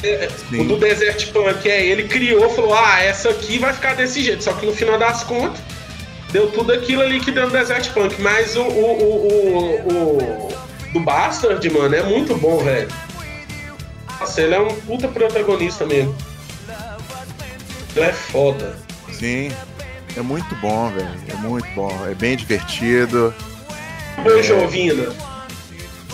É, 0.02 0.28
Sim. 0.48 0.60
o 0.62 0.64
do 0.64 0.76
Desert 0.78 1.30
Punk, 1.32 1.68
é, 1.68 1.84
ele 1.86 2.04
criou, 2.08 2.48
falou: 2.50 2.74
ah, 2.74 3.00
essa 3.02 3.30
aqui 3.30 3.58
vai 3.58 3.72
ficar 3.72 3.94
desse 3.94 4.22
jeito. 4.22 4.42
Só 4.42 4.52
que 4.54 4.64
no 4.66 4.72
final 4.72 4.98
das 4.98 5.22
contas, 5.24 5.60
deu 6.32 6.50
tudo 6.50 6.72
aquilo 6.72 7.02
ali 7.02 7.20
que 7.20 7.30
deu 7.30 7.46
no 7.46 7.50
Desert 7.52 7.90
Punk. 7.92 8.20
Mas 8.20 8.56
o, 8.56 8.62
o, 8.62 8.66
o, 8.66 9.92
o, 9.92 10.48
o 10.48 10.92
do 10.92 11.00
Bastard, 11.00 11.68
mano, 11.70 11.94
é 11.94 12.02
muito 12.02 12.34
bom, 12.36 12.58
velho. 12.58 12.88
Nossa, 14.18 14.40
ele 14.42 14.54
é 14.54 14.60
um 14.60 14.74
puta 14.74 15.08
protagonista 15.08 15.84
mesmo. 15.86 16.14
Ele 17.96 18.04
é 18.04 18.12
foda. 18.12 18.76
Sim. 19.12 19.50
É 20.16 20.20
muito 20.22 20.54
bom, 20.56 20.90
velho. 20.90 21.08
É 21.28 21.34
muito 21.36 21.68
bom. 21.74 22.06
É 22.10 22.14
bem 22.14 22.36
divertido. 22.36 23.34
Bom 24.22 24.42
Jovina. 24.42 25.12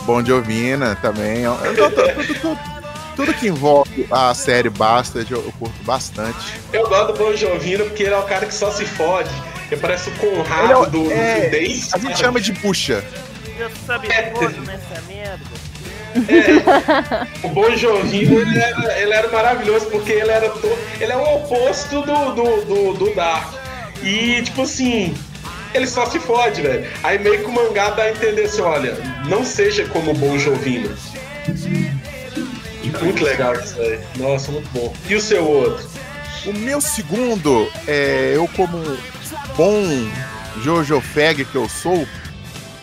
Bom 0.05 0.23
de 0.23 0.33
Ovina 0.33 0.95
também. 1.03 1.43
Eu- 1.43 1.55
eu- 1.65 1.75
eu- 1.75 1.91
tudo, 2.41 2.59
tudo- 3.17 3.35
que 3.35 3.49
envolve 3.49 4.07
a 4.11 4.33
série 4.35 4.69
Bastard 4.71 5.33
eu, 5.33 5.43
eu 5.45 5.53
curto 5.59 5.83
bastante. 5.83 6.61
Eu 6.73 6.89
gosto 6.89 7.13
do 7.13 7.19
Bon 7.19 7.35
Jovino 7.35 7.85
porque 7.87 8.03
ele 8.05 8.15
é 8.15 8.19
o 8.19 8.23
cara 8.23 8.47
que 8.47 8.55
só 8.55 8.71
se 8.71 8.85
fode. 8.85 9.31
Ele 9.71 9.81
parece 9.81 10.09
o 10.11 10.13
Conrado 10.13 10.71
é 10.73 10.77
o- 10.77 10.87
do, 10.87 11.11
é. 11.11 11.49
A 11.93 11.99
gente 11.99 12.19
chama 12.19 12.41
de 12.41 12.53
puxa. 12.53 13.03
Eu 13.59 13.71
sabe 13.87 14.07
foda 14.33 14.55
nessa 14.67 15.03
merda. 15.09 15.57
O 17.43 17.49
Bon 17.49 17.77
Jovino, 17.77 18.39
ele 18.41 18.59
era, 18.59 18.99
ele 19.01 19.13
era 19.13 19.29
maravilhoso 19.29 19.87
porque 19.87 20.13
ele 20.13 20.31
era 20.31 20.49
to... 20.51 20.79
ele 21.01 21.13
é 21.13 21.17
o 21.17 21.37
oposto 21.37 22.03
do, 22.03 22.35
do, 22.35 22.65
do, 22.65 22.93
do 22.95 23.15
Dark. 23.15 23.55
E, 24.03 24.41
tipo 24.43 24.63
assim, 24.63 25.15
ele 25.75 25.87
só 25.87 26.07
se 26.07 26.19
fode, 26.19 26.63
velho. 26.63 26.87
Aí 27.03 27.19
meio 27.19 27.39
que 27.41 27.45
o 27.47 27.53
mangá 27.53 27.91
dá 27.91 28.05
a 28.05 28.11
entender 28.11 28.45
assim, 28.45 28.63
olha, 28.63 28.97
não 29.29 29.45
seja 29.45 29.85
como 29.87 30.13
o 30.13 30.15
Bon 30.15 30.39
Jovino. 30.39 30.95
Muito 32.91 33.25
legal 33.25 33.55
isso 33.55 33.81
aí. 33.81 34.01
Nossa, 34.17 34.51
muito 34.53 34.69
bom. 34.73 34.93
E 35.09 35.15
o 35.15 35.21
seu 35.21 35.45
outro? 35.45 35.87
O 36.47 36.53
meu 36.53 36.81
segundo, 36.81 37.69
é, 37.87 38.33
eu 38.35 38.49
como 38.49 38.79
bom 39.57 39.83
Jojo 40.63 41.01
Fag 41.01 41.45
que 41.45 41.55
eu 41.57 41.69
sou, 41.69 42.07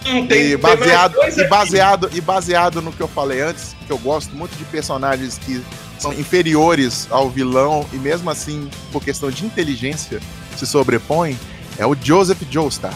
Hum, 0.06 0.28
e 0.30 0.58
baseado, 0.58 1.16
e 1.16 1.22
aqui. 1.22 1.44
baseado 1.46 2.10
e 2.14 2.20
baseado 2.20 2.82
no 2.82 2.92
que 2.92 3.00
eu 3.00 3.08
falei 3.08 3.40
antes, 3.42 3.74
que 3.88 3.92
eu 3.92 3.98
gosto 3.98 4.36
muito 4.36 4.54
de 4.58 4.66
personagens 4.66 5.38
que 5.38 5.64
são 5.98 6.12
inferiores 6.12 7.08
ao 7.10 7.30
vilão 7.30 7.88
e 7.94 7.96
mesmo 7.96 8.30
assim, 8.30 8.70
por 8.92 9.02
questão 9.02 9.32
de 9.32 9.46
inteligência, 9.46 10.20
se 10.58 10.68
sobrepõem, 10.68 11.40
é 11.78 11.86
o 11.88 11.96
Joseph 11.96 12.42
Joestar. 12.52 12.94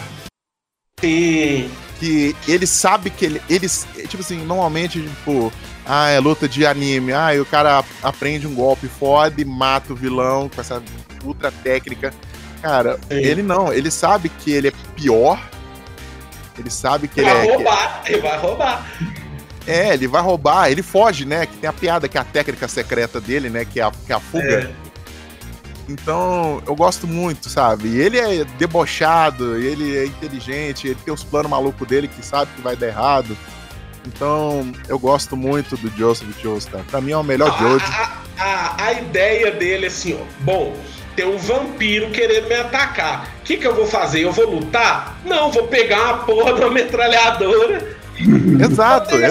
Sim. 1.00 1.70
que 2.00 2.36
ele 2.48 2.68
sabe 2.68 3.10
que 3.10 3.26
ele, 3.26 3.42
eles, 3.50 3.88
tipo 4.10 4.22
assim, 4.22 4.44
normalmente, 4.44 5.02
tipo, 5.02 5.54
ah, 5.88 6.10
é 6.10 6.20
luta 6.20 6.48
de 6.48 6.66
anime, 6.66 7.14
ah, 7.14 7.34
e 7.34 7.40
o 7.40 7.46
cara 7.46 7.84
aprende 8.04 8.46
um 8.46 8.54
golpe 8.54 8.88
foda 8.88 9.42
e 9.42 9.46
mata 9.46 9.94
o 9.94 9.96
vilão 9.96 10.50
com 10.50 10.60
essa 10.60 10.84
ultra 11.24 11.52
técnica. 11.52 12.14
Cara, 12.62 12.96
Sim. 12.96 13.16
ele 13.16 13.42
não, 13.42 13.72
ele 13.72 13.90
sabe 13.90 14.30
que 14.30 14.52
ele 14.52 14.68
é 14.68 14.74
pior. 14.96 15.40
Ele 16.58 16.70
sabe 16.70 17.08
que 17.08 17.22
ele 17.22 17.30
vai 17.30 17.38
é. 17.38 17.46
que- 17.46 17.54
roubar, 17.54 18.02
ele 18.06 18.22
vai 18.22 18.38
roubar. 18.38 18.86
é, 19.66 19.94
ele 19.94 20.08
vai 20.08 20.22
roubar, 20.22 20.72
ele 20.72 20.82
foge, 20.84 21.24
né? 21.24 21.46
Que 21.46 21.56
tem 21.58 21.70
a 21.70 21.74
piada 21.74 22.08
que 22.08 22.18
é 22.18 22.22
a 22.22 22.24
técnica 22.24 22.68
secreta 22.68 23.22
dele, 23.22 23.50
né? 23.50 23.64
Que 23.64 23.80
é 23.80 23.84
a, 23.84 23.92
que 23.92 24.12
é 24.12 24.16
a 24.16 24.20
fuga. 24.20 24.74
É. 24.74 24.88
Então, 25.88 26.62
eu 26.68 26.76
gosto 26.76 27.08
muito, 27.08 27.50
sabe? 27.50 27.88
E 27.88 28.02
ele 28.02 28.20
é 28.20 28.44
debochado, 28.58 29.56
ele 29.58 29.98
é 29.98 30.06
inteligente, 30.06 30.88
ele 30.88 31.00
tem 31.06 31.14
os 31.14 31.24
planos 31.24 31.50
malucos 31.50 31.88
dele 31.88 32.10
que 32.10 32.26
sabe 32.26 32.52
que 32.56 32.62
vai 32.62 32.76
dar 32.76 32.88
errado. 32.88 33.38
Então, 34.08 34.72
eu 34.88 34.98
gosto 34.98 35.36
muito 35.36 35.76
do 35.78 35.90
Joseph 35.98 36.28
Joestar. 36.42 36.82
Pra 36.90 37.02
mim 37.02 37.12
é 37.12 37.18
o 37.18 37.24
melhor 37.24 37.50
A, 37.54 37.58
Jojo. 37.58 37.86
a, 37.86 38.18
a, 38.40 38.86
a 38.86 38.94
ideia 38.94 39.52
dele 39.52 39.86
é 39.86 39.88
assim, 39.88 40.18
ó. 40.20 40.24
Bom, 40.42 40.76
tem 41.16 41.26
um 41.28 41.38
vampiro 41.38 42.10
querendo 42.12 42.48
me 42.48 42.56
atacar. 42.56 43.34
O 43.40 43.44
que, 43.44 43.58
que 43.58 43.68
eu 43.68 43.76
vou 43.76 43.86
fazer? 43.86 44.22
Eu 44.22 44.32
vou 44.32 44.50
lutar? 44.50 45.20
Não, 45.26 45.52
vou 45.52 45.68
pegar 45.68 46.02
uma 46.14 46.18
porra 46.26 46.54
de 46.54 46.62
uma 46.62 46.70
metralhadora 46.72 47.96
Exato, 48.64 49.16
e 49.16 49.22
descer 49.22 49.22
o 49.22 49.26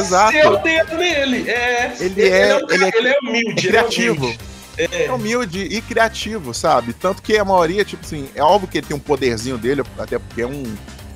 exato. 0.53 0.63
dedo 0.63 0.97
nele. 0.97 1.49
É, 1.51 1.97
Ele 1.99 2.29
é- 2.29 2.57
um 2.57 2.67
cara- 2.67 2.75
ele 2.75 2.85
é- 2.85 2.99
ele 2.99 3.09
é 3.09 3.19
humilde, 3.23 3.67
É 3.67 3.69
ele 3.71 3.77
é 3.77 3.81
criativo. 3.81 4.25
humilde. 4.27 4.39
é 4.79 5.11
humilde 5.13 5.61
e 5.63 5.81
criativo, 5.81 6.53
sabe? 6.55 6.93
Tanto 6.93 7.23
que 7.23 7.37
a 7.39 7.45
maioria, 7.45 7.85
tipo 7.85 8.05
assim, 8.05 8.29
é 8.35 8.43
óbvio 8.43 8.69
que 8.69 8.79
ele 8.79 8.87
tem 8.87 8.97
um 8.97 9.01
poderzinho 9.01 9.57
dele, 9.57 9.83
até 9.99 10.19
porque 10.19 10.43
é, 10.43 10.47
um, 10.47 10.63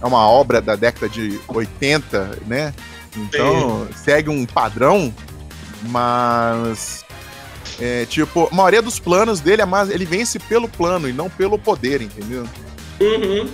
é 0.03 0.07
uma 0.07 0.27
obra 0.29 0.61
da 0.63 0.75
década 0.77 1.09
de 1.09 1.39
80, 1.47 2.39
né? 2.47 2.73
Então, 3.17 3.89
segue 3.95 4.29
um 4.31 4.47
padrão, 4.47 5.13
mas. 5.83 7.05
É, 7.81 8.05
tipo, 8.07 8.49
a 8.53 8.55
maioria 8.55 8.83
dos 8.83 8.99
planos 8.99 9.41
dele 9.41 9.63
é 9.63 9.67
mais. 9.67 9.91
Ele 9.91 10.05
vence 10.05 10.39
pelo 10.39 10.69
plano 10.69 11.09
e 11.09 11.13
não 11.13 11.31
pelo 11.31 11.59
poder, 11.59 12.03
entendeu? 12.03 12.45
Uhum. 13.01 13.49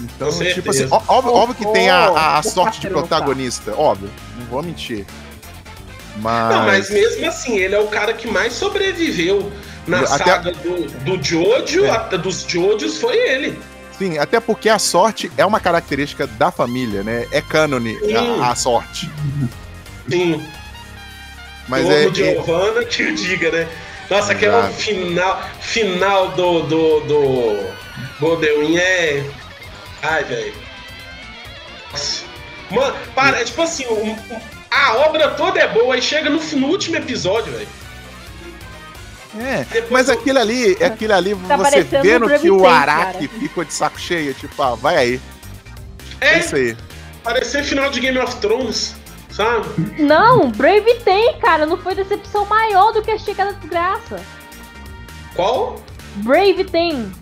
Então, 0.00 0.28
Com 0.30 0.38
tipo 0.38 0.72
certeza. 0.72 0.84
assim, 0.84 0.88
ó- 0.90 1.02
óbvio, 1.18 1.32
óbvio 1.34 1.54
que 1.56 1.72
tem 1.72 1.88
a, 1.90 2.06
a- 2.08 2.38
a 2.38 2.42
sorte 2.42 2.80
de 2.80 2.88
tá. 2.88 2.92
protagonista, 2.94 3.74
óbvio, 3.76 4.10
não 4.38 4.46
vou 4.46 4.62
mentir. 4.62 5.04
Mas. 6.20 6.54
Não, 6.54 6.64
mas 6.66 6.90
mesmo 6.90 7.26
assim, 7.26 7.56
ele 7.58 7.74
é 7.74 7.80
o 7.80 7.88
cara 7.88 8.12
que 8.12 8.28
mais 8.28 8.52
sobreviveu 8.52 9.52
na 9.86 10.00
Até- 10.00 10.06
saga 10.24 10.52
do, 10.52 10.86
do 11.16 11.22
Jojo, 11.22 11.84
É. 11.84 11.90
até 11.90 12.16
dos 12.16 12.42
Jojos, 12.46 12.98
foi 12.98 13.16
ele. 13.16 13.58
Sim, 13.98 14.18
até 14.18 14.40
porque 14.40 14.68
a 14.68 14.78
sorte 14.78 15.30
é 15.36 15.44
uma 15.46 15.60
característica 15.60 16.26
da 16.26 16.50
família, 16.50 17.02
né? 17.02 17.26
É 17.30 17.40
cânone 17.40 17.96
a, 18.40 18.50
a 18.50 18.54
sorte. 18.56 19.10
Sim. 20.08 20.44
Mas 21.68 21.86
o 21.86 21.90
é. 21.92 22.04
é- 22.06 22.14
Giovanna 22.14 22.84
que 22.84 23.02
o 23.04 23.14
diga, 23.14 23.50
né? 23.50 23.68
Nossa, 24.10 24.32
aquele 24.32 24.54
Exato. 24.54 24.74
final, 24.74 25.42
final 25.60 26.28
do, 26.32 26.62
do, 26.64 27.00
do 27.00 27.70
Golden 28.20 28.76
é. 28.78 29.24
Ai, 30.02 30.24
velho. 30.24 30.54
Mano, 32.70 32.94
para, 33.14 33.40
é 33.40 33.44
tipo 33.44 33.62
assim, 33.62 33.86
um- 33.86 34.10
um- 34.12 34.40
a 34.70 34.96
obra 34.96 35.30
toda 35.30 35.60
é 35.60 35.68
boa, 35.68 35.94
aí 35.94 36.02
chega 36.02 36.28
no, 36.28 36.38
no 36.42 36.66
último 36.66 36.96
episódio, 36.96 37.52
velho. 37.52 37.68
É, 39.38 39.64
Depois 39.64 39.90
mas 39.90 40.08
eu- 40.08 40.14
aquilo 40.14 40.38
ali, 40.38 40.72
aquilo 40.82 41.12
ali, 41.14 41.34
Tá 41.48 41.56
você 41.56 41.82
vendo 41.82 42.28
que 42.38 42.50
o 42.50 42.66
Araki 42.66 43.26
cara. 43.28 43.40
ficou 43.40 43.64
de 43.64 43.72
saco 43.72 43.98
cheio, 44.00 44.32
tipo, 44.34 44.62
ah, 44.62 44.74
vai 44.74 44.96
aí. 44.96 45.20
É 46.20 46.34
É, 46.34 46.38
isso 46.38 46.54
aí. 46.56 46.76
parecer 47.22 47.64
final 47.64 47.90
de 47.90 48.00
Game 48.00 48.18
of 48.18 48.36
Thrones, 48.36 48.94
sabe? 49.30 49.66
Não, 49.98 50.50
Brave 50.50 50.94
tem, 51.04 51.38
cara. 51.38 51.66
Não 51.66 51.76
foi 51.76 51.94
decepção 51.94 52.46
maior 52.46 52.92
do 52.92 53.02
que 53.02 53.10
a 53.10 53.18
Chega 53.18 53.46
da 53.46 53.52
Desgraça. 53.52 54.20
Qual? 55.34 55.80
Brave 56.16 56.64
tem. 56.64 57.12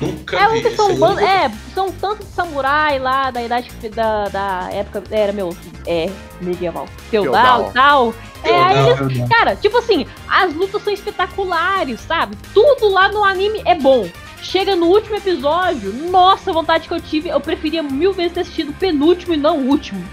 Nunca 0.00 0.36
É 0.38 0.48
vi. 0.48 0.76
são 0.76 0.88
aí. 0.88 0.96
ban- 0.98 1.20
É, 1.20 1.50
são 1.72 1.90
tantos 1.92 2.26
samurai 2.28 2.98
lá 2.98 3.30
da 3.30 3.42
idade 3.42 3.70
da, 3.94 4.24
da 4.28 4.68
época. 4.72 5.02
Era 5.10 5.32
meu. 5.32 5.56
É, 5.86 6.10
medieval. 6.40 6.86
Feudal. 7.10 7.68
e 7.70 7.72
tal. 7.72 8.14
É, 8.44 8.62
aí 8.62 8.88
eles. 8.90 9.28
Cara, 9.28 9.56
tipo 9.56 9.78
assim, 9.78 10.06
as 10.28 10.54
lutas 10.54 10.82
são 10.82 10.92
espetaculares, 10.92 12.00
sabe? 12.00 12.36
Tudo 12.52 12.88
lá 12.88 13.08
no 13.10 13.24
anime 13.24 13.62
é 13.64 13.74
bom. 13.74 14.08
Chega 14.42 14.76
no 14.76 14.86
último 14.86 15.16
episódio, 15.16 15.90
nossa, 16.10 16.50
a 16.50 16.52
vontade 16.52 16.86
que 16.86 16.92
eu 16.94 17.00
tive, 17.00 17.30
eu 17.30 17.40
preferia 17.40 17.82
mil 17.82 18.12
vezes 18.12 18.32
ter 18.32 18.40
assistido 18.40 18.70
o 18.70 18.74
penúltimo 18.74 19.32
e 19.32 19.36
não 19.38 19.58
o 19.58 19.68
último. 19.68 20.04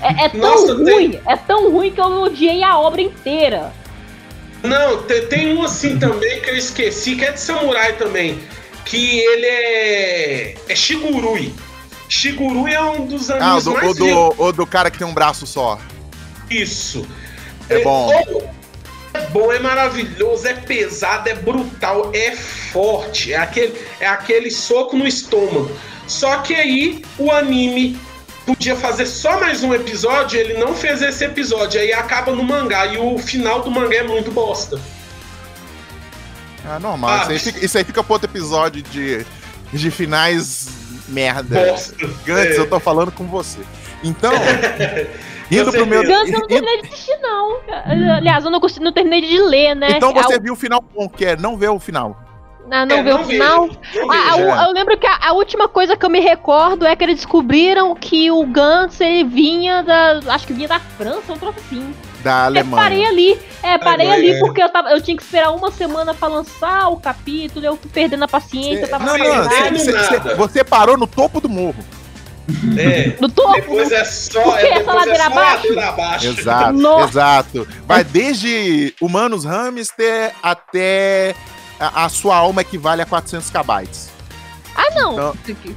É, 0.00 0.26
é 0.26 0.28
tão 0.28 0.40
Nossa, 0.40 0.76
tem- 0.84 0.94
ruim, 0.94 1.20
é 1.26 1.36
tão 1.36 1.72
ruim 1.72 1.90
que 1.90 2.00
eu 2.00 2.22
odiei 2.22 2.62
a 2.62 2.78
obra 2.78 3.02
inteira. 3.02 3.72
Não, 4.62 5.02
te- 5.02 5.22
tem 5.22 5.56
um 5.56 5.62
assim 5.64 5.98
também 5.98 6.40
que 6.40 6.50
eu 6.50 6.56
esqueci, 6.56 7.16
que 7.16 7.24
é 7.24 7.32
de 7.32 7.40
samurai 7.40 7.94
também. 7.94 8.38
Que 8.84 9.18
ele 9.18 9.46
é. 9.46 10.54
É 10.68 10.74
Shigurui. 10.76 11.52
Shigurui 12.08 12.72
é 12.72 12.80
um 12.82 13.06
dos 13.06 13.28
Ah, 13.28 13.34
o 13.34 13.42
animes 13.42 13.64
do, 13.64 13.72
mais 13.72 13.90
o 13.90 13.94
do, 13.94 14.34
o 14.44 14.52
do 14.52 14.66
cara 14.66 14.90
que 14.90 14.98
tem 14.98 15.06
um 15.06 15.12
braço 15.12 15.46
só. 15.46 15.78
Isso. 16.48 17.06
É 17.68 17.82
bom. 17.82 18.10
É 19.14 19.20
bom, 19.30 19.52
é 19.52 19.58
maravilhoso, 19.58 20.46
é 20.46 20.54
pesado, 20.54 21.28
é 21.28 21.34
brutal, 21.34 22.10
é 22.14 22.34
forte. 22.36 23.32
É 23.32 23.36
aquele, 23.38 23.74
é 24.00 24.06
aquele 24.06 24.50
soco 24.50 24.96
no 24.96 25.06
estômago. 25.06 25.70
Só 26.06 26.38
que 26.38 26.54
aí 26.54 27.04
o 27.18 27.30
anime 27.30 27.98
podia 28.46 28.74
fazer 28.76 29.06
só 29.06 29.38
mais 29.40 29.62
um 29.62 29.74
episódio, 29.74 30.38
ele 30.40 30.54
não 30.54 30.74
fez 30.74 31.02
esse 31.02 31.24
episódio. 31.24 31.80
Aí 31.80 31.92
acaba 31.92 32.32
no 32.32 32.42
mangá. 32.42 32.86
E 32.86 32.98
o 32.98 33.18
final 33.18 33.62
do 33.62 33.70
mangá 33.70 33.96
é 33.96 34.02
muito 34.02 34.30
bosta. 34.30 34.80
Ah, 36.64 36.78
normal. 36.78 37.10
Ah, 37.10 37.20
isso, 37.22 37.30
aí 37.30 37.38
fica, 37.38 37.64
isso 37.64 37.78
aí 37.78 37.84
fica 37.84 38.02
pro 38.02 38.12
outro 38.14 38.30
episódio 38.30 38.82
de, 38.82 39.24
de 39.72 39.90
finais 39.90 40.68
merda. 41.08 41.64
Bosta. 41.64 41.94
Gantz, 42.24 42.56
É. 42.56 42.58
eu 42.58 42.68
tô 42.68 42.78
falando 42.78 43.10
com 43.12 43.26
você. 43.26 43.58
Então, 44.04 44.32
indo 45.50 45.70
pro 45.72 45.86
meu. 45.86 46.02
Gantz 46.02 46.30
eu 46.32 46.40
não 46.40 46.46
terminei 46.46 46.82
de 46.82 46.88
assistir, 46.88 47.18
não. 47.20 47.58
Aliás, 48.16 48.44
eu 48.44 48.50
não, 48.50 48.60
consegui, 48.60 48.84
não 48.84 48.92
terminei 48.92 49.20
de 49.20 49.38
ler, 49.38 49.74
né? 49.74 49.88
então 49.96 50.12
você 50.12 50.38
viu 50.38 50.52
o 50.52 50.56
final 50.56 50.82
bom, 50.94 51.08
que 51.08 51.24
é 51.24 51.36
não 51.36 51.56
ver 51.56 51.68
o 51.70 51.78
final. 51.78 52.16
Ah, 52.70 52.84
não 52.84 52.96
É, 52.96 53.02
vê 53.02 53.12
o 53.14 53.24
final. 53.24 53.66
Ah, 54.10 54.34
a- 54.34 54.66
eu 54.66 54.72
lembro 54.74 54.94
que 54.98 55.06
a, 55.06 55.28
a 55.28 55.32
última 55.32 55.66
coisa 55.68 55.96
que 55.96 56.04
eu 56.04 56.10
me 56.10 56.20
recordo 56.20 56.84
é 56.86 56.94
que 56.94 57.02
eles 57.02 57.16
descobriram 57.16 57.94
que 57.94 58.30
o 58.30 58.44
Gantz 58.44 59.00
ele 59.00 59.24
vinha 59.24 59.82
da. 59.82 60.20
Acho 60.28 60.46
que 60.46 60.52
vinha 60.52 60.68
da 60.68 60.78
França, 60.78 61.32
um 61.32 61.38
troço 61.38 61.58
assim. 61.60 61.94
Da 62.22 62.50
Eu 62.54 62.66
parei 62.66 63.06
Alemanha. 63.06 63.08
ali. 63.08 63.40
É, 63.62 63.78
parei 63.78 64.06
Alemanha, 64.06 64.14
ali 64.14 64.30
é. 64.32 64.38
porque 64.40 64.62
eu, 64.62 64.68
tava, 64.68 64.90
eu 64.90 65.00
tinha 65.00 65.16
que 65.16 65.22
esperar 65.22 65.50
uma 65.52 65.70
semana 65.70 66.12
pra 66.12 66.28
lançar 66.28 66.88
o 66.90 66.98
capítulo, 66.98 67.64
eu 67.64 67.76
fui 67.78 67.90
perdendo 67.90 68.24
a 68.24 68.28
paciência, 68.28 68.84
eu 68.84 68.88
tava 68.90 69.04
Não, 69.04 69.16
não, 69.16 69.50
cê- 69.50 69.78
cê- 69.78 70.02
cê- 70.04 70.34
você 70.34 70.62
parou 70.62 70.98
no 70.98 71.06
topo 71.06 71.40
do 71.40 71.48
morro. 71.48 71.76
É. 72.78 73.16
No 73.20 73.28
topo. 73.28 73.52
Depois 73.54 73.92
é 73.92 74.04
só, 74.04 74.56
é, 74.58 74.68
Essa 74.68 74.78
depois 74.78 75.06
é 75.06 75.14
só 75.16 75.22
abaixo? 75.26 75.56
ladeira 75.68 75.88
abaixo. 75.88 76.26
Exato, 76.28 76.72
Nossa. 76.72 77.08
exato. 77.10 77.68
Vai 77.86 78.02
desde 78.04 78.94
humanos 79.00 79.44
hamster 79.44 80.32
até 80.42 81.34
a, 81.78 82.04
a 82.04 82.08
sua 82.08 82.36
alma 82.36 82.62
equivale 82.62 83.02
a 83.02 83.06
400 83.06 83.50
kbytes. 83.50 84.08
Ah, 84.74 84.90
não. 84.94 85.12
Então- 85.12 85.36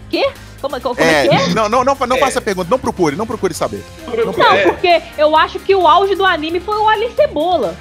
Quê? 0.09 0.31
Como, 0.61 0.79
como, 0.79 0.95
como 0.95 1.01
é, 1.01 1.25
É, 1.25 1.27
que 1.27 1.35
é? 1.35 1.47
não, 1.55 1.67
não, 1.67 1.83
não, 1.83 1.95
não 2.07 2.15
É. 2.17 2.19
faça 2.19 2.39
pergunta, 2.39 2.69
não 2.69 2.77
procure, 2.77 3.15
não 3.15 3.25
procure 3.25 3.51
saber. 3.53 3.83
Não, 4.07 4.53
É. 4.53 4.63
porque 4.63 5.01
eu 5.17 5.35
acho 5.35 5.57
que 5.59 5.73
o 5.75 5.87
auge 5.87 6.13
do 6.15 6.23
anime 6.23 6.59
foi 6.59 6.77
o 6.77 6.87
Alien 6.87 7.15
Cebola. 7.15 7.75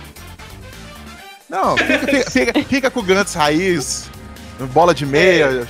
Não, 1.49 1.77
fica, 1.77 1.99
fica, 2.07 2.31
fica- 2.31 2.63
fica 2.65 2.91
com 2.91 3.01
o 3.01 3.03
Gantz 3.03 3.35
raiz, 3.35 4.09
bola 4.73 4.95
de 4.95 5.05
meia, 5.05 5.67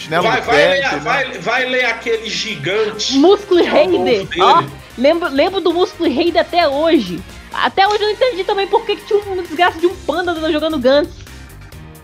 chinelo 0.00 0.22
Vai, 0.24 0.40
no 0.40 0.46
vai, 0.46 0.56
pé. 0.56 0.68
ler, 0.68 0.78
entendeu? 0.80 1.00
vai, 1.00 1.38
vai 1.38 1.64
ler 1.66 1.84
aquele 1.86 2.28
gigante. 2.28 3.16
Músculo 3.18 3.60
que 3.60 3.66
é 3.66 3.70
Raider. 3.70 4.02
dele. 4.04 4.28
Ó, 4.40 4.62
lembro, 4.98 5.28
lembro 5.28 5.60
do 5.60 5.72
Músculo 5.72 6.12
Raider 6.12 6.42
até 6.42 6.66
hoje. 6.68 7.20
Até 7.52 7.86
hoje 7.86 8.02
eu 8.02 8.06
não 8.08 8.14
entendi 8.14 8.44
também 8.44 8.66
por 8.66 8.84
que, 8.86 8.96
que 8.96 9.06
tinha 9.06 9.18
uma 9.20 9.42
desgraça 9.42 9.78
de 9.78 9.86
um 9.86 9.94
panda 9.94 10.34
jogando 10.52 10.78
Gantz. 10.78 11.10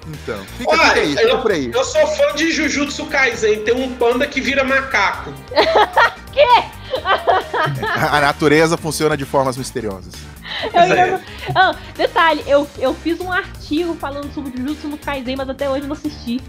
Então, 0.08 0.38
fica, 0.56 0.70
Olha, 0.70 0.80
fica 0.84 1.00
aí, 1.00 1.16
fica 1.16 1.22
eu, 1.22 1.38
por 1.42 1.50
aí. 1.50 1.70
eu 1.74 1.84
sou 1.84 2.06
fã 2.06 2.34
de 2.36 2.52
Jujutsu 2.52 3.06
Kaisen, 3.06 3.60
tem 3.64 3.74
um 3.74 3.92
panda 3.94 4.24
que 4.26 4.40
vira 4.40 4.62
macaco. 4.62 5.32
A 8.12 8.20
natureza 8.20 8.76
funciona 8.76 9.16
de 9.16 9.24
formas 9.24 9.56
misteriosas. 9.56 10.14
Eu 10.72 10.80
É. 10.80 11.20
Ah, 11.54 11.74
detalhe, 11.96 12.42
eu, 12.46 12.68
eu 12.78 12.94
fiz 12.94 13.20
um 13.20 13.32
artigo 13.32 13.94
falando 13.96 14.32
sobre 14.32 14.56
Jujutsu 14.56 14.88
no 14.88 14.98
Kaisen, 14.98 15.36
mas 15.36 15.48
até 15.48 15.68
hoje 15.68 15.82
eu 15.82 15.88
não 15.88 15.96
assisti. 15.96 16.40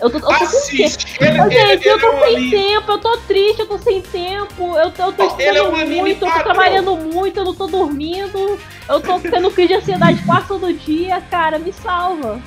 Eu 0.00 0.10
tô, 0.10 0.18
eu 0.18 0.20
tô 0.22 0.26
com 0.28 0.34
tempo. 0.34 0.44
Assiste. 0.44 1.16
Ele, 1.20 1.40
Ô, 1.40 1.44
ele, 1.46 1.54
gente, 1.54 1.86
eu 1.88 1.92
ele 1.94 2.00
tô 2.00 2.12
é 2.12 2.26
sem 2.26 2.36
anime. 2.36 2.50
tempo, 2.50 2.92
eu 2.92 2.98
tô 2.98 3.16
triste, 3.18 3.60
eu 3.60 3.66
tô 3.66 3.78
sem 3.78 4.02
tempo, 4.02 4.76
eu 4.76 4.90
tô, 4.90 5.02
eu 5.04 5.12
tô 5.12 5.40
ele 5.40 5.58
é 5.58 5.62
um 5.62 5.86
muito, 5.86 6.24
eu 6.26 6.30
tô 6.32 6.42
trabalhando 6.42 6.96
muito, 6.96 7.38
eu 7.40 7.44
não 7.44 7.54
tô 7.54 7.66
dormindo, 7.66 8.58
eu 8.88 9.00
tô 9.00 9.18
tendo 9.20 9.50
crise 9.50 9.68
de 9.68 9.74
ansiedade 9.74 10.22
quase 10.24 10.48
todo 10.48 10.72
dia, 10.72 11.20
cara, 11.30 11.58
me 11.58 11.72
salva. 11.72 12.40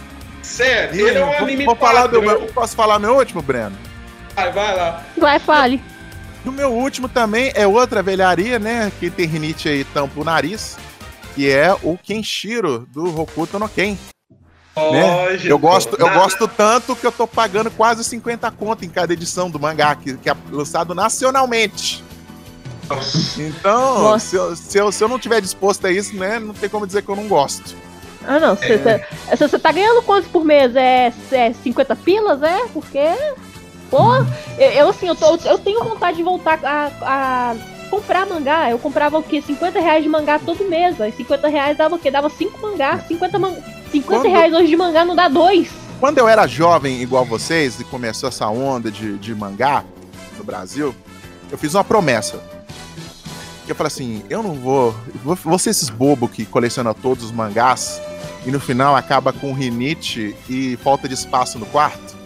Sério, 0.43 1.07
ele 1.07 1.17
é 1.17 1.23
um 1.25 1.27
Vou- 1.27 1.37
anime 1.37 1.65
vou 1.65 1.75
falar 1.75 2.07
do 2.07 2.21
meu, 2.21 2.41
posso 2.47 2.75
falar 2.75 2.99
meu 2.99 3.15
último, 3.15 3.41
Breno? 3.41 3.75
Vai, 4.35 4.51
vai 4.51 4.75
lá. 4.75 5.03
Vai, 5.17 5.39
fale. 5.39 5.81
No 6.45 6.51
meu 6.51 6.71
último 6.71 7.09
também 7.09 7.51
é 7.55 7.67
outra 7.67 8.01
velharia, 8.01 8.57
né? 8.59 8.91
Quem 8.99 9.09
tem 9.09 9.25
rinite 9.27 9.67
aí 9.67 9.83
tampa 9.83 10.19
o 10.21 10.23
nariz, 10.23 10.77
que 11.35 11.49
é 11.49 11.73
o 11.83 11.97
Kenshiro 11.97 12.87
do 12.93 13.19
Hokuto 13.19 13.59
no 13.59 13.67
Ken. 13.67 13.97
Né? 14.91 15.39
Eu 15.43 15.59
gosto, 15.59 15.95
eu 15.99 16.09
gosto 16.13 16.47
tanto 16.47 16.95
que 16.95 17.05
eu 17.05 17.11
tô 17.11 17.27
pagando 17.27 17.71
quase 17.71 18.03
50 18.03 18.49
conto 18.51 18.85
em 18.85 18.89
cada 18.89 19.13
edição 19.13 19.49
do 19.49 19.59
mangá, 19.59 19.95
que, 19.95 20.15
que 20.17 20.29
é 20.29 20.35
lançado 20.51 20.95
nacionalmente. 20.95 22.03
Então, 23.37 24.17
se 24.19 24.35
eu, 24.35 24.55
se, 24.55 24.77
eu, 24.77 24.91
se 24.91 25.03
eu 25.03 25.07
não 25.07 25.19
tiver 25.19 25.41
disposto 25.41 25.85
a 25.85 25.91
isso, 25.91 26.15
né, 26.15 26.39
não 26.39 26.53
tem 26.53 26.69
como 26.69 26.87
dizer 26.87 27.03
que 27.03 27.09
eu 27.09 27.15
não 27.15 27.27
gosto. 27.27 27.75
Ah, 28.25 28.39
não, 28.39 28.55
você 28.55 29.59
tá 29.59 29.71
ganhando 29.71 30.01
quantos 30.01 30.29
por 30.29 30.43
mês? 30.43 30.75
É, 30.75 31.13
é 31.31 31.53
50 31.53 31.95
pilas, 31.97 32.43
é? 32.43 32.67
Porque, 32.73 32.99
pô, 33.89 34.15
eu, 34.57 34.69
eu, 34.71 34.89
assim, 34.89 35.07
eu, 35.07 35.15
tô, 35.15 35.35
eu 35.45 35.57
tenho 35.57 35.83
vontade 35.83 36.17
de 36.17 36.23
voltar 36.23 36.59
a, 36.63 36.91
a 37.01 37.55
comprar 37.89 38.25
mangá. 38.25 38.69
Eu 38.69 38.77
comprava 38.77 39.17
o 39.17 39.23
quê? 39.23 39.41
50 39.41 39.79
reais 39.79 40.03
de 40.03 40.09
mangá 40.09 40.39
todo 40.39 40.69
mês. 40.69 40.99
Aí 41.01 41.11
50 41.11 41.47
reais 41.47 41.77
dava 41.77 41.95
o 41.95 41.99
quê? 41.99 42.11
Dava 42.11 42.29
5 42.29 42.61
mangás. 42.61 43.07
50, 43.07 43.39
man... 43.39 43.55
50 43.91 44.21
Quando- 44.21 44.31
reais 44.31 44.53
hoje 44.53 44.67
de 44.67 44.75
mangá 44.77 45.05
não 45.05 45.15
dá 45.15 45.27
dois. 45.27 45.69
Quando 45.99 46.17
eu 46.17 46.27
era 46.27 46.47
jovem, 46.47 47.01
igual 47.01 47.25
vocês, 47.25 47.79
e 47.79 47.83
começou 47.83 48.29
essa 48.29 48.47
onda 48.47 48.89
de, 48.89 49.17
de 49.17 49.35
mangá 49.35 49.83
no 50.37 50.43
Brasil, 50.43 50.95
eu 51.51 51.57
fiz 51.57 51.73
uma 51.73 51.83
promessa. 51.83 52.39
eu 53.67 53.75
falei 53.75 53.87
assim, 53.87 54.23
eu 54.29 54.41
não 54.41 54.53
vou. 54.53 54.95
Vou, 55.23 55.59
ser 55.59 55.71
esses 55.71 55.89
bobos 55.89 56.31
que 56.31 56.45
colecionam 56.45 56.93
todos 56.93 57.25
os 57.25 57.31
mangás 57.31 58.01
e 58.45 58.51
no 58.51 58.59
final 58.59 58.95
acaba 58.95 59.33
com 59.33 59.51
rinite 59.53 60.35
e 60.49 60.77
falta 60.77 61.07
de 61.07 61.13
espaço 61.13 61.59
no 61.59 61.65
quarto. 61.65 62.17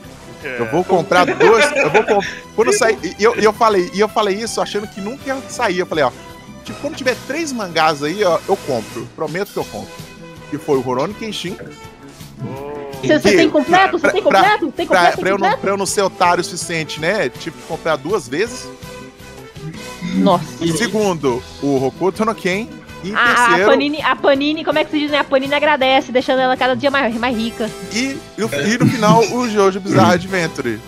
Eu 0.44 0.70
vou 0.70 0.84
comprar 0.84 1.26
dois. 1.26 1.66
Eu 1.76 1.90
vou 1.90 2.04
comp... 2.04 2.24
Quando 2.56 2.68
eu 2.68 2.74
sair. 2.74 2.98
E 3.18 3.24
eu, 3.24 3.34
eu 3.36 3.54
falei, 3.54 3.90
e 3.94 4.00
eu 4.00 4.10
falei 4.10 4.36
isso 4.36 4.62
achando 4.62 4.88
que 4.88 5.00
nunca 5.02 5.24
ia 5.26 5.42
sair. 5.50 5.80
Eu 5.80 5.86
falei, 5.86 6.04
ó. 6.04 6.12
Tipo, 6.64 6.80
quando 6.80 6.96
tiver 6.96 7.16
três 7.28 7.52
mangás 7.52 8.04
aí, 8.04 8.24
ó, 8.24 8.40
eu 8.48 8.56
compro. 8.56 9.08
Prometo 9.16 9.52
que 9.52 9.58
eu 9.58 9.66
compro. 9.66 9.92
Que 10.54 10.58
foi 10.60 10.78
o 10.78 10.82
Rurouni 10.82 11.16
Kenshin. 11.16 11.58
Você, 13.02 13.20
você 13.20 13.36
tem 13.38 13.50
completo? 13.50 13.94
Você 13.98 14.02
pra- 14.02 14.12
tem 14.12 14.22
pra- 14.22 14.40
completo? 14.40 14.72
Tem 14.72 14.86
Pra, 14.86 14.98
completo? 14.98 15.18
pra 15.18 15.24
Tem 15.26 15.32
eu 15.34 15.38
não, 15.40 15.58
pra 15.58 15.72
eu 15.72 15.78
não 15.78 15.86
ser 15.88 16.04
otário 16.04 16.42
o 16.42 16.44
suficiente, 16.44 17.00
né? 17.02 17.28
Tive 17.28 17.58
que 17.58 17.64
comprar 17.68 17.96
duas 17.96 18.28
vezes. 18.28 18.68
Nossa. 20.14 20.46
Segundo, 20.78 21.42
o 21.64 21.84
Hokuto 21.88 22.24
no 22.24 22.36
Ken. 22.36 22.68
E 23.04 23.10
em 23.10 23.16
A, 23.16 23.24
a 23.32 23.46
terceiro, 23.48 23.72
Panini, 23.72 24.02
a 24.04 24.16
Panini, 24.16 24.64
como 24.64 24.78
é 24.78 24.86
que 24.86 24.92
se 24.92 25.00
diz, 25.00 25.10
né? 25.12 25.18
A 25.18 25.24
Panini 25.24 25.56
agradece, 25.56 26.12
deixando 26.12 26.40
ela 26.40 26.56
cada 26.56 26.76
dia 26.76 26.92
mais, 26.92 27.16
mais 27.18 27.36
rica. 27.36 27.68
e, 27.92 27.98
e, 28.38 28.42
no- 28.42 28.50
e 28.54 28.78
no 28.78 28.86
final, 28.86 29.22
o 29.32 29.50
Jojo 29.50 29.80
Bizarre 29.80 30.14
Adventure. 30.14 30.80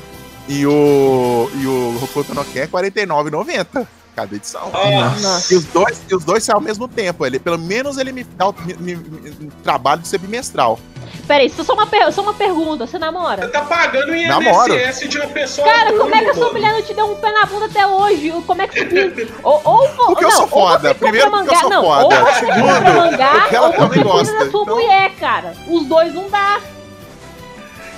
E 0.48 0.64
o, 0.68 1.50
e 1.56 1.66
o 1.66 2.00
Hokuto 2.04 2.36
no 2.36 2.46
Ken 2.46 2.60
é 2.60 2.64
R$ 2.66 2.68
49,90 2.68 3.88
cada 4.16 4.36
edição. 4.36 4.72
Nossa. 4.72 5.54
E 5.54 5.58
os 5.58 5.66
dois, 5.66 6.02
e 6.10 6.16
os 6.16 6.24
dois 6.24 6.44
saem 6.44 6.56
ao 6.56 6.62
mesmo 6.62 6.88
tempo. 6.88 7.26
Ele, 7.26 7.38
pelo 7.40 7.58
menos 7.60 7.98
ele 7.98 8.12
me 8.12 8.24
dá 8.24 8.48
o 8.50 8.56
me- 8.66 8.74
me- 8.76 8.96
me- 8.96 9.52
trabalho 9.64 10.02
de 10.02 10.08
ser 10.08 10.18
bimestral. 10.18 10.80
Pera 11.28 11.42
aí, 11.44 11.50
só 11.50 11.74
uma, 11.74 11.88
só 12.12 12.22
uma 12.22 12.34
pergunta. 12.34 12.86
Você 12.86 12.98
namora? 13.00 13.44
Você 13.44 13.50
tá 13.50 13.62
pagando 13.62 14.14
Namoro. 14.28 14.74
INSS 14.76 15.08
de 15.10 15.18
uma 15.18 15.28
pessoa. 15.28 15.68
Cara, 15.68 15.94
como 15.98 16.14
é 16.16 16.24
que 16.24 16.30
a 16.30 16.34
sua 16.34 16.52
mulher 16.52 16.72
não 16.74 16.82
te 16.82 16.94
deu 16.94 17.06
um 17.12 17.16
pé 17.16 17.32
na 17.32 17.46
bunda 17.46 17.66
até 17.66 17.86
hoje? 17.88 18.32
Como 18.46 18.62
é 18.62 18.68
que 18.68 18.80
você. 18.86 19.28
ou, 19.44 19.62
ou, 19.64 19.88
Porque 20.08 20.24
eu 20.26 20.30
não, 20.30 20.36
sou 20.36 20.42
ou 20.44 20.48
foda. 20.50 20.96
Primeiro 20.96 21.32
porque 21.32 21.56
eu 21.56 21.60
sou 21.60 21.70
não, 21.70 21.84
foda. 21.84 22.04
Ou 22.04 22.12
você 22.26 22.46
compra 22.46 22.56
Segundo, 22.56 22.94
mangá, 22.96 23.32
porque 23.42 23.56
ela 23.56 23.68
ou 23.68 23.74
também 23.74 24.04
você 24.04 24.04
gosta, 24.04 24.34
da 24.46 24.52
sua 24.52 24.62
então- 24.62 24.76
mulher, 24.76 25.12
cara. 25.20 25.54
Os 25.68 25.86
dois 25.86 26.14
não 26.14 26.30
dá. 26.30 26.60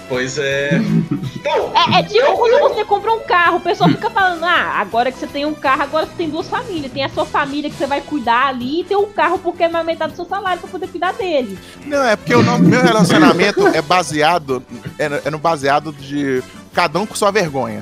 Pois 0.09 0.37
é. 0.37 0.71
Então, 1.37 1.71
É, 1.75 1.99
é 1.99 2.03
tipo 2.03 2.17
eu- 2.25 2.33
quando 2.35 2.53
eu- 2.53 2.69
você 2.69 2.83
compra 2.83 3.13
um 3.13 3.19
carro, 3.21 3.57
o 3.57 3.61
pessoal 3.61 3.89
fica 3.89 4.09
falando, 4.09 4.43
ah, 4.43 4.73
agora 4.79 5.11
que 5.11 5.19
você 5.19 5.27
tem 5.27 5.45
um 5.45 5.53
carro, 5.53 5.83
agora 5.83 6.05
você 6.05 6.11
tem 6.17 6.29
duas 6.29 6.47
famílias. 6.49 6.91
Tem 6.91 7.05
a 7.05 7.09
sua 7.09 7.25
família 7.25 7.69
que 7.69 7.75
você 7.77 7.85
vai 7.85 8.01
cuidar 8.01 8.47
ali 8.47 8.81
e 8.81 8.83
tem 8.83 8.97
um 8.97 9.05
carro 9.05 9.39
porque 9.39 9.63
é 9.63 9.69
mais 9.69 9.85
metade 9.85 10.11
do 10.11 10.15
seu 10.17 10.25
salário 10.25 10.59
pra 10.59 10.69
poder 10.69 10.87
cuidar 10.87 11.13
dele. 11.13 11.57
Não, 11.85 12.03
é 12.03 12.15
porque 12.17 12.35
o 12.35 12.43
nosso, 12.43 12.63
meu 12.63 12.81
relacionamento 12.81 13.65
é 13.67 13.81
baseado. 13.81 14.61
É, 14.99 15.07
no- 15.07 15.21
é 15.23 15.29
no 15.31 15.37
baseado 15.37 15.93
de 15.93 16.43
cada 16.73 16.99
um 16.99 17.05
com 17.05 17.15
sua 17.15 17.31
vergonha. 17.31 17.81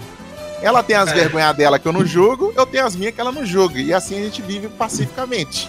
Ela 0.61 0.83
tem 0.83 0.95
as 0.95 1.09
É. 1.09 1.13
vergonhas 1.15 1.55
dela 1.55 1.79
que 1.79 1.87
eu 1.87 1.93
não 1.93 2.05
julgo, 2.05 2.53
eu 2.55 2.65
tenho 2.67 2.85
as 2.85 2.95
minhas 2.95 3.15
que 3.15 3.21
ela 3.21 3.31
não 3.31 3.45
julga. 3.45 3.79
E 3.79 3.93
assim 3.93 4.19
a 4.19 4.23
gente 4.23 4.41
vive 4.43 4.67
pacificamente. 4.67 5.67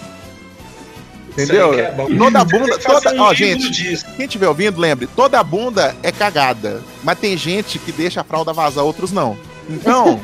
Entendeu? 1.37 1.75
É. 1.75 1.91
Toda 1.91 2.45
bunda. 2.45 2.79
Toda, 2.79 3.15
um 3.15 3.21
ó, 3.21 3.35
gente, 3.35 3.71
disso. 3.71 4.07
quem 4.17 4.25
estiver 4.25 4.49
ouvindo, 4.49 4.81
lembre: 4.81 5.07
toda 5.07 5.43
bunda 5.45 5.95
é 6.03 6.11
cagada. 6.11 6.83
Mas 7.05 7.19
tem 7.19 7.37
gente 7.37 7.79
que 7.79 7.93
deixa 7.93 8.23
a 8.23 8.25
fralda 8.25 8.53
vazar, 8.53 8.85
outros 8.85 9.13
não. 9.13 9.37
Então, 9.69 10.21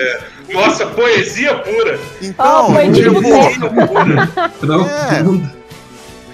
Nossa, 0.52 0.86
poesia 0.86 1.54
pura. 1.56 1.98
então, 2.22 2.72
foi 2.72 2.92
tipo, 2.92 3.20
Poesia 3.20 3.70
pura. 3.70 4.50
Profundo. 4.60 5.64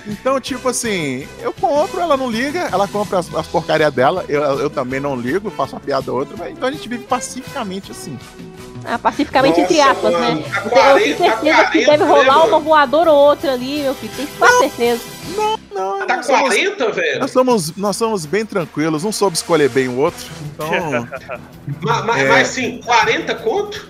Então, 0.06 0.40
tipo 0.40 0.68
assim, 0.68 1.26
eu 1.40 1.52
compro, 1.52 2.00
ela 2.00 2.16
não 2.16 2.30
liga, 2.30 2.68
ela 2.72 2.88
compra 2.88 3.18
as, 3.18 3.32
as 3.34 3.46
porcarias 3.46 3.92
dela, 3.92 4.24
eu, 4.28 4.42
eu 4.42 4.70
também 4.70 4.98
não 4.98 5.14
ligo, 5.14 5.50
faço 5.50 5.74
uma 5.74 5.80
piada 5.80 6.10
ou 6.10 6.18
outra, 6.18 6.36
mas 6.36 6.52
então 6.52 6.68
a 6.68 6.72
gente 6.72 6.88
vive 6.88 7.04
pacificamente 7.04 7.92
assim. 7.92 8.18
Ah, 8.84 8.98
pacificamente 8.98 9.60
entre 9.60 9.76
Nossa, 9.76 9.90
aspas, 9.92 10.12
mano, 10.12 10.40
né? 10.40 10.44
tá 10.50 10.58
Eu 10.64 10.70
tenho 11.02 11.16
40, 11.16 11.16
certeza 11.24 11.64
que 11.64 11.84
40, 11.84 11.90
deve 11.90 12.04
né, 12.04 12.10
rolar 12.10 12.34
mano? 12.38 12.46
uma 12.48 12.58
voadora 12.60 13.12
ou 13.12 13.18
outra 13.28 13.52
ali, 13.52 13.82
meu 13.82 13.94
filho. 13.94 14.12
Tem 14.16 14.26
que 14.26 14.32
ter 14.38 14.48
certeza. 14.70 15.02
Não, 15.36 15.58
Tá 16.06 16.16
nós 16.16 16.26
somos, 16.26 16.40
40, 16.48 16.90
velho? 16.92 17.20
nós 17.20 17.30
somos, 17.30 17.76
nós 17.76 17.96
somos 17.96 18.26
bem 18.26 18.44
tranquilos, 18.44 19.04
um 19.04 19.12
soube 19.12 19.36
escolher 19.36 19.68
bem 19.68 19.86
o 19.88 19.98
outro, 19.98 20.26
então 20.54 21.06
Ma- 21.80 22.02
ma- 22.02 22.18
É. 22.18 22.28
Mas 22.28 22.48
sim, 22.48 22.80
40 22.84 23.34
conto? 23.36 23.88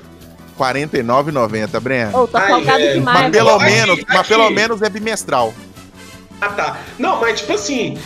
R$ 0.59 0.65
49,90, 0.75 1.81
Breno. 1.81 2.19
Ô, 2.23 2.27
tá 2.29 2.47
salgado 2.49 2.79
velho, 2.81 2.93
demais, 2.95 3.21
mas 3.23 3.31
pelo 3.33 3.51
aqui, 3.55 3.65
menos, 3.65 4.01
mas 4.07 4.19
aqui. 4.19 4.29
pelo 4.29 4.51
menos 4.51 4.83
é 4.83 4.91
bimestral. 4.91 5.55
Ah, 6.41 6.49
tá. 6.51 6.77
Não, 6.99 7.19
mas 7.21 7.41
tipo 7.41 7.55
assim, 7.55 7.99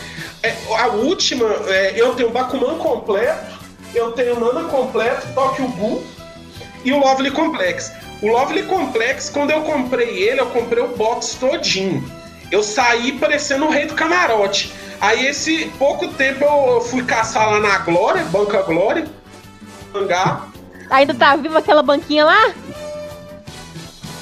é, 0.43 0.55
a 0.79 0.87
última, 0.89 1.47
é, 1.67 1.95
eu 1.97 2.15
tenho 2.15 2.31
Bakuman 2.31 2.77
completo, 2.79 3.55
eu 3.95 4.13
tenho 4.13 4.39
Nana 4.39 4.69
completo, 4.69 5.27
Tokyo 5.35 5.67
Ghoul 5.69 6.05
e 6.85 6.93
o 6.93 6.99
Lovely 6.99 7.31
Complex. 7.31 7.93
O 8.23 8.29
Lovely 8.29 8.65
Complex, 8.65 9.31
quando 9.31 9.51
eu 9.51 9.63
comprei 9.63 10.23
ele, 10.23 10.41
eu 10.41 10.47
comprei 10.47 10.83
o 10.83 10.89
box 10.89 11.37
todinho. 11.41 12.05
Eu 12.51 12.63
saí 12.63 13.13
parecendo 13.13 13.67
o 13.67 13.71
rei 13.71 13.87
do 13.87 13.95
camarote. 13.95 14.73
Aí 15.01 15.27
esse 15.27 15.67
pouco 15.79 16.09
tempo 16.09 16.45
eu, 16.45 16.81
fui 16.81 17.03
caçar 17.03 17.51
lá 17.51 17.61
na 17.61 17.79
Glória, 17.79 18.25
Banca 18.25 18.63
Glória, 18.63 19.07
mangá. 19.93 20.47
Ainda 20.91 21.15
tá 21.15 21.35
viva 21.37 21.59
aquela 21.59 21.83
banquinha 21.83 22.25
lá? 22.25 22.53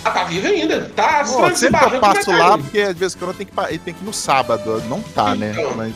Ah, 0.05 0.11
tá 0.11 0.25
vivo 0.25 0.49
ainda. 0.49 0.91
Tá 0.97 1.25
Pô, 1.25 1.55
sempre 1.55 1.79
que 1.79 1.95
eu 1.95 2.01
passo 2.01 2.31
lá, 2.31 2.59
porque 2.59 2.81
às 2.81 2.97
vezes 2.97 3.15
quando 3.15 3.31
eu 3.31 3.37
tenho 3.37 3.51
que, 3.51 3.59
eu 3.59 3.79
tenho 3.79 3.97
que 3.97 4.03
ir 4.03 4.07
no 4.07 4.13
sábado, 4.13 4.83
não 4.89 5.01
tá, 5.01 5.35
né? 5.35 5.55
Então. 5.57 5.75
Mas. 5.77 5.95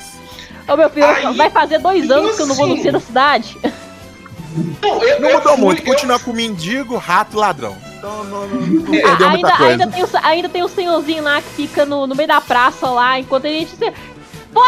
Ô, 0.69 0.77
meu 0.77 0.91
filho, 0.91 1.07
Aí, 1.07 1.37
vai 1.37 1.51
fazer 1.51 1.79
dois 1.79 2.11
anos 2.11 2.37
que 2.37 2.43
eu 2.43 2.47
não 2.47 2.55
vou 2.55 2.67
no 2.67 2.77
centro 2.77 2.93
da 2.93 3.01
cidade. 3.01 3.59
Não, 4.83 5.03
eu, 5.03 5.21
Não 5.21 5.29
eu 5.31 5.37
mudou 5.39 5.53
fui- 5.55 5.65
muito, 5.65 5.83
eu- 5.83 5.87
continua 5.87 6.19
com 6.19 6.33
mendigo, 6.33 6.97
rato 6.97 7.37
e 7.37 7.41
ladrão. 7.41 7.77
Então 7.99 8.25
não, 8.25 8.47
não, 8.47 8.61
não 8.61 8.95
É, 8.95 9.01
perdeu 9.03 9.31
muita 9.31 9.47
ainda, 9.49 9.57
coisa. 9.57 9.71
ainda, 9.73 9.87
tem 9.89 10.03
o, 10.05 10.09
ainda 10.23 10.49
tem 10.49 10.63
o 10.63 10.69
senhorzinho 10.69 11.23
lá 11.25 11.41
que 11.41 11.49
fica 11.51 11.85
no, 11.85 12.07
no 12.07 12.15
meio 12.15 12.29
da 12.29 12.41
praça 12.41 12.89
lá, 12.89 13.19
enquanto 13.19 13.47
a 13.47 13.51
gente. 13.51 13.75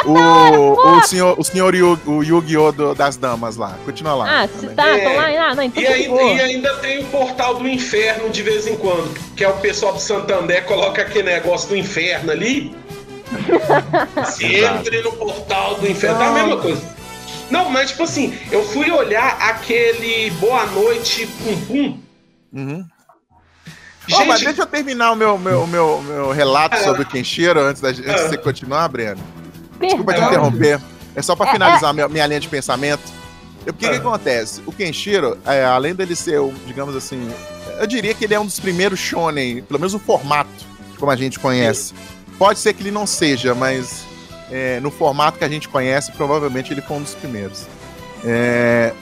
O, 0.06 0.98
o 0.98 1.02
senhor, 1.04 1.34
o 1.38 1.42
senhor 1.42 1.74
Yu- 1.74 1.98
o 2.06 2.22
Yu-Gi-Oh! 2.22 2.72
do- 2.72 2.94
das 2.94 3.16
damas 3.16 3.56
lá. 3.56 3.74
Continua 3.86 4.14
lá. 4.16 4.42
Ah, 4.42 4.48
se 4.48 4.66
tá, 4.68 4.86
É. 4.98 5.16
lá. 5.16 5.50
Ah, 5.50 5.54
não, 5.54 5.62
então 5.62 5.82
E 5.82 5.86
tá 5.86 5.92
ainda, 5.94 6.22
e 6.22 6.40
ainda 6.42 6.74
tem 6.76 6.98
o 7.00 7.04
portal 7.06 7.54
do 7.54 7.66
inferno 7.66 8.28
de 8.28 8.42
vez 8.42 8.66
em 8.66 8.76
quando, 8.76 9.14
que 9.34 9.42
é 9.42 9.48
o 9.48 9.54
pessoal 9.54 9.94
do 9.94 10.00
Santander 10.00 10.64
coloca 10.66 11.00
aquele 11.00 11.30
negócio 11.30 11.68
do 11.70 11.76
inferno 11.76 12.30
ali. 12.30 12.74
Entre 14.40 15.02
no 15.02 15.12
portal 15.12 15.76
do 15.76 15.86
inferno, 15.90 16.18
tá 16.18 16.26
a 16.28 16.32
mesma 16.32 16.56
coisa. 16.58 16.97
Não, 17.50 17.70
mas 17.70 17.90
tipo 17.90 18.02
assim, 18.02 18.36
eu 18.50 18.64
fui 18.64 18.90
olhar 18.90 19.36
aquele 19.40 20.30
Boa 20.32 20.66
Noite 20.66 21.26
Pum 21.26 21.60
Pum. 21.66 22.00
Uhum. 22.52 22.84
Ó, 24.10 24.24
mas 24.24 24.40
Gente, 24.40 24.46
deixa 24.48 24.62
eu 24.62 24.66
terminar 24.66 25.12
o 25.12 25.16
meu, 25.16 25.36
meu, 25.38 25.66
meu, 25.66 26.00
meu 26.02 26.30
relato 26.30 26.76
É. 26.76 26.82
sobre 26.82 27.02
o 27.02 27.06
Kenshiro 27.06 27.60
antes, 27.60 27.80
da, 27.82 27.88
antes 27.90 28.02
de 28.02 28.08
É. 28.08 28.28
você 28.28 28.38
continuar, 28.38 28.88
Breno. 28.88 29.20
Desculpa 29.80 30.12
te 30.12 30.18
Perdão. 30.20 30.28
interromper. 30.28 30.80
É 31.14 31.22
só 31.22 31.36
pra 31.36 31.48
É, 31.48 31.52
finalizar 31.52 31.92
minha, 31.92 32.08
minha 32.08 32.26
linha 32.26 32.40
de 32.40 32.48
pensamento. 32.48 33.02
O 33.66 33.72
que, 33.72 33.88
que 33.88 33.96
acontece? 33.96 34.62
O 34.66 34.72
Kenshiro, 34.72 35.36
é, 35.44 35.64
além 35.64 35.94
dele 35.94 36.16
ser, 36.16 36.40
digamos 36.66 36.96
assim, 36.96 37.30
eu 37.78 37.86
diria 37.86 38.14
que 38.14 38.24
ele 38.24 38.32
é 38.34 38.40
um 38.40 38.46
dos 38.46 38.58
primeiros 38.58 38.98
shonen, 38.98 39.62
pelo 39.62 39.78
menos 39.78 39.92
o 39.94 39.98
formato, 39.98 40.48
como 40.98 41.10
a 41.12 41.16
gente 41.16 41.38
conhece. 41.38 41.92
Pode 42.38 42.58
ser 42.60 42.72
que 42.72 42.82
ele 42.82 42.90
não 42.90 43.06
seja, 43.06 43.54
mas 43.54 44.04
é, 44.50 44.80
no 44.80 44.90
formato 44.90 45.38
que 45.38 45.44
a 45.44 45.48
gente 45.48 45.68
conhece, 45.68 46.12
provavelmente 46.12 46.72
ele 46.72 46.80
foi 46.82 46.96
um 46.96 47.02
dos 47.02 47.14
primeiros. 47.14 47.66
É, 48.24 48.92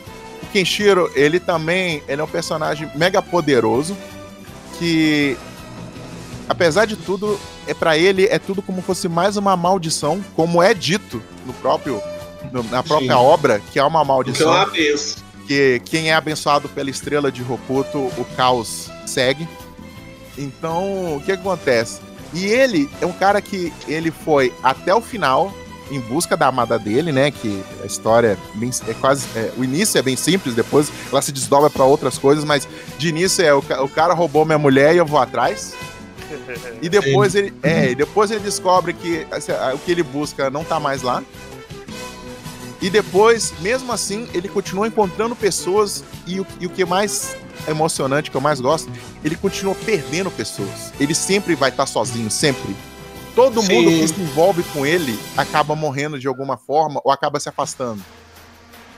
o 0.42 0.46
Kenshiro, 0.46 1.10
ele 1.14 1.40
também 1.40 2.02
ele 2.08 2.20
é 2.20 2.24
um 2.24 2.28
personagem 2.28 2.90
mega 2.94 3.20
poderoso, 3.22 3.96
que 4.78 5.36
apesar 6.48 6.84
de 6.86 6.96
tudo, 6.96 7.38
é 7.66 7.74
para 7.74 7.96
ele 7.96 8.26
é 8.26 8.38
tudo 8.38 8.60
como 8.62 8.82
fosse 8.82 9.08
mais 9.08 9.36
uma 9.36 9.56
maldição, 9.56 10.22
como 10.34 10.62
é 10.62 10.74
dito 10.74 11.22
no 11.46 11.52
próprio 11.54 12.00
no- 12.52 12.62
na 12.64 12.82
própria 12.82 13.08
Sim. 13.14 13.20
obra, 13.20 13.60
que 13.72 13.78
é 13.78 13.82
uma 13.82 14.00
então 14.02 14.04
maldição, 14.14 14.52
é 14.52 14.56
uma 14.56 14.66
benção. 14.66 15.22
que 15.48 15.80
quem 15.84 16.10
é 16.10 16.14
abençoado 16.14 16.68
pela 16.68 16.90
estrela 16.90 17.32
de 17.32 17.42
Hokuto, 17.42 17.98
o 17.98 18.26
caos 18.36 18.88
segue. 19.06 19.48
Então, 20.38 21.16
o 21.16 21.22
que 21.24 21.32
acontece? 21.32 22.00
E 22.36 22.44
ele 22.44 22.88
é 23.00 23.06
um 23.06 23.12
cara 23.12 23.40
que 23.40 23.72
ele 23.88 24.10
foi 24.10 24.52
até 24.62 24.94
o 24.94 25.00
final 25.00 25.50
em 25.90 25.98
busca 26.00 26.36
da 26.36 26.48
amada 26.48 26.78
dele, 26.78 27.10
né? 27.12 27.30
Que 27.30 27.62
a 27.82 27.86
história 27.86 28.36
é, 28.54 28.58
bem- 28.58 28.70
é 28.88 28.92
quase. 28.94 29.26
é, 29.34 29.52
o 29.56 29.64
início 29.64 29.98
é 29.98 30.02
bem 30.02 30.16
simples, 30.16 30.54
depois 30.54 30.92
ela 31.10 31.22
se 31.22 31.32
desdobra 31.32 31.70
para 31.70 31.84
outras 31.84 32.18
coisas, 32.18 32.44
mas 32.44 32.68
de 32.98 33.08
início 33.08 33.42
é 33.42 33.54
o, 33.54 33.58
o 33.58 33.88
cara 33.88 34.12
roubou 34.12 34.44
minha 34.44 34.58
mulher 34.58 34.94
e 34.94 34.98
eu 34.98 35.06
vou 35.06 35.18
atrás. 35.18 35.74
E 36.82 36.88
depois 36.88 37.34
ele, 37.36 37.54
é, 37.62 37.94
depois 37.94 38.30
ele 38.30 38.40
descobre 38.40 38.92
que 38.92 39.26
assim, 39.30 39.52
o 39.72 39.78
que 39.78 39.92
ele 39.92 40.02
busca 40.02 40.50
não 40.50 40.62
tá 40.64 40.78
mais 40.78 41.00
lá. 41.00 41.22
E 42.82 42.90
depois, 42.90 43.54
mesmo 43.60 43.92
assim, 43.92 44.28
ele 44.34 44.48
continua 44.48 44.86
encontrando 44.86 45.34
pessoas 45.34 46.04
e 46.26 46.40
o, 46.40 46.46
e 46.60 46.66
o 46.66 46.68
que 46.70 46.84
mais 46.84 47.34
emocionante, 47.68 48.30
que 48.30 48.36
eu 48.36 48.40
mais 48.40 48.60
gosto, 48.60 48.90
ele 49.24 49.36
continua 49.36 49.74
perdendo 49.74 50.30
pessoas. 50.30 50.92
Ele 51.00 51.14
sempre 51.14 51.54
vai 51.54 51.70
estar 51.70 51.86
sozinho, 51.86 52.30
sempre. 52.30 52.76
Todo 53.34 53.60
Sim. 53.62 53.72
mundo 53.74 53.90
que 53.90 54.08
se 54.08 54.20
envolve 54.20 54.62
com 54.72 54.86
ele 54.86 55.18
acaba 55.36 55.74
morrendo 55.76 56.18
de 56.18 56.26
alguma 56.26 56.56
forma 56.56 57.00
ou 57.04 57.12
acaba 57.12 57.38
se 57.38 57.48
afastando. 57.48 58.02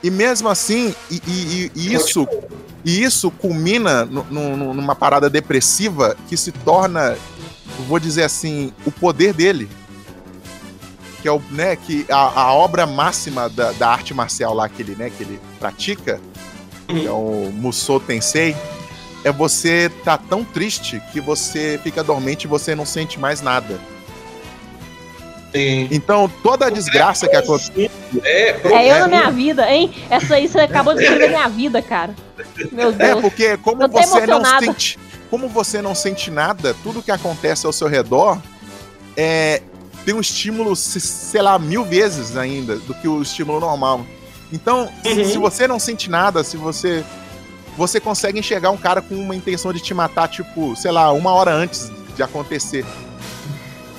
E 0.01 0.09
mesmo 0.09 0.47
assim, 0.47 0.95
e, 1.11 1.21
e- 1.27 1.71
e 1.75 1.93
isso, 1.93 2.25
e 2.85 3.03
isso 3.03 3.29
culmina 3.29 4.05
nu- 4.05 4.25
nu- 4.29 4.73
numa 4.73 4.95
parada 4.95 5.29
depressiva 5.29 6.15
que 6.29 6.37
se 6.37 6.53
torna, 6.53 7.17
vou 7.87 7.99
dizer 7.99 8.23
assim, 8.23 8.71
o 8.85 8.91
poder 8.91 9.33
dele. 9.33 9.69
Que 11.21 11.27
é 11.27 11.31
o, 11.33 11.41
né, 11.51 11.75
que 11.75 12.05
a, 12.09 12.15
a 12.43 12.53
obra 12.53 12.85
máxima 12.87 13.49
da, 13.49 13.73
da 13.73 13.89
arte 13.89 14.13
marcial 14.13 14.53
lá 14.53 14.69
que 14.69 14.81
ele, 14.81 14.95
né, 14.95 15.09
que 15.09 15.21
ele 15.21 15.37
pratica, 15.59 16.21
que 16.89 17.05
é 17.05 17.11
o 17.11 17.51
Musou 17.53 17.99
Tensei, 17.99 18.55
é 19.23 19.31
você 19.31 19.91
tá 20.03 20.17
tão 20.17 20.43
triste 20.43 21.01
que 21.11 21.21
você 21.21 21.79
fica 21.83 22.03
dormente 22.03 22.43
e 22.43 22.47
você 22.47 22.73
não 22.73 22.85
sente 22.85 23.19
mais 23.19 23.41
nada. 23.41 23.79
Sim. 25.53 25.87
Então, 25.91 26.29
toda 26.43 26.67
a 26.67 26.69
desgraça 26.69 27.27
que 27.27 27.35
acontece. 27.35 27.89
É, 28.23 28.49
É 28.71 28.91
eu 28.91 28.99
na 28.99 29.07
minha 29.07 29.31
vida, 29.31 29.69
hein? 29.71 29.91
Essa 30.09 30.35
aí 30.35 30.47
você 30.47 30.59
acabou 30.59 30.93
de 30.95 31.01
escrever 31.03 31.29
minha 31.29 31.47
vida, 31.49 31.81
cara. 31.81 32.13
Meu 32.71 32.89
É, 32.89 32.91
Deus. 32.91 33.21
porque 33.21 33.57
como 33.57 33.87
você 33.87 34.25
não 34.27 34.43
sente. 34.59 34.99
Como 35.29 35.47
você 35.47 35.81
não 35.81 35.93
sente 35.93 36.31
nada, 36.31 36.75
tudo 36.83 37.03
que 37.03 37.11
acontece 37.11 37.65
ao 37.65 37.71
seu 37.73 37.87
redor 37.87 38.39
é, 39.17 39.61
tem 40.05 40.13
um 40.15 40.19
estímulo, 40.21 40.75
se- 40.75 40.99
sei 40.99 41.41
lá, 41.41 41.57
mil 41.59 41.83
vezes 41.83 42.35
ainda 42.37 42.77
do 42.77 42.93
que 42.95 43.07
o 43.07 43.21
estímulo 43.21 43.59
normal. 43.59 44.05
Então, 44.51 44.89
se- 45.03 45.09
Uhum. 45.09 45.25
se 45.31 45.37
você 45.37 45.67
não 45.67 45.79
sente 45.79 46.09
nada, 46.09 46.43
se 46.43 46.57
você. 46.57 47.03
Você 47.77 47.99
consegue 47.99 48.39
enxergar 48.39 48.71
um 48.71 48.77
cara 48.77 49.01
com 49.01 49.15
uma 49.15 49.33
intenção 49.35 49.71
de 49.71 49.79
te 49.79 49.93
matar, 49.93 50.27
tipo, 50.27 50.75
sei 50.75 50.91
lá, 50.91 51.11
uma 51.13 51.31
hora 51.31 51.51
antes 51.53 51.89
de 52.15 52.21
acontecer. 52.21 52.83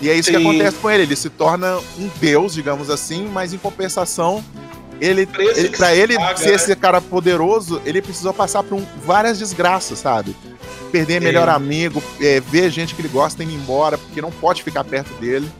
E 0.03 0.11
é 0.11 0.15
isso 0.15 0.31
que 0.31 0.37
Sim. 0.37 0.43
acontece 0.49 0.77
com 0.77 0.91
ele. 0.91 1.05
Ele 1.05 1.17
se 1.17 1.31
torna 1.31 1.79
um 1.99 2.11
deus, 2.21 2.53
digamos 2.53 2.91
assim, 2.91 3.27
mas 3.33 3.55
em 3.55 3.59
compensação, 3.59 4.45
ele, 5.01 5.27
ele 5.39 5.69
que 5.71 5.77
para 5.79 5.95
ele 5.95 6.17
paga, 6.19 6.37
ser 6.37 6.49
né? 6.49 6.55
esse 6.57 6.77
cara 6.77 7.01
poderoso, 7.01 7.81
ele 7.87 8.03
precisou 8.03 8.35
passar 8.35 8.63
por 8.63 8.75
um- 8.77 8.87
várias 9.07 9.39
desgraças, 9.39 9.99
sabe? 9.99 10.37
Perder 10.93 11.21
melhor 11.21 11.49
Sim. 11.49 11.55
amigo, 11.55 12.03
é, 12.21 12.39
ver 12.41 12.69
gente 12.71 12.95
que 12.95 13.01
ele 13.01 13.09
gosta 13.09 13.43
indo 13.43 13.53
embora, 13.53 13.97
porque 13.97 14.21
não 14.21 14.31
pode 14.31 14.63
ficar 14.63 14.85
perto 14.85 15.15
dele. 15.21 15.51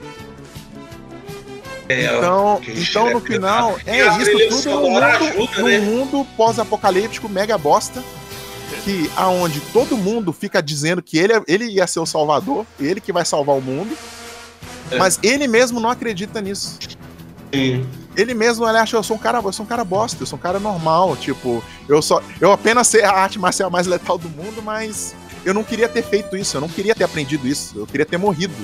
Então, 2.19 2.61
então 2.65 3.09
é 3.09 3.15
no 3.15 3.21
final, 3.21 3.79
é 3.87 4.07
isso 4.19 4.31
tudo 4.49 4.63
sonora 4.63 5.19
mundo, 5.19 5.51
num 5.59 5.65
né? 5.69 5.79
mundo 5.81 6.27
pós-apocalíptico 6.37 7.29
mega 7.29 7.57
bosta. 7.59 8.03
Que 8.85 9.11
aonde 9.17 9.61
todo 9.73 9.97
mundo 9.97 10.33
fica 10.33 10.63
dizendo 10.63 11.03
que 11.03 11.19
ele, 11.19 11.35
é- 11.35 11.43
ele 11.47 11.65
ia 11.67 11.87
ser 11.87 12.01
o 12.01 12.07
salvador, 12.07 12.65
ele 12.79 13.01
que 13.01 13.13
vai 13.13 13.25
salvar 13.25 13.57
o 13.57 13.61
mundo. 13.61 13.95
É. 14.91 14.97
Mas 14.97 15.19
ele 15.23 15.47
mesmo 15.47 15.79
não 15.81 15.91
acredita 15.91 16.41
nisso. 16.41 16.79
Sim. 17.53 17.87
Ele 18.17 18.33
mesmo 18.35 18.67
ele 18.69 18.79
acha 18.79 18.97
eu 18.97 19.03
sou 19.03 19.17
um 19.17 19.19
cara, 19.19 19.39
eu 19.39 19.53
sou 19.53 19.65
um 19.65 19.69
cara 19.69 19.85
bosta, 19.85 20.23
eu 20.23 20.27
sou 20.27 20.39
um 20.39 20.43
cara 20.43 20.59
normal, 20.59 21.17
tipo, 21.17 21.63
eu 21.89 22.01
só 22.01 22.23
eu 22.41 22.53
apenas 22.53 22.87
sei 22.89 23.03
a 23.03 23.11
arte 23.13 23.39
marcial 23.39 23.71
mais 23.71 23.87
letal 23.87 24.17
do 24.19 24.29
mundo, 24.29 24.63
mas 24.63 25.15
eu 25.45 25.53
não 25.55 25.63
queria 25.65 25.89
ter 25.89 26.03
feito 26.03 26.37
isso, 26.37 26.57
eu 26.57 26.61
não 26.61 26.69
queria 26.69 26.95
ter 26.95 27.05
aprendido 27.05 27.47
isso, 27.47 27.79
eu 27.79 27.87
queria 27.87 28.07
ter 28.07 28.19
morrido. 28.19 28.55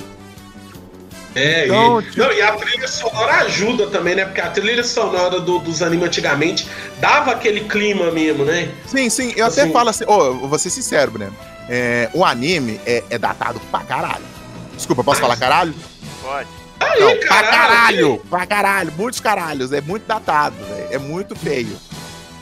É, 1.37 1.65
Então, 1.65 1.99
e, 2.01 2.03
tipo- 2.05 2.17
não, 2.17 2.31
e 2.33 2.41
a 2.41 2.51
trilha 2.53 2.87
sonora 2.87 3.33
ajuda 3.41 3.87
também, 3.87 4.15
né? 4.15 4.25
Porque 4.25 4.41
a 4.41 4.49
trilha 4.49 4.83
sonora 4.83 5.39
do- 5.39 5.59
dos 5.59 5.81
animes 5.81 6.07
antigamente 6.07 6.67
dava 6.99 7.31
aquele 7.31 7.61
clima 7.61 8.11
mesmo, 8.11 8.43
né? 8.45 8.69
Sim, 8.85 9.09
sim, 9.09 9.33
eu 9.35 9.45
até 9.45 9.61
Assim- 9.63 9.71
falo 9.73 9.89
assim, 9.89 10.03
ô, 10.07 10.23
eu 10.25 10.47
vou 10.47 10.57
ser 10.59 10.69
sincero, 10.69 11.11
Breno. 11.11 11.35
É, 11.69 12.09
o 12.13 12.23
anime 12.25 12.79
é, 12.85 13.03
é 13.09 13.17
datado 13.17 13.59
pra 13.71 13.81
caralho. 13.81 14.23
Desculpa, 14.75 15.03
posso 15.03 15.19
falar 15.21 15.35
caralho? 15.37 15.73
Pode. 16.21 16.47
Aí, 16.79 16.99
Não, 17.01 17.17
pra 17.17 17.27
caralho, 17.27 17.51
caralho, 17.51 18.21
pra 18.29 18.45
caralho, 18.45 18.93
muitos 18.95 19.19
caralhos, 19.19 19.73
é 19.73 19.81
muito 19.81 20.05
datado, 20.05 20.55
velho, 20.63 20.87
é 20.91 20.97
muito 20.97 21.35
feio. 21.35 21.75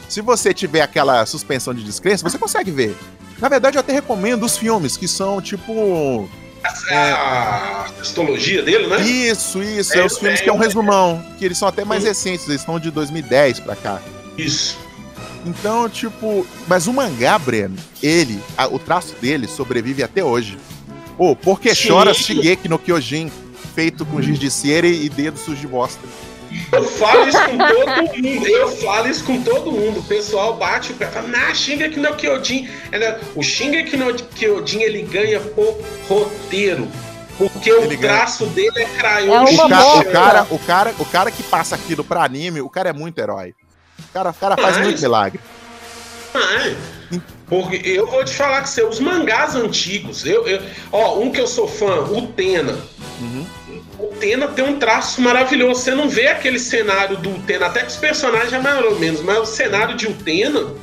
Se 0.10 0.22
você 0.22 0.54
tiver 0.54 0.82
aquela 0.82 1.26
suspensão 1.26 1.74
de 1.74 1.84
descrença, 1.84 2.28
você 2.30 2.38
consegue 2.38 2.70
ver. 2.70 2.96
Na 3.40 3.50
verdade, 3.50 3.78
eu 3.78 3.80
até 3.80 3.94
recomendo 3.94 4.44
os 4.46 4.58
filmes, 4.58 4.96
que 4.98 5.08
são 5.08 5.42
tipo. 5.42 6.30
É 6.90 7.12
a 7.12 7.86
histologia 8.02 8.62
dele, 8.64 8.88
né? 8.88 9.02
Isso, 9.02 9.62
isso, 9.62 9.94
É, 9.98 10.02
é, 10.02 10.06
os 10.06 10.18
filmes 10.18 10.40
é, 10.40 10.44
que 10.44 10.50
é 10.50 10.54
um 10.54 10.62
é. 10.62 10.66
resumão, 10.66 11.24
que 11.38 11.46
eles 11.46 11.58
são 11.58 11.68
até 11.68 11.84
mais 11.86 12.04
Hum. 12.04 12.08
recentes, 12.08 12.48
eles 12.48 12.62
são 12.62 12.80
de 12.80 12.92
2010 12.92 13.60
pra 13.60 13.76
cá. 13.76 14.00
Isso. 14.38 14.78
Então, 15.46 15.88
tipo, 15.88 16.46
mas 16.68 16.88
o 16.88 16.94
mangá, 16.94 17.38
Breno, 17.38 17.76
ele, 18.02 18.40
a- 18.58 18.68
o 18.68 18.80
traço 18.80 19.14
dele 19.22 19.48
sobrevive 19.48 20.02
até 20.04 20.24
hoje. 20.24 20.58
Ô, 21.18 21.36
Por 21.36 21.60
que 21.60 21.74
Sim. 21.76 21.90
chora 21.90 22.14
Shigeki 22.14 22.68
no 22.68 22.78
Kyojin, 22.80 23.32
feito 23.76 24.06
com 24.06 24.22
giz 24.22 24.38
de 24.40 24.50
cera 24.50 24.88
e 24.88 25.08
dedo 25.08 25.38
sujo 25.38 25.62
de 25.62 25.68
bosta? 25.68 26.02
Eu 26.72 26.84
falo 26.84 27.28
isso 27.28 27.38
com 27.46 27.58
todo 27.58 28.24
mundo. 28.24 28.48
Eu 28.48 28.68
falo 28.78 29.08
isso 29.08 29.24
com 29.24 29.42
todo 29.44 29.72
mundo. 29.72 30.00
O 30.00 30.04
pessoal 30.04 30.56
bate 30.58 30.92
o 30.92 30.96
pé 30.96 31.06
e 31.06 31.12
fala, 31.12 31.28
nah, 31.28 31.54
Shingeki 31.54 32.00
no 32.00 32.14
Kyojin. 32.16 32.70
É, 32.92 33.00
né? 33.00 33.20
O 33.36 33.44
Shingeki 33.44 33.98
no 33.98 34.14
Kyojin, 34.14 34.82
ele 34.82 35.02
ganha 35.04 35.40
por 35.40 35.78
roteiro. 36.10 36.88
Porque 37.38 37.70
Ele 37.70 37.96
o 37.96 38.00
ganha. 38.00 38.14
traço 38.16 38.46
dele 38.48 38.80
é 38.82 38.86
crayon. 38.98 39.34
É 39.34 39.40
O, 39.42 39.50
uma 39.50 39.68
ca- 39.70 39.96
o 40.00 40.06
cara, 40.12 40.48
o, 40.50 40.60
cara, 40.60 40.96
o 41.00 41.06
cara 41.06 41.32
que 41.32 41.44
passa 41.44 41.76
aquilo 41.76 42.02
pra 42.04 42.24
anime, 42.24 42.62
o 42.62 42.70
cara 42.70 42.90
é 42.90 42.94
muito 42.94 43.20
herói. 43.20 43.54
O 44.00 44.14
cara, 44.14 44.30
o 44.30 44.34
cara 44.34 44.56
faz 44.58 44.78
Mas- 44.78 44.86
muito 44.86 45.02
milagre. 45.02 45.40
Ah, 46.34 46.68
é. 46.68 46.76
Porque 47.48 47.82
eu 47.88 48.08
vou 48.08 48.24
te 48.26 48.34
falar 48.34 48.62
que 48.62 48.70
são 48.70 48.90
os 48.90 49.00
mangás 49.00 49.54
antigos. 49.56 50.26
Eu, 50.26 50.48
eu- 50.48 50.62
ó, 50.92 51.20
um 51.20 51.30
que 51.32 51.40
eu 51.40 51.48
sou 51.48 51.68
fã, 51.68 52.00
o 52.02 52.28
Tena. 52.28 52.78
Uhum. 53.22 53.46
O 53.98 54.08
Tena 54.20 54.48
tem 54.50 54.66
um 54.66 54.78
traço 54.78 55.22
maravilhoso. 55.22 55.82
Você 55.82 55.92
não 55.96 56.10
vê 56.10 56.28
aquele 56.28 56.60
cenário 56.60 57.18
do 57.18 57.30
Utena, 57.36 57.68
até 57.68 57.82
que 57.82 57.88
os 57.88 57.96
personagens 57.98 58.52
é 58.54 58.60
mais 58.60 58.84
ou 58.84 59.00
menos, 59.00 59.22
mas 59.22 59.38
o 59.40 59.46
cenário 59.46 59.96
de 59.96 60.08
Utena, 60.08 60.74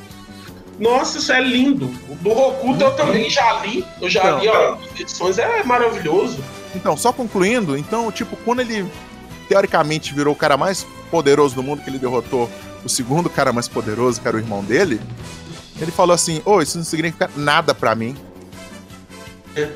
nossa, 0.79 1.19
isso 1.19 1.33
é 1.33 1.41
lindo. 1.41 1.87
O 2.09 2.15
do 2.17 2.31
Rokuto 2.31 2.83
eu 2.85 2.97
também 2.97 3.29
já 3.29 3.61
li. 3.61 3.85
Eu 4.01 4.09
já 4.09 4.21
Então. 4.21 4.39
li, 4.41 4.49
ó, 4.49 4.75
as 4.75 5.01
edições, 5.01 5.39
é 5.39 5.63
maravilhoso. 5.63 6.43
Então, 6.75 6.97
só 6.97 7.13
concluindo, 7.13 7.77
então, 7.77 8.11
tipo, 8.11 8.35
quando 8.45 8.61
ele 8.61 8.91
teoricamente 9.49 10.15
virou 10.15 10.33
o 10.33 10.37
cara 10.37 10.57
mais 10.57 10.87
poderoso 11.11 11.55
do 11.55 11.63
mundo, 11.63 11.83
que 11.83 11.91
ele 11.91 11.99
derrotou 11.99 12.51
o 12.83 12.89
segundo 12.89 13.29
cara 13.29 13.53
mais 13.53 13.69
poderoso, 13.69 14.21
que 14.21 14.27
era 14.27 14.37
o 14.37 14.41
irmão 14.41 14.65
dele, 14.65 14.99
ele 15.81 15.91
falou 15.91 16.15
assim: 16.15 16.41
Ô, 16.47 16.63
isso 16.63 16.79
não 16.79 16.85
significa 16.85 17.31
nada 17.37 17.75
pra 17.75 17.95
mim. 17.95 18.17
É. 19.55 19.69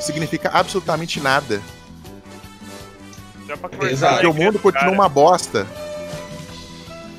Significa 0.00 0.50
absolutamente 0.52 1.20
nada. 1.20 1.60
Só 3.52 3.56
pra 3.56 3.68
conversar. 3.68 4.12
Porque 4.12 4.26
o 4.26 4.34
mundo 4.34 4.58
continua 4.58 4.84
cara. 4.84 4.92
uma 4.94 5.08
bosta. 5.08 5.66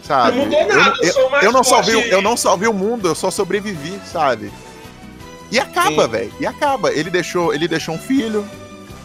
Sabe? 0.03 0.37
Não 0.37 0.45
mudou 0.45 0.59
Eu- 0.59 0.67
nada, 0.75 0.95
eu, 0.99 1.07
eu, 1.07 1.13
sou 1.13 1.29
mais 1.29 1.43
eu 1.43 1.51
não 1.51 1.63
salvei, 1.63 1.95
o- 1.95 2.01
eu 2.01 2.21
não 2.21 2.35
salvei 2.37 2.67
o 2.67 2.73
mundo, 2.73 3.07
eu 3.07 3.15
só 3.15 3.31
sobrevivi, 3.31 3.99
sabe? 4.11 4.51
E 5.51 5.59
acaba, 5.59 6.07
velho. 6.07 6.33
E 6.39 6.45
acaba. 6.45 6.91
Ele 6.91 7.09
deixou, 7.09 7.53
ele 7.53 7.67
deixou 7.67 7.95
um 7.95 7.99
filho 7.99 8.45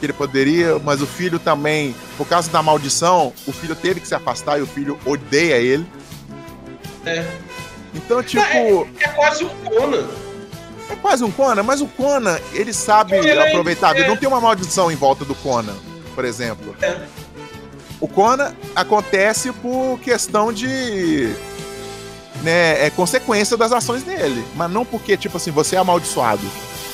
que 0.01 0.07
ele 0.07 0.13
poderia, 0.13 0.79
mas 0.83 1.01
o 1.03 1.07
filho 1.07 1.39
também, 1.39 1.95
por 2.17 2.27
causa 2.27 2.51
da 2.51 2.63
maldição, 2.63 3.33
o 3.47 3.53
filho 3.53 3.77
teve 3.77 4.01
que 4.01 4.09
se 4.09 4.15
afastar 4.15 4.59
e 4.59 4.63
o 4.63 4.67
filho 4.67 4.99
odeia 5.05 5.57
ele. 5.57 5.87
É. 7.05 7.25
Então, 7.95 8.23
tipo, 8.23 8.43
É 9.01 9.09
quase 9.09 9.45
o 9.45 9.49
Conan. 9.51 10.07
é 10.91 10.97
quase 10.97 11.25
um 11.25 11.31
Conan, 11.31 11.63
mas 11.63 11.81
o 11.81 11.87
Conan, 11.87 12.39
ele 12.53 12.73
sabe 12.73 13.15
Ele 13.17 13.31
é- 13.31 13.49
aproveitar 13.49 13.97
é. 13.97 14.07
Não 14.09 14.17
tem 14.17 14.29
uma 14.29 14.41
maldição 14.41 14.91
em 14.91 14.97
volta 14.97 15.25
do 15.25 15.35
Conan, 15.37 15.75
por 16.19 16.25
exemplo. 16.25 16.75
É. 16.83 16.97
O 18.01 18.09
Conan 18.09 18.53
acontece 18.75 19.53
por 19.53 20.01
questão 20.01 20.53
de. 20.53 21.33
Né, 22.43 22.85
é 22.87 22.91
consequência 22.91 23.57
das 23.57 23.71
ações 23.71 24.03
dele. 24.03 24.45
Mas 24.57 24.69
não 24.69 24.85
porque, 24.85 25.17
tipo 25.17 25.37
assim, 25.37 25.53
você 25.53 25.77
é 25.77 25.79
amaldiçoado. 25.79 26.43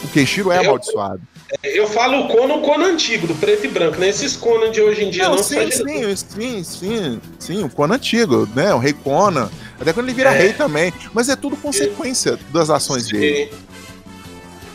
O 0.03 0.09
Kenshiro 0.09 0.53
é 0.53 0.59
Eu- 0.59 0.61
amaldiçoado. 0.65 1.23
Eu 1.63 1.87
falo 1.87 2.25
o 2.25 2.29
Conan, 2.29 2.55
o 2.57 2.61
Conan 2.63 2.87
antigo, 2.93 3.27
do 3.27 3.35
preto 3.35 3.65
e 3.65 3.69
branco, 3.69 3.99
né? 3.99 4.09
Esses 4.11 4.37
Conan 4.37 4.71
de 4.71 4.83
hoje 4.83 5.05
em 5.05 5.11
dia 5.11 5.25
não, 5.29 5.37
Não, 5.37 5.43
sim, 5.43 5.71
sim, 5.71 6.17
sim, 6.17 6.65
sim, 6.65 7.21
sim, 7.39 7.65
o 7.65 7.71
Conan 7.71 7.95
antigo, 7.95 8.47
né? 8.55 8.75
O 8.75 8.79
rei 8.79 8.93
Conan. 8.93 9.49
Até 9.81 9.93
quando 9.95 10.07
ele 10.07 10.15
vira 10.17 10.35
É. 10.35 10.39
rei 10.39 10.53
também. 10.53 10.93
Mas 11.15 11.31
é 11.31 11.37
tudo 11.37 11.57
consequência 11.57 12.39
das 12.53 12.69
ações 12.69 13.07
dele. 13.09 13.51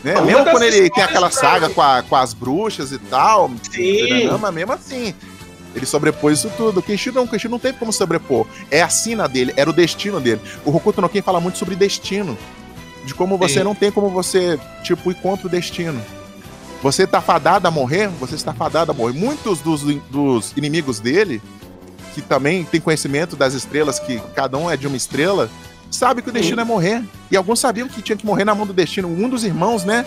Né? 0.02 0.14
Uma 0.16 0.22
Mesmo 0.22 0.44
quando 0.44 0.62
ele 0.62 0.88
tem 0.90 1.04
aquela 1.04 1.30
saga 1.30 1.68
com, 1.68 1.82
a- 1.82 2.02
com 2.02 2.16
as 2.16 2.32
bruxas 2.32 2.90
e 2.92 2.98
tal, 2.98 3.50
mas 4.40 4.54
mesmo 4.54 4.72
assim, 4.72 5.14
ele 5.74 5.84
sobrepôs 5.86 6.38
isso 6.38 6.50
tudo. 6.56 6.80
O 6.80 6.82
Kenshiro 6.82 7.16
não, 7.16 7.24
o 7.24 7.48
não 7.50 7.58
teve 7.58 7.78
como 7.78 7.92
sobrepor. 7.92 8.46
É 8.70 8.80
a 8.82 8.88
sina 8.88 9.28
dele, 9.28 9.52
era 9.56 9.68
o 9.68 9.72
destino 9.72 10.18
dele. 10.20 10.40
O 10.64 10.74
Hokuto 10.74 11.00
no 11.00 11.08
Ken 11.08 11.22
fala 11.22 11.40
muito 11.40 11.58
sobre 11.58 11.74
destino. 11.76 12.36
De 13.04 13.14
como 13.14 13.36
você 13.38 13.58
Sim. 13.60 13.64
não 13.64 13.74
tem 13.74 13.90
como 13.90 14.10
você, 14.10 14.58
tipo, 14.82 15.10
ir 15.10 15.14
contra 15.14 15.46
o 15.46 15.50
destino. 15.50 16.00
Você 16.82 17.06
tá 17.06 17.20
fadado 17.20 17.68
a 17.68 17.70
morrer, 17.70 18.08
você 18.08 18.34
está 18.34 18.52
fadado 18.54 18.90
a 18.90 18.94
morrer. 18.94 19.12
Muitos 19.18 19.60
dos, 19.60 19.82
dos 20.10 20.52
inimigos 20.56 20.98
dele, 20.98 21.40
que 22.14 22.22
também 22.22 22.64
tem 22.64 22.80
conhecimento 22.80 23.36
das 23.36 23.52
estrelas, 23.54 23.98
que 23.98 24.18
cada 24.34 24.56
um 24.58 24.70
é 24.70 24.76
de 24.76 24.86
uma 24.86 24.96
estrela, 24.96 25.50
sabe 25.90 26.22
que 26.22 26.28
o 26.28 26.32
destino 26.32 26.60
é 26.60 26.64
morrer. 26.64 27.02
E 27.30 27.36
alguns 27.36 27.58
sabiam 27.60 27.88
que 27.88 28.00
tinha 28.02 28.16
que 28.16 28.24
morrer 28.26 28.44
na 28.44 28.54
mão 28.54 28.66
do 28.66 28.72
destino. 28.72 29.08
Um 29.08 29.28
dos 29.28 29.44
irmãos, 29.44 29.84
né? 29.84 30.04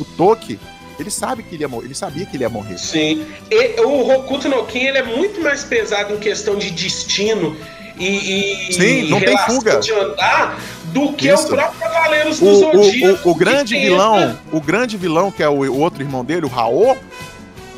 O 0.00 0.04
Toki, 0.04 0.58
ele 0.98 1.10
sabe 1.10 1.42
que 1.42 1.54
ele 1.54 1.62
ia 1.62 1.68
morrer. 1.68 1.86
Ele 1.86 1.94
sabia 1.94 2.26
que 2.26 2.36
ele 2.36 2.44
ia 2.44 2.48
morrer. 2.50 2.78
Sim. 2.78 3.24
E 3.50 3.80
o 3.80 4.08
Hokuto 4.10 4.48
no 4.48 4.64
Ken 4.64 4.84
ele 4.88 4.98
é 4.98 5.02
muito 5.02 5.40
mais 5.40 5.64
pesado 5.64 6.14
em 6.14 6.18
questão 6.18 6.56
de 6.56 6.70
destino 6.70 7.56
e, 7.98 8.68
e 8.68 8.72
Sim, 8.72 9.10
não 9.10 9.20
tem 9.20 9.36
fuga. 9.38 9.78
de 9.80 9.92
andar 9.92 10.58
do 10.86 11.12
que 11.12 11.28
Isso. 11.28 11.44
o 11.44 11.48
próprio 11.48 11.78
Cavaleiros 11.80 12.40
O, 12.40 12.44
do 12.44 12.50
o, 12.50 12.84
Zodíaco. 12.84 13.28
o, 13.28 13.32
o 13.32 13.34
grande 13.34 13.74
que 13.74 13.80
tenta- 13.80 13.90
vilão, 13.92 14.38
o 14.50 14.60
grande 14.60 14.96
vilão, 14.96 15.30
que 15.30 15.42
é 15.42 15.48
o, 15.48 15.52
o 15.70 15.78
outro 15.78 16.02
irmão 16.02 16.24
dele, 16.24 16.46
o 16.46 16.48
Raô, 16.48 16.96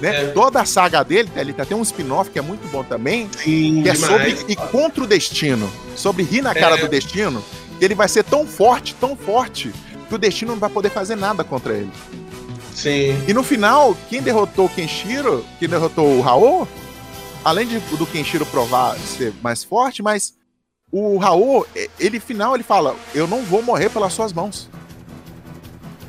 né? 0.04 0.24
É. 0.24 0.26
Toda 0.28 0.60
a 0.60 0.64
saga 0.64 1.02
dele, 1.02 1.30
ele 1.36 1.52
tá- 1.52 1.64
tem 1.64 1.76
um 1.76 1.82
spin-off 1.82 2.30
que 2.30 2.38
é 2.38 2.42
muito 2.42 2.66
bom 2.70 2.84
também, 2.84 3.28
Sim, 3.38 3.82
que 3.82 3.88
é 3.88 3.92
demais. 3.92 3.98
sobre 4.00 4.52
ir 4.52 4.56
contra 4.70 5.02
o 5.04 5.06
destino. 5.06 5.70
Sobre 5.96 6.22
rir 6.22 6.42
na 6.42 6.54
cara 6.54 6.76
É. 6.76 6.80
do 6.80 6.88
destino, 6.88 7.42
que 7.78 7.84
ele 7.84 7.94
vai 7.94 8.08
ser 8.08 8.22
tão 8.24 8.46
forte, 8.46 8.94
tão 9.00 9.16
forte, 9.16 9.72
que 10.08 10.14
o 10.14 10.18
destino 10.18 10.52
não 10.52 10.58
vai 10.60 10.70
poder 10.70 10.90
fazer 10.90 11.16
nada 11.16 11.42
contra 11.42 11.72
ele. 11.74 11.90
Sim. 12.74 13.16
E 13.28 13.32
no 13.32 13.42
final, 13.42 13.96
quem 14.10 14.20
derrotou 14.20 14.66
o 14.66 14.68
Kenshiro, 14.68 15.44
quem 15.58 15.68
derrotou 15.68 16.18
o 16.18 16.20
Raô, 16.20 16.66
além 17.44 17.66
de, 17.66 17.78
do 17.78 18.04
Kenshiro 18.06 18.44
provar 18.46 18.96
ser 18.98 19.32
mais 19.42 19.62
forte, 19.62 20.02
mas 20.02 20.34
o 20.90 21.16
Raô, 21.18 21.64
e- 21.74 21.88
ele 22.00 22.18
final 22.20 22.54
ele 22.54 22.64
fala: 22.64 22.94
Eu 23.14 23.26
não 23.28 23.42
vou 23.44 23.62
morrer 23.62 23.88
pelas 23.90 24.12
suas 24.12 24.32
mãos. 24.32 24.68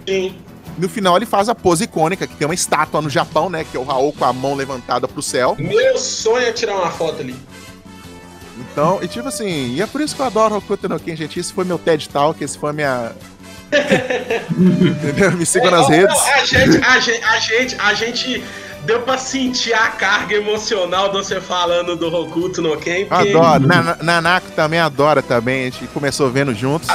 Sim. 0.07 0.35
No 0.77 0.89
final 0.89 1.15
ele 1.17 1.25
faz 1.25 1.47
a 1.49 1.55
pose 1.55 1.85
icônica, 1.85 2.27
que 2.27 2.35
tem 2.35 2.47
uma 2.47 2.53
estátua 2.53 3.01
no 3.01 3.09
Japão, 3.09 3.49
né? 3.49 3.63
Que 3.69 3.77
é 3.77 3.79
o 3.79 3.83
Raul 3.83 4.11
com 4.13 4.25
a 4.25 4.33
mão 4.33 4.55
levantada 4.55 5.07
pro 5.07 5.21
céu. 5.21 5.55
Meu 5.57 5.97
sonho 5.97 6.45
é 6.47 6.51
tirar 6.51 6.75
uma 6.75 6.91
foto 6.91 7.21
ali. 7.21 7.35
Então, 8.57 8.99
e 9.01 9.07
tipo 9.07 9.27
assim, 9.27 9.73
e 9.75 9.81
é 9.81 9.85
por 9.87 10.01
isso 10.01 10.15
que 10.15 10.21
eu 10.21 10.25
adoro 10.25 10.55
Hokuto 10.55 10.87
no 10.89 10.99
Ken, 10.99 11.15
gente. 11.15 11.39
Esse 11.39 11.51
foi 11.53 11.65
meu 11.65 11.77
TED 11.77 12.09
Talk, 12.09 12.41
esse 12.43 12.57
foi 12.57 12.69
a 12.69 12.73
minha. 12.73 13.11
Entendeu? 14.57 15.31
Me 15.33 15.45
sigam 15.45 15.71
nas 15.71 15.85
Ó, 15.85 15.89
redes. 15.89 16.15
ó, 16.15 16.33
A 16.33 16.45
gente, 16.45 16.77
a 16.85 16.99
gente, 16.99 17.23
a 17.23 17.39
gente, 17.39 17.75
a 17.79 17.93
gente 17.93 18.43
deu 18.85 19.01
pra 19.01 19.17
sentir 19.17 19.73
a 19.73 19.87
carga 19.87 20.35
emocional 20.35 21.07
de 21.09 21.15
você 21.17 21.41
falando 21.41 21.95
do 21.95 22.13
Hokuto 22.13 22.61
no 22.61 22.77
Ken. 22.77 23.05
porque- 23.05 23.29
Adoro. 23.29 23.67
Na- 23.67 23.97
Nanako 24.01 24.51
também 24.51 24.79
adora 24.79 25.21
também. 25.21 25.61
A 25.61 25.65
gente 25.65 25.87
começou 25.87 26.29
vendo 26.29 26.53
juntos. 26.53 26.87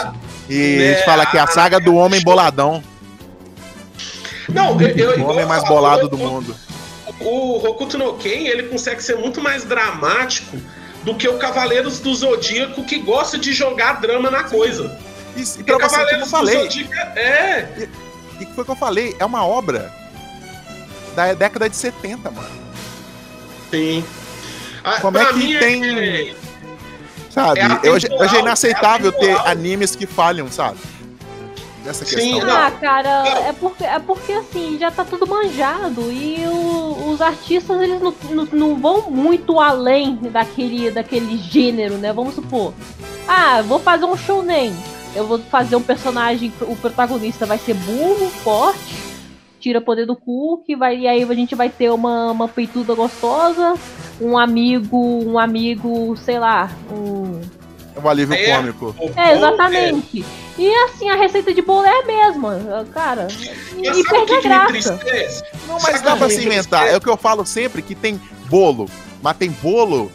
E 0.48 0.77
a 0.77 0.78
né, 0.78 0.94
gente 0.94 1.05
fala 1.05 1.27
que 1.27 1.36
é 1.36 1.40
a 1.40 1.47
saga 1.47 1.78
do 1.81 1.94
homem 1.94 2.20
boladão. 2.23 2.82
Não, 4.55 4.81
eu, 4.81 4.89
eu, 4.89 5.20
O 5.20 5.28
homem 5.28 5.43
eu 5.43 5.48
mais 5.48 5.64
bolado 5.64 6.09
do 6.09 6.16
mundo. 6.16 6.55
O 7.20 7.66
Hokuto 7.66 7.98
no 7.98 8.14
Ken, 8.14 8.47
ele 8.47 8.64
consegue 8.64 9.02
ser 9.02 9.16
muito 9.16 9.43
mais 9.43 9.64
dramático 9.64 10.56
do 11.02 11.14
que 11.14 11.28
o 11.28 11.39
Cavaleiros 11.39 11.98
do 12.01 12.14
Zodíaco, 12.14 12.85
que 12.85 12.98
gosta 12.98 13.39
de 13.39 13.52
jogar 13.52 14.01
drama 14.01 14.31
na 14.31 14.44
coisa. 14.44 14.98
E, 15.36 15.40
e 15.40 15.44
pra 15.44 15.44
você, 15.44 15.62
como 15.64 15.72
eu 15.72 15.78
Cavaleiros 15.78 16.24
do 16.24 16.31
falei, 16.31 16.62
Zodíaco 16.62 16.94
é... 16.94 17.89
e 18.40 18.47
que 18.47 18.52
foi 18.55 18.62
o 18.62 18.64
que 18.64 18.70
eu 18.70 18.77
falei, 18.77 19.16
é 19.18 19.24
uma 19.24 19.44
obra 19.47 19.93
da 21.14 21.32
década 21.35 21.68
de 21.68 21.77
70, 21.77 22.31
mano. 22.31 22.48
Sim. 23.70 24.05
Ah, 24.82 25.01
Como 25.01 25.18
é 25.18 25.27
que 25.27 25.35
mim 25.35 25.59
tem- 25.59 25.85
É, 25.85 26.35
Sabe? 27.31 27.60
É 27.60 27.89
eu 27.89 27.94
achei 28.22 28.40
inaceitável 28.40 29.10
é 29.10 29.12
ter 29.12 29.36
animes 29.47 29.94
que 29.94 30.06
falham, 30.06 30.51
sabe? 30.51 30.78
Nessa 31.85 32.05
Sim, 32.05 32.16
questão. 32.16 32.40
não. 32.47 32.57
Ah, 32.57 32.70
cara, 32.70 33.09
é 33.48 33.52
porque, 33.52 33.85
é 33.85 33.98
porque 33.98 34.32
assim, 34.32 34.77
já 34.78 34.90
tá 34.90 35.05
tudo 35.05 35.27
manjado 35.27 36.12
e 36.12 36.44
o- 36.47 37.11
os 37.11 37.20
artistas 37.23 37.81
eles 37.81 38.01
não, 38.01 38.15
não, 38.31 38.44
não 38.52 38.77
vão 38.77 39.11
muito 39.11 39.59
além 39.59 40.15
daquele, 40.16 40.90
daquele 40.90 41.39
gênero, 41.39 41.94
né? 41.94 42.12
Vamos 42.12 42.35
supor, 42.35 42.74
ah, 43.27 43.62
vou 43.62 43.78
fazer 43.78 44.05
um 44.05 44.16
shounen, 44.16 44.74
eu 45.16 45.27
vou 45.27 45.39
fazer 45.39 45.74
um 45.77 45.82
personagem, 45.82 46.52
o 46.61 46.77
protagonista 46.77 47.47
vai 47.47 47.57
ser 47.57 47.73
burro, 47.74 48.28
forte, 48.44 48.94
tira 49.59 49.81
poder 49.81 50.05
do 50.07 50.15
cu, 50.16 50.62
que 50.66 50.77
vai, 50.77 50.98
e 50.98 51.09
aí 51.09 51.23
a 51.23 51.35
gente 51.35 51.55
vai 51.55 51.70
ter 51.70 51.90
uma, 51.90 52.31
uma 52.32 52.47
peituda 52.48 52.94
gostosa, 52.94 53.74
um 54.20 54.36
amigo, 54.36 54.98
um 55.24 55.39
amigo, 55.39 56.15
sei 56.19 56.39
lá, 56.39 56.70
um 56.93 57.40
É 57.97 58.01
um 58.01 58.09
alívio 58.09 58.35
É. 58.35 58.55
cômico. 58.57 58.94
é, 59.16 59.32
exatamente. 59.32 60.24
E 60.60 60.74
assim, 60.84 61.08
a 61.08 61.16
receita 61.16 61.54
de 61.54 61.62
bolo 61.62 61.86
é 61.86 62.02
a 62.02 62.04
mesma, 62.04 62.86
cara. 62.92 63.28
E, 63.78 63.88
Mas 63.88 63.96
e 63.96 64.04
perde 64.04 64.34
a 64.34 64.40
graça. 64.42 65.00
Não, 65.66 65.80
mas 65.80 65.82
Sabe 65.84 66.04
dá 66.04 66.16
pra 66.16 66.26
o 66.26 66.28
que 66.28 66.36
se 66.36 66.44
inventar. 66.44 66.86
É 66.86 66.98
o 66.98 67.00
que 67.00 67.08
eu 67.08 67.16
falo 67.16 67.46
sempre, 67.46 67.80
que 67.80 67.94
tem 67.94 68.20
bolo, 68.44 68.86
mas 69.22 69.38
tem 69.38 69.48
bolo 69.50 70.12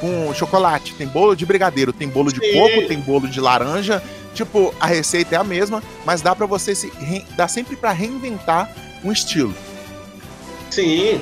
com 0.00 0.32
chocolate, 0.34 0.94
tem 0.94 1.08
bolo 1.08 1.34
de 1.34 1.44
brigadeiro, 1.44 1.92
tem 1.92 2.08
bolo 2.08 2.32
de 2.32 2.38
Sim. 2.38 2.52
coco, 2.52 2.86
tem 2.86 3.00
bolo 3.00 3.26
de 3.26 3.40
laranja. 3.40 4.00
Tipo, 4.34 4.72
a 4.78 4.86
receita 4.86 5.34
é 5.34 5.38
a 5.38 5.42
mesma, 5.42 5.82
mas 6.06 6.22
dá 6.22 6.32
pra 6.32 6.46
você 6.46 6.76
se 6.76 6.88
re... 7.00 7.26
dá 7.36 7.48
sempre 7.48 7.74
pra 7.74 7.90
reinventar 7.90 8.70
um 9.02 9.10
estilo. 9.10 9.52
Sim. 10.70 11.20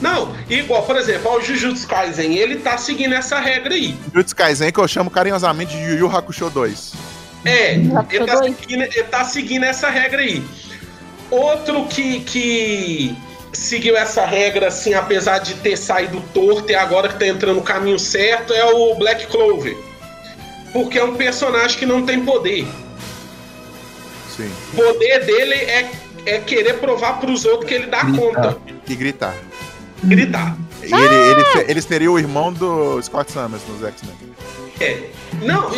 Não, 0.00 0.34
igual, 0.50 0.82
por 0.82 0.96
exemplo, 0.96 1.30
o 1.36 1.40
Jujutsu 1.40 1.86
Kaisen, 1.86 2.34
ele 2.34 2.56
tá 2.56 2.76
seguindo 2.78 3.14
essa 3.14 3.38
regra 3.38 3.74
aí. 3.74 3.96
Jujutsu 4.12 4.34
Kaisen 4.34 4.72
que 4.72 4.80
eu 4.80 4.88
chamo 4.88 5.08
carinhosamente 5.08 5.76
de 5.76 5.82
Yu 5.84 5.98
Yu 5.98 6.16
Hakusho 6.16 6.50
2. 6.50 7.15
É, 7.48 7.74
Hakusho 7.96 8.16
ele 8.16 8.26
tá, 8.26 8.42
seguindo, 8.42 8.82
ele 8.82 9.02
tá 9.04 9.24
seguindo 9.24 9.64
essa 9.64 9.88
regra 9.90 10.20
aí. 10.20 10.42
Outro 11.30 11.86
que, 11.86 12.20
que 12.20 13.16
seguiu 13.52 13.96
essa 13.96 14.24
regra, 14.24 14.68
assim, 14.68 14.94
apesar 14.94 15.38
de 15.38 15.54
ter 15.54 15.76
saído 15.76 16.22
torto 16.32 16.70
e 16.70 16.74
agora 16.74 17.08
que 17.08 17.18
tá 17.18 17.26
entrando 17.26 17.56
no 17.56 17.62
caminho 17.62 17.98
certo, 17.98 18.52
é 18.52 18.64
o 18.64 18.94
Black 18.94 19.26
Clover. 19.26 19.76
Porque 20.72 20.98
é 20.98 21.04
um 21.04 21.14
personagem 21.14 21.78
que 21.78 21.86
não 21.86 22.04
tem 22.04 22.24
poder. 22.24 22.66
Sim. 24.36 24.50
O 24.74 24.76
poder 24.76 25.24
dele 25.24 25.54
é, 25.54 25.90
é 26.26 26.38
querer 26.38 26.74
provar 26.74 27.18
pros 27.18 27.44
outros 27.44 27.68
que 27.68 27.74
ele 27.74 27.86
dá 27.86 28.02
Gritar. 28.02 28.20
conta. 28.20 28.58
E 28.86 28.94
gritar. 28.94 29.34
Gritar. 30.04 30.56
E 30.82 30.92
ele, 30.92 31.14
ele, 31.14 31.70
ele 31.70 31.82
seria 31.82 32.12
o 32.12 32.18
irmão 32.18 32.52
do 32.52 33.00
Scott 33.02 33.32
Summers 33.32 33.62
nos 33.66 33.82
X-Men. 33.82 34.14
É. 34.80 35.10
Não, 35.42 35.70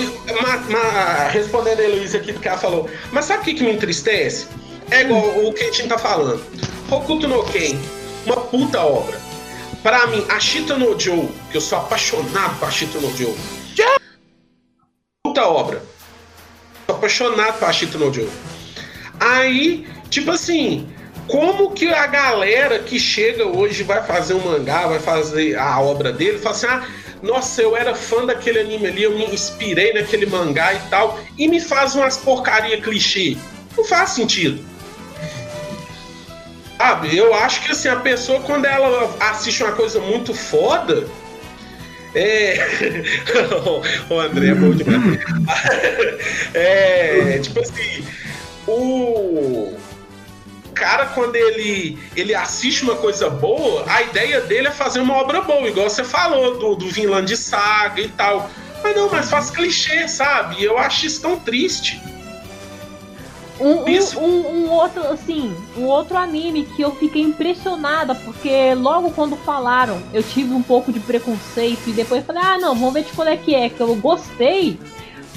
ma- 0.42 0.56
ma- 0.68 1.28
respondendo 1.30 1.80
a 1.80 1.84
Heloísa 1.84 2.18
aqui 2.18 2.32
do 2.32 2.40
que 2.40 2.48
ela 2.48 2.58
falou, 2.58 2.88
mas 3.12 3.24
sabe 3.24 3.40
o 3.42 3.44
que, 3.44 3.54
que 3.54 3.64
me 3.64 3.72
entristece? 3.72 4.46
É 4.90 5.02
igual 5.02 5.20
o 5.46 5.52
Kentin 5.52 5.88
tá 5.88 5.98
falando. 5.98 6.42
Hokuto 6.90 7.28
no 7.28 7.44
Ken, 7.44 7.78
uma 8.26 8.36
puta 8.36 8.80
obra. 8.80 9.18
Pra 9.82 10.06
mim, 10.08 10.24
a 10.28 10.40
Shita 10.40 10.76
no 10.76 10.98
Joe, 10.98 11.28
que 11.50 11.56
eu 11.56 11.60
sou 11.60 11.78
apaixonado 11.78 12.58
por 12.58 12.72
Shita 12.72 12.98
no 12.98 13.14
Joe. 13.16 13.34
Puta 15.24 15.46
obra. 15.46 15.82
Sou 16.86 16.96
apaixonado 16.96 17.58
por 17.58 17.72
Shita 17.72 17.98
no 17.98 18.12
Joe. 18.12 18.28
Aí, 19.20 19.86
tipo 20.08 20.30
assim, 20.30 20.88
como 21.26 21.72
que 21.72 21.92
a 21.92 22.06
galera 22.06 22.78
que 22.80 22.98
chega 22.98 23.46
hoje 23.46 23.82
vai 23.82 24.02
fazer 24.04 24.34
um 24.34 24.40
mangá, 24.44 24.86
vai 24.86 24.98
fazer 24.98 25.56
a 25.58 25.78
obra 25.80 26.12
dele, 26.12 26.38
fala 26.38 26.54
assim, 26.56 26.66
ah, 26.66 26.88
nossa, 27.22 27.62
eu 27.62 27.76
era 27.76 27.94
fã 27.94 28.24
daquele 28.24 28.60
anime 28.60 28.86
ali, 28.86 29.02
eu 29.02 29.12
me 29.12 29.24
inspirei 29.26 29.92
naquele 29.92 30.26
mangá 30.26 30.74
e 30.74 30.78
tal, 30.90 31.18
e 31.36 31.48
me 31.48 31.60
faz 31.60 31.94
umas 31.94 32.16
porcaria 32.16 32.80
clichê. 32.80 33.36
Não 33.76 33.84
faz 33.84 34.10
sentido. 34.10 34.64
Sabe, 36.76 37.16
eu 37.16 37.34
acho 37.34 37.64
que 37.64 37.72
assim, 37.72 37.88
a 37.88 37.96
pessoa, 37.96 38.40
quando 38.40 38.64
ela 38.64 39.12
assiste 39.20 39.62
uma 39.62 39.72
coisa 39.72 40.00
muito 40.00 40.32
foda, 40.32 41.08
é. 42.14 42.56
o 44.08 44.18
André 44.20 44.48
é 44.48 44.54
bom 44.54 44.70
demais. 44.70 45.18
é, 46.54 47.38
tipo 47.40 47.60
assim, 47.60 48.04
o 48.66 49.76
cara, 50.78 51.06
quando 51.06 51.34
ele, 51.36 51.98
ele 52.14 52.34
assiste 52.34 52.82
uma 52.84 52.94
coisa 52.96 53.28
boa, 53.28 53.84
a 53.88 54.02
ideia 54.02 54.40
dele 54.42 54.68
é 54.68 54.70
fazer 54.70 55.00
uma 55.00 55.14
obra 55.16 55.40
boa, 55.42 55.66
igual 55.68 55.90
você 55.90 56.04
falou, 56.04 56.58
do, 56.58 56.76
do 56.76 56.88
Vinland 56.88 57.36
Saga 57.36 58.00
e 58.00 58.08
tal. 58.08 58.48
Mas 58.82 58.94
não, 58.96 59.10
mas 59.10 59.28
faz 59.28 59.50
clichê, 59.50 60.06
sabe? 60.06 60.62
Eu 60.62 60.78
acho 60.78 61.04
isso 61.06 61.20
tão 61.20 61.38
triste. 61.38 62.00
Um, 63.60 63.84
um- 64.20 64.24
um- 64.24 64.64
um 64.66 64.70
outro, 64.70 65.02
assim, 65.08 65.52
um 65.76 65.84
outro 65.86 66.16
anime 66.16 66.62
que 66.64 66.80
eu 66.82 66.94
fiquei 66.94 67.22
impressionada, 67.22 68.14
porque 68.14 68.72
logo 68.74 69.10
quando 69.10 69.36
falaram, 69.36 70.00
eu 70.14 70.22
tive 70.22 70.54
um 70.54 70.62
pouco 70.62 70.92
de 70.92 71.00
preconceito 71.00 71.80
e 71.88 71.92
depois 71.92 72.24
falei, 72.24 72.40
ah 72.44 72.56
não, 72.56 72.72
vamos 72.76 72.94
ver 72.94 73.02
de 73.02 73.10
qual 73.12 73.26
é 73.26 73.36
que 73.36 73.56
é, 73.56 73.68
que 73.68 73.80
eu 73.80 73.92
gostei, 73.96 74.78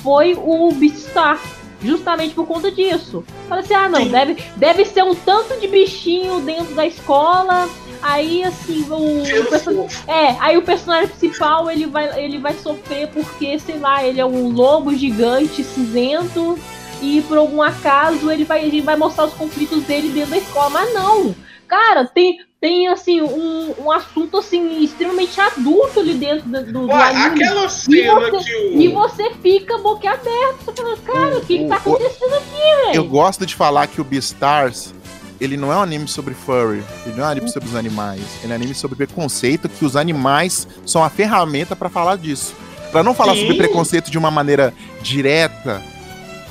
foi 0.04 0.36
o 0.36 0.72
Beastar. 0.72 1.40
Justamente 1.82 2.36
por 2.36 2.46
conta 2.46 2.72
disso. 2.72 3.24
Falei 3.50 3.64
assim, 3.64 3.74
ah 3.74 3.90
não, 3.90 4.04
Sim. 4.04 4.12
deve, 4.12 4.38
deve 4.56 4.86
ser 4.86 5.04
um 5.04 5.16
tanto 5.16 5.60
de 5.60 5.68
bichinho 5.68 6.40
dentro 6.42 6.76
da 6.76 6.86
escola. 6.86 7.68
Aí 8.02 8.44
assim, 8.44 8.86
o, 8.90 8.96
o 8.96 9.88
é, 10.08 10.36
aí 10.40 10.58
o 10.58 10.64
personagem 10.64 11.10
principal 11.10 11.70
ele 11.70 11.86
vai, 11.86 12.24
ele 12.24 12.40
vai 12.40 12.54
sofrer 12.54 13.08
porque, 13.10 13.60
sei 13.60 13.78
lá, 13.78 14.04
ele 14.04 14.20
é 14.20 14.26
um 14.26 14.50
lobo 14.50 14.94
gigante 14.96 15.64
cinzento 15.64 16.58
e 17.02 17.22
por 17.22 17.38
algum 17.38 17.62
acaso 17.62 18.32
ele 18.32 18.44
vai, 18.44 18.64
ele 18.64 18.82
vai 18.82 18.96
mostrar 18.96 19.26
os 19.26 19.34
conflitos 19.34 19.84
dele 19.84 20.10
dentro 20.10 20.32
da 20.32 20.38
escola. 20.38 20.70
Mas 20.70 20.94
não! 20.94 21.36
Cara, 21.68 22.06
tem, 22.06 22.38
tem 22.62 22.88
assim, 22.88 23.22
um, 23.24 23.74
um 23.80 23.92
assunto 23.92 24.38
assim, 24.38 24.84
extremamente 24.84 25.42
adulto 25.42 26.00
ali 26.00 26.14
dentro 26.14 26.48
do, 26.48 26.64
do, 26.64 26.86
Ué, 26.92 27.04
anime. 27.10 27.44
aquela 27.44 27.68
cena 27.68 28.14
você- 28.30 28.44
que 28.44 28.56
o. 28.56 28.82
E 28.82 28.88
você 28.90 29.32
fica 29.42 29.80
boquiaberto, 29.80 30.58
você 30.64 30.72
fala, 30.84 30.98
cara, 30.98 31.38
o 31.40 31.42
que, 31.42 31.58
que 31.58 31.66
tá 31.68 31.78
acontecendo 31.78 32.36
aqui, 32.36 32.62
Eu 32.86 33.02
velho? 33.02 33.04
gosto 33.06 33.48
de 33.48 33.56
falar 33.56 33.88
que 33.88 34.00
o 34.00 34.04
Beastars, 34.04 34.94
ele 35.40 35.58
não 35.58 35.74
é 35.74 35.76
um 35.76 35.82
anime 35.82 36.08
sobre 36.08 36.36
furry, 36.36 36.84
ele 37.04 37.16
não 37.18 37.24
é 37.24 37.28
um 37.30 37.32
anime 37.32 37.50
sobre 37.50 37.68
os 37.68 37.76
animais, 37.76 38.22
ele 38.44 38.54
é 38.54 38.56
um 38.56 38.60
anime 38.60 38.76
sobre 38.76 38.96
preconceito, 38.96 39.68
que 39.68 39.84
os 39.84 39.96
animais 39.96 40.68
são 40.86 41.04
a 41.04 41.10
ferramenta 41.10 41.76
pra 41.76 41.90
falar 41.90 42.16
disso. 42.16 42.54
Pra 42.92 43.02
não 43.02 43.16
falar 43.16 43.34
Sim. 43.34 43.42
sobre 43.42 43.58
preconceito 43.58 44.12
de 44.12 44.20
uma 44.20 44.30
maneira 44.30 44.72
direta, 45.02 45.82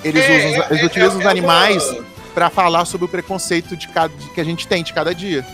eles, 0.02 0.24
É, 0.24 0.38
usam, 0.38 0.62
é, 0.64 0.66
eles 0.70 0.82
é, 0.82 0.86
utilizam 0.86 1.16
é 1.18 1.20
os 1.20 1.26
animais 1.26 1.88
uma- 1.88 2.04
pra 2.34 2.50
falar 2.50 2.84
sobre 2.84 3.04
o 3.04 3.08
preconceito 3.08 3.76
de 3.76 3.86
cada, 3.86 4.12
que 4.34 4.40
a 4.40 4.44
gente 4.44 4.66
tem 4.66 4.82
de 4.82 4.92
cada 4.92 5.14
dia. 5.14 5.46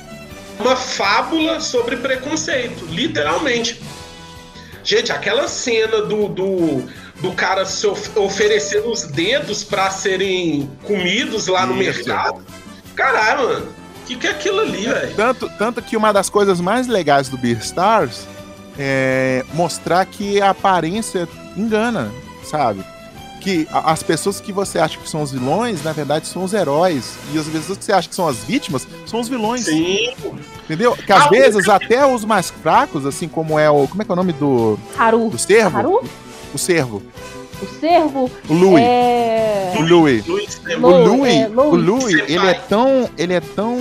Uma 0.59 0.77
fábula 0.77 1.61
sobre 1.61 1.97
preconceito, 1.97 2.85
literalmente. 2.87 3.81
Gente, 4.83 5.11
aquela 5.13 5.49
cena 5.49 6.03
do, 6.03 6.29
do, 6.29 6.85
do 7.21 7.33
cara 7.33 7.65
se 7.65 7.87
of- 7.87 8.11
oferecendo 8.19 8.91
os 8.91 9.03
dedos 9.03 9.65
pra 9.65 9.91
serem 9.91 10.71
comidos 10.85 11.47
lá 11.49 11.67
no 11.67 11.81
Isso. 11.83 12.07
mercado. 12.07 12.45
Caralho, 12.95 13.49
mano. 13.49 13.67
O 14.03 14.07
que, 14.07 14.15
que 14.17 14.27
é 14.29 14.31
aquilo 14.31 14.61
ali, 14.61 14.87
velho? 14.87 15.15
Tanto, 15.17 15.51
tanto 15.59 15.83
que 15.83 15.97
uma 15.97 16.13
das 16.13 16.31
coisas 16.31 16.61
mais 16.61 16.87
legais 16.87 17.29
do 17.29 17.37
Beastars 17.37 18.25
é 18.79 19.45
mostrar 19.53 20.05
que 20.07 20.41
a 20.41 20.51
aparência 20.51 21.29
engana, 21.57 22.13
sabe? 22.45 22.85
Que 23.47 23.69
as 23.71 24.03
pessoas 24.03 24.41
que 24.41 24.51
você 24.51 24.77
acha 24.81 24.99
que 24.99 25.09
são 25.09 25.23
os 25.23 25.31
vilões, 25.31 25.81
na 25.85 25.93
verdade, 25.93 26.27
são 26.27 26.43
os 26.43 26.53
heróis. 26.53 27.13
E 27.33 27.39
as 27.39 27.47
pessoas 27.47 27.79
que 27.79 27.85
você 27.85 27.93
acha 27.93 28.09
que 28.09 28.15
são 28.17 28.27
as 28.27 28.39
vítimas, 28.39 28.85
são 29.07 29.21
os 29.21 29.29
vilões. 29.29 29.67
Sim. 29.67 30.09
Entendeu? 30.65 30.97
Que 30.97 31.13
às 31.13 31.27
Ah, 31.27 31.29
vezes 31.29 31.69
até 31.69 32.05
os 32.05 32.25
mais 32.25 32.51
fracos, 32.51 33.07
assim 33.07 33.29
como 33.29 33.57
é 33.57 33.71
o. 33.71 33.87
Como 33.87 34.03
é 34.03 34.05
que 34.05 34.11
é 34.11 34.15
o 34.15 34.17
nome 34.17 34.33
do, 34.33 34.77
Haru. 34.99 35.29
do 35.31 35.39
cervo? 35.39 35.79
Haru? 35.79 36.01
O 36.53 36.59
cervo. 36.59 37.01
O 37.63 37.67
cervo 37.81 38.31
O 38.49 38.53
Louis. 38.53 38.85
é. 38.85 39.75
O 39.79 39.83
Louis. 39.83 40.27
Luiz 40.27 40.61
O 40.67 40.79
Lou- 40.81 41.07
Louis, 41.17 41.33
é, 41.35 41.47
Louis. 41.49 41.73
o 41.73 41.77
Louis, 41.77 42.05
Senpai. 42.19 42.27
ele 42.35 42.47
é 42.49 42.55
tão, 42.55 43.11
ele 43.17 43.33
é 43.35 43.41
tão 43.41 43.77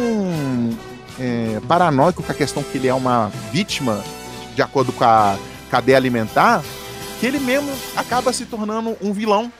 é, 1.19 1.59
paranoico 1.67 2.21
com 2.21 2.31
a 2.31 2.35
questão 2.35 2.61
que 2.61 2.77
ele 2.77 2.87
é 2.87 2.93
uma 2.93 3.31
vítima, 3.51 4.03
de 4.55 4.61
acordo 4.61 4.91
com 4.93 5.03
a 5.03 5.37
cadeia 5.71 5.97
alimentar, 5.97 6.61
que 7.19 7.25
ele 7.25 7.39
mesmo 7.39 7.71
acaba 7.95 8.31
se 8.33 8.45
tornando 8.45 8.95
um 9.01 9.11
vilão. 9.13 9.51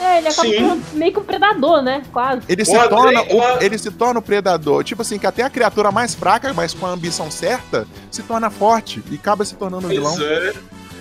É, 0.00 0.18
ele 0.18 0.28
acaba 0.28 0.48
Sim. 0.48 0.82
meio 0.94 1.12
que 1.12 1.20
um 1.20 1.24
predador, 1.24 1.82
né? 1.82 2.02
Quase. 2.12 2.42
Ele 2.48 2.62
O 2.62 2.66
se 2.66 2.74
Andrei- 2.74 2.88
torna, 2.88 3.22
o- 3.22 3.62
ele 3.62 3.78
se 3.78 3.90
torna 3.90 4.18
o 4.18 4.22
predador. 4.22 4.82
Tipo 4.82 5.02
assim, 5.02 5.18
que 5.18 5.26
até 5.26 5.42
a 5.42 5.50
criatura 5.50 5.92
mais 5.92 6.14
fraca, 6.14 6.52
mas 6.52 6.72
com 6.74 6.86
a 6.86 6.90
ambição 6.90 7.30
certa, 7.30 7.86
se 8.10 8.22
torna 8.22 8.50
forte 8.50 9.02
e 9.10 9.14
acaba 9.14 9.44
se 9.44 9.54
tornando 9.54 9.86
um 9.86 9.90
vilão. 9.90 10.16
É. 10.20 10.52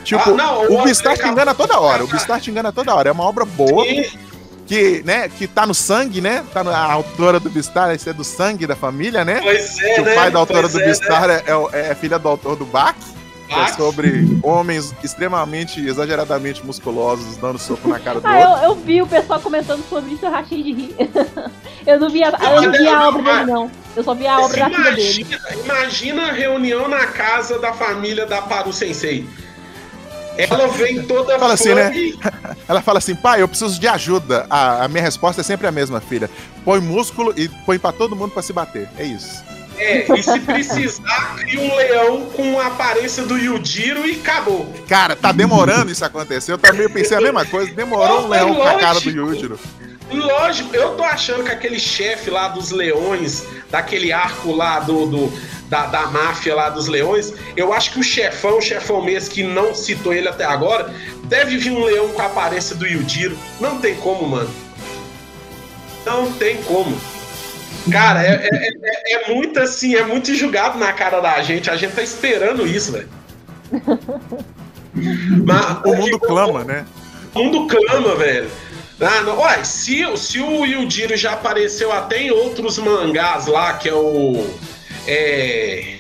Tipo, 0.04 0.32
Ah, 0.32 0.34
não, 0.34 0.66
o 0.66 0.80
o 0.82 0.84
Beastars 0.84 1.20
te 1.20 1.28
engana 1.28 1.54
toda 1.56 1.80
hora. 1.80 2.04
O 2.04 2.08
falar. 2.08 2.18
Beastars 2.18 2.44
te 2.44 2.52
engana 2.52 2.72
toda 2.72 2.94
hora. 2.94 3.10
É 3.10 3.12
uma 3.12 3.24
obra 3.24 3.46
boa. 3.46 3.84
Sim. 3.86 4.06
que, 4.68 5.02
né, 5.04 5.28
que 5.28 5.48
tá 5.48 5.66
no 5.66 5.74
sangue, 5.74 6.22
né? 6.22 6.46
Tá 6.54 6.64
na 6.64 6.72
a 6.78 6.94
autora 6.94 7.42
do 7.42 7.50
Beastar, 7.50 7.94
isso 7.94 8.10
é 8.10 8.14
do 8.14 8.24
sangue 8.24 8.66
da 8.66 8.74
família, 8.76 9.26
né? 9.26 9.42
Pois 9.42 9.78
é, 9.82 9.96
que 9.96 10.02
né? 10.02 10.12
o 10.14 10.16
pai 10.16 10.32
da 10.32 10.40
autora 10.40 10.62
Pois 10.62 10.72
do 10.74 10.78
é, 10.80 10.82
né? 10.82 10.86
Beastar 10.86 11.30
é, 11.30 11.44
é, 11.46 11.56
o- 11.56 11.70
é 11.74 11.94
filha 11.94 12.18
do 12.18 12.30
autor 12.30 12.56
do 12.56 12.64
Bach, 12.66 12.96
é 13.52 13.68
sobre 13.74 14.40
homens 14.44 14.94
extremamente, 15.04 15.80
exageradamente 15.86 16.66
musculosos 16.66 17.38
dando 17.38 17.60
soco 17.60 17.88
na 17.88 18.00
cara 18.00 18.20
do 18.20 18.28
Ah, 18.28 18.38
outro. 18.50 18.64
eu, 18.64 18.70
eu 18.70 18.76
vi 18.76 19.02
o 19.02 19.08
pessoal 19.08 19.40
comentando 19.40 19.84
sobre 19.90 20.12
isso, 20.14 20.26
eu 20.26 20.32
rachei 20.32 20.64
de 20.64 20.72
rir. 20.74 20.96
eu 21.86 22.00
não 22.00 22.10
vi 22.10 22.24
a, 22.24 22.32
Não, 22.32 22.56
eu 22.56 22.62
não 22.62 22.72
vi 22.72 22.88
a 22.88 23.08
obra 23.10 23.22
dele, 23.40 23.52
não. 23.52 23.72
Eu 23.96 24.04
só 24.04 24.14
vi 24.14 24.26
a 24.28 24.40
obra 24.40 24.58
da 24.58 24.70
filha 24.70 24.92
dele. 24.96 25.22
Imagina, 25.22 25.40
imagina 25.66 26.24
a 26.28 26.32
reunião 26.32 26.88
na 26.88 27.08
casa 27.08 27.60
da 27.60 27.74
família 27.74 28.26
da 28.26 28.42
Paru 28.42 28.72
Sensei. 28.72 29.28
Ela 30.38 30.68
vem 30.70 31.04
toda 31.04 31.38
Fala 31.38 31.54
assim, 31.54 31.74
né? 31.74 31.92
e- 31.96 32.18
Ela 32.68 32.82
fala 32.82 33.00
assim, 33.00 33.14
pai, 33.14 33.42
eu 33.42 33.48
preciso 33.50 33.78
de 33.80 33.88
ajuda. 33.88 34.46
A, 34.50 34.86
a 34.86 34.88
minha 34.88 35.04
resposta 35.04 35.42
é 35.42 35.44
sempre 35.44 35.68
a 35.68 35.72
mesma, 35.72 36.00
filha. 36.00 36.30
Põe 36.64 36.80
músculo 36.80 37.34
e 37.36 37.50
põe 37.66 37.78
pra 37.78 37.92
todo 37.92 38.16
mundo 38.16 38.32
pra 38.32 38.42
se 38.42 38.54
bater. 38.54 38.90
É 38.98 39.04
isso. 39.04 39.44
É, 39.84 40.06
e 40.16 40.22
se 40.24 40.40
precisar, 40.42 41.36
cria 41.38 41.60
um 41.60 41.76
leão 41.76 42.26
com 42.36 42.60
a 42.60 42.68
aparência 42.68 43.24
do 43.24 43.38
Yujiro 43.38 44.08
e 44.08 44.20
acabou. 44.20 44.72
Cara, 44.88 45.16
tá 45.16 45.32
demorando 45.32 45.92
isso 45.92 46.06
acontecer. 46.06 46.52
Eu 46.52 46.58
também 46.58 46.88
pensei 46.88 47.18
a 47.18 47.22
mesma 47.22 47.46
coisa. 47.46 47.74
Demorou 47.74 48.26
um 48.26 48.28
leão 48.30 48.54
com 48.56 48.62
a 48.64 48.74
cara 48.76 49.00
do 49.00 49.10
lógico. 49.10 49.10
Yujiro. 49.10 49.60
Lógico, 50.12 50.76
eu 50.76 50.90
tô 50.96 51.04
achando 51.04 51.44
que 51.46 51.52
aquele 51.52 51.80
chefe 51.80 52.30
lá 52.30 52.50
dos 52.50 52.70
leões, 52.72 53.44
daquele 53.72 54.12
arco 54.12 54.52
lá 54.54 54.80
do, 54.82 55.06
do- 55.08 55.34
da, 55.70 55.86
da 55.86 56.08
máfia 56.08 56.54
lá 56.54 56.70
dos 56.70 56.88
leões, 56.88 57.34
eu 57.56 57.72
acho 57.72 57.94
que 57.94 58.00
o 58.00 58.04
chefão, 58.04 58.58
o 58.58 58.62
chefão 58.62 59.02
mesmo, 59.02 59.32
que 59.34 59.42
não 59.42 59.74
citou 59.74 60.12
ele 60.14 60.28
até 60.28 60.44
agora, 60.44 60.94
deve 61.24 61.56
vir 61.58 61.72
um 61.72 61.86
leão 61.86 62.10
com 62.10 62.22
a 62.22 62.26
aparência 62.26 62.76
do 62.76 62.86
Yujiro. 62.86 63.38
Não 63.60 63.80
tem 63.80 63.96
como, 63.96 64.28
mano. 64.28 64.50
Não 66.06 66.30
tem 66.34 66.58
como. 66.64 66.96
Cara, 67.90 68.24
é, 68.24 68.48
é, 68.52 68.68
é- 68.68 69.14
é 69.30 69.34
muito 69.34 69.60
assim, 69.60 69.96
é 69.96 70.04
muito 70.04 70.34
julgado 70.36 70.78
na 70.78 70.92
cara 70.94 71.20
da 71.20 71.42
gente. 71.42 71.70
A 71.70 71.76
gente 71.76 71.94
tá 71.94 72.04
esperando 72.04 72.68
isso, 72.68 72.92
velho. 72.92 73.10
O 75.86 75.96
mundo 75.96 76.20
clama, 76.20 76.64
né? 76.66 76.86
o 77.34 77.44
mundo 77.46 77.66
clama, 77.68 78.14
velho. 78.16 78.50
Ah, 79.00 79.22
não. 79.22 79.40
Ué, 79.40 79.64
se, 79.64 80.06
se 80.18 80.40
o 80.40 80.66
Yujiro 80.66 81.16
já 81.16 81.32
apareceu 81.32 81.92
até 81.92 82.22
em 82.22 82.32
outros 82.32 82.78
mangás 82.78 83.48
lá, 83.48 83.74
que 83.74 83.90
é 83.90 83.94
o. 83.94 84.46
É. 85.08 85.96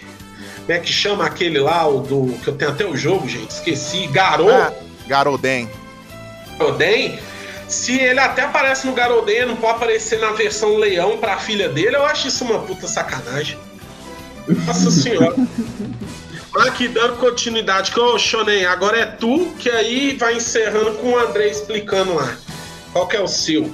Como 0.60 0.72
é 0.74 0.80
que 0.80 0.92
chama 0.92 1.26
aquele 1.26 1.60
lá, 1.60 1.88
o 1.88 2.02
do. 2.02 2.38
Que 2.44 2.50
eu 2.50 2.56
tenho 2.56 2.72
até 2.72 2.86
o 2.86 2.96
jogo, 2.96 3.28
gente, 3.28 3.50
esqueci. 3.50 4.08
Garou. 4.08 4.52
Ah, 4.52 4.72
Garoden. 5.08 5.70
Garoden. 6.60 7.18
Se 7.72 7.98
ele 7.98 8.20
até 8.20 8.42
aparece 8.42 8.86
no 8.86 8.92
Garoden, 8.92 9.46
não 9.46 9.56
pode 9.56 9.78
aparecer 9.78 10.20
na 10.20 10.32
versão 10.32 10.76
leão 10.76 11.18
pra 11.18 11.38
filha 11.38 11.70
dele, 11.70 11.96
eu 11.96 12.06
acho 12.06 12.28
isso 12.28 12.44
uma 12.44 12.60
puta 12.60 12.86
sacanagem. 12.86 13.58
Nossa 14.66 14.92
senhora. 14.92 15.34
Mas 16.54 16.68
aqui, 16.68 16.90
dando 16.90 17.16
continuidade, 17.16 17.92
que 17.92 18.00
ô 18.00 18.20
Shonen, 18.20 18.66
agora 18.66 18.98
é 19.00 19.06
tu, 19.06 19.54
que 19.58 19.70
aí 19.70 20.18
vai 20.18 20.36
encerrando 20.36 20.96
com 20.96 21.12
o 21.12 21.18
André 21.18 21.48
explicando 21.48 22.14
lá. 22.14 22.36
Qual 22.92 23.08
que 23.08 23.16
é 23.16 23.22
o 23.22 23.28
seu? 23.28 23.72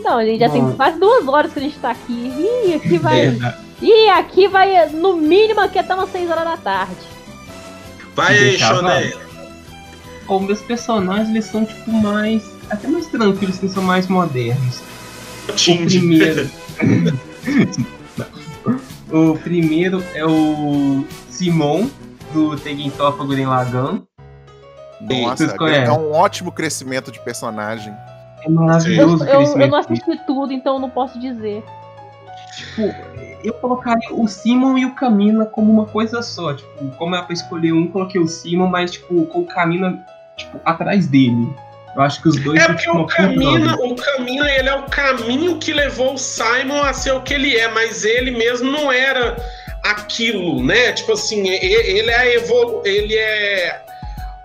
Não, 0.00 0.18
a 0.18 0.24
gente 0.26 0.40
já 0.40 0.50
tem 0.50 0.70
quase 0.72 1.00
duas 1.00 1.26
horas 1.26 1.50
que 1.50 1.60
a 1.60 1.62
gente 1.62 1.78
tá 1.78 1.92
aqui. 1.92 2.12
Ih, 2.12 2.74
aqui 2.74 2.98
vai. 2.98 3.30
Verdade. 3.30 3.56
Ih, 3.80 4.08
aqui 4.10 4.48
vai, 4.48 4.86
no 4.90 5.16
mínimo, 5.16 5.60
aqui 5.60 5.78
até 5.78 5.94
umas 5.94 6.12
6 6.12 6.30
horas 6.30 6.44
da 6.44 6.56
tarde. 6.58 7.00
Vai 8.14 8.36
aí, 8.36 8.58
Shonen. 8.58 9.14
Os 10.28 10.42
meus 10.42 10.60
personagens, 10.60 11.30
eles 11.30 11.46
são, 11.46 11.64
tipo, 11.64 11.90
mais... 11.90 12.42
Até 12.70 12.88
mais 12.88 13.06
tranquilos, 13.06 13.58
que 13.58 13.68
são 13.68 13.82
mais 13.82 14.08
modernos. 14.08 14.80
O 15.48 15.52
Tindy. 15.52 15.98
primeiro... 15.98 16.50
o 19.10 19.38
primeiro 19.38 20.02
é 20.14 20.24
o 20.24 21.04
Simon, 21.28 21.88
do 22.32 22.56
Tegentopa 22.56 23.24
Guren 23.24 23.46
Lagan. 23.46 24.02
Nossa, 25.00 25.48
Vocês 25.48 25.88
é 25.88 25.92
um 25.92 26.12
ótimo 26.12 26.52
crescimento 26.52 27.10
de 27.10 27.20
personagem. 27.20 27.92
É 28.44 28.48
maravilhoso 28.48 29.24
Eu, 29.24 29.40
o 29.40 29.42
eu, 29.42 29.60
eu 29.60 29.68
não 29.68 29.78
assisti 29.78 30.20
tudo, 30.26 30.52
então 30.52 30.74
eu 30.74 30.80
não 30.80 30.90
posso 30.90 31.18
dizer. 31.18 31.64
Tipo, 32.56 32.94
eu 33.42 33.54
colocaria 33.54 34.12
o 34.12 34.28
Simon 34.28 34.78
e 34.78 34.84
o 34.84 34.94
Camina 34.94 35.46
como 35.46 35.72
uma 35.72 35.86
coisa 35.86 36.22
só. 36.22 36.54
Tipo, 36.54 36.90
como 36.96 37.14
é 37.14 37.22
pra 37.22 37.32
escolher 37.32 37.72
um, 37.72 37.88
coloquei 37.88 38.20
o 38.20 38.28
Simon, 38.28 38.68
mas, 38.68 38.92
tipo, 38.92 39.24
com 39.26 39.40
o 39.40 39.46
Camina, 39.46 40.04
tipo, 40.36 40.60
atrás 40.64 41.06
dele. 41.06 41.52
Eu 41.94 42.02
acho 42.02 42.22
que 42.22 42.28
os 42.28 42.40
dois 42.40 42.60
É 42.60 42.66
porque 42.66 42.82
tipo, 42.84 42.98
o 42.98 43.06
Camina, 43.06 43.74
obra. 43.74 43.86
o 43.86 43.96
Camina, 43.96 44.50
ele 44.50 44.68
é 44.68 44.74
o 44.74 44.84
caminho 44.84 45.58
que 45.58 45.72
levou 45.72 46.14
o 46.14 46.18
Simon 46.18 46.82
a 46.82 46.92
ser 46.92 47.12
o 47.12 47.20
que 47.20 47.34
ele 47.34 47.56
é, 47.56 47.68
mas 47.68 48.04
ele 48.04 48.30
mesmo 48.30 48.70
não 48.70 48.90
era 48.90 49.36
aquilo, 49.82 50.62
né? 50.64 50.92
Tipo 50.92 51.12
assim, 51.12 51.48
ele 51.48 52.10
é 52.10 52.34
evolu 52.36 52.82
ele 52.84 53.14
é 53.14 53.82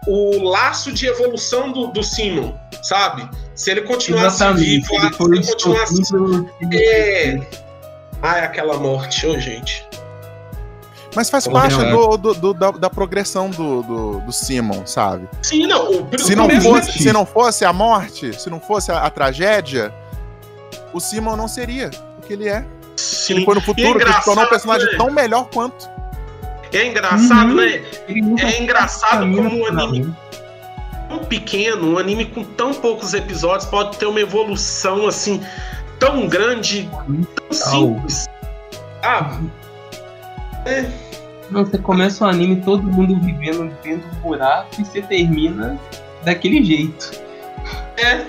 o 0.07 0.43
laço 0.43 0.91
de 0.91 1.05
evolução 1.05 1.71
do, 1.71 1.87
do 1.87 2.03
Simon, 2.03 2.53
sabe? 2.81 3.29
Se 3.53 3.71
ele 3.71 3.81
continuasse 3.81 4.37
Exatamente. 4.37 4.65
vivo, 4.65 4.87
se 4.87 4.95
ele 4.95 5.45
continuasse. 5.45 6.01
É. 6.73 7.39
Ai, 8.21 8.45
aquela 8.45 8.77
morte, 8.77 9.27
ô 9.27 9.39
gente. 9.39 9.85
Mas 11.15 11.29
faz 11.29 11.45
Pô, 11.47 11.53
parte 11.53 11.75
do, 11.75 12.17
do- 12.17 12.33
do- 12.33 12.53
da, 12.53 12.71
da 12.71 12.89
progressão 12.89 13.49
do, 13.49 13.81
do, 13.81 14.19
do 14.21 14.31
Simon, 14.31 14.85
sabe? 14.85 15.27
Sim, 15.41 15.65
não. 15.65 15.89
O, 15.89 16.07
Se 16.19 16.35
não, 16.35 16.49
fosse, 16.61 16.91
se 16.99 17.11
não 17.13 17.25
fosse 17.25 17.65
a 17.65 17.73
morte, 17.73 18.39
se 18.39 18.49
não 18.49 18.59
fosse 18.59 18.91
a, 18.91 18.99
a 19.03 19.09
tragédia, 19.09 19.93
o 20.93 20.99
Simon 20.99 21.35
não 21.35 21.47
seria 21.47 21.89
o 22.17 22.21
que 22.21 22.33
ele 22.33 22.47
é. 22.47 22.65
Sim. 22.95 23.35
Ele 23.37 23.45
foi 23.45 23.55
no 23.55 23.61
E 23.61 23.63
é 23.63 23.65
futuro 23.65 23.99
que 23.99 24.13
se 24.13 24.25
tornou 24.25 24.45
um 24.45 24.49
personagem 24.49 24.91
né? 24.91 24.97
tão 24.97 25.09
melhor 25.11 25.47
quanto. 25.51 25.89
É 26.73 26.85
engraçado, 26.87 27.49
Uhum. 27.49 27.55
né? 27.55 27.81
É 28.39 28.61
engraçado 28.61 29.19
como 29.21 29.61
um 29.61 29.65
anime 29.65 30.13
tão 31.07 31.19
pequeno, 31.19 31.93
um 31.93 31.97
anime 31.97 32.25
com 32.25 32.43
tão 32.43 32.73
poucos 32.73 33.13
episódios 33.13 33.65
pode 33.69 33.95
ter 33.97 34.05
uma 34.05 34.19
evolução 34.19 35.07
assim 35.07 35.41
tão 35.99 36.27
grande, 36.27 36.89
tão 37.35 37.51
simples. 37.53 38.27
Ah, 39.01 39.39
Não, 41.49 41.65
você 41.65 41.77
começa 41.77 42.25
o 42.25 42.27
anime 42.27 42.57
todo 42.57 42.83
mundo 42.83 43.17
vivendo 43.23 43.71
dentro 43.81 44.07
do 44.09 44.15
buraco 44.17 44.67
e 44.79 44.83
você 44.85 45.01
termina 45.01 45.79
daquele 46.23 46.63
jeito. 46.63 47.11
é. 47.97 48.25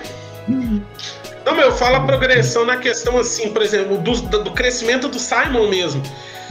Não, 1.45 1.55
meu, 1.55 1.65
eu 1.67 1.71
falo 1.71 1.95
a 1.97 1.99
progressão 2.01 2.65
na 2.65 2.77
questão 2.77 3.17
assim, 3.17 3.51
por 3.51 3.61
exemplo, 3.61 3.97
do, 3.97 4.13
do 4.43 4.51
crescimento 4.51 5.07
do 5.07 5.17
Simon 5.19 5.67
mesmo. 5.67 6.01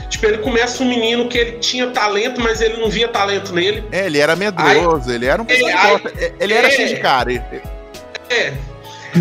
Tipo, 0.09 0.25
ele 0.25 0.37
começa 0.39 0.83
um 0.83 0.87
menino 0.89 1.27
que 1.29 1.37
ele 1.37 1.51
tinha 1.59 1.87
talento, 1.91 2.41
mas 2.41 2.61
ele 2.61 2.77
não 2.81 2.89
via 2.89 3.07
talento 3.07 3.53
nele. 3.53 3.83
É, 3.91 4.07
ele 4.07 4.17
era 4.17 4.35
medroso, 4.35 5.11
ele 5.11 5.25
era 5.27 5.41
um 5.41 5.45
pessoal 5.45 5.71
É, 5.71 6.25
aí- 6.25 6.33
Ele 6.39 6.53
era 6.53 6.67
é. 6.67 6.71
cheio 6.71 6.87
de 6.89 6.97
cara. 6.97 7.31
É. 8.29 8.53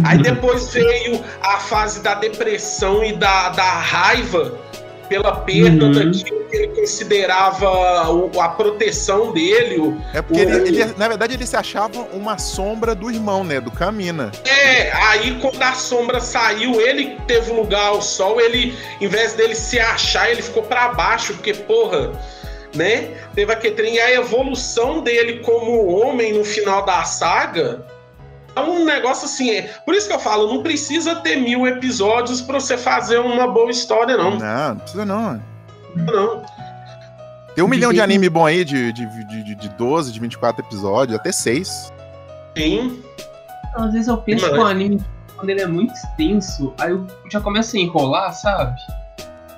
Aí 0.05 0.19
depois 0.19 0.71
veio 0.73 1.23
a 1.43 1.59
fase 1.59 2.03
da 2.03 2.15
depressão 2.15 3.05
e 3.05 3.13
da, 3.13 3.51
da 3.51 3.71
raiva 3.71 4.59
pela 5.09 5.37
perda 5.37 5.87
Uhum. 5.87 5.93
daquilo 5.93 6.45
que 6.45 6.57
ele 6.57 6.69
considerava 6.69 8.11
o- 8.11 8.41
a 8.41 8.49
proteção 8.51 9.33
dele. 9.33 9.79
o- 9.79 10.01
É 10.15 10.23
porque 10.23 10.41
O- 10.45 10.49
ele, 10.49 10.69
ele- 10.81 10.95
na 10.97 11.09
verdade, 11.09 11.35
ele 11.35 11.47
se 11.47 11.57
achava 11.57 12.01
uma 12.13 12.39
sombra 12.39 12.95
do 12.95 13.11
irmão, 13.11 13.43
né? 13.45 13.61
Do 13.61 13.71
Camina. 13.71 14.31
É, 14.45 14.93
aí 14.93 15.39
quando 15.41 15.63
a 15.63 15.73
sombra 15.73 16.21
saiu, 16.21 16.81
ele 16.81 17.17
teve 17.27 17.53
lugar 17.53 17.89
ao 17.89 18.03
sol, 18.03 18.41
ele, 18.41 18.75
em 19.01 19.07
vez 19.09 19.35
dele 19.35 19.55
se 19.55 19.79
achar, 19.79 20.31
ele 20.31 20.43
ficou 20.43 20.63
pra 20.63 20.89
baixo, 20.89 21.35
porque, 21.35 21.55
porra, 21.55 22.13
né? 22.75 23.11
Teve 23.35 23.53
aquele 23.53 23.75
trem. 23.75 23.95
E 23.95 24.01
a 24.01 24.13
evolução 24.15 25.01
dele 25.01 25.41
como 25.41 25.87
homem 25.87 26.33
no 26.33 26.45
final 26.45 26.85
da 26.85 27.03
saga 27.05 27.85
um 28.63 28.85
negócio 28.85 29.25
assim. 29.27 29.51
É, 29.51 29.63
por 29.85 29.95
isso 29.95 30.07
que 30.09 30.15
eu 30.15 30.19
falo, 30.19 30.53
não 30.53 30.63
precisa 30.63 31.17
ter 31.17 31.37
mil 31.37 31.67
episódios 31.67 32.41
pra 32.41 32.59
você 32.61 32.77
fazer 32.79 33.19
uma 33.19 33.47
boa 33.49 33.71
história, 33.71 34.17
não. 34.17 34.39
Não, 34.39 34.69
não 34.71 34.77
precisa 34.79 35.05
não. 35.05 35.43
Não. 35.97 36.43
Tem 37.55 37.65
um 37.65 37.69
milhão 37.69 37.93
de 37.93 38.01
anime 38.01 38.29
bom 38.29 38.47
aí, 38.47 38.65
de, 38.65 38.93
de, 38.93 39.07
de, 39.07 39.43
de- 39.43 39.55
de 39.57 39.69
12, 39.71 40.13
de 40.13 40.21
24 40.21 40.65
episódios, 40.65 41.19
até 41.19 41.33
6. 41.33 41.93
Sim. 42.57 43.03
Às 43.75 43.93
vezes 43.93 44.09
eu 44.09 44.17
penso 44.19 44.49
que 44.49 44.57
o 44.57 44.65
anime, 44.65 45.01
quando 45.37 45.51
ele 45.51 45.61
é 45.63 45.67
muito 45.67 45.93
extenso, 45.93 46.73
aí 46.79 46.91
eu 46.93 47.05
já 47.31 47.41
começo 47.41 47.77
a 47.77 47.81
enrolar, 47.81 48.33
sabe? 48.35 48.81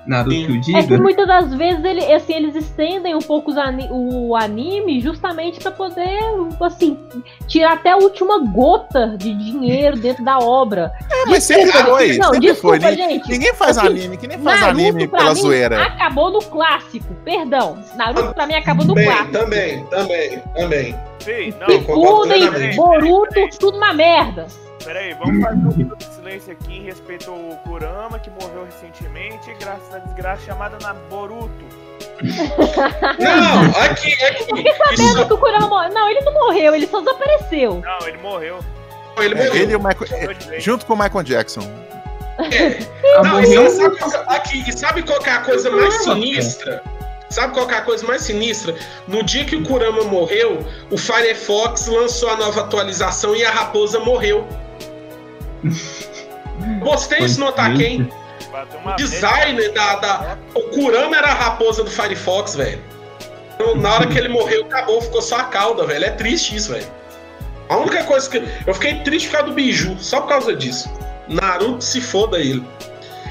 Naruto 0.07 0.35
Sim. 0.35 0.61
que 0.61 0.77
É 0.77 0.83
que 0.83 0.97
muitas 0.97 1.27
das 1.27 1.55
vezes 1.55 1.85
ele, 1.85 2.01
assim, 2.13 2.35
eles 2.35 2.55
estendem 2.55 3.15
um 3.15 3.21
pouco 3.21 3.51
os 3.51 3.57
ani- 3.59 3.89
o 3.91 4.35
anime 4.35 5.01
justamente 5.01 5.61
pra 5.61 5.71
poder, 5.71 6.19
assim, 6.63 6.99
tirar 7.47 7.75
até 7.75 7.91
a 7.91 7.97
última 7.97 8.39
gota 8.39 9.15
de 9.19 9.33
dinheiro 9.35 9.97
dentro 9.99 10.25
da 10.25 10.39
obra. 10.39 10.91
É, 11.13 11.27
mas 11.29 11.45
sempre 11.45 11.65
Desculpa, 11.67 11.91
foi, 11.91 12.17
não, 12.17 12.25
sempre 12.33 12.41
desculpa, 12.41 12.81
foi. 12.81 12.91
Ninguém, 12.91 13.11
gente. 13.11 13.31
ninguém 13.31 13.55
faz 13.55 13.79
Assim, 13.79 13.87
anime, 13.89 14.17
que 14.17 14.27
nem 14.27 14.39
faz 14.39 14.61
Naruto, 14.61 14.81
anime 14.81 15.07
pra 15.09 15.19
pela 15.19 15.35
mim, 15.35 15.41
zoeira. 15.41 15.83
acabou 15.83 16.31
no 16.31 16.41
clássico, 16.43 17.15
perdão. 17.25 17.79
Naruto 17.95 18.35
pra 18.35 18.47
mim 18.47 18.55
acabou 18.55 18.87
no 18.87 18.95
Também, 18.95 19.07
clássico. 19.11 19.33
também, 19.33 19.85
também, 19.87 20.43
também. 20.57 20.97
Fih, 21.21 21.55
não. 21.61 22.75
Boruto, 22.75 23.49
tudo 23.59 23.77
uma 23.77 23.93
merda. 23.93 24.47
Peraí, 24.85 25.15
vamos 25.15 25.43
fazer 25.43 25.57
um 25.57 25.77
minuto 25.77 25.99
de 25.99 26.15
silêncio 26.15 26.53
aqui 26.53 26.79
em 26.79 26.83
respeito 26.85 27.31
ao 27.31 27.57
Kurama, 27.59 28.19
que 28.19 28.31
morreu 28.31 28.65
recentemente, 28.65 29.53
graças 29.61 29.95
à 29.95 29.99
desgraça 29.99 30.43
chamada 30.47 30.77
na 30.83 30.95
Boruto. 30.95 31.65
Não, 33.19 33.83
aqui, 33.83 34.13
aqui. 34.25 34.45
Isso, 34.93 34.97
Pena 35.15 35.27
que 35.27 35.33
o 35.33 35.39
Kurama 35.39 35.69
morreu. 35.69 35.93
Não, 35.93 36.09
ele 36.09 36.21
não 36.21 36.33
morreu, 36.33 36.75
ele 36.75 36.87
só 36.87 37.01
desapareceu. 37.01 37.83
Não, 37.85 38.09
ele 38.09 38.19
morreu. 38.19 38.59
ele 39.19 39.35
É, 39.35 39.37
morreu. 39.47 39.55
ele 39.63 39.73
e 39.73 39.77
o 39.77 39.79
Michael, 39.79 40.11
Morreu 40.11 40.37
é, 40.57 40.61
junto 40.61 40.87
com 40.87 40.95
o 40.95 40.99
Michael 40.99 41.25
Jackson. 41.25 41.61
Ah, 42.39 43.23
Não, 43.23 43.31
morreu. 43.33 43.67
e 43.67 43.71
sabe, 43.71 43.99
qual 43.99 44.11
que- 44.11 44.35
aqui, 44.35 44.65
e 44.69 44.73
sabe 44.73 45.03
qual 45.03 45.19
que 45.21 45.29
é 45.29 45.33
a 45.33 45.41
coisa 45.41 45.71
mais 45.71 45.95
sinistra? 46.03 46.83
Sabe 47.29 47.53
qual 47.55 47.67
que 47.67 47.75
é 47.75 47.79
a 47.79 47.83
coisa 47.83 48.05
mais 48.07 48.23
sinistra? 48.23 48.75
No 49.07 49.23
dia 49.23 49.45
que 49.45 49.55
o 49.57 49.63
Kurama 49.63 50.03
morreu, 50.05 50.65
o 50.91 50.97
Firefox 50.99 51.87
lançou 51.87 52.29
a 52.31 52.37
nova 52.37 52.63
atualização 52.63 53.37
e 53.37 53.45
a 53.45 53.51
raposa 53.51 54.01
morreu. 54.01 54.47
Postei 56.83 57.21
isso 57.21 57.41
no 57.41 57.49
Ataquem. 57.49 58.11
Bateu 58.51 58.81
uma 58.81 58.93
O 58.93 58.97
designer 58.97 59.73
da, 59.73 59.97
da. 59.97 60.39
O 60.55 60.63
Kurama 60.71 61.17
era 61.17 61.29
a 61.29 61.35
raposa 61.35 61.85
do 61.85 61.91
Firefox, 61.91 62.55
velho. 62.55 62.81
Então, 63.55 63.77
Na 63.77 63.95
hora 63.95 64.07
que 64.07 64.19
ele 64.19 64.29
morreu, 64.29 64.65
acabou, 64.65 65.01
ficou 65.01 65.23
só 65.23 65.37
a 65.41 65.45
cauda, 65.45 65.87
velho. 65.87 66.05
É 66.05 66.11
triste 66.11 66.57
isso, 66.57 66.73
velho. 66.73 66.87
A 67.69 67.77
única 67.77 68.03
coisa 68.05 68.29
que. 68.29 68.43
Eu 68.67 68.75
fiquei 68.75 69.01
triste 69.01 69.29
por 69.29 69.37
causa 69.37 69.49
do 69.49 69.55
biju, 69.55 69.97
só 69.99 70.21
por 70.23 70.29
causa 70.29 70.57
disso. 70.57 70.91
Naruto 71.29 71.85
se 71.85 72.01
foda 72.01 72.39
ele. 72.39 72.67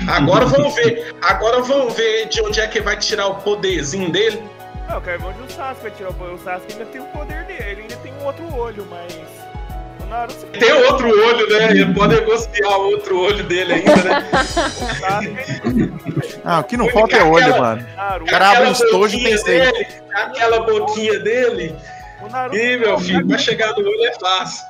Agora 0.07 0.45
vamos 0.47 0.73
ver. 0.75 1.13
Agora 1.21 1.61
vamos 1.61 1.93
ver 1.93 2.27
de 2.29 2.41
onde 2.41 2.59
é 2.61 2.67
que 2.67 2.79
vai 2.79 2.97
tirar 2.97 3.27
o 3.27 3.35
poderzinho 3.35 4.09
dele. 4.11 4.41
Não, 4.87 4.95
eu 4.95 5.01
quero 5.01 5.19
ver 5.19 5.27
onde 5.27 5.41
o 5.41 5.49
Sasuke 5.51 5.81
vai 5.81 5.91
tirar 5.91 6.09
o 6.09 6.13
poder. 6.13 6.33
O 6.33 6.37
Sasuke 6.37 6.73
ainda 6.73 6.85
tem 6.85 7.01
o 7.01 7.05
poder 7.05 7.43
dele, 7.45 7.63
ele 7.63 7.81
ainda 7.81 7.95
tem 7.97 8.13
um 8.13 8.25
outro 8.25 8.55
olho, 8.55 8.87
mas. 8.89 9.48
O 10.09 10.31
se 10.31 10.45
Tem 10.47 10.71
outro 10.73 11.07
olho, 11.07 11.49
né? 11.49 11.71
Ele 11.71 11.93
pode 11.93 12.15
negociar 12.15 12.77
o 12.77 12.91
outro 12.91 13.19
olho 13.21 13.43
dele 13.43 13.73
ainda, 13.73 13.95
né? 13.95 14.25
O 16.43 16.47
Ah, 16.47 16.59
o 16.59 16.63
que 16.63 16.75
não 16.77 16.89
falta 16.89 17.17
é 17.17 17.23
olho, 17.23 17.45
aquela- 17.45 17.75
mano. 17.75 17.87
Naruto. 17.95 18.31
Cara, 18.31 18.49
abre 18.51 18.67
um 18.69 18.71
estojo, 18.71 18.99
boquinha 19.17 19.43
tem 19.43 19.59
dele, 19.59 19.87
Aquela 20.13 20.59
boquinha 20.61 21.19
dele. 21.19 21.75
O 22.21 22.27
Naruto 22.29 22.57
Ih, 22.57 22.77
meu 22.77 22.99
filho, 22.99 23.27
pra 23.27 23.37
chegar 23.37 23.71
no 23.73 23.79
olho 23.79 24.05
é 24.05 24.13
fácil. 24.19 24.65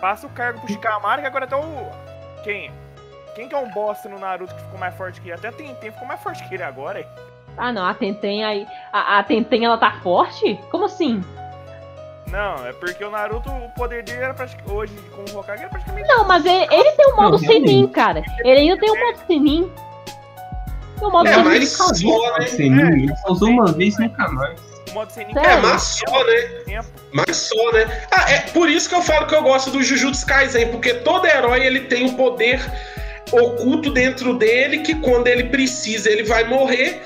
Passa 0.00 0.26
o 0.26 0.30
cargo 0.30 0.60
pro 0.60 0.68
Shikamaru, 0.72 1.20
que 1.22 1.26
agora 1.28 1.46
tá 1.46 1.56
o. 1.58 1.90
Quem? 2.42 2.70
Quem 3.34 3.48
que 3.48 3.54
é 3.54 3.58
um 3.58 3.70
bosta 3.70 4.08
no 4.08 4.18
Naruto 4.18 4.54
que 4.54 4.60
ficou 4.62 4.78
mais 4.78 4.94
forte 4.96 5.20
que 5.20 5.28
ele? 5.28 5.34
Até 5.34 5.50
tem 5.52 5.74
tempo 5.76 5.92
ficou 5.92 6.08
mais 6.08 6.20
forte 6.20 6.46
que 6.48 6.54
ele 6.54 6.62
agora, 6.64 7.00
hein? 7.00 7.06
Ah, 7.56 7.72
não, 7.72 7.84
a 7.84 7.94
Tenten 7.94 8.44
aí. 8.44 8.66
A, 8.92 9.18
a 9.18 9.22
Tenten 9.22 9.64
ela 9.64 9.78
tá 9.78 10.00
forte? 10.02 10.58
Como 10.70 10.84
assim? 10.86 11.22
Não, 12.30 12.66
é 12.66 12.72
porque 12.72 13.02
o 13.04 13.10
Naruto, 13.10 13.50
o 13.50 13.68
poder 13.70 14.02
dele 14.02 14.22
era 14.22 14.34
praticamente. 14.34 14.72
Hoje, 14.72 14.92
com 15.14 15.22
o 15.34 15.38
Hokage, 15.40 15.62
era 15.62 15.70
praticamente. 15.70 16.08
Não, 16.08 16.24
mas 16.26 16.44
ele, 16.44 16.66
ele 16.70 16.92
tem 16.92 17.06
o 17.06 17.16
modo 17.16 17.32
Não, 17.32 17.38
realmente. 17.38 17.68
Senin, 17.68 17.88
cara. 17.88 18.22
Ele 18.44 18.60
ainda 18.60 18.78
tem 18.78 18.90
o 18.90 18.98
modo 18.98 19.18
Senin. 19.26 19.72
Tem 20.98 21.08
o 21.08 21.10
modo 21.10 21.28
É, 21.28 21.32
Senin. 21.32 21.44
mas 21.48 21.68
Só 21.70 21.94
só, 21.94 22.38
né? 22.38 22.46
Senin, 22.46 23.02
ele 23.04 23.16
só 23.16 23.32
usou 23.32 23.48
uma 23.48 23.72
vez 23.72 23.98
nunca 23.98 24.28
mais. 24.28 24.60
O 24.90 24.94
modo 24.94 25.10
sem 25.12 25.32
Sério? 25.32 25.50
É, 25.50 25.56
mas 25.60 25.82
só, 25.82 26.24
né? 26.24 26.36
tempo. 26.64 26.88
Mas 27.12 27.36
só, 27.36 27.72
né? 27.72 28.02
Ah, 28.10 28.30
é 28.30 28.40
por 28.40 28.68
isso 28.68 28.88
que 28.88 28.94
eu 28.94 29.02
falo 29.02 29.26
que 29.26 29.34
eu 29.34 29.42
gosto 29.42 29.70
do 29.70 29.82
Jujutsu 29.82 30.26
Kaisen, 30.26 30.68
porque 30.68 30.94
todo 30.94 31.26
herói 31.26 31.64
ele 31.64 31.80
tem 31.80 32.04
um 32.06 32.14
poder 32.14 32.60
oculto 33.32 33.90
dentro 33.92 34.32
dele 34.34 34.78
que 34.78 34.94
quando 34.96 35.26
ele 35.28 35.44
precisa 35.44 36.10
ele 36.10 36.22
vai 36.22 36.44
morrer, 36.44 37.02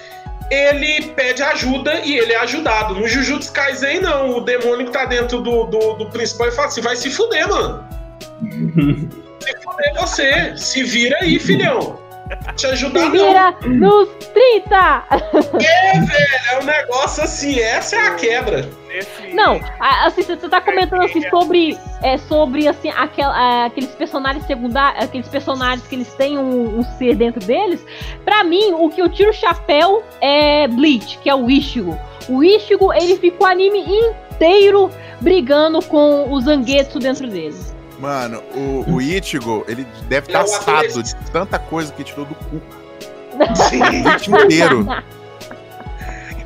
ele 0.52 1.06
pede 1.12 1.42
ajuda 1.42 2.00
e 2.04 2.18
ele 2.18 2.32
é 2.32 2.38
ajudado. 2.40 2.94
No 2.94 3.08
Jujutsu 3.08 3.52
Kaisen 3.52 4.00
não, 4.00 4.36
o 4.36 4.40
demônio 4.40 4.86
que 4.86 4.92
tá 4.92 5.06
dentro 5.06 5.40
do, 5.40 5.64
do, 5.64 5.94
do 5.94 6.10
principal 6.10 6.48
ele 6.48 6.56
fala 6.56 6.68
assim, 6.68 6.82
vai 6.82 6.94
se 6.94 7.10
fuder, 7.10 7.48
mano. 7.48 7.84
Se 9.42 9.52
fuder 9.60 9.94
você, 9.98 10.56
se 10.56 10.84
vira 10.84 11.18
aí, 11.20 11.36
filhão. 11.40 11.98
Te 12.54 12.66
ajudar 12.68 13.10
Se 13.10 13.18
não. 13.18 13.26
vira 13.26 13.56
nos 13.64 14.08
30! 14.32 15.04
É 16.52 16.58
um 16.60 16.64
negócio 16.64 17.24
assim, 17.24 17.58
essa 17.58 17.96
é 17.96 17.98
a 17.98 18.14
quebra. 18.14 18.68
Nesse... 18.92 19.34
Não, 19.34 19.60
a- 19.80 20.06
assim, 20.06 20.22
você 20.22 20.36
tá 20.48 20.60
comentando 20.60 21.02
assim 21.02 21.28
sobre. 21.30 21.78
É, 22.02 22.18
sobre 22.18 22.68
assim, 22.68 22.90
aquela, 22.90 23.32
a- 23.34 23.64
aqueles 23.66 23.90
personagens 23.90 24.44
secundários, 24.46 25.04
aqueles 25.04 25.28
personagens 25.28 25.86
que 25.86 25.94
eles 25.94 26.12
têm 26.14 26.36
um, 26.38 26.78
um 26.78 26.82
ser 26.98 27.14
dentro 27.16 27.40
deles. 27.44 27.84
Pra 28.24 28.44
mim, 28.44 28.72
o 28.72 28.88
que 28.90 29.00
eu 29.00 29.08
tiro 29.08 29.30
o 29.30 29.32
chapéu 29.32 30.02
é 30.20 30.66
Bleach, 30.68 31.18
que 31.18 31.28
é 31.30 31.34
o 31.34 31.48
Ishigo. 31.50 31.98
O 32.28 32.42
Ishigo, 32.44 32.92
ele 32.92 33.16
ficou 33.16 33.46
o 33.46 33.50
anime 33.50 33.78
inteiro 33.80 34.90
brigando 35.20 35.80
com 35.82 36.30
o 36.30 36.40
Zangetsu 36.40 36.98
dentro 36.98 37.26
dele. 37.28 37.56
Mano, 37.98 38.42
o, 38.54 38.94
o 38.94 39.00
Ichigo, 39.00 39.64
ele 39.68 39.86
deve 40.08 40.26
estar 40.26 40.40
um 40.40 40.44
assado 40.44 41.02
de 41.02 41.14
tanta 41.32 41.58
coisa 41.58 41.92
que 41.92 42.02
tirou 42.02 42.26
do 42.26 42.34
cu 42.34 42.60
Sim. 43.70 43.80
o 44.06 44.16
time 44.18 44.42
inteiro. 44.44 44.86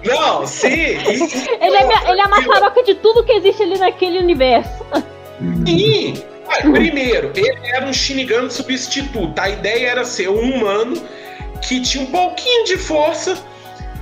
Não, 0.07 0.47
sim. 0.47 0.69
Ele 0.69 1.77
é, 1.77 2.11
ele 2.11 2.21
é 2.21 2.25
a 2.25 2.29
maçaroca 2.29 2.83
de 2.83 2.95
tudo 2.97 3.25
que 3.25 3.33
existe 3.33 3.63
ali 3.63 3.79
naquele 3.79 4.19
universo. 4.19 4.85
Sim. 5.67 6.15
Primeiro, 6.73 7.33
ele 7.35 7.59
era 7.65 7.85
um 7.85 7.93
Shinigami 7.93 8.51
substituto. 8.51 9.39
A 9.39 9.51
ideia 9.51 9.89
era 9.89 10.05
ser 10.05 10.29
um 10.29 10.55
humano 10.55 10.97
que 11.61 11.81
tinha 11.81 12.05
um 12.05 12.07
pouquinho 12.07 12.65
de 12.65 12.77
força, 12.77 13.37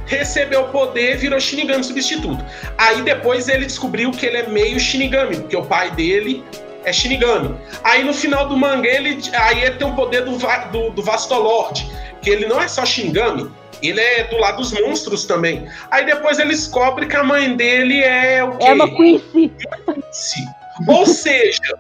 recebeu 0.07 0.63
o 0.63 0.69
poder, 0.69 1.17
virou 1.17 1.41
Shinigami 1.41 1.83
substituto. 1.83 2.45
Aí 2.77 3.03
depois 3.03 3.49
ele 3.49 3.65
descobriu 3.65 4.11
que 4.11 4.27
ele 4.27 4.37
é 4.37 4.47
meio 4.49 4.79
Shinigami, 4.79 5.37
porque 5.37 5.57
o 5.57 5.65
pai 5.65 5.91
dele 5.93 6.45
é 6.85 6.93
Shinigami. 6.93 7.55
Aí 7.83 8.05
no 8.05 8.13
final 8.13 8.47
do 8.49 8.57
mangá 8.57 8.89
ele, 8.89 9.19
aí 9.33 9.63
ele 9.63 9.77
tem 9.77 9.89
o 9.89 9.95
poder 9.95 10.25
do, 10.25 10.37
do, 10.71 10.91
do 10.91 11.03
Vastolord, 11.03 11.91
que 12.21 12.31
ele 12.31 12.47
não 12.47 12.61
é 12.61 12.69
só 12.69 12.85
Shinigami, 12.85 13.51
ele 13.89 14.01
é 14.01 14.25
do 14.25 14.39
lado 14.39 14.59
dos 14.59 14.73
monstros 14.73 15.25
também. 15.25 15.67
Aí 15.91 16.05
depois 16.07 16.39
ele 16.39 16.51
descobre 16.51 17.07
que 17.07 17.17
a 17.17 17.23
mãe 17.25 17.55
dele 17.57 18.03
é 18.03 18.43
o 18.45 18.57
quê? 18.57 18.67
É 18.67 18.73
uma 18.73 18.89
Quincy. 18.89 20.45
Ou 20.89 21.07
seja, 21.07 21.79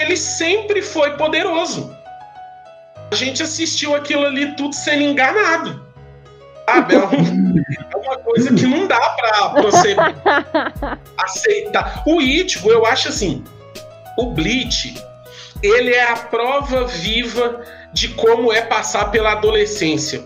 ele 0.00 0.16
sempre 0.16 0.80
foi 0.82 1.16
poderoso. 1.16 1.94
A 3.10 3.14
gente 3.14 3.42
assistiu 3.42 3.94
aquilo 3.96 4.26
ali 4.26 4.54
tudo 4.56 4.74
sendo 4.74 5.02
enganado. 5.02 5.86
Sabe? 6.68 6.94
É, 6.94 6.98
um- 6.98 7.62
é 7.92 7.96
uma 7.96 8.18
coisa 8.18 8.54
que 8.54 8.66
não 8.66 8.86
dá 8.86 9.00
pra 9.10 9.48
você 9.62 9.96
aceitar. 11.16 12.02
O 12.06 12.20
Ichigo, 12.20 12.70
eu 12.70 12.84
acho 12.86 13.08
assim, 13.08 13.42
o 14.18 14.26
Bleach, 14.32 14.94
ele 15.62 15.92
é 15.94 16.10
a 16.10 16.16
prova 16.16 16.84
viva 16.86 17.62
de 17.92 18.08
como 18.08 18.52
é 18.52 18.60
passar 18.62 19.10
pela 19.10 19.32
adolescência. 19.32 20.22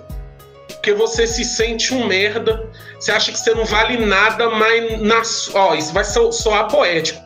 Porque 0.82 0.94
você 0.94 1.28
se 1.28 1.44
sente 1.44 1.94
um 1.94 2.08
merda, 2.08 2.68
você 2.98 3.12
acha 3.12 3.30
que 3.30 3.38
você 3.38 3.54
não 3.54 3.64
vale 3.64 4.04
nada, 4.04 4.50
mas 4.50 5.00
na, 5.00 5.22
ó, 5.54 5.74
isso 5.76 5.92
vai 5.94 6.02
so- 6.02 6.32
soar 6.32 6.66
poético. 6.66 7.22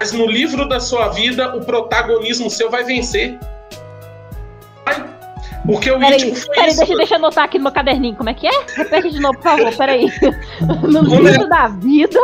Mas 0.00 0.10
no 0.12 0.26
livro 0.26 0.66
da 0.66 0.80
sua 0.80 1.08
vida, 1.08 1.54
o 1.54 1.62
protagonismo 1.62 2.48
seu 2.48 2.70
vai 2.70 2.82
vencer. 2.82 3.38
Vai. 4.86 5.04
Porque 5.66 5.90
o 5.90 5.98
Peraí, 5.98 6.18
foi 6.34 6.46
peraí, 6.54 6.68
isso. 6.70 6.78
deixa, 6.78 6.96
deixa 6.96 7.14
eu 7.14 7.18
anotar 7.18 7.44
aqui 7.44 7.58
no 7.58 7.64
meu 7.64 7.72
caderninho. 7.72 8.16
Como 8.16 8.30
é 8.30 8.34
que 8.34 8.46
é? 8.46 8.52
Repete 8.74 9.10
de 9.10 9.20
novo, 9.20 9.34
por 9.34 9.42
favor, 9.42 9.76
peraí. 9.76 10.06
No 10.82 11.04
Como 11.06 11.28
é? 11.28 11.32
livro 11.32 11.46
da 11.50 11.68
vida. 11.68 12.18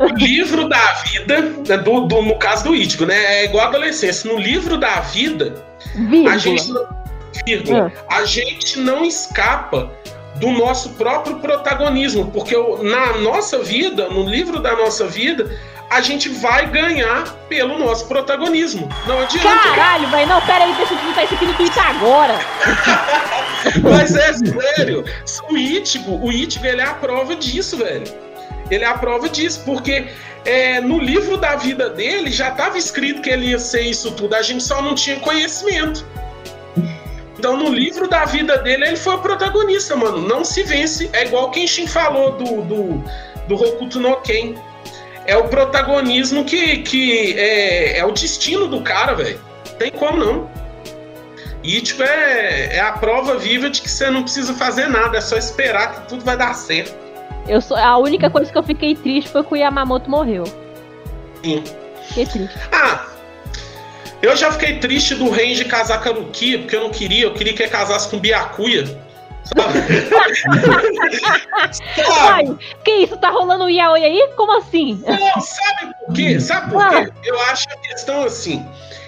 O 0.00 0.06
livro 0.16 0.68
da 0.68 0.94
vida, 1.04 1.40
né, 1.68 1.76
do, 1.78 2.08
do- 2.08 2.22
no 2.22 2.36
caso 2.40 2.64
do 2.64 2.74
Ítico, 2.74 3.06
né? 3.06 3.14
É 3.42 3.44
igual 3.44 3.66
a 3.66 3.68
adolescência. 3.68 4.28
No 4.32 4.36
livro 4.38 4.76
da 4.78 4.98
vida, 4.98 5.54
Vírgula. 5.94 6.32
a 6.32 6.38
gente, 6.38 6.72
vírgula, 7.56 7.92
a 8.08 8.24
gente 8.24 8.78
não 8.78 9.04
escapa 9.04 9.90
do 10.36 10.50
nosso 10.52 10.90
próprio 10.90 11.36
protagonismo, 11.36 12.30
porque 12.30 12.54
na 12.82 13.18
nossa 13.18 13.58
vida, 13.58 14.08
no 14.08 14.28
livro 14.28 14.60
da 14.60 14.76
nossa 14.76 15.06
vida, 15.06 15.50
a 15.90 16.00
gente 16.00 16.28
vai 16.28 16.66
ganhar 16.66 17.24
pelo 17.48 17.78
nosso 17.78 18.06
protagonismo. 18.06 18.88
Não 19.06 19.20
adianta. 19.20 19.48
Caralho, 19.48 20.08
velho. 20.08 20.28
Não, 20.28 20.40
peraí, 20.42 20.72
deixa 20.74 20.94
eu 20.94 20.98
digitar 20.98 21.24
isso 21.24 21.34
aqui 21.34 21.46
no 21.46 21.54
Twitter 21.54 21.86
agora. 21.86 22.38
Mas 23.82 24.14
é 24.14 24.32
sério. 24.34 25.04
O 25.48 25.56
Ichigo, 25.56 26.24
o 26.24 26.30
Ichigo, 26.30 26.66
ele 26.66 26.82
é 26.82 26.84
a 26.84 26.94
prova 26.94 27.34
disso, 27.34 27.78
velho. 27.78 28.04
Ele 28.70 28.84
é 28.84 28.86
a 28.86 28.98
prova 28.98 29.28
disso, 29.28 29.62
porque 29.64 30.08
é, 30.44 30.80
no 30.80 30.98
livro 30.98 31.36
da 31.36 31.56
vida 31.56 31.88
dele 31.88 32.30
já 32.30 32.50
estava 32.50 32.76
escrito 32.76 33.22
que 33.22 33.30
ele 33.30 33.46
ia 33.48 33.58
ser 33.58 33.82
isso 33.82 34.10
tudo, 34.12 34.34
a 34.34 34.42
gente 34.42 34.62
só 34.62 34.82
não 34.82 34.94
tinha 34.94 35.18
conhecimento. 35.20 36.04
Então, 37.38 37.56
no 37.56 37.68
livro 37.68 38.08
da 38.08 38.24
vida 38.24 38.58
dele, 38.58 38.88
ele 38.88 38.96
foi 38.96 39.14
o 39.14 39.18
protagonista, 39.18 39.94
mano. 39.94 40.20
Não 40.20 40.44
se 40.44 40.64
vence. 40.64 41.08
É 41.12 41.24
igual 41.24 41.50
quem 41.50 41.66
Shin 41.66 41.86
falou 41.86 42.32
do, 42.32 42.62
do, 42.62 43.04
do 43.46 43.54
Hokuto 43.54 44.00
no 44.00 44.16
Ken. 44.16 44.54
É 45.24 45.36
o 45.36 45.44
protagonismo 45.44 46.44
que, 46.44 46.78
que 46.78 47.38
é, 47.38 47.98
é 47.98 48.04
o 48.04 48.10
destino 48.10 48.66
do 48.66 48.80
cara, 48.82 49.14
velho. 49.14 49.40
Tem 49.78 49.90
como 49.90 50.16
não. 50.18 50.50
E, 51.62 51.80
tipo, 51.80 52.02
é, 52.02 52.76
é 52.76 52.80
a 52.80 52.92
prova 52.92 53.36
viva 53.36 53.70
de 53.70 53.82
que 53.82 53.90
você 53.90 54.10
não 54.10 54.22
precisa 54.22 54.54
fazer 54.54 54.88
nada, 54.88 55.18
é 55.18 55.20
só 55.20 55.36
esperar 55.36 55.92
que 55.92 56.08
tudo 56.08 56.24
vai 56.24 56.36
dar 56.36 56.54
certo. 56.54 56.96
Eu 57.46 57.60
sou, 57.60 57.76
a 57.76 57.98
única 57.98 58.30
coisa 58.30 58.50
que 58.50 58.58
eu 58.58 58.62
fiquei 58.62 58.94
triste 58.94 59.30
foi 59.30 59.44
que 59.44 59.52
o 59.52 59.56
Yamamoto 59.56 60.10
morreu. 60.10 60.44
Sim. 61.44 61.62
Fiquei 62.08 62.26
triste. 62.26 62.58
Ah, 62.72 63.06
eu 64.22 64.36
já 64.36 64.50
fiquei 64.52 64.78
triste 64.78 65.14
do 65.14 65.30
Range 65.30 65.64
casar 65.64 66.02
com 66.02 66.08
a 66.08 66.12
Lukia, 66.12 66.58
porque 66.58 66.76
eu 66.76 66.82
não 66.82 66.90
queria, 66.90 67.24
eu 67.24 67.34
queria 67.34 67.52
que 67.52 67.62
ele 67.62 67.70
casasse 67.70 68.08
com 68.08 68.18
Byakuya. 68.18 68.84
Sabe? 69.44 69.78
Sabe? 71.96 72.58
Que 72.84 72.90
isso? 72.90 73.16
Tá 73.16 73.30
rolando 73.30 73.64
o 73.64 73.70
yaoi 73.70 74.04
aí? 74.04 74.28
Como 74.36 74.58
assim? 74.58 75.02
Não, 75.06 75.40
sabe 75.40 75.94
por 76.04 76.14
quê? 76.14 76.40
Sabe 76.40 76.70
por 76.70 76.88
quê? 76.90 77.12
Eu 77.24 77.40
acho 77.42 77.66
a 77.70 77.76
questão 77.76 78.24
assim. 78.24 78.64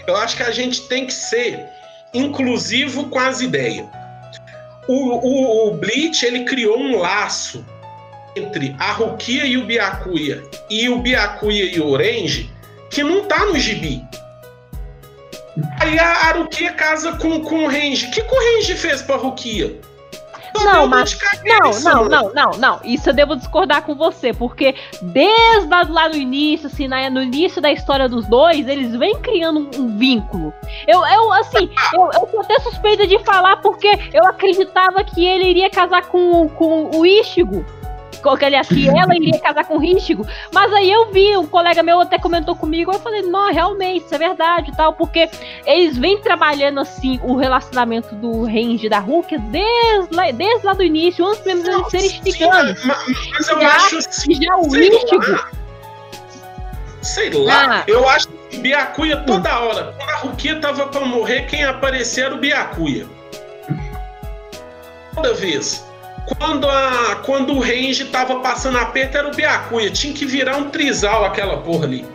Eu 0.07 0.17
acho 0.17 0.37
que 0.37 0.43
a 0.43 0.51
gente 0.51 0.89
tem 0.89 1.07
que 1.07 1.13
ser 1.13 1.67
inclusivo 2.15 3.09
com 3.09 3.19
as 3.19 3.41
ideias. 3.41 3.87
O, 4.89 4.95
o, 4.95 5.69
o 5.69 5.75
Bleach, 5.75 6.25
ele 6.25 6.45
criou 6.45 6.79
um 6.79 6.99
laço 6.99 7.65
entre 8.35 8.75
a 8.79 8.93
Rukia 8.93 9.45
e 9.45 9.57
o 9.57 9.65
Byakuya 9.65 10.43
e 10.69 10.89
o 10.89 10.99
Byakuya 10.99 11.65
e 11.65 11.81
o 11.81 11.89
Orange 11.89 12.51
que 12.91 13.03
não 13.03 13.25
tá 13.25 13.45
no 13.45 13.59
gibi. 13.59 14.03
Aí 15.81 15.99
a 15.99 16.27
Arukia 16.29 16.73
casa 16.73 17.13
com, 17.13 17.41
com 17.41 17.65
o 17.65 17.69
Range. 17.69 18.07
O 18.07 18.11
que, 18.11 18.23
que 18.23 18.35
o 18.35 18.39
Range 18.57 18.75
fez 18.77 19.03
pra 19.03 19.17
Rukia? 19.17 19.79
Não, 20.65 20.87
mas- 20.89 21.15
cabeça, 21.15 21.91
Não, 21.93 22.05
não, 22.05 22.09
não, 22.09 22.33
não, 22.35 22.51
não. 22.59 22.81
Isso 22.85 23.09
eu 23.09 23.15
devo 23.15 23.37
discordar 23.37 23.83
com 23.83 23.95
você, 23.95 24.33
porque 24.33 24.75
desde 25.01 25.69
lá, 25.69 26.09
no 26.09 26.17
início, 26.17 26.67
assim, 26.67 26.89
na- 26.89 27.09
no 27.09 27.23
início 27.23 27.63
da 27.63 27.71
história 27.71 28.09
dos 28.09 28.27
dois, 28.27 28.67
eles 28.67 28.95
vêm 28.97 29.17
criando 29.21 29.61
um, 29.61 29.83
um 29.83 29.97
vínculo. 29.97 30.53
Eu, 30.89 31.07
eu 31.07 31.33
assim, 31.35 31.71
eu, 31.95 32.11
eu 32.21 32.29
sou 32.29 32.41
até 32.41 32.59
suspeita 32.61 33.07
de 33.07 33.19
falar 33.21 33.59
porque 33.59 33.89
eu 34.13 34.25
acreditava 34.27 35.05
que 35.05 35.25
ele 35.25 35.45
iria 35.49 35.71
casar 35.71 36.03
com, 36.07 36.49
com 36.49 36.91
o 36.97 37.07
Ishigo. 37.07 37.65
Que, 38.23 38.45
aliás, 38.45 38.69
que 38.69 38.89
ela 38.89 39.15
iria 39.17 39.39
casar 39.41 39.65
com 39.65 39.79
o 39.79 39.83
Ishigo. 39.85 40.27
Mas 40.53 40.73
aí 40.73 40.91
eu 40.91 41.11
vi, 41.13 41.37
um 41.37 41.47
colega 41.47 41.83
meu 41.83 42.01
até 42.01 42.19
comentou 42.19 42.55
comigo, 42.55 42.93
eu 42.93 42.99
falei, 43.01 43.23
não, 43.23 43.53
realmente, 43.53 44.05
isso 44.05 44.15
é 44.15 44.19
verdade 44.19 44.71
e 44.71 44.77
tal, 44.77 44.93
porque 44.93 45.29
eles 45.65 45.97
vêm 45.97 46.19
trabalhando 46.21 46.81
assim 46.81 47.19
o 47.23 47.37
relacionamento 47.37 48.15
do 48.15 48.45
Range 48.45 48.87
e 48.87 48.89
da 48.89 48.99
Hulk 48.99 49.39
desde 49.39 50.15
lá, 50.15 50.31
desde 50.31 50.67
lá 50.67 50.73
do 50.75 50.83
início, 50.83 51.25
antes 51.27 51.45
mesmo 51.45 51.63
de 51.65 51.71
eles 51.71 51.87
serem 51.91 52.09
Sim, 52.11 52.21
esticanos. 52.25 52.85
mas, 52.85 53.49
eu 53.49 53.61
Já- 53.61 53.69
acho 53.77 53.99
assim. 53.99 54.35
Já 54.43 54.57
o 54.57 54.71
sei 54.71 54.89
Ístigo, 54.89 55.31
lá, 55.33 55.49
sei 57.03 57.31
lá, 57.31 57.81
Ah. 57.81 57.85
eu 57.87 58.09
acho 58.09 58.29
que 58.29 58.59
Byakuya 58.59 59.17
toda 59.19 59.59
hora. 59.61 59.95
Quando 59.97 60.11
a 60.11 60.17
Rukia 60.17 60.61
tava 60.61 60.87
pra 60.89 61.01
morrer, 61.07 61.43
quem 61.47 61.65
aparecia 61.65 62.27
era 62.27 62.35
o 62.35 62.39
Byakuya. 62.39 63.07
Toda 65.15 65.35
vez. 65.35 65.85
Quando, 66.39 66.69
a, 66.69 67.17
quando 67.25 67.55
o 67.55 67.61
Range 67.61 68.05
tava 68.07 68.41
passando 68.41 68.79
aperto, 68.79 69.17
era 69.17 69.29
o 69.29 69.35
Byakuya. 69.35 69.91
Tinha 69.91 70.13
que 70.15 70.25
virar 70.25 70.57
um 70.57 70.71
trisal 70.71 71.25
aquela 71.25 71.59
porra 71.59 71.87
ali. 71.87 72.07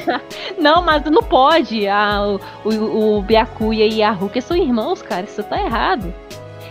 não, 0.58 0.82
mas 0.82 1.04
não 1.04 1.22
pode. 1.22 1.86
A, 1.86 2.22
o, 2.22 2.40
o, 2.64 3.18
o 3.18 3.22
Byakuya 3.22 3.86
e 3.86 4.02
a 4.02 4.10
Hulk 4.10 4.40
são 4.40 4.56
irmãos, 4.56 5.02
cara. 5.02 5.24
Isso 5.24 5.42
tá 5.42 5.60
errado. 5.60 6.12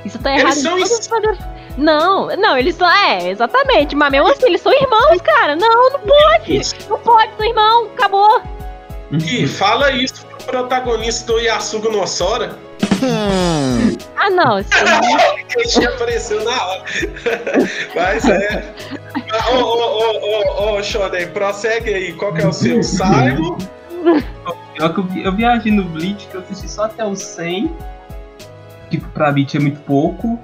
Isso 0.03 0.17
tá 0.19 0.31
Eles 0.31 0.63
errado. 0.63 0.79
em 0.79 0.85
são 0.85 1.11
maneiras. 1.11 1.57
Não, 1.77 2.27
não, 2.37 2.57
eles 2.57 2.75
são. 2.75 2.89
É, 2.89 3.29
exatamente. 3.29 3.95
Mas 3.95 4.11
mesmo 4.11 4.27
assim, 4.29 4.47
eles 4.47 4.61
são 4.61 4.73
irmãos, 4.73 5.21
cara. 5.21 5.55
Não, 5.55 5.91
não 5.91 5.99
pode. 5.99 6.61
Não 6.89 6.99
pode, 6.99 7.31
são 7.37 7.45
irmãos. 7.45 7.89
Acabou. 7.93 8.41
E 9.11 9.47
fala 9.47 9.91
isso 9.91 10.25
pro 10.25 10.37
protagonista 10.47 11.31
do 11.31 11.39
Yasugo 11.39 11.91
Nossora. 11.91 12.57
Hum, 13.03 13.97
Ah, 14.17 14.29
não. 14.29 14.57
Já 15.69 15.89
apareceu 15.89 16.43
na 16.43 16.65
hora. 16.65 16.83
Mas 17.95 18.25
é. 18.27 18.73
Ô, 19.51 19.55
ô, 19.55 19.63
ô, 19.63 20.73
ô, 20.73 20.77
ô, 20.77 20.83
Shonen, 20.83 21.27
prossegue 21.29 21.93
aí. 21.93 22.13
Qual 22.13 22.33
que 22.33 22.41
é 22.41 22.47
o 22.47 22.53
seu? 22.53 22.81
Simon? 22.83 23.57
Pior 24.73 24.93
que 24.93 24.99
eu, 24.99 25.03
vi- 25.05 25.23
eu 25.23 25.33
viajei 25.35 25.71
no 25.71 25.83
Bleach, 25.83 26.27
que 26.27 26.35
eu 26.35 26.41
assisti 26.41 26.69
só 26.69 26.83
até 26.85 27.05
o 27.05 27.15
100, 27.15 27.75
que 28.89 28.97
pra 28.99 29.31
Bleach 29.31 29.55
é 29.57 29.59
muito 29.59 29.79
pouco. 29.81 30.39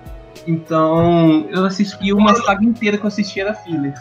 Então, 0.47 1.47
eu 1.49 1.65
assisti 1.65 2.11
uma 2.13 2.33
saga 2.35 2.63
inteira 2.63 2.97
que 2.97 3.03
eu 3.03 3.07
assisti 3.07 3.39
era 3.41 3.53
filler. 3.53 3.93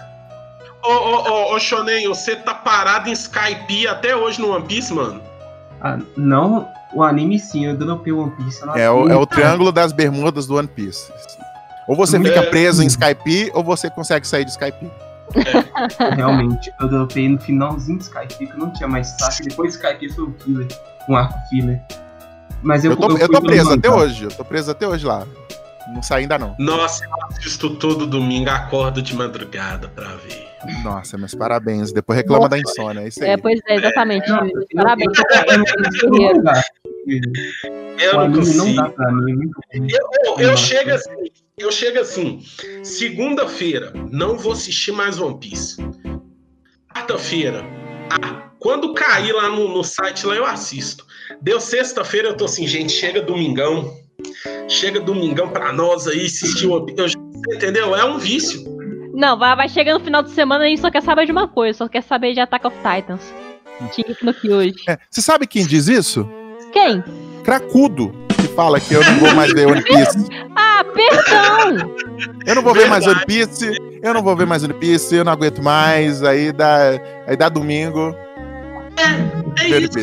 Ô, 0.83 0.89
ô, 0.93 1.29
ô, 1.31 1.55
ô, 1.55 1.59
Shonen, 1.61 2.09
você 2.09 2.35
tá 2.37 2.55
parado 2.55 3.09
em 3.09 3.13
Skype 3.13 3.87
até 3.87 4.17
hoje 4.17 4.41
no 4.41 4.55
One 4.55 4.65
Piece, 4.67 4.93
mano? 4.93 5.23
Ah, 5.81 5.99
não, 6.17 6.69
o 6.95 7.03
anime 7.03 7.39
sim, 7.39 7.67
eu 7.67 7.77
dropei 7.77 8.13
One 8.13 8.31
Piece. 8.33 8.61
eu 8.61 8.67
não 8.67 8.77
é, 8.77 8.91
o, 8.91 9.09
é 9.09 9.17
o 9.17 9.27
triângulo 9.27 9.73
das 9.73 9.93
bermudas 9.93 10.47
do 10.47 10.57
One 10.57 10.69
Piece. 10.69 11.11
Ou 11.89 11.97
você 11.97 12.19
fica 12.19 12.41
É. 12.41 12.43
preso 12.51 12.83
em 12.83 12.87
Skype, 12.87 13.51
ou 13.55 13.63
você 13.65 13.91
consegue 13.91 14.27
sair 14.27 14.45
de 14.45 14.51
Skype. 14.53 14.91
Realmente, 16.17 16.73
eu 16.81 16.89
dropei 16.89 17.29
no 17.29 17.39
finalzinho 17.41 17.99
do 17.99 18.03
Skype, 18.03 18.35
que 18.47 18.53
eu 18.53 18.57
não 18.59 18.71
tinha 18.73 18.89
mais 18.89 19.09
saco. 19.19 19.43
Depois 19.49 19.75
Skype 19.75 20.13
foi 20.13 20.25
o 20.25 20.35
filler, 20.45 20.69
um 21.09 21.17
arco 21.17 21.35
filler. 21.49 21.81
Mas 22.63 22.85
eu, 22.85 22.93
Eu 22.93 22.97
tô, 22.97 23.11
eu 23.11 23.19
fui 23.19 23.29
tô 23.29 23.41
preso 23.43 23.73
até 23.73 23.91
hoje. 23.91 24.25
Eu 24.25 24.31
tô 24.31 24.45
preso 24.45 24.71
até 24.71 24.87
hoje 24.87 25.05
lá. 25.05 25.27
Não 25.93 26.01
saí 26.03 26.23
ainda 26.23 26.39
não. 26.39 26.55
Nossa, 26.61 27.05
eu 27.05 27.11
assisto 27.29 27.71
todo 27.77 28.07
domingo, 28.07 28.49
acordo 28.51 29.03
de 29.03 29.17
madrugada 29.17 29.89
pra 29.89 30.11
ver. 30.17 30.47
Nossa, 30.85 31.19
meus 31.19 31.35
parabéns. 31.35 31.93
Depois 31.93 32.17
reclama 32.17 32.49
da 32.49 32.57
insônia. 32.57 33.01
É 33.01 33.09
isso 33.09 33.21
aí. 33.25 33.31
é, 33.31 33.37
pois 33.37 33.59
é, 33.69 33.75
exatamente. 33.75 34.31
Eu- 34.31 34.49
Parabéns. 34.77 35.11
eu- 35.19 36.15
eu. 36.15 36.43
Eu 37.07 38.15
não 38.15 38.33
consigo. 38.33 38.75
dá 38.75 39.13
mim. 39.13 39.51
Eu, 40.39 40.57
chego 40.57 40.91
assim, 40.91 41.11
eu 41.59 41.73
chego 41.73 42.01
assim, 42.01 42.43
segunda-feira, 42.83 43.93
não 44.11 44.37
vou 44.37 44.53
assistir 44.53 44.93
mais 44.93 45.21
One 45.21 45.39
Piece. 45.39 45.77
Quarta-feira, 46.95 47.65
ah, 48.11 48.51
quando 48.59 48.95
cair 48.95 49.33
lá 49.33 49.49
no, 49.49 49.69
no 49.69 49.83
site 49.83 50.27
lá 50.27 50.35
eu 50.37 50.45
assisto. 50.45 51.05
Deu 51.41 51.61
sexta-feira, 51.61 52.29
eu 52.29 52.37
tô 52.37 52.45
assim, 52.45 52.67
gente, 52.67 52.93
chega 52.93 53.21
domingão. 53.21 53.97
Chega 54.69 55.01
domingão 55.01 55.49
pra 55.51 55.73
nós 55.73 56.07
aí 56.07 56.27
assistir 56.27 56.67
One 56.69 56.95
Piece. 56.95 57.17
Entendeu? 57.53 57.97
É 57.97 58.05
um 58.05 58.19
vício. 58.19 58.63
Não, 59.13 59.39
vai, 59.39 59.55
vai 59.57 59.69
chegando 59.69 59.99
no 59.99 60.05
final 60.05 60.23
de 60.23 60.31
semana 60.31 60.65
e 60.65 60.67
a 60.69 60.71
gente 60.71 60.81
só 60.81 60.91
quer 60.91 61.03
saber 61.03 61.27
de 61.27 61.33
uma 61.33 61.49
coisa, 61.49 61.79
só 61.79 61.89
quer 61.89 62.03
saber 62.03 62.33
de 62.35 62.41
Attack 62.41 62.67
of 62.67 62.77
Titans. 62.77 63.23
Shingeki 63.93 64.25
no 64.25 64.33
Kyojin. 64.33 64.75
É, 64.89 64.99
Você 65.11 65.21
sabe 65.21 65.47
quem 65.47 65.67
diz 65.67 65.89
isso? 65.89 66.29
Quem? 66.73 67.03
Cracudo, 67.45 68.13
que 68.41 68.49
fala 68.49 68.81
que 68.81 68.95
eu 68.95 69.03
não 69.05 69.15
vou 69.19 69.35
mais 69.35 69.53
ver 69.53 69.67
One 69.67 69.83
Piece. 69.83 70.19
Ah, 70.55 70.85
perdão! 70.85 71.95
Eu 72.47 72.55
não 72.57 72.63
vou 72.63 72.75
ver 72.75 72.87
mais 72.89 73.07
One 73.07 73.15
Verdade. 73.15 73.27
Piece. 73.27 73.71
Eu 74.03 74.15
não 74.15 74.23
vou 74.23 74.37
ver 74.37 74.47
mais 74.47 74.63
One 74.65 74.75
Piece. 74.75 75.15
Eu 75.15 75.25
não 75.25 75.33
aguento 75.33 75.63
mais. 75.63 76.23
Aí 76.23 76.51
dá, 76.53 76.99
aí 77.27 77.37
dá 77.37 77.49
domingo. 77.49 78.15
É 78.97 79.75
One 79.77 79.85
isso. 79.85 79.99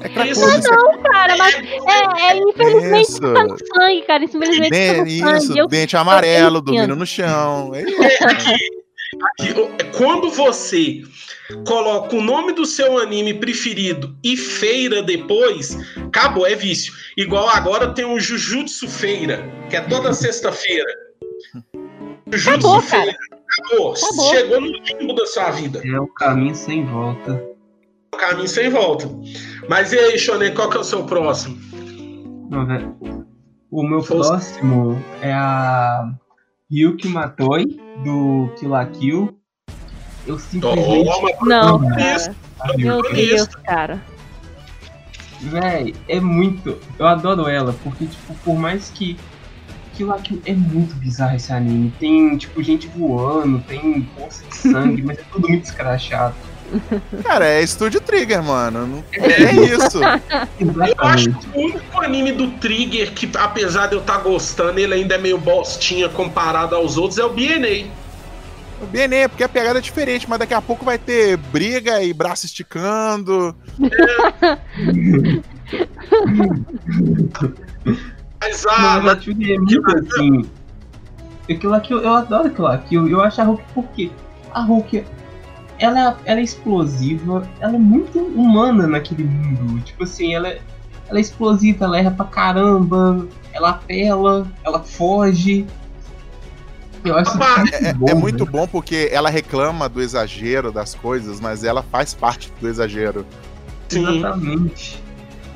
É 0.00 0.08
cracudo, 0.08 0.30
Isso. 0.30 0.58
isso 0.58 0.74
é 0.74 0.98
Cara, 1.08 1.36
mas 1.36 1.54
é, 1.54 2.32
é 2.32 2.36
infelizmente 2.38 3.08
Isso. 3.10 3.20
tá 3.20 3.44
no 3.44 3.56
sangue, 3.58 4.02
cara. 4.06 4.24
Infelizmente 4.24 4.70
tá 4.70 4.76
Den- 4.76 4.92
no 4.92 4.96
sangue. 5.26 5.36
isso, 5.38 5.58
Eu- 5.58 5.68
dente 5.68 5.96
amarelo, 5.96 6.60
dormindo 6.60 6.96
no 6.96 7.06
chão. 7.06 7.72
É 7.74 7.82
isso. 7.82 8.02
É, 8.02 8.24
aqui, 8.24 8.54
aqui, 9.40 9.54
quando 9.96 10.30
você 10.30 11.02
coloca 11.66 12.16
o 12.16 12.22
nome 12.22 12.52
do 12.52 12.64
seu 12.64 12.98
anime 12.98 13.34
preferido 13.34 14.16
e 14.22 14.36
feira 14.36 15.02
depois, 15.02 15.76
acabou, 16.06 16.46
é 16.46 16.54
vício. 16.54 16.92
Igual 17.16 17.48
agora 17.48 17.92
tem 17.92 18.04
o 18.04 18.18
Jujutsu 18.18 18.88
Feira, 18.88 19.42
que 19.68 19.76
é 19.76 19.80
toda 19.80 20.12
sexta-feira. 20.14 20.92
Jujutsu 22.30 22.68
Acabou, 22.68 22.80
Feira. 22.80 23.16
Acabou. 23.60 23.94
Acabou. 23.94 24.30
Chegou 24.30 24.60
no 24.60 24.68
limbo 24.68 25.12
da 25.14 25.26
sua 25.26 25.50
vida. 25.50 25.82
É 25.84 26.00
o 26.00 26.06
caminho 26.08 26.54
sem 26.54 26.84
volta. 26.86 27.44
O 28.14 28.16
caminho 28.16 28.48
sem 28.48 28.70
volta. 28.70 29.08
Mas 29.68 29.92
e 29.92 29.98
aí, 29.98 30.18
Shonen, 30.18 30.54
qual 30.54 30.70
que 30.70 30.76
é 30.76 30.80
o 30.80 30.84
seu 30.84 31.04
próximo? 31.04 31.58
Não, 32.50 32.66
velho. 32.66 32.96
O 33.70 33.82
meu 33.82 34.02
próximo 34.02 35.02
é 35.22 35.32
a 35.32 36.12
Ryuki 36.70 37.08
Matoi, 37.08 37.64
do 38.04 38.52
Kill 38.58 38.68
la 38.68 38.86
Kill. 38.86 39.41
Eu 40.26 40.38
simplesmente. 40.38 41.04
Toma, 41.04 41.30
Não, 41.42 41.88
cara. 41.90 42.34
Meu 42.76 43.02
Deus, 43.02 43.46
cara. 43.64 44.00
Véi, 45.40 45.94
é 46.08 46.20
muito. 46.20 46.78
Eu 46.98 47.06
adoro 47.06 47.48
ela, 47.48 47.74
porque, 47.82 48.06
tipo, 48.06 48.34
por 48.44 48.56
mais 48.58 48.90
que. 48.94 49.16
Kill 49.94 50.06
la 50.06 50.18
Kill 50.18 50.40
é 50.46 50.54
muito 50.54 50.94
bizarro 50.94 51.36
esse 51.36 51.52
anime. 51.52 51.92
Tem, 52.00 52.36
tipo, 52.38 52.62
gente 52.62 52.86
voando, 52.88 53.58
tem 53.68 54.08
poça 54.16 54.42
de 54.48 54.56
sangue, 54.56 55.02
mas 55.02 55.18
é 55.18 55.22
tudo 55.30 55.48
muito 55.48 55.64
escrachado. 55.64 56.34
Cara, 57.22 57.46
é 57.46 57.60
Estúdio 57.62 58.00
Trigger, 58.00 58.42
mano. 58.42 58.86
Não- 58.86 59.04
É 59.12 59.52
isso. 59.52 59.98
Eu 60.00 60.94
acho 60.98 61.30
que 61.30 61.46
o 61.58 61.60
único 61.62 62.00
anime 62.00 62.32
do 62.32 62.52
Trigger 62.52 63.12
que, 63.12 63.28
apesar 63.36 63.88
de 63.88 63.96
eu 63.96 64.00
estar 64.00 64.18
gostando, 64.18 64.78
ele 64.80 64.94
ainda 64.94 65.16
é 65.16 65.18
meio 65.18 65.36
bostinha 65.36 66.08
comparado 66.08 66.74
aos 66.74 66.96
outros, 66.96 67.18
é 67.18 67.24
o 67.24 67.28
BNA. 67.30 67.90
O 68.82 68.86
BNE 68.86 69.14
é 69.14 69.28
porque 69.28 69.44
a 69.44 69.48
pegada 69.48 69.78
é 69.78 69.82
diferente, 69.82 70.28
mas 70.28 70.40
daqui 70.40 70.54
a 70.54 70.60
pouco 70.60 70.84
vai 70.84 70.98
ter 70.98 71.36
briga 71.36 72.02
e 72.02 72.12
braço 72.12 72.46
esticando. 72.46 73.54
Mas 78.40 78.64
Não, 78.64 78.72
a. 78.72 79.00
mas 79.00 79.22
tipo, 79.22 79.40
é 79.42 79.56
muito 79.56 79.96
assim. 79.96 80.42
Aquilo 81.48 81.74
aqui, 81.74 81.92
eu 81.92 82.12
adoro 82.12 82.48
aquilo 82.48 82.66
aqui. 82.66 82.94
Eu, 82.96 83.08
eu 83.08 83.20
acho 83.20 83.40
a 83.40 83.44
Hulk 83.44 83.62
porque 83.72 84.10
a 84.52 84.62
Hulk 84.62 85.04
ela, 85.78 86.16
ela 86.24 86.40
é 86.40 86.42
explosiva, 86.42 87.48
ela 87.60 87.74
é 87.74 87.78
muito 87.78 88.18
humana 88.18 88.86
naquele 88.86 89.24
mundo. 89.24 89.80
Tipo 89.82 90.04
assim, 90.04 90.34
ela 90.34 90.48
é, 90.48 90.60
ela 91.08 91.18
é 91.18 91.20
explosiva, 91.20 91.84
ela 91.84 91.98
erra 91.98 92.10
pra 92.10 92.24
caramba, 92.24 93.26
ela 93.52 93.70
apela, 93.70 94.46
ela 94.64 94.82
foge. 94.82 95.66
Eu 97.04 97.16
acho 97.16 97.34
Opa, 97.34 97.64
isso 97.64 97.74
É, 97.74 97.92
bom, 97.92 98.08
é 98.08 98.14
muito 98.14 98.44
né? 98.44 98.50
bom 98.50 98.66
porque 98.66 99.08
ela 99.12 99.28
reclama 99.28 99.88
do 99.88 100.00
exagero 100.00 100.70
das 100.70 100.94
coisas, 100.94 101.40
mas 101.40 101.64
ela 101.64 101.82
faz 101.82 102.14
parte 102.14 102.52
do 102.60 102.68
exagero. 102.68 103.26
Sim. 103.88 104.18
Exatamente. 104.18 105.02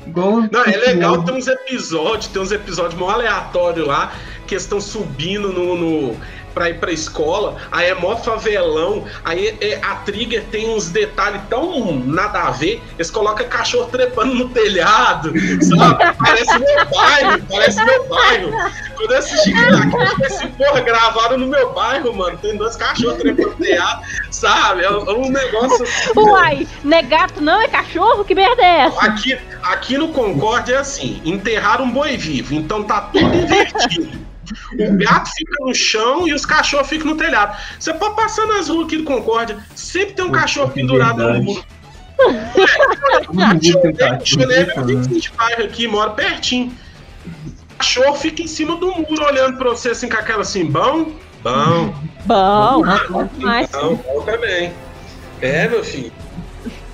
Igual 0.05 0.41
Não, 0.51 0.63
é 0.63 0.77
legal, 0.77 1.23
tem 1.23 1.35
uns 1.35 1.47
episódios, 1.47 2.27
tem 2.27 2.41
uns 2.41 2.51
episódios 2.51 2.95
mó 2.95 3.09
aleatórios 3.09 3.85
lá, 3.85 4.13
que 4.45 4.55
estão 4.55 4.79
subindo 4.79 5.51
no, 5.51 5.75
no, 5.75 6.17
pra 6.57 6.71
ir 6.71 6.79
pra 6.79 6.91
escola, 6.91 7.55
aí 7.71 7.87
é 7.87 7.93
mó 7.93 8.15
favelão, 8.15 9.05
aí 9.23 9.55
é, 9.61 9.79
a 9.83 9.97
Trigger 9.97 10.43
tem 10.45 10.73
uns 10.73 10.89
detalhes 10.89 11.39
tão 11.51 11.93
nada 12.03 12.39
a 12.39 12.49
ver, 12.49 12.81
eles 12.95 13.11
colocam 13.11 13.47
cachorro 13.47 13.87
trepando 13.91 14.33
no 14.33 14.49
telhado, 14.49 15.31
sabe? 15.61 16.15
Parece 16.17 16.57
meu 16.57 16.85
bairro, 16.89 17.43
parece 17.47 17.85
meu 17.85 18.09
bairro. 18.09 18.51
Quando 18.95 19.11
eu 19.11 19.17
assisti 19.19 19.53
aquilo, 19.53 20.01
aqui, 20.01 20.23
esse 20.23 20.47
porra 20.47 20.81
gravaram 20.81 21.37
no 21.37 21.45
meu 21.45 21.71
bairro, 21.73 22.11
mano, 22.15 22.35
tem 22.39 22.57
dois 22.57 22.75
cachorros 22.75 23.19
trepando 23.19 23.51
no 23.51 23.55
telhado, 23.57 24.01
sabe? 24.31 24.83
É 24.83 24.89
um 24.89 25.27
um 25.27 25.31
negócio 25.31 25.83
assim, 25.83 26.19
Uai, 26.19 26.67
não 26.83 26.97
é 26.97 27.01
gato, 27.03 27.41
não? 27.41 27.61
É 27.61 27.67
cachorro? 27.67 28.23
Que 28.25 28.33
merda 28.33 28.63
é 28.63 28.79
essa? 28.85 28.99
Aqui, 29.01 29.37
aqui 29.61 29.97
no 29.97 30.07
Concorde 30.09 30.73
é 30.73 30.77
assim: 30.77 31.21
enterrar 31.23 31.81
um 31.81 31.91
boi 31.91 32.17
vivo, 32.17 32.55
então 32.55 32.83
tá 32.83 33.01
tudo 33.01 33.35
invertido. 33.35 34.26
O 34.73 34.97
gato 34.97 35.29
fica 35.35 35.65
no 35.65 35.73
chão 35.73 36.27
e 36.27 36.33
os 36.33 36.45
cachorros 36.45 36.87
ficam 36.87 37.11
no 37.11 37.17
telhado. 37.17 37.57
Você 37.79 37.93
pode 37.93 38.15
passar 38.15 38.45
nas 38.47 38.67
ruas 38.69 38.87
aqui 38.87 38.97
do 38.97 39.03
Concórdia, 39.03 39.57
sempre 39.75 40.13
tem 40.15 40.25
um 40.25 40.31
cachorro 40.31 40.71
pendurado 40.71 41.17
no 41.17 41.23
verdade. 41.23 41.45
muro. 41.45 41.65
todo 42.17 43.33
mundo 43.33 43.59
tem 43.59 43.91
O 43.91 43.95
cachorro, 43.97 44.25
Chanel 44.25 44.85
tem 44.85 44.95
né? 44.95 45.01
20 45.07 45.31
bairros 45.33 45.65
aqui, 45.65 45.87
mora 45.87 46.11
pertinho. 46.11 46.73
O 47.25 47.75
cachorro 47.77 48.15
fica 48.15 48.41
em 48.41 48.47
cima 48.47 48.75
do 48.75 48.87
muro 48.87 49.25
olhando 49.25 49.57
pra 49.57 49.69
você 49.69 49.89
assim 49.89 50.09
com 50.09 50.17
aquela 50.17 50.41
assim, 50.41 50.65
bom? 50.65 51.11
Bom, 51.43 51.93
Bom, 52.25 52.83
mas 53.37 53.69
bom, 53.69 53.95
bom 53.95 54.21
também. 54.23 54.73
É, 55.41 55.67
meu 55.69 55.83
filho. 55.83 56.11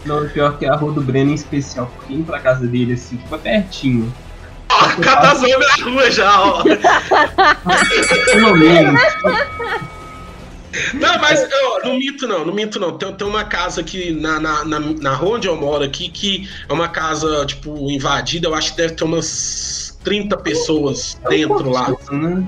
Não, 0.06 0.28
pior 0.28 0.58
que 0.58 0.66
a 0.66 0.76
rua 0.76 0.92
do 0.92 1.02
Breno 1.02 1.32
em 1.32 1.36
especial, 1.36 1.90
porque 1.96 2.14
indo 2.14 2.26
pra 2.26 2.40
casa 2.40 2.68
dele 2.68 2.94
assim, 2.94 3.16
tipo, 3.16 3.34
é 3.34 3.38
pertinho. 3.38 4.14
Ó, 4.84 5.02
catazão 5.02 5.50
na 5.60 5.86
rua 5.86 6.12
já, 6.12 6.42
ó. 6.42 6.64
Pelo 8.26 8.56
menos. 8.56 9.02
Não, 10.96 11.20
mas 11.20 11.48
ó, 11.66 11.80
não 11.88 11.98
minto 12.00 12.28
não, 12.28 12.46
não 12.46 12.54
minto 12.54 12.80
não. 12.80 12.98
Tem, 12.98 13.14
tem 13.14 13.28
uma 13.28 13.44
casa 13.44 13.82
aqui 13.82 14.12
na, 14.12 14.40
na, 14.40 14.66
na, 14.66 14.80
na 14.80 15.14
rua 15.14 15.36
onde 15.38 15.48
eu 15.48 15.56
moro 15.56 15.84
aqui, 15.84 16.10
que 16.10 16.50
é 16.68 16.74
uma 16.74 16.88
casa, 16.88 17.46
tipo, 17.46 17.90
invadida. 17.92 18.48
Eu 18.48 18.56
acho 18.56 18.72
que 18.72 18.78
deve 18.78 18.94
ter 18.96 19.04
umas 19.04 19.98
30 20.04 20.36
pessoas 20.38 21.20
dentro 21.30 21.70
lá. 21.70 21.90
Né? 22.12 22.44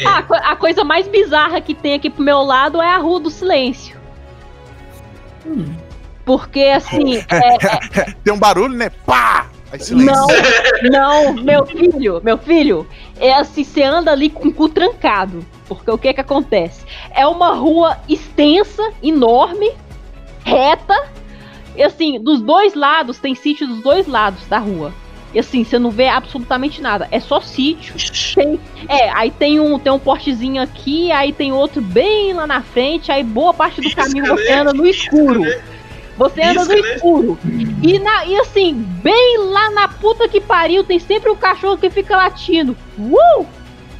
É. 0.00 0.06
Ah, 0.06 0.18
a 0.18 0.22
co- 0.22 0.34
a 0.34 0.56
coisa 0.56 0.82
mais 0.84 1.06
bizarra 1.06 1.60
que 1.60 1.74
tem 1.74 1.94
aqui 1.94 2.10
pro 2.10 2.22
meu 2.24 2.42
lado 2.42 2.82
é 2.82 2.90
a 2.92 2.98
Rua 2.98 3.20
do 3.20 3.30
Silêncio. 3.30 3.96
Porque 6.24 6.60
assim, 6.60 7.18
é, 7.30 8.12
Tem 8.24 8.32
um 8.32 8.38
barulho, 8.38 8.74
né? 8.74 8.90
Pá! 8.90 9.46
Não, 9.90 10.26
não, 10.90 11.34
meu 11.34 11.66
filho, 11.66 12.20
meu 12.24 12.38
filho, 12.38 12.86
é 13.20 13.34
assim, 13.34 13.64
você 13.64 13.82
anda 13.82 14.12
ali 14.12 14.30
com 14.30 14.48
o 14.48 14.52
cu 14.52 14.68
trancado. 14.68 15.44
Porque 15.66 15.90
o 15.90 15.98
que 15.98 16.14
que 16.14 16.20
acontece? 16.20 16.84
É 17.10 17.26
uma 17.26 17.52
rua 17.52 17.98
extensa, 18.08 18.90
enorme, 19.02 19.72
reta, 20.42 20.94
e 21.76 21.82
assim, 21.82 22.18
dos 22.18 22.40
dois 22.40 22.74
lados, 22.74 23.18
tem 23.18 23.34
sítio 23.34 23.66
dos 23.66 23.82
dois 23.82 24.06
lados 24.06 24.46
da 24.46 24.58
rua. 24.58 24.92
E 25.34 25.38
assim, 25.38 25.62
você 25.62 25.78
não 25.78 25.90
vê 25.90 26.08
absolutamente 26.08 26.80
nada, 26.80 27.06
é 27.10 27.20
só 27.20 27.40
sítio. 27.40 27.94
Tem, 28.34 28.58
é, 28.88 29.10
aí 29.10 29.30
tem 29.30 29.60
um, 29.60 29.78
tem 29.78 29.92
um 29.92 29.98
portezinho 29.98 30.62
aqui, 30.62 31.12
aí 31.12 31.32
tem 31.32 31.52
outro 31.52 31.82
bem 31.82 32.32
lá 32.32 32.46
na 32.46 32.62
frente, 32.62 33.12
aí 33.12 33.22
boa 33.22 33.52
parte 33.52 33.80
do 33.80 33.94
caminho 33.94 34.26
você 34.26 34.52
anda 34.52 34.72
no 34.72 34.86
escuro. 34.86 35.42
Você 36.18 36.42
anda 36.42 36.64
no 36.64 36.66
Pisca, 36.70 36.82
né? 36.88 36.94
escuro. 36.96 37.38
E, 37.82 37.98
na, 38.00 38.26
e 38.26 38.36
assim, 38.40 38.74
bem 38.74 39.38
lá 39.38 39.70
na 39.70 39.88
puta 39.88 40.28
que 40.28 40.40
pariu, 40.40 40.82
tem 40.84 40.98
sempre 40.98 41.30
um 41.30 41.36
cachorro 41.36 41.78
que 41.78 41.88
fica 41.88 42.16
latindo. 42.16 42.76
Uh! 42.98 43.46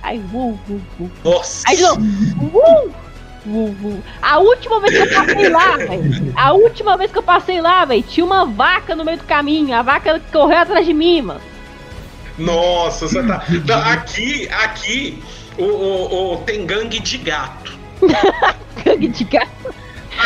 Aí, 0.03 0.19
uh, 0.33 0.59
uh, 0.69 0.81
uh. 1.01 1.11
Nossa. 1.25 1.65
Aí 1.69 1.81
novo, 1.81 2.01
uh! 2.43 2.91
Uh, 3.47 3.77
uh. 3.85 4.03
A 4.21 4.39
última 4.39 4.81
vez 4.81 4.95
que 4.97 5.03
eu 5.03 5.15
passei 5.15 5.49
lá, 5.49 5.77
velho. 5.77 6.33
A 6.37 6.53
última 6.53 6.97
vez 6.97 7.13
que 7.13 7.19
eu 7.19 7.23
passei 7.23 7.61
lá, 7.61 7.85
velho, 7.85 8.03
tinha 8.03 8.27
uma 8.27 8.45
vaca 8.45 8.95
no 8.97 9.05
meio 9.05 9.19
do 9.19 9.25
caminho. 9.25 9.75
A 9.75 9.83
vaca 9.83 10.21
correu 10.33 10.59
atrás 10.59 10.85
de 10.85 10.93
mim, 10.93 11.23
mano. 11.23 11.41
Nossa, 12.37 13.09
você 13.09 13.23
tá. 13.23 13.43
Não, 13.67 13.79
aqui, 13.93 14.49
aqui, 14.51 15.23
o, 15.57 15.65
o, 15.65 16.33
o- 16.35 16.37
tem 16.39 16.67
gangue 16.67 17.01
de 17.01 17.19
gato. 17.19 17.77
Gangue 18.85 19.09
de 19.09 19.25
gato. 19.25 19.75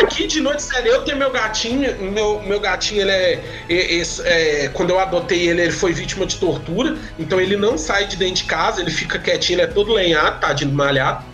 Aqui 0.01 0.27
de 0.27 0.41
noite, 0.41 0.63
sério, 0.63 0.91
eu 0.91 1.03
tenho 1.03 1.19
meu 1.19 1.31
gatinho, 1.31 1.95
meu, 2.13 2.41
meu 2.43 2.59
gatinho, 2.61 3.03
ele 3.03 3.11
é, 3.11 3.41
é- 3.69 3.95
esse- 3.95 4.23
é, 4.27 4.69
Quando 4.73 4.91
eu 4.91 4.99
adotei 4.99 5.49
ele, 5.49 5.63
ele 5.63 5.73
foi 5.73 5.93
vítima 5.93 6.25
de 6.27 6.37
tortura, 6.37 6.97
então 7.19 7.41
ele 7.41 7.57
não 7.57 7.77
sai 7.77 8.07
de 8.07 8.17
dentro 8.17 8.37
de 8.37 8.45
casa, 8.45 8.81
ele 8.81 8.91
fica 8.91 9.19
quietinho, 9.19 9.57
ele 9.57 9.63
é 9.63 9.67
todo 9.67 9.93
lenhado, 9.93 10.41
tadinho 10.41 10.73
malhado. 10.73 11.25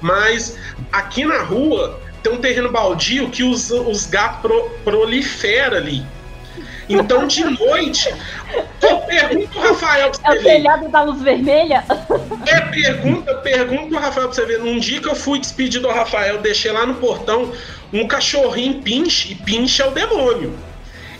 Mas 0.00 0.56
aqui 0.92 1.24
na 1.24 1.42
rua 1.42 2.00
tem 2.22 2.32
um 2.32 2.38
terreno 2.38 2.70
baldio 2.70 3.30
que 3.30 3.42
os, 3.42 3.70
os 3.70 4.06
gatos 4.06 4.40
pro, 4.42 4.70
proliferam 4.84 5.76
ali. 5.76 6.04
Então 6.88 7.26
de 7.26 7.44
noite, 7.44 8.08
eu 8.80 8.96
pergunto 9.00 9.48
pro 9.48 9.60
Rafael 9.60 10.10
pra 10.10 10.32
É 10.32 10.36
você 10.36 10.38
o 10.38 10.42
ver. 10.42 10.48
telhado 10.48 10.88
da 10.88 11.02
luz 11.02 11.20
vermelha. 11.20 11.84
É, 12.46 12.60
pergunta, 12.62 13.34
pergunta 13.34 13.88
pro 13.88 13.98
Rafael 13.98 14.28
pra 14.28 14.34
você 14.34 14.46
ver. 14.46 14.58
Num 14.60 14.78
dia 14.78 14.98
que 15.00 15.06
eu 15.08 15.14
fui 15.14 15.38
despedir 15.38 15.82
do 15.82 15.88
Rafael, 15.88 16.38
deixei 16.38 16.72
lá 16.72 16.86
no 16.86 16.94
portão 16.94 17.52
um 17.92 18.06
cachorrinho 18.06 18.82
pinche, 18.82 19.32
e 19.32 19.34
pinche 19.34 19.82
é 19.82 19.86
o 19.86 19.90
demônio. 19.90 20.58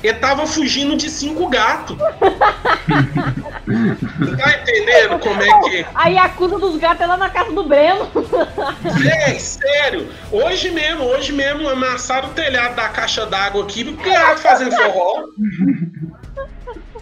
Ele 0.03 0.17
tava 0.19 0.47
fugindo 0.47 0.97
de 0.97 1.11
cinco 1.11 1.49
gatos. 1.49 1.97
Não 3.67 4.37
tá 4.37 4.59
entendendo 4.61 5.19
como 5.19 5.43
é 5.43 5.61
que. 5.63 5.87
Aí 5.95 6.17
a 6.17 6.25
acusa 6.25 6.57
dos 6.59 6.77
gatos 6.77 7.01
é 7.01 7.07
lá 7.07 7.17
na 7.17 7.29
casa 7.29 7.51
do 7.51 7.65
Breno. 7.65 8.09
É, 9.05 9.35
sério. 9.39 10.09
Hoje 10.31 10.71
mesmo, 10.71 11.05
hoje 11.05 11.33
mesmo 11.33 11.69
amassaram 11.69 12.29
o 12.29 12.33
telhado 12.33 12.77
da 12.77 12.89
caixa 12.89 13.27
d'água 13.27 13.65
aqui, 13.65 13.85
porque 13.85 14.09
gato 14.09 14.39
fazendo 14.39 14.77
forró. 14.77 15.25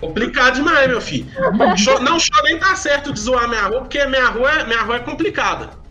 complicado 0.01 0.55
demais, 0.55 0.89
meu 0.89 1.01
filho. 1.01 1.27
Não, 2.01 2.19
show 2.19 2.43
nem 2.45 2.59
tá 2.59 2.75
certo 2.77 3.13
de 3.13 3.21
zoar 3.21 3.47
minha 3.47 3.67
rua, 3.67 3.81
porque 3.81 4.03
minha 4.07 4.29
rua 4.29 4.51
é, 4.53 4.65
minha 4.65 4.81
rua 4.81 4.97
é 4.97 5.01
complicada. 5.01 5.86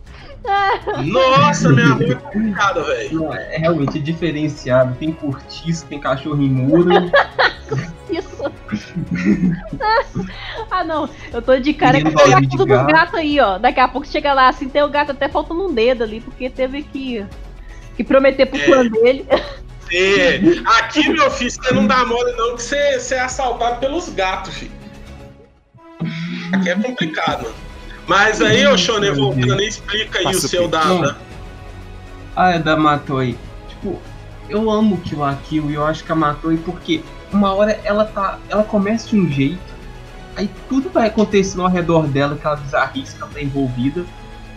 Nossa, 1.04 1.68
minha 1.70 1.88
rua 1.88 2.12
é 2.12 2.14
complicada, 2.14 2.82
velho. 2.82 3.32
É 3.32 3.58
realmente 3.58 3.98
diferenciado. 3.98 4.94
Tem 4.96 5.12
cortiço, 5.12 5.84
tem 5.86 5.98
cachorro 5.98 6.40
em 6.42 6.48
muro. 6.48 6.90
Isso. 8.10 8.52
ah, 10.70 10.84
não. 10.84 11.08
Eu 11.32 11.42
tô 11.42 11.58
de 11.58 11.72
cara 11.74 12.00
com 12.00 12.08
o 12.08 12.12
gato 12.12 12.46
dos 12.48 12.66
Gato. 12.66 12.86
gatos 12.92 13.14
aí, 13.14 13.40
ó. 13.40 13.58
Daqui 13.58 13.80
a 13.80 13.88
pouco 13.88 14.06
chega 14.06 14.32
lá, 14.32 14.48
assim, 14.48 14.68
tem 14.68 14.82
o 14.82 14.88
gato 14.88 15.12
até 15.12 15.28
faltando 15.28 15.66
um 15.66 15.74
dedo 15.74 16.04
ali, 16.04 16.20
porque 16.20 16.48
teve 16.48 16.82
que, 16.84 17.24
que 17.96 18.04
prometer 18.04 18.46
pro 18.46 18.58
É. 18.58 18.64
clã 18.64 18.86
dele. 18.86 19.26
É, 19.92 20.40
aqui, 20.78 21.08
meu 21.08 21.30
filho, 21.30 21.50
você 21.50 21.72
não 21.72 21.86
dá 21.86 22.04
mole, 22.04 22.32
não, 22.32 22.56
que 22.56 22.62
você, 22.62 22.98
você 22.98 23.14
é 23.14 23.20
assaltado 23.20 23.78
pelos 23.78 24.08
gatos, 24.08 24.54
filho. 24.54 24.72
Aqui 26.52 26.70
é 26.70 26.74
complicado. 26.74 27.46
Mas 28.06 28.40
aí, 28.40 28.66
ô 28.66 28.76
Shonen, 28.78 29.12
voltando, 29.14 29.60
explica 29.60 30.18
aí 30.18 30.24
Passa 30.24 30.38
o 30.38 30.44
o 30.44 30.48
seu 30.48 30.68
pique. 30.68 30.72
da. 30.72 31.16
Ah, 32.36 32.50
é 32.50 32.58
da 32.58 32.76
Matoi. 32.76 33.36
Tipo, 33.68 34.00
eu 34.48 34.70
amo 34.70 34.98
Kill 34.98 35.18
la 35.18 35.34
Kill 35.48 35.70
e 35.70 35.74
eu 35.74 35.84
acho 35.84 36.04
que 36.04 36.12
a 36.12 36.14
Matoi 36.14 36.56
porque 36.58 37.02
uma 37.32 37.52
hora 37.54 37.78
ela 37.82 38.04
tá. 38.04 38.38
Ela 38.48 38.62
começa 38.62 39.08
de 39.08 39.18
um 39.18 39.28
jeito, 39.30 39.58
aí 40.36 40.48
tudo 40.68 40.88
vai 40.90 41.08
acontecendo 41.08 41.62
ao 41.62 41.68
redor 41.68 42.06
dela, 42.06 42.34
aquela 42.34 42.56
bizarrice 42.56 43.16
que 43.16 43.22
ela 43.22 43.30
tá 43.32 43.40
envolvida. 43.42 44.04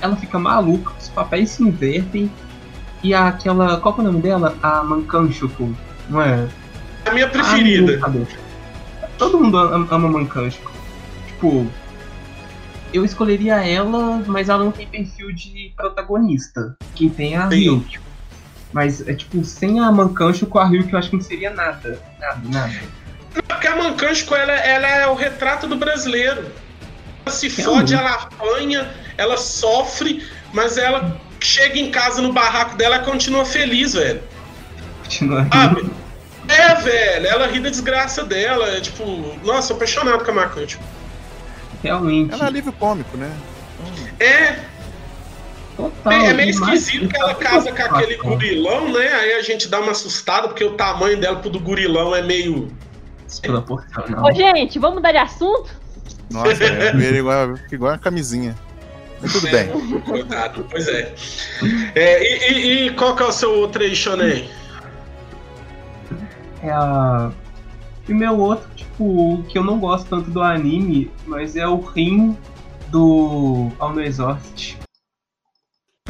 Ela 0.01 0.15
fica 0.15 0.37
maluca, 0.37 0.91
os 0.99 1.09
papéis 1.09 1.49
se 1.51 1.63
invertem. 1.63 2.31
E 3.01 3.13
aquela. 3.13 3.77
Qual 3.79 3.93
que 3.93 4.01
é 4.01 4.03
o 4.03 4.07
nome 4.07 4.21
dela? 4.21 4.55
A 4.61 4.83
Mankanshoko, 4.83 5.73
não 6.09 6.21
é? 6.21 6.47
A 7.05 7.11
minha 7.11 7.25
Ah, 7.25 7.29
preferida. 7.29 7.93
não, 7.93 7.99
cadê? 8.01 8.19
Todo 9.17 9.39
mundo 9.39 9.57
ama, 9.57 9.97
Mankanshiko. 10.09 10.71
Tipo, 11.27 11.65
eu 12.93 13.05
escolheria 13.05 13.55
ela, 13.65 14.23
mas 14.25 14.49
ela 14.49 14.63
não 14.63 14.71
tem 14.71 14.87
perfil 14.87 15.33
de 15.33 15.71
protagonista. 15.75 16.75
Quem 16.95 17.09
tem 17.09 17.35
é 17.35 17.37
a 17.37 17.49
Sim. 17.49 17.55
Ryuk. 17.55 17.99
Mas 18.71 19.07
é 19.07 19.13
tipo, 19.13 19.43
sem 19.43 19.79
a 19.79 19.91
Mankanshiko, 19.91 20.59
a 20.59 20.67
Ryuk 20.67 20.91
eu 20.91 20.99
acho 20.99 21.09
que 21.09 21.15
não 21.15 21.23
seria 21.23 21.51
nada. 21.51 22.01
Nada, 22.19 22.41
nada. 22.45 22.73
Porque 23.47 23.67
a 23.67 23.75
Mancanchico, 23.75 24.35
ela, 24.35 24.53
ela 24.53 24.87
é 24.87 25.07
o 25.07 25.13
retrato 25.13 25.67
do 25.67 25.75
brasileiro. 25.75 26.45
Ela 27.25 27.35
se 27.35 27.49
fode, 27.49 27.93
ela 27.93 28.13
apanha, 28.13 28.89
ela 29.17 29.37
sofre, 29.37 30.23
mas 30.53 30.77
ela 30.77 31.19
chega 31.39 31.77
em 31.77 31.91
casa 31.91 32.21
no 32.21 32.33
barraco 32.33 32.75
dela 32.75 32.97
e 32.97 33.05
continua 33.05 33.45
feliz, 33.45 33.93
velho. 33.93 34.21
Continua 35.03 35.47
Sabe? 35.51 35.89
É, 36.47 36.75
velho, 36.75 37.27
ela 37.27 37.47
ri 37.47 37.59
da 37.59 37.69
desgraça 37.69 38.23
dela. 38.23 38.67
É 38.69 38.81
tipo, 38.81 39.03
nossa, 39.43 39.73
apaixonado 39.73 40.23
com 40.23 40.31
a 40.31 40.33
Mancanchico. 40.33 40.83
Realmente. 41.83 42.33
Ela 42.33 42.43
é 42.45 42.47
alívio 42.47 42.73
cômico, 42.73 43.15
né? 43.17 43.31
É, 44.19 44.59
Total. 45.77 46.11
é, 46.11 46.25
é 46.27 46.33
meio 46.33 46.49
esquisito 46.49 47.07
que 47.07 47.17
ela 47.17 47.33
casa 47.35 47.71
com 47.71 47.81
aquele 47.81 48.17
gurilão, 48.17 48.91
né? 48.91 49.07
Aí 49.13 49.33
a 49.33 49.41
gente 49.41 49.67
dá 49.69 49.79
uma 49.79 49.91
assustada, 49.91 50.47
porque 50.49 50.63
o 50.63 50.73
tamanho 50.73 51.17
dela 51.19 51.37
pro 51.39 51.49
do 51.49 51.59
gurilão 51.59 52.13
é 52.15 52.21
meio. 52.21 52.69
Desproporcional. 53.25 54.25
Ô, 54.25 54.31
gente, 54.33 54.77
vamos 54.79 54.95
mudar 54.97 55.11
de 55.11 55.17
assunto? 55.19 55.69
Nossa, 56.31 56.51
é, 56.63 56.89
ele 56.89 57.19
igual, 57.19 57.55
igual 57.71 57.93
a 57.93 57.97
camisinha. 57.97 58.55
Mas 59.21 59.33
tudo 59.33 59.49
bem. 59.49 59.67
Coitado, 60.01 60.65
pois 60.69 60.87
é. 60.87 61.13
É, 61.95 62.23
e, 62.51 62.53
e- 62.53 62.87
e 62.87 62.91
qual 62.91 63.15
que 63.15 63.23
é 63.23 63.25
o 63.25 63.31
seu 63.31 63.53
outro 63.53 63.83
aí, 63.83 63.95
Shonen? 63.95 64.49
É 66.63 66.71
a. 66.71 67.31
E 68.07 68.11
o 68.13 68.15
meu 68.15 68.37
outro, 68.39 68.67
tipo, 68.99 69.43
que 69.47 69.57
eu 69.57 69.63
não 69.63 69.79
gosto 69.79 70.09
tanto 70.09 70.29
do 70.29 70.41
anime, 70.41 71.09
mas 71.25 71.55
é 71.55 71.65
o 71.65 71.79
Rin 71.79 72.37
do 72.89 73.71
All 73.79 73.93
No. 73.93 74.01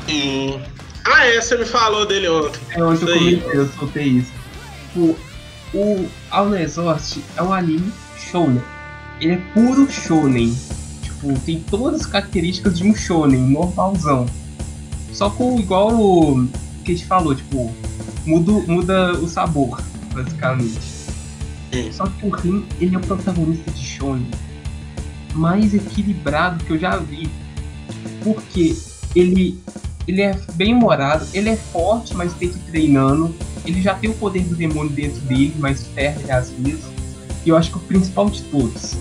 Hum. 0.09 0.59
Ah, 1.05 1.25
é, 1.25 1.39
você 1.39 1.57
me 1.57 1.65
falou 1.65 2.05
dele 2.05 2.29
ontem. 2.29 2.59
É 2.71 2.83
onde 2.83 3.03
eu 3.03 3.07
comentei, 3.07 3.59
eu 3.59 3.67
soltei 3.67 4.07
isso. 4.07 4.31
Tipo, 4.87 5.15
o 5.73 6.09
All 6.31 6.49
No 6.49 6.55
é 6.55 7.43
um 7.43 7.53
anime 7.53 7.93
shonen. 8.17 8.61
Ele 9.21 9.33
é 9.33 9.41
puro 9.53 9.89
shonen. 9.89 10.55
Tipo, 11.03 11.39
tem 11.41 11.59
todas 11.61 12.01
as 12.01 12.07
características 12.07 12.79
de 12.79 12.83
um 12.83 12.95
shonen, 12.95 13.39
normalzão. 13.39 14.25
Só 15.13 15.29
com 15.29 15.59
igual 15.59 15.93
o 15.93 16.47
que 16.83 16.91
a 16.91 16.95
gente 16.95 17.05
falou, 17.05 17.35
tipo, 17.35 17.71
muda, 18.25 18.51
muda 18.71 19.13
o 19.13 19.27
sabor, 19.27 19.81
basicamente. 20.13 20.98
Só 21.91 22.05
que 22.07 22.25
o 22.25 22.29
Rin, 22.29 22.65
ele 22.79 22.95
é 22.95 22.97
o 22.97 23.01
protagonista 23.01 23.69
de 23.71 23.83
shonen 23.83 24.27
mais 25.33 25.73
equilibrado 25.73 26.63
que 26.65 26.71
eu 26.71 26.79
já 26.79 26.97
vi. 26.97 27.29
Porque 28.23 28.75
ele, 29.15 29.59
ele 30.07 30.21
é 30.21 30.37
bem 30.53 30.73
humorado, 30.73 31.25
ele 31.33 31.49
é 31.49 31.55
forte, 31.55 32.13
mas 32.15 32.33
tem 32.33 32.49
que 32.49 32.57
ir 32.57 32.61
treinando. 32.71 33.33
Ele 33.65 33.81
já 33.81 33.93
tem 33.93 34.09
o 34.09 34.13
poder 34.13 34.43
do 34.43 34.55
demônio 34.55 34.91
dentro 34.91 35.19
dele, 35.21 35.53
mas 35.59 35.83
perde 35.83 36.31
às 36.31 36.49
vezes. 36.51 36.83
E 37.45 37.49
eu 37.49 37.55
acho 37.57 37.71
que 37.71 37.77
o 37.77 37.81
principal 37.81 38.29
de 38.29 38.41
todos, 38.43 38.95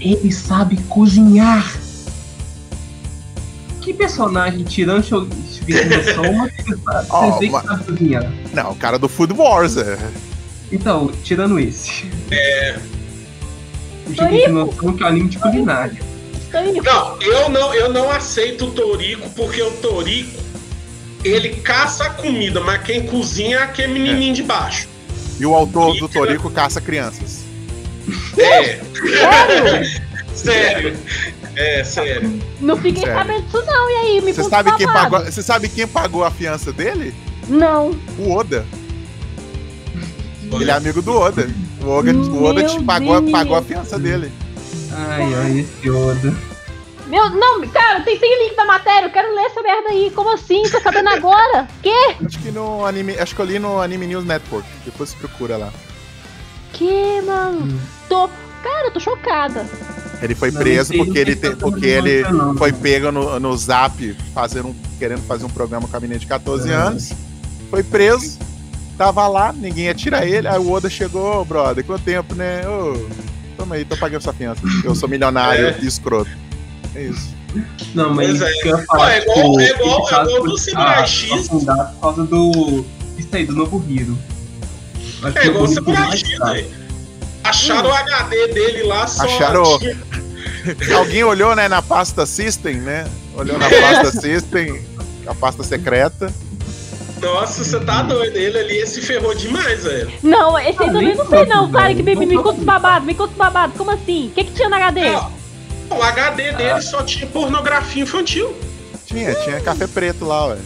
ele 0.00 0.32
sabe 0.32 0.76
cozinhar. 0.88 1.78
Que 3.80 3.92
personagem, 3.92 4.62
tirando 4.64 5.02
Sho- 5.04 5.28
Shigeki 5.50 5.88
no 5.88 6.04
Soma, 6.14 6.50
você 7.30 7.38
vê 7.40 7.46
que 7.60 7.66
sabe 7.66 7.84
cozinhar? 7.84 8.32
Não, 8.54 8.70
o 8.70 8.76
cara 8.76 8.98
do 8.98 9.08
Food 9.08 9.32
Wars, 9.34 9.76
é. 9.76 9.98
Então, 10.72 11.12
tirando 11.22 11.58
esse. 11.58 12.10
É. 12.30 12.78
O 14.06 14.12
que 14.14 14.44
é 14.44 14.50
um 14.50 15.06
anime 15.06 15.28
de 15.28 15.38
culinária. 15.38 15.98
Não, 16.52 17.20
eu 17.20 17.48
não, 17.48 17.74
eu 17.74 17.92
não 17.92 18.10
aceito 18.10 18.66
o 18.66 18.70
Torico, 18.72 19.28
porque 19.30 19.62
o 19.62 19.70
Torico, 19.70 20.40
ele 21.24 21.50
caça 21.56 22.04
a 22.04 22.10
comida, 22.10 22.60
mas 22.60 22.82
quem 22.82 23.06
cozinha 23.06 23.58
é 23.58 23.62
aquele 23.62 23.92
menininho 23.92 24.34
de 24.34 24.42
baixo. 24.42 24.88
E 25.38 25.46
o 25.46 25.54
autor 25.54 25.96
do 25.96 26.08
Torico 26.08 26.50
caça 26.50 26.80
crianças. 26.80 27.44
É. 28.36 28.80
sério? 30.34 30.96
É, 31.54 31.84
sério. 31.84 32.40
não 32.62 32.78
fiquei 32.78 33.02
Sério. 33.02 33.14
sabendo 33.14 33.42
disso 33.42 33.62
não, 33.66 33.90
e 33.90 33.94
aí? 33.94 34.20
Me 34.22 34.32
Você 34.32 34.42
sabe, 34.44 34.74
quem 34.74 34.86
pagou, 34.86 35.20
você 35.20 35.42
sabe 35.42 35.68
quem 35.68 35.86
pagou 35.86 36.24
a 36.24 36.30
fiança 36.30 36.72
dele? 36.72 37.14
Não. 37.46 37.90
O 38.18 38.32
Oda. 38.32 38.64
Ele 40.60 40.70
é 40.70 40.74
amigo 40.74 41.00
do 41.02 41.12
Oda. 41.18 41.48
O 41.82 41.88
Oda, 41.88 42.12
o 42.12 42.44
Oda 42.44 42.64
te 42.64 42.82
pagou, 42.84 43.20
Deus. 43.20 43.32
pagou 43.32 43.56
a 43.56 43.62
fiança 43.62 43.98
dele. 43.98 44.32
Ai, 44.92 45.34
ai, 45.34 45.58
esse 45.60 45.90
Oda. 45.90 46.34
Meu, 47.06 47.28
não, 47.30 47.66
cara, 47.68 48.00
tem 48.00 48.18
sem 48.18 48.44
link 48.46 48.56
da 48.56 48.64
matéria, 48.64 49.06
eu 49.06 49.10
quero 49.10 49.34
ler 49.34 49.42
essa 49.46 49.60
merda 49.60 49.90
aí. 49.90 50.10
Como 50.14 50.32
assim? 50.32 50.62
Tô 50.70 50.80
sabendo 50.80 51.08
agora? 51.10 51.68
Quê? 51.82 52.14
Acho 52.24 52.38
que 52.38 52.50
no 52.50 52.86
anime. 52.86 53.18
Acho 53.18 53.34
que 53.34 53.40
eu 53.42 53.46
li 53.46 53.58
no 53.58 53.80
Anime 53.80 54.06
News 54.06 54.24
Network. 54.24 54.66
Depois 54.84 55.10
você 55.10 55.16
procura 55.16 55.56
lá. 55.56 55.70
Que, 56.72 57.20
mano? 57.22 57.78
Tô. 58.08 58.28
Cara, 58.62 58.86
eu 58.86 58.92
tô 58.92 59.00
chocada. 59.00 59.66
Ele 60.22 60.34
foi 60.36 60.52
Não, 60.52 60.60
preso 60.60 60.94
não 60.96 61.04
porque 61.04 61.18
ele, 61.18 61.34
tá 61.36 61.50
te- 61.50 61.56
porque 61.56 61.84
ele 61.86 62.22
não. 62.30 62.56
foi 62.56 62.72
pego 62.72 63.10
no, 63.10 63.40
no 63.40 63.56
zap 63.56 64.16
fazendo 64.32 64.68
um, 64.68 64.74
querendo 64.98 65.20
fazer 65.26 65.44
um 65.44 65.48
programa 65.50 65.88
com 65.88 65.96
a 65.96 66.00
menina 66.00 66.18
de 66.20 66.26
14 66.28 66.70
É. 66.70 66.72
anos. 66.74 67.12
Foi 67.68 67.82
preso, 67.82 68.38
tava 68.96 69.26
lá, 69.28 69.52
ninguém 69.52 69.84
ia 69.86 69.94
tirar 69.94 70.26
ele. 70.26 70.46
Aí 70.48 70.58
o 70.58 70.70
Oda 70.70 70.88
chegou, 70.90 71.40
"Ô, 71.40 71.44
brother, 71.44 71.84
quanto 71.84 72.02
tempo, 72.04 72.34
né? 72.34 72.62
Ô, 72.68 73.06
toma 73.56 73.74
aí, 73.76 73.84
tô 73.84 73.96
pagando 73.96 74.22
sua 74.22 74.32
fiança. 74.32 74.60
Eu 74.84 74.94
sou 74.94 75.08
milionário 75.08 75.68
É. 75.68 75.76
e 75.80 75.86
escroto. 75.86 76.30
É 76.94 77.02
isso. 77.02 77.30
Não, 77.94 78.14
mas 78.14 78.40
é. 78.40 78.44
o 78.50 78.60
que 78.62 78.68
eu 78.68 78.78
ia 78.78 78.84
falar, 78.86 79.04
Ó, 79.06 79.08
é 79.10 79.18
igual- 79.18 79.36
tipo, 79.36 79.60
é 79.60 79.68
igual- 79.70 80.08
é 80.08 80.22
igual 80.22 80.42
do 80.44 80.58
Samurai 80.58 81.02
ah, 81.02 81.06
X. 81.06 81.48
por 81.48 81.64
causa 82.00 82.24
do. 82.24 82.84
Isso 83.18 83.28
aí, 83.32 83.44
do 83.44 83.54
novo 83.54 83.84
Hero. 83.90 84.16
Acho 85.22 85.38
É 85.38 85.46
igual 85.46 85.64
por 85.66 85.94
mais 85.94 86.22
tarde. 86.22 86.38
velho. 86.38 86.82
Acharam 87.44 87.90
o 87.90 87.92
HD 87.92 88.48
dele 88.48 88.82
lá 88.84 89.06
só. 89.06 89.24
Acharam- 89.24 89.78
tinha- 89.78 89.96
Alguém 90.96 91.24
olhou, 91.24 91.54
né, 91.56 91.68
na 91.68 91.82
pasta 91.82 92.24
System, 92.24 92.76
né? 92.76 93.04
Olhou 93.34 93.58
na 93.58 93.68
pasta 93.68 94.10
System, 94.20 94.80
a 95.26 95.34
pasta 95.34 95.62
secreta. 95.62 96.32
Nossa, 97.22 97.64
você 97.64 97.80
tá 97.80 98.02
doido. 98.02 98.36
Ele 98.36 98.58
ali 98.58 98.86
se 98.86 99.00
ferrou 99.00 99.34
demais, 99.34 99.84
velho. 99.84 100.12
Não, 100.22 100.58
esse 100.58 100.82
aí 100.82 100.88
Ah, 100.88 100.92
também 100.92 101.14
não 101.14 101.26
sei 101.28 101.46
não, 101.46 101.70
cara, 101.70 101.84
velho. 101.88 101.96
que 101.96 102.02
me, 102.02 102.26
me, 102.26 102.34
Não 102.34 102.42
conta 102.42 102.58
os 102.58 102.64
babados, 102.64 103.06
me 103.06 103.14
conta 103.14 103.30
os 103.32 103.36
babados. 103.38 103.76
Como 103.76 103.90
assim? 103.90 104.28
O 104.28 104.30
que 104.32 104.44
que 104.44 104.52
tinha 104.52 104.68
no 104.68 104.74
HD? 104.74 105.10
Ó, 105.10 105.28
O 105.90 106.02
HD 106.02 106.52
dele 106.52 106.80
só 106.82 107.02
tinha 107.02 107.26
pornografia 107.26 108.02
infantil. 108.02 108.54
Tinha, 109.06 109.34
tinha 109.36 109.60
café 109.60 109.86
preto 109.86 110.24
lá, 110.24 110.46
ué. 110.46 110.56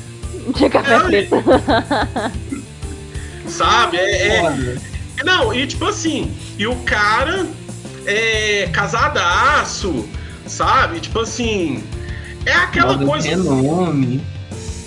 Não 0.46 0.52
tinha 0.52 0.70
café 0.70 0.98
Não, 0.98 1.06
preto. 1.06 1.36
Sabe? 3.48 3.96
É, 3.98 4.36
é- 4.38 4.76
Não, 5.24 5.52
e 5.54 5.66
tipo 5.66 5.84
assim, 5.86 6.34
e 6.58 6.66
o 6.66 6.76
cara 6.76 7.46
é 8.06 8.68
casadaço, 8.72 10.06
sabe? 10.46 11.00
Tipo 11.00 11.20
assim. 11.20 11.82
É 12.44 12.52
aquela 12.52 12.92
moda 12.92 13.04
de 13.04 13.10
coisa. 13.10 13.28
renome. 13.28 14.24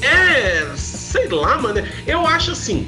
É. 0.02 0.66
Sei 1.10 1.28
lá, 1.28 1.58
mano. 1.58 1.82
Eu 2.06 2.28
acho 2.28 2.52
assim. 2.52 2.88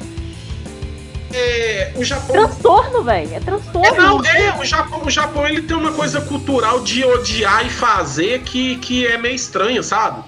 é, 1.34 1.92
o 1.96 2.04
Japão 2.04 2.36
Transtorno, 2.36 3.04
velho. 3.04 3.34
É 3.34 3.40
transtorno. 3.40 3.88
É, 3.88 3.98
não, 3.98 4.24
é, 4.24 4.60
o 4.60 4.64
Japão, 4.64 5.02
o 5.04 5.10
Japão 5.10 5.48
ele 5.48 5.64
tem 5.64 5.76
uma 5.76 5.92
coisa 5.92 6.22
cultural 6.22 6.82
de 6.82 7.04
odiar 7.04 7.66
e 7.66 7.70
fazer 7.70 8.42
que, 8.42 8.76
que 8.76 9.08
é 9.08 9.18
meio 9.18 9.34
estranha, 9.34 9.82
sabe? 9.82 10.24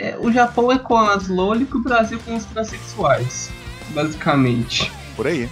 É, 0.00 0.16
o 0.18 0.32
Japão 0.32 0.72
é 0.72 0.78
com 0.78 0.96
as 0.96 1.28
loli 1.28 1.66
que 1.66 1.76
o 1.76 1.82
Brasil 1.82 2.18
com 2.24 2.34
os 2.34 2.46
transexuais. 2.46 3.50
Basicamente. 3.90 4.90
Por 5.14 5.26
aí. 5.26 5.46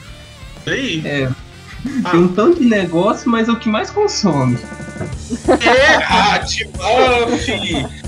Aí. 0.66 1.02
É. 1.04 1.28
Ah. 2.04 2.10
Tem 2.10 2.20
um 2.20 2.28
tanto 2.28 2.60
de 2.60 2.64
negócio, 2.64 3.28
mas 3.28 3.48
é 3.48 3.52
o 3.52 3.56
que 3.56 3.68
mais 3.68 3.90
consome. 3.90 4.58
É, 5.48 5.96
ah, 5.96 6.38
tipo, 6.38 6.78
ó, 6.80 7.26
fi. 7.36 8.01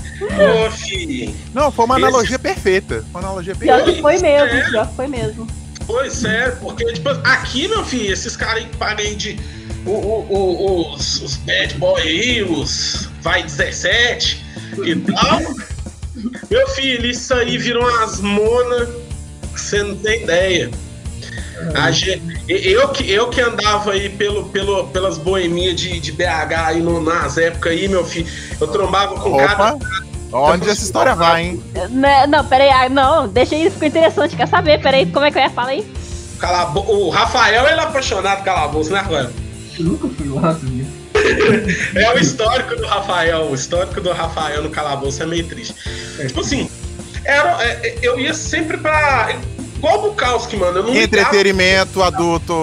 Não, 1.53 1.71
foi 1.71 1.85
uma 1.85 1.95
Esse- 1.97 2.05
analogia 2.07 2.39
perfeita. 2.39 3.03
Foi 3.11 3.21
uma 3.21 3.27
analogia 3.29 3.55
Pior 3.55 3.75
perfeita. 3.77 3.95
que 3.95 4.01
foi 4.01 4.17
mesmo, 4.19 4.47
É. 4.57 4.69
pior 4.69 4.87
que 4.87 4.95
foi 4.95 5.07
mesmo. 5.07 5.47
Pois 5.87 6.23
é, 6.23 6.49
porque, 6.51 6.85
tipo, 6.93 7.09
aqui, 7.23 7.67
meu 7.67 7.83
filho, 7.85 8.11
esses 8.11 8.35
caras 8.35 8.63
aí 8.63 8.65
que 8.69 8.77
pagam 8.77 9.05
aí 9.05 9.15
de. 9.15 9.39
o- 9.85 9.91
o- 9.91 10.27
o- 10.29 10.93
os, 10.95 11.21
os 11.21 11.35
bad 11.37 11.75
boy 11.75 12.01
aí, 12.01 12.41
os 12.43 13.07
vai 13.21 13.43
17 13.43 14.43
e 14.83 14.95
tal. 14.95 15.41
Meu 16.49 16.67
filho, 16.69 17.05
isso 17.05 17.33
aí 17.35 17.55
virou 17.57 17.83
umas 17.87 18.19
monas 18.19 18.89
que 19.53 19.61
você 19.61 19.83
não 19.83 19.95
tem 19.97 20.23
ideia. 20.23 20.71
A 21.75 21.89
gen- 21.91 22.21
eu, 22.47 22.89
que, 22.89 23.09
eu 23.09 23.29
que 23.29 23.39
andava 23.41 23.91
aí 23.93 24.09
pelo, 24.09 24.49
pelo, 24.49 24.87
pelas 24.87 25.17
boemias 25.17 25.79
de, 25.79 25.99
de 25.99 26.11
BH 26.11 26.53
aí 26.67 26.81
no- 26.81 27.01
nas 27.01 27.37
épocas 27.37 27.71
aí, 27.71 27.87
meu 27.87 28.03
filho, 28.03 28.27
eu 28.59 28.67
trombava 28.67 29.15
com 29.19 29.37
cada. 29.37 29.77
Onde 30.35 30.69
essa 30.69 30.83
história 30.83 31.15
vai, 31.15 31.43
hein? 31.43 31.63
Né, 31.89 32.27
Não, 32.27 32.43
peraí, 32.45 32.69
ah, 32.69 32.89
não, 32.89 33.27
deixa 33.27 33.55
aí, 33.55 33.69
ficou 33.69 33.87
interessante, 33.87 34.35
quer 34.35 34.47
saber? 34.47 34.81
Peraí, 34.81 35.05
como 35.05 35.25
é 35.25 35.31
que 35.31 35.37
eu 35.37 35.43
ia 35.43 35.49
falar 35.49 35.69
aí? 35.69 35.85
Calabo... 36.39 36.81
O 36.81 37.09
Rafael, 37.09 37.65
ele 37.67 37.79
é 37.79 37.83
apaixonado 37.83 38.37
por 38.39 38.45
calabouço, 38.45 38.91
né, 38.91 38.99
Rafael? 38.99 39.29
Eu 39.79 39.85
nunca 39.85 40.07
fui 40.09 40.29
lá, 40.29 40.53
sabia? 40.53 40.85
É 41.95 42.13
o 42.13 42.19
histórico 42.19 42.75
do 42.75 42.85
Rafael. 42.85 43.49
O 43.49 43.55
histórico 43.55 43.99
do 44.01 44.11
Rafael 44.11 44.61
no 44.61 44.69
calabouço 44.69 45.23
é 45.23 45.25
meio 45.25 45.47
triste. 45.47 45.73
Tipo 46.27 46.41
assim, 46.41 46.69
era, 47.23 47.63
é, 47.63 47.87
é, 47.87 47.99
eu 48.01 48.19
ia 48.19 48.33
sempre 48.33 48.77
pra. 48.77 49.35
Igual 49.77 49.99
o 49.99 50.01
Bukowski, 50.11 50.55
mano. 50.57 50.79
Eu 50.79 50.83
não 50.83 50.89
ligava- 50.93 51.05
Entretenimento 51.05 52.03
adulto, 52.03 52.53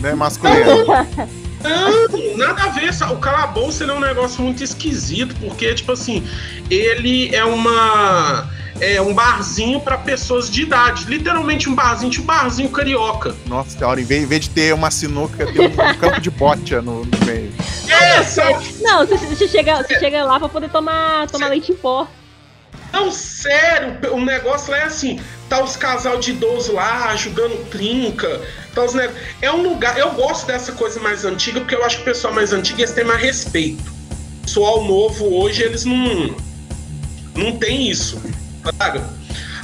né, 0.00 0.14
masculino. 0.14 0.86
Não, 1.62 2.36
nada 2.36 2.64
a 2.64 2.68
ver. 2.68 2.90
O 3.10 3.16
calabouço 3.16 3.82
ele 3.82 3.90
é 3.90 3.94
um 3.94 4.00
negócio 4.00 4.42
muito 4.42 4.62
esquisito, 4.62 5.34
porque, 5.40 5.74
tipo 5.74 5.92
assim, 5.92 6.26
ele 6.70 7.34
é 7.34 7.44
uma. 7.44 8.48
É 8.80 9.00
um 9.02 9.12
barzinho 9.12 9.80
pra 9.80 9.98
pessoas 9.98 10.48
de 10.48 10.62
idade. 10.62 11.04
Literalmente 11.06 11.68
um 11.68 11.74
barzinho, 11.74 12.10
tipo 12.12 12.22
um 12.22 12.26
barzinho 12.26 12.70
carioca. 12.70 13.34
Nossa 13.46 13.76
senhora, 13.76 14.00
em 14.00 14.04
vez, 14.04 14.22
em 14.22 14.26
vez 14.26 14.42
de 14.42 14.50
ter 14.50 14.72
uma 14.72 14.88
sinuca, 14.88 15.46
tem 15.52 15.66
um 15.66 15.74
campo 15.98 16.20
de 16.20 16.30
bocha 16.30 16.80
no, 16.80 17.04
no 17.04 17.26
meio. 17.26 17.52
É, 17.88 18.22
sabe? 18.22 18.76
Não, 18.80 19.04
você, 19.04 19.16
você 19.16 19.48
chega, 19.48 19.82
você 19.82 19.98
chega 19.98 20.22
lá 20.22 20.38
pra 20.38 20.48
poder 20.48 20.70
tomar, 20.70 21.26
tomar 21.26 21.48
leite 21.48 21.72
em 21.72 21.74
pó. 21.74 22.06
Não, 22.92 23.10
sério, 23.10 23.98
o 24.12 24.24
negócio 24.24 24.70
lá 24.70 24.78
é 24.78 24.84
assim, 24.84 25.20
tá 25.48 25.62
os 25.62 25.76
casal 25.76 26.18
de 26.18 26.30
idoso 26.30 26.72
lá 26.72 27.14
jogando 27.16 27.68
trinca, 27.70 28.40
tá 28.74 28.84
os. 28.84 28.94
É 29.40 29.50
um 29.50 29.62
lugar, 29.62 29.98
eu 29.98 30.10
gosto 30.12 30.46
dessa 30.46 30.72
coisa 30.72 31.00
mais 31.00 31.24
antiga, 31.24 31.60
porque 31.60 31.74
eu 31.74 31.84
acho 31.84 31.96
que 31.96 32.02
o 32.02 32.04
pessoal 32.04 32.32
mais 32.32 32.52
antigo 32.52 32.80
eles 32.80 32.92
têm 32.92 33.04
mais 33.04 33.20
respeito. 33.20 33.90
O 34.38 34.42
pessoal 34.42 34.84
novo 34.84 35.34
hoje, 35.34 35.62
eles 35.62 35.84
não 35.84 36.36
não 37.34 37.56
tem 37.56 37.88
isso, 37.88 38.20
sabe? 38.78 39.00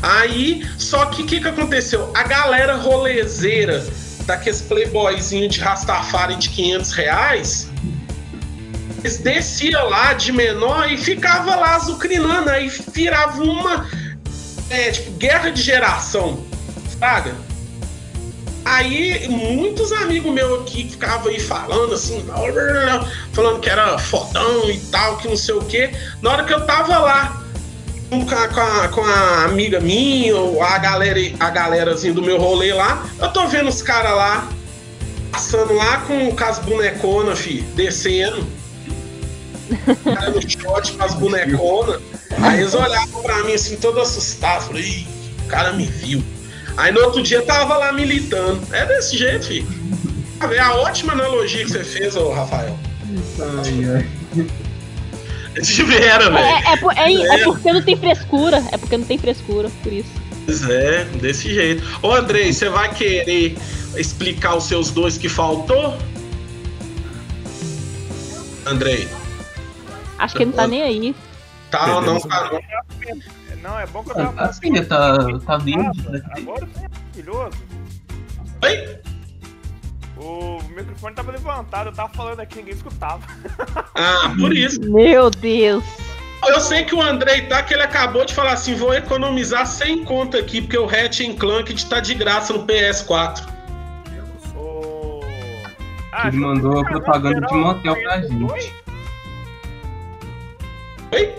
Aí, 0.02 0.66
só 0.78 1.06
que 1.06 1.22
o 1.22 1.26
que 1.26 1.40
que 1.40 1.48
aconteceu? 1.48 2.10
A 2.14 2.22
galera 2.22 2.76
rolezeira 2.76 3.84
daqueles 4.26 4.60
playboyzinho 4.60 5.48
de 5.48 5.60
Rastafari 5.60 6.36
de 6.36 6.50
500 6.50 6.92
reais, 6.92 7.70
eles 9.02 9.18
desciam 9.18 9.88
lá 9.88 10.12
de 10.12 10.32
menor 10.32 10.90
e 10.90 10.96
ficava 10.96 11.56
lá 11.56 11.76
azucrinando, 11.76 12.48
aí 12.48 12.68
virava 12.92 13.42
uma 13.42 13.86
é, 14.70 14.90
tipo, 14.90 15.10
guerra 15.12 15.50
de 15.50 15.62
geração, 15.62 16.44
sabe? 16.98 17.32
Aí 18.64 19.28
muitos 19.28 19.92
amigos 19.92 20.32
meus 20.32 20.62
aqui 20.62 20.88
ficavam 20.88 21.28
aí 21.28 21.38
falando 21.38 21.94
assim, 21.94 22.24
falando 23.32 23.60
que 23.60 23.68
era 23.68 23.98
fodão 23.98 24.70
e 24.70 24.78
tal, 24.90 25.18
que 25.18 25.28
não 25.28 25.36
sei 25.36 25.54
o 25.54 25.64
quê. 25.64 25.90
Na 26.22 26.30
hora 26.30 26.44
que 26.44 26.52
eu 26.54 26.64
tava 26.64 26.98
lá 26.98 27.44
com 28.08 28.34
a, 28.34 28.88
com 28.88 29.02
a, 29.02 29.44
amiga 29.44 29.80
minha, 29.80 30.34
ou 30.36 30.62
a 30.62 30.78
galera, 30.78 31.20
a 31.40 31.50
galerazinha 31.50 32.14
do 32.14 32.22
meu 32.22 32.40
rolê 32.40 32.72
lá, 32.72 33.06
eu 33.20 33.28
tô 33.32 33.46
vendo 33.48 33.68
os 33.68 33.82
caras 33.82 34.12
lá, 34.12 34.48
passando 35.30 35.74
lá 35.74 35.98
com, 36.00 36.34
com 36.34 36.44
as 36.44 36.58
boneconas, 36.60 37.38
fi, 37.38 37.60
descendo. 37.74 38.46
Cara 40.04 40.30
no 40.30 40.40
shot 40.40 40.92
com 40.92 41.04
as 41.04 41.14
boneconas. 41.14 42.00
Aí 42.42 42.60
eles 42.60 42.74
olhavam 42.74 43.22
pra 43.22 43.42
mim 43.44 43.52
assim, 43.54 43.76
todo 43.76 44.00
assustado. 44.00 44.66
Falei, 44.66 44.82
Ih, 44.84 45.06
o 45.44 45.48
cara 45.48 45.72
me 45.72 45.86
viu. 45.86 46.22
Aí 46.76 46.92
no 46.92 47.00
outro 47.02 47.22
dia 47.22 47.42
tava 47.42 47.76
lá 47.76 47.92
militando. 47.92 48.60
É 48.72 48.84
desse 48.86 49.16
jeito, 49.16 49.46
filho. 49.46 49.66
É 50.52 50.58
a 50.58 50.74
ótima 50.74 51.12
analogia 51.12 51.64
que 51.64 51.70
você 51.70 51.84
fez, 51.84 52.16
ô 52.16 52.30
Rafael. 52.32 52.76
Ai, 53.40 54.06
ai. 54.36 54.46
Vera, 55.86 56.30
velho. 56.30 56.38
É, 56.44 56.72
é, 56.72 56.76
por- 56.76 56.92
é- 56.98 57.12
é 57.12 57.44
porque 57.44 57.72
não 57.72 57.80
tem 57.82 57.96
frescura. 57.96 58.62
É 58.72 58.76
porque 58.76 58.96
não 58.96 59.04
tem 59.04 59.16
frescura, 59.16 59.70
por 59.82 59.92
isso. 59.92 60.08
Pois 60.44 60.68
é, 60.68 61.04
desse 61.20 61.54
jeito. 61.54 61.82
Ô 62.02 62.12
Andrei, 62.12 62.52
você 62.52 62.68
vai 62.68 62.92
querer 62.92 63.56
explicar 63.96 64.56
os 64.56 64.64
seus 64.64 64.90
dois 64.90 65.16
que 65.16 65.28
faltou? 65.28 65.96
Andrei. 68.66 69.08
Acho 70.18 70.34
que 70.36 70.42
ele 70.42 70.50
não 70.50 70.56
tá 70.56 70.66
nem 70.66 70.82
aí. 70.82 71.14
Tá, 71.74 71.86
não, 71.88 72.00
não, 72.00 72.20
tá 72.20 72.50
não. 72.52 72.60
Não, 73.62 73.80
é 73.80 73.86
bom 73.86 74.04
que 74.04 74.10
eu 74.10 74.14
tava 74.14 74.42
a 74.42 74.52
filha 74.52 74.84
tá, 74.84 75.16
tá 75.44 75.56
verde, 75.56 76.08
né? 76.08 76.22
Agora 76.36 76.68
é 76.76 76.80
maravilhoso. 76.80 77.58
Oi? 78.62 79.00
O 80.16 80.62
microfone 80.68 81.14
tava 81.16 81.32
levantado, 81.32 81.88
eu 81.88 81.92
tava 81.92 82.12
falando 82.14 82.40
aqui, 82.40 82.58
ninguém 82.58 82.74
escutava. 82.74 83.22
Ah, 83.96 84.34
por 84.38 84.52
isso. 84.52 84.80
Meu 84.80 85.30
Deus. 85.30 85.84
Eu 86.48 86.60
sei 86.60 86.84
que 86.84 86.94
o 86.94 87.00
Andrei 87.00 87.42
tá, 87.42 87.62
que 87.62 87.72
ele 87.72 87.84
acabou 87.84 88.24
de 88.24 88.34
falar 88.34 88.52
assim: 88.52 88.74
vou 88.74 88.92
economizar 88.92 89.66
100 89.66 90.04
conto 90.04 90.36
aqui, 90.36 90.60
porque 90.60 90.76
o 90.76 90.84
Ratchet 90.84 91.34
Clank 91.36 91.86
tá 91.86 92.00
de 92.00 92.12
graça 92.14 92.52
no 92.52 92.66
PS4. 92.66 93.46
O... 94.56 95.20
Ele 96.26 96.36
mandou 96.36 96.80
a 96.80 96.84
propaganda 96.84 97.46
de 97.46 97.54
motel 97.54 97.94
pra 97.94 98.20
gente. 98.20 98.52
Oi? 98.52 98.72
Oi? 101.12 101.34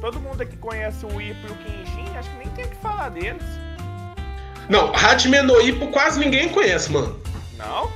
Todo 0.00 0.20
mundo 0.20 0.40
aqui 0.42 0.56
conhece 0.56 1.04
o 1.06 1.20
Ipo 1.20 1.46
e 1.46 1.50
o 1.50 1.56
Kenshin, 1.56 2.16
acho 2.16 2.30
que 2.30 2.36
nem 2.38 2.48
tem 2.48 2.64
o 2.64 2.68
que 2.68 2.76
falar 2.76 3.08
deles. 3.10 3.42
Não, 4.68 4.92
Hajime 4.94 5.42
no 5.42 5.60
Ippo 5.60 5.88
quase 5.88 6.18
ninguém 6.20 6.48
conhece, 6.48 6.90
mano. 6.92 7.18
Não? 7.56 7.90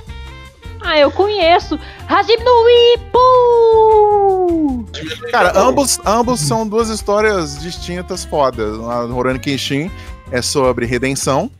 Ah, 0.83 0.97
eu 0.97 1.11
conheço. 1.11 1.79
Hajime 2.07 2.43
no 2.43 2.69
Ippo! 2.95 4.85
Cara, 5.31 5.57
ambos, 5.59 5.99
ambos 6.05 6.39
são 6.39 6.67
duas 6.67 6.89
histórias 6.89 7.59
distintas 7.59 8.25
fodas. 8.25 8.79
A 8.89 9.05
do 9.05 9.13
Rurouni 9.13 9.39
Kenshin 9.39 9.91
é 10.31 10.41
sobre 10.41 10.85
redenção 10.85 11.51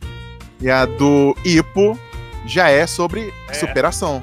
e 0.60 0.68
a 0.70 0.84
do 0.86 1.36
Ippo 1.44 1.96
já 2.46 2.68
é 2.68 2.86
sobre 2.86 3.32
É. 3.48 3.54
superação. 3.54 4.20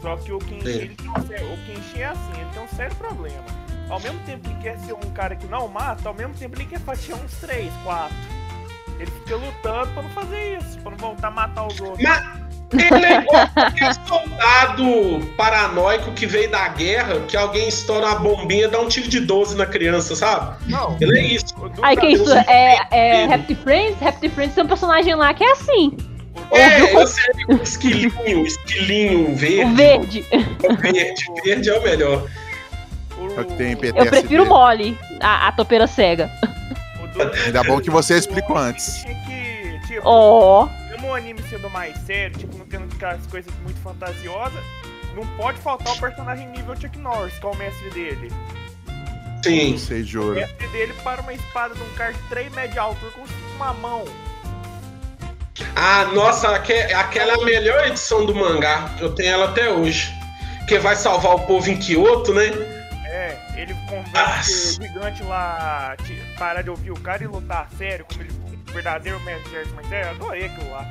Só 0.00 0.16
que 0.16 0.32
o 0.32 0.38
Kenshin, 0.38 0.90
É. 1.30 1.42
o 1.44 1.56
Kenshin 1.66 2.00
é 2.00 2.06
assim, 2.06 2.32
ele 2.40 2.48
tem 2.52 2.62
um 2.62 2.68
sério 2.76 2.96
problema. 2.96 3.44
Ao 3.92 4.00
mesmo 4.00 4.18
tempo 4.20 4.40
que 4.40 4.48
ele 4.48 4.62
quer 4.62 4.78
ser 4.78 4.94
um 4.94 5.10
cara 5.10 5.36
que 5.36 5.46
não 5.46 5.68
mata, 5.68 6.08
ao 6.08 6.14
mesmo 6.14 6.32
tempo 6.32 6.56
ele 6.56 6.64
quer 6.64 6.80
fatiar 6.80 7.18
uns 7.22 7.34
3, 7.34 7.70
4. 7.84 8.16
Ele 8.98 9.10
fica 9.10 9.36
lutando 9.36 9.88
pra 9.92 10.02
não 10.02 10.10
fazer 10.10 10.56
isso, 10.58 10.78
pra 10.78 10.92
não 10.92 10.96
voltar 10.96 11.28
a 11.28 11.30
matar 11.30 11.66
os 11.66 11.78
outros. 11.78 12.02
Mas 12.02 12.42
ele 12.72 13.04
é 13.04 13.20
igual 13.20 13.50
aquele 13.54 13.94
soldado 14.08 15.34
paranoico 15.36 16.10
que 16.12 16.24
veio 16.24 16.50
da 16.50 16.68
guerra, 16.68 17.20
que 17.28 17.36
alguém 17.36 17.68
estoura 17.68 18.06
uma 18.06 18.14
bombinha 18.14 18.64
e 18.64 18.68
dá 18.68 18.80
um 18.80 18.88
tiro 18.88 19.08
de 19.08 19.20
12 19.20 19.56
na 19.58 19.66
criança, 19.66 20.16
sabe? 20.16 20.56
Não, 20.70 20.96
Ele 20.98 21.18
é 21.18 21.26
isso. 21.26 21.54
Ai, 21.82 21.94
que 21.94 22.06
isso? 22.06 22.32
É, 22.32 22.78
é. 22.90 23.24
Happy 23.34 23.54
Friends? 23.54 24.02
Happy 24.02 24.30
Friends 24.30 24.54
tem 24.54 24.64
um 24.64 24.68
personagem 24.68 25.14
lá 25.14 25.34
que 25.34 25.44
é 25.44 25.52
assim. 25.52 25.94
É, 26.50 26.96
eu 26.96 27.06
sei, 27.06 27.24
o 27.46 27.62
esquilinho, 27.62 28.42
o 28.42 28.46
esquilinho 28.46 29.36
verde. 29.36 29.70
O 29.70 29.76
verde. 29.76 30.26
O 30.62 30.76
verde, 30.76 31.24
verde 31.44 31.68
é 31.68 31.78
o 31.78 31.82
melhor. 31.82 32.26
O- 33.18 33.38
É 33.38 33.40
o 33.40 33.44
que 33.44 33.56
tem 33.56 33.72
em 33.72 33.76
PT. 33.76 33.98
Eu 34.00 34.06
prefiro 34.06 34.46
mole, 34.46 34.98
a, 35.20 35.48
a 35.48 35.52
topeira 35.52 35.86
cega. 35.86 36.30
do- 37.14 37.22
Ainda 37.44 37.62
bom 37.64 37.80
que 37.80 37.90
você 37.90 38.16
explicou 38.16 38.56
antes. 38.56 39.02
Tinha 39.02 39.14
que, 39.26 39.86
tipo, 39.86 40.02
Ó. 40.08 40.68
mesmo 40.90 41.08
o 41.08 41.14
anime 41.14 41.42
sendo 41.50 41.68
mais 41.70 41.96
sério, 42.06 42.36
tipo, 42.38 42.56
não 42.56 42.66
tendo 42.66 42.88
aquelas 42.94 43.26
coisas 43.26 43.52
muito 43.62 43.78
fantasiosas, 43.80 44.62
não 45.14 45.26
pode 45.36 45.58
faltar 45.58 45.92
o 45.92 45.98
personagem 46.00 46.48
nível 46.48 46.74
Chuck 46.74 46.98
Norris, 46.98 47.38
que 47.38 47.44
é 47.44 47.48
o 47.48 47.54
mestre 47.56 47.90
dele. 47.90 48.32
Sim. 49.44 49.76
O 50.18 50.34
mestre 50.34 50.66
dele 50.68 50.94
para 51.04 51.20
uma 51.20 51.34
espada 51.34 51.74
de 51.74 51.82
um 51.82 51.88
cara 51.96 52.12
de 52.12 52.18
3 52.28 52.50
metros 52.54 52.72
de 52.74 52.78
altura 52.78 53.10
com 53.12 53.24
uma 53.56 53.72
mão. 53.74 54.04
Ah, 55.76 56.04
nossa, 56.14 56.48
aque- 56.54 56.72
aquela 56.94 57.32
é 57.32 57.34
a 57.40 57.44
melhor 57.44 57.86
edição 57.86 58.24
do 58.24 58.34
mangá. 58.34 58.90
Eu 59.00 59.14
tenho 59.14 59.30
ela 59.32 59.46
até 59.46 59.70
hoje. 59.70 60.12
Que 60.68 60.78
vai 60.78 60.94
salvar 60.96 61.34
o 61.34 61.40
povo 61.40 61.68
em 61.68 61.76
Kyoto, 61.76 62.32
né? 62.32 62.50
É, 63.14 63.36
ele 63.56 63.74
convence 63.90 64.10
Nossa. 64.14 64.80
o 64.80 64.82
gigante 64.86 65.22
lá 65.24 65.94
parar 66.38 66.62
de 66.62 66.70
ouvir 66.70 66.92
o 66.92 66.98
cara 67.00 67.22
e 67.22 67.26
lutar 67.26 67.68
a 67.70 67.76
sério, 67.76 68.06
como 68.08 68.22
ele 68.22 68.32
um 68.32 68.72
verdadeiro 68.72 69.20
mestre 69.20 69.50
de 69.50 69.56
artes 69.58 69.72
marciais. 69.74 70.06
Eu 70.06 70.12
adorei 70.14 70.46
aquilo 70.46 70.70
lá. 70.70 70.86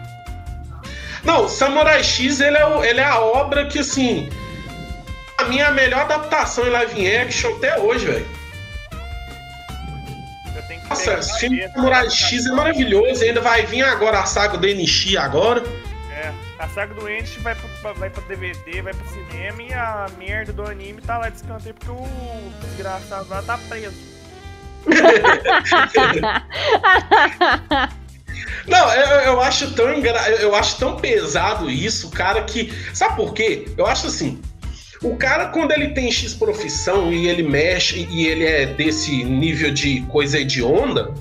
Não, 1.24 1.50
Samurai 1.50 2.04
X, 2.04 2.40
ele 2.40 2.58
é, 2.58 2.66
o- 2.66 2.84
ele 2.84 3.00
é 3.00 3.06
a 3.06 3.20
obra 3.20 3.66
que, 3.66 3.80
assim. 3.80 4.30
A 5.40 5.46
minha 5.46 5.72
melhor 5.72 6.02
adaptação 6.02 6.68
em 6.68 6.70
live 6.70 7.16
action 7.18 7.56
até 7.58 7.80
hoje, 7.80 8.06
velho. 8.06 8.28
Nossa, 10.90 11.18
na 11.18 11.24
filme 11.24 11.68
Samurai? 11.72 12.10
X 12.10 12.46
é 12.46 12.52
maravilhoso. 12.52 13.24
Ainda 13.24 13.42
vai 13.42 13.66
vir 13.66 13.82
agora 13.84 14.20
a 14.20 14.26
saga 14.26 14.58
do 14.58 14.68
NX 14.68 15.16
agora. 15.18 15.64
A 16.62 16.70
saga 16.70 16.94
do 16.94 17.10
Ent 17.10 17.40
vai 17.40 17.56
pra, 17.56 17.94
vai 17.94 18.12
pra 18.12 18.22
DVD, 18.28 18.84
vai 18.84 18.94
pro 18.94 19.10
cinema 19.10 19.64
e 19.64 19.74
a 19.74 20.06
merda 20.16 20.54
do 20.54 20.62
anime 20.62 21.02
tá 21.02 21.18
lá 21.18 21.28
de 21.28 21.38
escanteio 21.38 21.74
porque 21.74 21.90
o 21.90 22.08
desgraçado 22.62 23.28
lá 23.30 23.42
tá 23.42 23.58
preso. 23.58 23.96
Não, 28.68 28.94
eu, 28.94 29.08
eu 29.22 29.42
acho 29.42 29.74
tão 29.74 29.92
engra... 29.92 30.20
eu 30.40 30.54
acho 30.54 30.78
tão 30.78 30.98
pesado 30.98 31.68
isso, 31.68 32.12
cara, 32.12 32.44
que. 32.44 32.72
Sabe 32.94 33.16
por 33.16 33.34
quê? 33.34 33.68
Eu 33.76 33.88
acho 33.88 34.06
assim. 34.06 34.40
O 35.02 35.18
cara, 35.18 35.48
quando 35.48 35.72
ele 35.72 35.96
tem 35.96 36.12
X 36.12 36.36
profissão 36.36 37.12
e 37.12 37.28
ele 37.28 37.42
mexe 37.42 38.08
e 38.12 38.28
ele 38.28 38.46
é 38.46 38.68
desse 38.68 39.24
nível 39.24 39.72
de 39.72 40.04
coisa 40.04 40.40
hedionda, 40.40 41.12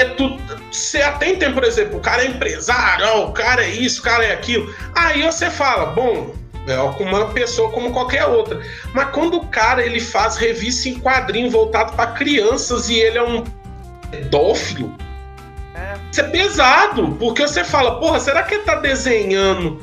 é 0.00 0.04
tudo. 0.14 0.40
Você 0.70 1.02
até 1.02 1.34
tem, 1.34 1.52
por 1.52 1.64
exemplo, 1.64 1.98
o 1.98 2.00
cara 2.00 2.24
é 2.24 2.28
empresário, 2.28 3.06
ó, 3.06 3.26
o 3.26 3.32
cara 3.32 3.64
é 3.64 3.70
isso, 3.70 4.00
o 4.00 4.04
cara 4.04 4.24
é 4.24 4.32
aquilo. 4.32 4.74
Aí 4.94 5.22
você 5.22 5.50
fala, 5.50 5.86
bom, 5.86 6.34
é 6.66 6.76
com 6.96 7.04
uma 7.04 7.26
pessoa 7.26 7.70
como 7.70 7.92
qualquer 7.92 8.24
outra. 8.26 8.60
Mas 8.92 9.10
quando 9.10 9.36
o 9.36 9.46
cara 9.46 9.84
ele 9.84 10.00
faz 10.00 10.36
revista 10.36 10.88
em 10.88 10.98
quadrinho 10.98 11.50
voltado 11.50 11.92
para 11.94 12.12
crianças 12.12 12.88
e 12.88 12.98
ele 12.98 13.18
é 13.18 13.22
um 13.22 13.44
pedófilo, 14.10 14.94
É, 15.74 15.94
isso 16.10 16.20
é 16.20 16.24
pesado, 16.24 17.16
porque 17.18 17.42
você 17.46 17.62
fala, 17.62 17.98
porra, 18.00 18.18
será 18.20 18.42
que 18.42 18.54
ele 18.54 18.64
tá 18.64 18.74
desenhando 18.74 19.82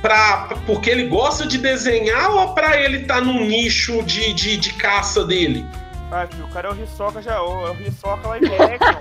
pra, 0.00 0.48
porque 0.66 0.88
ele 0.88 1.08
gosta 1.08 1.46
de 1.46 1.58
desenhar 1.58 2.30
ou 2.30 2.54
pra 2.54 2.80
ele 2.80 3.00
tá 3.00 3.20
num 3.20 3.44
nicho 3.44 4.02
de, 4.02 4.32
de, 4.32 4.56
de 4.56 4.72
caça 4.74 5.24
dele? 5.24 5.66
Ah, 6.12 6.26
filho, 6.30 6.44
o 6.44 6.48
cara 6.48 6.68
é 6.68 6.72
o 6.72 6.82
Hisoka 6.82 7.22
já, 7.22 7.40
o- 7.42 7.66
é 7.66 7.70
o 7.70 7.82
Hisoka 7.82 8.28
live 8.28 8.46
action. 8.54 9.00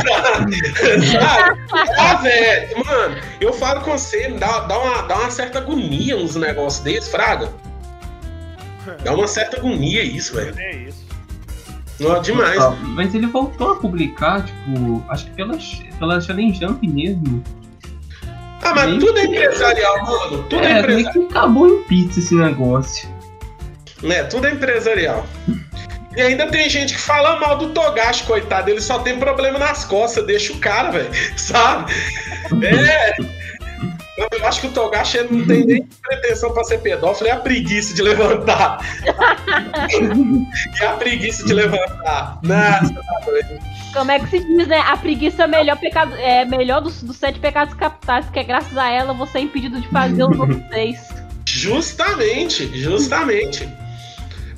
Sabe? 0.00 1.58
Ah, 1.98 2.14
velho, 2.16 2.84
mano, 2.84 3.16
eu 3.40 3.52
falo 3.52 3.80
com 3.82 3.92
você, 3.92 4.28
dá, 4.32 4.60
dá, 4.60 4.78
uma, 4.78 5.02
dá 5.02 5.16
uma 5.18 5.30
certa 5.30 5.58
agonia 5.58 6.16
uns 6.16 6.34
negócios 6.36 6.82
desses, 6.82 7.10
Fraga. 7.10 7.52
Dá 9.04 9.14
uma 9.14 9.26
certa 9.28 9.58
agonia 9.58 10.02
isso, 10.02 10.34
velho. 10.34 10.54
é 10.58 10.76
isso. 10.76 11.06
Não, 12.00 12.20
demais. 12.22 12.58
Ah, 12.62 12.70
Mas 12.80 13.14
ele 13.14 13.26
voltou 13.26 13.72
a 13.72 13.76
publicar, 13.76 14.44
tipo, 14.44 15.04
acho 15.08 15.24
que 15.26 15.30
pela, 15.32 15.58
pela 15.98 16.20
Shonen 16.20 16.54
Jump 16.54 16.86
mesmo. 16.88 17.42
Ah, 18.62 18.72
mas 18.74 18.98
tudo 18.98 19.18
é 19.18 19.24
empresarial, 19.24 20.04
mano. 20.04 20.42
Tudo 20.44 20.62
é 20.64 20.72
É, 20.72 20.78
empresarial. 20.80 21.12
que 21.12 21.18
acabou 21.24 21.68
em 21.68 21.82
pizza 21.84 22.18
esse 22.20 22.34
negócio. 22.34 23.08
né? 24.02 24.24
Tudo 24.24 24.46
é 24.46 24.52
empresarial. 24.52 25.26
E 26.18 26.20
ainda 26.20 26.48
tem 26.48 26.68
gente 26.68 26.94
que 26.94 27.00
fala 27.00 27.38
mal 27.38 27.56
do 27.56 27.68
Togashi, 27.68 28.24
coitado. 28.24 28.68
Ele 28.68 28.80
só 28.80 28.98
tem 28.98 29.20
problema 29.20 29.56
nas 29.56 29.84
costas, 29.84 30.26
deixa 30.26 30.52
o 30.52 30.58
cara, 30.58 30.90
velho. 30.90 31.10
Sabe? 31.38 31.92
É. 32.64 33.14
Eu 34.32 34.44
acho 34.44 34.62
que 34.62 34.66
o 34.66 34.72
Togashi 34.72 35.18
ele 35.18 35.28
não 35.30 35.46
tem 35.46 35.64
nem 35.64 35.88
pretensão 36.02 36.52
pra 36.52 36.64
ser 36.64 36.78
pedófilo, 36.78 37.28
é 37.28 37.32
a 37.32 37.36
preguiça 37.36 37.94
de 37.94 38.02
levantar. 38.02 38.84
e 40.80 40.84
a 40.84 40.92
preguiça 40.94 41.46
de 41.46 41.54
levantar. 41.54 42.40
Nossa, 42.42 42.94
tá 42.94 43.20
doido. 43.24 43.60
Como 43.94 44.10
é 44.10 44.18
que 44.18 44.28
se 44.28 44.40
diz, 44.40 44.66
né? 44.66 44.80
A 44.88 44.96
preguiça 44.96 45.44
é 45.44 45.46
melhor 45.46 45.76
pecado, 45.76 46.16
é 46.16 46.44
melhor 46.44 46.80
dos, 46.80 47.00
dos 47.00 47.16
sete 47.16 47.38
pecados 47.38 47.74
capitais, 47.74 48.24
porque 48.24 48.42
graças 48.42 48.76
a 48.76 48.90
ela 48.90 49.12
você 49.12 49.38
é 49.38 49.42
impedido 49.42 49.80
de 49.80 49.86
fazer 49.86 50.24
os 50.24 50.36
outros 50.36 50.68
seis. 50.68 50.98
Justamente, 51.46 52.76
justamente. 52.76 53.68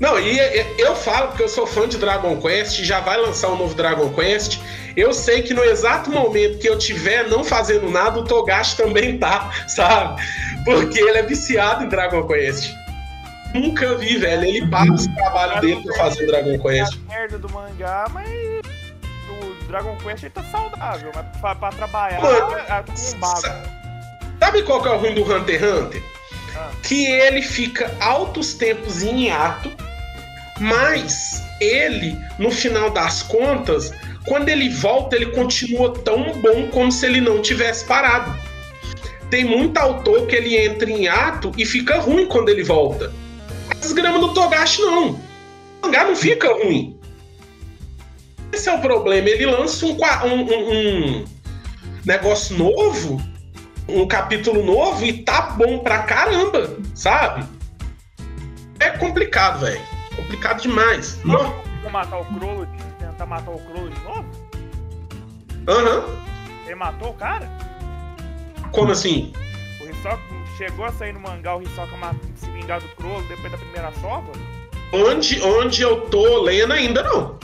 Não, 0.00 0.18
e 0.18 0.38
e- 0.40 0.74
eu 0.78 0.96
falo 0.96 1.28
porque 1.28 1.42
eu 1.42 1.48
sou 1.48 1.66
fã 1.66 1.86
de 1.86 1.98
Dragon 1.98 2.40
Quest, 2.40 2.82
já 2.82 3.00
vai 3.00 3.18
lançar 3.18 3.48
um 3.50 3.56
novo 3.56 3.74
Dragon 3.74 4.08
Quest. 4.14 4.58
Eu 4.96 5.12
sei 5.12 5.42
que 5.42 5.52
no 5.54 5.62
exato 5.62 6.10
momento 6.10 6.58
que 6.58 6.68
eu 6.68 6.78
tiver 6.78 7.28
não 7.28 7.44
fazendo 7.44 7.88
nada, 7.90 8.18
o 8.18 8.24
Togashi 8.24 8.76
também 8.78 9.18
tá, 9.18 9.50
sabe? 9.68 10.20
Porque 10.64 10.98
ele 10.98 11.18
é 11.18 11.22
viciado 11.22 11.84
em 11.84 11.88
Dragon 11.88 12.26
Quest. 12.26 12.72
Nunca 13.54 13.94
vi, 13.96 14.16
velho. 14.16 14.44
Ele 14.44 14.66
paga 14.68 14.92
os 14.92 15.06
trabalhos 15.08 15.60
dele 15.60 15.82
pra 15.82 15.94
fazer 15.96 16.26
Dragon 16.26 16.50
É 16.54 16.58
Quest. 16.58 16.94
a 16.94 17.12
merda 17.12 17.38
do 17.38 17.50
mangá, 17.52 18.06
mas 18.12 18.28
o 19.28 19.64
Dragon 19.68 19.96
Quest 19.98 20.22
ele 20.22 20.30
tá 20.30 20.42
saudável, 20.44 21.10
mas 21.14 21.26
pra, 21.40 21.54
pra 21.54 21.68
trabalhar, 21.70 22.20
Mano, 22.22 22.56
é 22.58 22.82
com 22.82 22.92
um 22.92 23.20
bago. 23.20 23.40
Sabe 24.38 24.62
qual 24.62 24.80
que 24.82 24.88
é 24.88 24.92
o 24.92 24.98
ruim 24.98 25.14
do 25.14 25.22
Hunter 25.22 25.60
x 25.62 25.70
Hunter? 25.72 26.02
Ah. 26.56 26.70
Que 26.82 27.06
ele 27.06 27.42
fica 27.42 27.94
altos 28.00 28.54
tempos 28.54 29.02
em 29.02 29.26
hiato, 29.26 29.70
mas 30.60 31.42
ele, 31.60 32.16
no 32.38 32.50
final 32.50 32.90
das 32.90 33.22
contas, 33.22 33.92
quando 34.26 34.48
ele 34.48 34.68
volta, 34.68 35.16
ele 35.16 35.26
continua 35.26 35.92
tão 36.00 36.32
bom 36.40 36.68
como 36.68 36.92
se 36.92 37.06
ele 37.06 37.20
não 37.20 37.42
tivesse 37.42 37.84
parado. 37.84 38.38
Tem 39.30 39.44
muito 39.44 39.78
autor 39.78 40.26
que 40.26 40.36
ele 40.36 40.56
entra 40.56 40.90
em 40.90 41.04
hiato 41.04 41.52
e 41.56 41.64
fica 41.64 41.98
ruim 41.98 42.26
quando 42.26 42.48
ele 42.50 42.62
volta. 42.62 43.12
As 43.82 43.92
gramas 43.92 44.20
do 44.20 44.34
Togashi 44.34 44.82
não. 44.82 45.12
O 45.12 45.20
mangá 45.82 46.04
não 46.04 46.14
fica 46.14 46.52
ruim. 46.52 46.98
Esse 48.52 48.68
é 48.68 48.74
o 48.74 48.80
problema. 48.80 49.28
Ele 49.28 49.46
lança 49.46 49.86
um- 49.86 49.96
um- 49.96 50.72
um 50.72 51.24
negócio 52.04 52.58
novo 52.58 53.20
um 53.92 54.06
capítulo 54.06 54.64
novo 54.64 55.04
e 55.04 55.12
tá 55.24 55.42
bom 55.42 55.78
pra 55.80 56.02
caramba, 56.02 56.76
sabe? 56.94 57.44
É 58.78 58.90
complicado, 58.90 59.60
velho. 59.60 59.80
Complicado 60.16 60.60
demais. 60.60 61.20
Não. 61.24 61.62
Vou 61.82 61.90
matar 61.90 62.18
o 62.18 62.24
Crollo, 62.26 62.68
tentar 62.98 63.26
matar 63.26 63.50
o 63.50 63.58
Crollo 63.58 63.90
de 63.90 64.00
novo? 64.00 64.24
Aham. 65.68 66.04
Ele 66.66 66.74
matou 66.74 67.10
o 67.10 67.14
cara? 67.14 67.48
Como 68.72 68.92
assim? 68.92 69.32
O 69.80 69.84
Hisoka 69.88 70.20
chegou 70.56 70.84
a 70.84 70.92
sair 70.92 71.12
no 71.12 71.20
mangá, 71.20 71.56
o 71.56 71.62
Hisoka 71.62 71.96
se 72.36 72.50
vingar 72.50 72.80
do 72.80 72.88
Crollo 72.96 73.22
depois 73.28 73.50
da 73.50 73.58
primeira 73.58 73.92
sova? 74.00 74.30
Onde, 74.92 75.40
onde 75.42 75.82
eu 75.82 76.02
tô 76.02 76.42
lendo 76.42 76.72
ainda 76.72 77.02
não. 77.02 77.38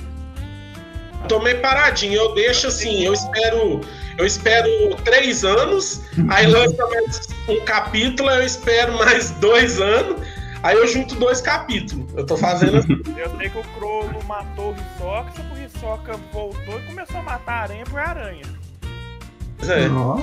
Tô 1.29 1.41
meio 1.41 1.61
paradinho. 1.61 2.15
Eu 2.15 2.35
deixo 2.35 2.69
assim, 2.69 3.03
eu 3.03 3.13
espero. 3.13 3.81
Eu 4.19 4.25
espero 4.25 4.69
três 5.05 5.45
anos, 5.45 6.01
aí 6.31 6.47
lança 6.47 6.87
mais 6.87 7.29
um 7.49 7.61
capítulo, 7.67 8.31
eu 8.31 8.47
espero 8.47 8.97
mais 8.97 9.33
dois 9.33 9.79
anos, 9.79 10.27
aí 10.63 10.77
eu 10.77 10.87
junto 10.89 11.15
dois 11.17 11.41
capítulos. 11.41 12.13
Eu 12.15 12.25
tô 12.27 12.37
fazendo 12.37 12.79
assim. 12.79 12.95
Eu 13.17 13.37
sei 13.37 13.51
que 13.51 13.59
o 13.59 13.63
Crollo 13.79 14.25
matou 14.27 14.73
o 14.73 14.75
Hisoka, 14.75 15.33
só 15.35 15.43
que 15.43 15.55
o 15.55 15.65
Hisoka 15.65 16.17
voltou 16.33 16.79
e 16.81 16.83
começou 16.87 17.21
a 17.21 17.23
matar 17.23 17.63
aranha 17.65 17.85
por 17.85 17.99
aranha. 17.99 18.43
É. 19.63 19.89
Ó. 19.91 20.21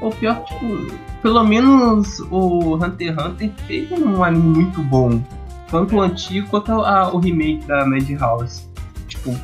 O 0.00 0.10
pior, 0.10 0.44
tipo, 0.44 0.92
pelo 1.22 1.42
menos 1.44 2.20
o 2.30 2.74
Hunter 2.76 3.14
x 3.14 3.24
Hunter 3.24 3.50
teve 3.66 3.94
um 3.94 4.22
anime 4.22 4.48
muito 4.64 4.82
bom. 4.82 5.22
Tanto 5.70 5.96
o 5.96 6.00
antigo 6.02 6.48
quanto 6.48 6.72
a- 6.72 7.12
o 7.12 7.18
remake 7.18 7.64
da 7.66 7.84
Madhouse. 7.86 8.68
Tipo, 9.08 9.34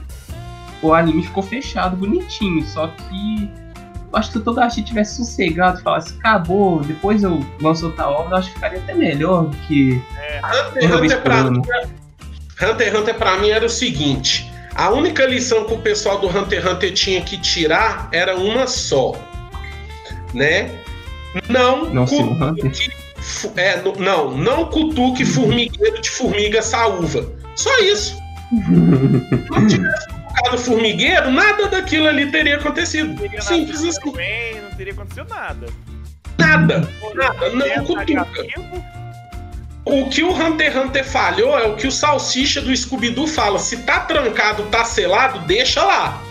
o 0.82 0.92
anime 0.94 1.22
ficou 1.22 1.42
fechado, 1.42 1.96
bonitinho. 1.96 2.64
Só 2.66 2.88
que 2.88 3.50
acho 4.12 4.28
que 4.28 4.32
se 4.34 4.38
o 4.38 4.42
Togashi 4.42 4.82
tivesse 4.82 5.16
sossegado 5.16 5.80
e 5.80 5.82
falasse, 5.82 6.14
acabou, 6.18 6.80
depois 6.80 7.22
eu 7.22 7.44
lanço 7.60 7.86
outra 7.86 8.08
obra, 8.08 8.34
eu 8.34 8.38
acho 8.38 8.48
que 8.48 8.54
ficaria 8.54 8.78
até 8.78 8.94
melhor 8.94 9.46
do 9.46 9.56
que. 9.58 10.00
Hunter 10.70 10.84
x 10.84 10.94
Hunter 10.94 11.22
pra 11.22 11.44
mim, 11.50 11.62
Hunter 12.62 12.96
Hunter 12.96 13.14
pra 13.16 13.38
mim 13.38 13.50
era 13.50 13.66
o 13.66 13.70
seguinte: 13.70 14.50
a 14.74 14.90
única 14.90 15.24
lição 15.26 15.64
que 15.64 15.74
o 15.74 15.78
pessoal 15.78 16.18
do 16.18 16.26
Hunter 16.28 16.60
x 16.60 16.72
Hunter 16.72 16.92
tinha 16.92 17.20
que 17.22 17.38
tirar 17.38 18.08
era 18.12 18.36
uma 18.36 18.66
só, 18.66 19.12
né? 20.34 20.70
Não, 21.48 21.86
Não 21.86 22.04
cutuque, 22.04 22.44
Hunter. 22.44 22.72
é, 23.56 23.82
não, 23.98 24.36
não 24.36 24.66
cutuque 24.66 25.24
formigueiro 25.26 26.00
de 26.00 26.10
formiga 26.10 26.60
saúva. 26.62 27.24
Só 27.54 27.76
isso. 27.78 28.20
Tivesse 29.68 30.08
colocado 30.32 30.58
formigueiro, 30.58 31.30
nada 31.30 31.68
daquilo 31.68 32.08
ali 32.08 32.30
teria 32.30 32.56
acontecido. 32.56 33.14
Teria 33.18 33.40
Simples 33.40 33.84
assim. 33.84 34.12
bem, 34.12 34.60
não 34.60 34.70
teria 34.70 34.92
acontecido 34.92 35.28
nada. 35.28 35.66
Nada. 36.38 36.88
Nada, 37.14 37.50
não 37.50 37.84
cutuca. 37.84 38.26
O 39.84 40.08
que 40.08 40.22
o 40.22 40.32
Hunter 40.32 40.70
x 40.70 40.76
Hunter 40.76 41.04
falhou 41.04 41.58
é 41.58 41.66
o 41.66 41.74
que 41.74 41.86
o 41.86 41.92
Salsicha 41.92 42.60
do 42.60 42.74
Scooby-Doo 42.74 43.26
fala. 43.26 43.58
Se 43.58 43.78
tá 43.78 44.00
trancado, 44.00 44.62
tá 44.64 44.84
selado, 44.84 45.40
deixa 45.40 45.82
lá. 45.82 46.22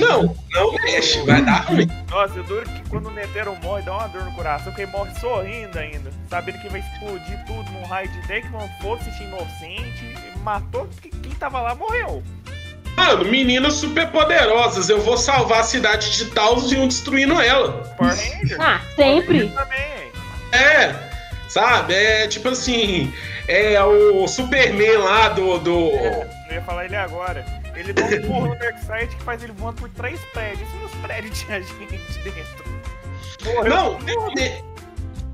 Não, 0.00 0.36
não 0.52 0.72
mexe, 0.82 1.24
vai 1.24 1.42
dar 1.42 1.64
ruim. 1.66 1.88
Nossa, 2.10 2.36
eu 2.36 2.44
duro 2.44 2.68
que 2.68 2.88
quando 2.88 3.06
o 3.06 3.10
Netero 3.10 3.56
morre, 3.62 3.82
dá 3.82 3.92
uma 3.92 4.08
dor 4.08 4.24
no 4.24 4.32
coração, 4.32 4.66
porque 4.66 4.82
ele 4.82 4.90
morre 4.90 5.12
sorrindo 5.20 5.78
ainda. 5.78 6.10
Sabendo 6.28 6.60
que 6.60 6.68
vai 6.68 6.80
explodir 6.80 7.44
tudo 7.46 7.70
num 7.72 7.84
raio 7.86 8.08
de 8.10 8.18
ideia 8.20 8.42
que 8.42 8.50
não 8.50 8.68
fosse 8.80 9.08
inocente. 9.22 10.33
Matou 10.44 10.86
que- 11.00 11.08
quem 11.08 11.32
tava 11.32 11.60
lá 11.62 11.74
morreu. 11.74 12.22
Mano, 12.96 13.24
meninas 13.24 13.74
super 13.74 14.06
poderosas, 14.10 14.88
eu 14.90 15.00
vou 15.00 15.16
salvar 15.16 15.60
a 15.60 15.64
cidade 15.64 16.12
de 16.12 16.26
Taos 16.26 16.70
e 16.70 16.76
um 16.76 16.86
destruindo 16.86 17.40
ela. 17.40 17.82
Ah, 18.60 18.80
sempre. 18.94 19.50
É, 20.52 20.94
sabe? 21.48 21.94
É 21.94 22.28
tipo 22.28 22.50
assim, 22.50 23.12
é 23.48 23.82
o 23.82 24.28
Superman 24.28 24.98
lá 24.98 25.30
do. 25.30 25.58
do... 25.58 25.90
Eu 25.90 26.28
ia 26.52 26.62
falar 26.62 26.84
ele 26.84 26.94
agora. 26.96 27.44
Ele 27.74 27.92
dá 27.92 28.04
um 28.04 28.22
porro 28.28 28.46
no 28.48 28.58
Darkseid 28.58 29.16
que 29.16 29.22
faz 29.24 29.42
ele 29.42 29.52
voando 29.56 29.80
por 29.80 29.88
três 29.88 30.20
prédios. 30.32 30.68
E 30.72 30.76
nos 30.76 30.92
prédios 30.96 31.40
tinha 31.40 31.60
gente 31.60 32.18
dentro. 32.22 32.64
Morreu 33.44 33.74
Não, 33.74 33.98
tem 34.34 34.62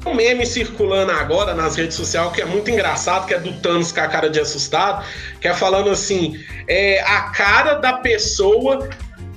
um, 0.06 0.14
meme 0.14 0.46
circulando 0.46 1.12
agora 1.12 1.54
nas 1.54 1.76
redes 1.76 1.96
sociais 1.96 2.32
que 2.32 2.40
é 2.40 2.44
muito 2.44 2.70
engraçado, 2.70 3.26
que 3.26 3.34
é 3.34 3.38
do 3.38 3.52
Thanos 3.60 3.92
com 3.92 4.00
a 4.00 4.08
cara 4.08 4.30
de 4.30 4.40
assustado, 4.40 5.04
que 5.40 5.48
é 5.48 5.54
falando 5.54 5.90
assim: 5.90 6.38
é 6.68 7.00
a 7.00 7.22
cara 7.30 7.74
da 7.74 7.94
pessoa 7.94 8.88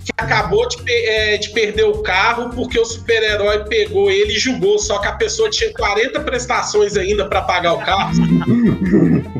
que 0.03 0.11
acabou 0.17 0.67
de, 0.67 0.77
é, 0.89 1.37
de 1.37 1.49
perder 1.49 1.85
o 1.85 2.01
carro 2.01 2.49
porque 2.49 2.77
o 2.77 2.85
super-herói 2.85 3.65
pegou 3.65 4.11
ele 4.11 4.33
e 4.33 4.39
julgou, 4.39 4.77
só 4.77 4.99
que 4.99 5.07
a 5.07 5.13
pessoa 5.13 5.49
tinha 5.49 5.71
40 5.73 6.19
prestações 6.21 6.97
ainda 6.97 7.25
pra 7.27 7.41
pagar 7.41 7.73
o 7.73 7.79
carro. 7.79 8.13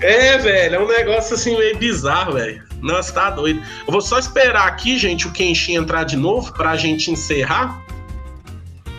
É, 0.00 0.36
velho, 0.36 0.74
é 0.74 0.78
um 0.78 0.86
negócio 0.86 1.34
assim 1.34 1.56
meio 1.56 1.78
bizarro, 1.78 2.34
velho. 2.34 2.62
Nossa, 2.82 3.12
tá 3.12 3.30
doido. 3.30 3.62
Eu 3.86 3.92
vou 3.92 4.02
só 4.02 4.18
esperar 4.18 4.66
aqui, 4.68 4.98
gente, 4.98 5.26
o 5.26 5.32
Kenshin 5.32 5.76
entrar 5.76 6.04
de 6.04 6.16
novo 6.16 6.52
pra 6.52 6.76
gente 6.76 7.10
encerrar. 7.10 7.82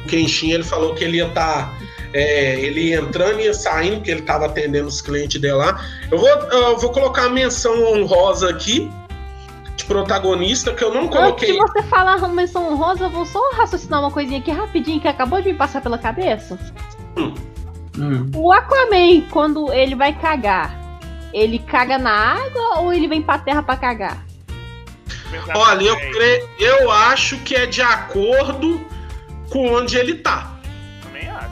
O 0.07 0.09
Kenshin, 0.09 0.51
ele 0.51 0.63
falou 0.63 0.95
que 0.95 1.03
ele 1.03 1.17
ia 1.17 1.27
estar. 1.27 1.77
ele 2.13 2.89
ia 2.89 3.01
entrando 3.01 3.41
e 3.41 3.43
ia 3.43 3.53
saindo, 3.53 3.97
porque 3.97 4.11
ele 4.11 4.21
tava 4.21 4.45
atendendo 4.45 4.87
os 4.87 5.01
clientes 5.01 5.39
dele 5.41 5.55
lá. 5.55 5.83
Eu 6.09 6.17
vou, 6.17 6.29
eu 6.29 6.77
vou 6.77 6.91
colocar 6.93 7.25
a 7.25 7.29
menção 7.29 7.73
honrosa 7.93 8.49
aqui 8.49 8.89
de 9.75 9.83
protagonista, 9.83 10.73
que 10.73 10.81
eu 10.81 10.93
não 10.93 11.01
Antes 11.03 11.17
coloquei. 11.17 11.51
de 11.51 11.57
você 11.57 11.83
falar 11.83 12.23
a 12.23 12.27
menção 12.29 12.71
honrosa, 12.71 13.03
eu 13.03 13.09
vou 13.09 13.25
só 13.25 13.39
raciocinar 13.51 13.99
uma 13.99 14.09
coisinha 14.09 14.39
aqui 14.39 14.49
rapidinho 14.49 15.01
que 15.01 15.09
acabou 15.09 15.41
de 15.41 15.51
me 15.51 15.57
passar 15.57 15.81
pela 15.81 15.97
cabeça. 15.97 16.57
Hum. 17.17 17.33
O 18.33 18.51
Aquaman, 18.53 19.21
quando 19.29 19.73
ele 19.73 19.93
vai 19.93 20.13
cagar, 20.13 20.73
ele 21.33 21.59
caga 21.59 21.97
na 21.97 22.11
água 22.11 22.79
ou 22.79 22.93
ele 22.93 23.09
vem 23.09 23.21
pra 23.21 23.39
terra 23.39 23.61
pra 23.61 23.75
cagar? 23.75 24.25
Olha, 25.53 25.83
eu, 25.83 25.95
cre... 25.95 26.47
eu 26.59 26.89
acho 26.89 27.37
que 27.39 27.53
é 27.53 27.65
de 27.65 27.81
acordo 27.81 28.85
com 29.49 29.73
onde 29.73 29.97
ele 29.97 30.15
tá. 30.15 30.51
Também 31.03 31.27
acho. 31.29 31.49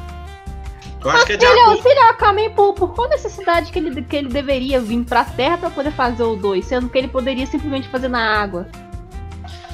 Eu 1.03 1.09
acho 1.11 1.25
que 1.25 1.33
é 1.33 1.37
de 1.37 1.45
Se 1.45 1.51
ele, 1.51 1.59
acordo. 1.61 1.81
se 1.81 1.89
ele 1.89 1.99
é 1.99 2.05
o 2.05 2.09
Aquaman, 2.09 2.49
por, 2.51 2.73
por 2.73 2.93
qual 2.93 3.09
necessidade 3.09 3.71
que 3.71 3.79
ele, 3.79 4.01
que 4.01 4.15
ele 4.15 4.29
deveria 4.29 4.79
vir 4.79 5.03
pra 5.03 5.23
terra 5.23 5.57
pra 5.57 5.69
poder 5.69 5.91
fazer 5.91 6.23
o 6.23 6.35
2, 6.35 6.65
sendo 6.65 6.89
que 6.89 6.97
ele 6.97 7.07
poderia 7.07 7.45
simplesmente 7.45 7.87
fazer 7.89 8.07
na 8.07 8.41
água? 8.41 8.67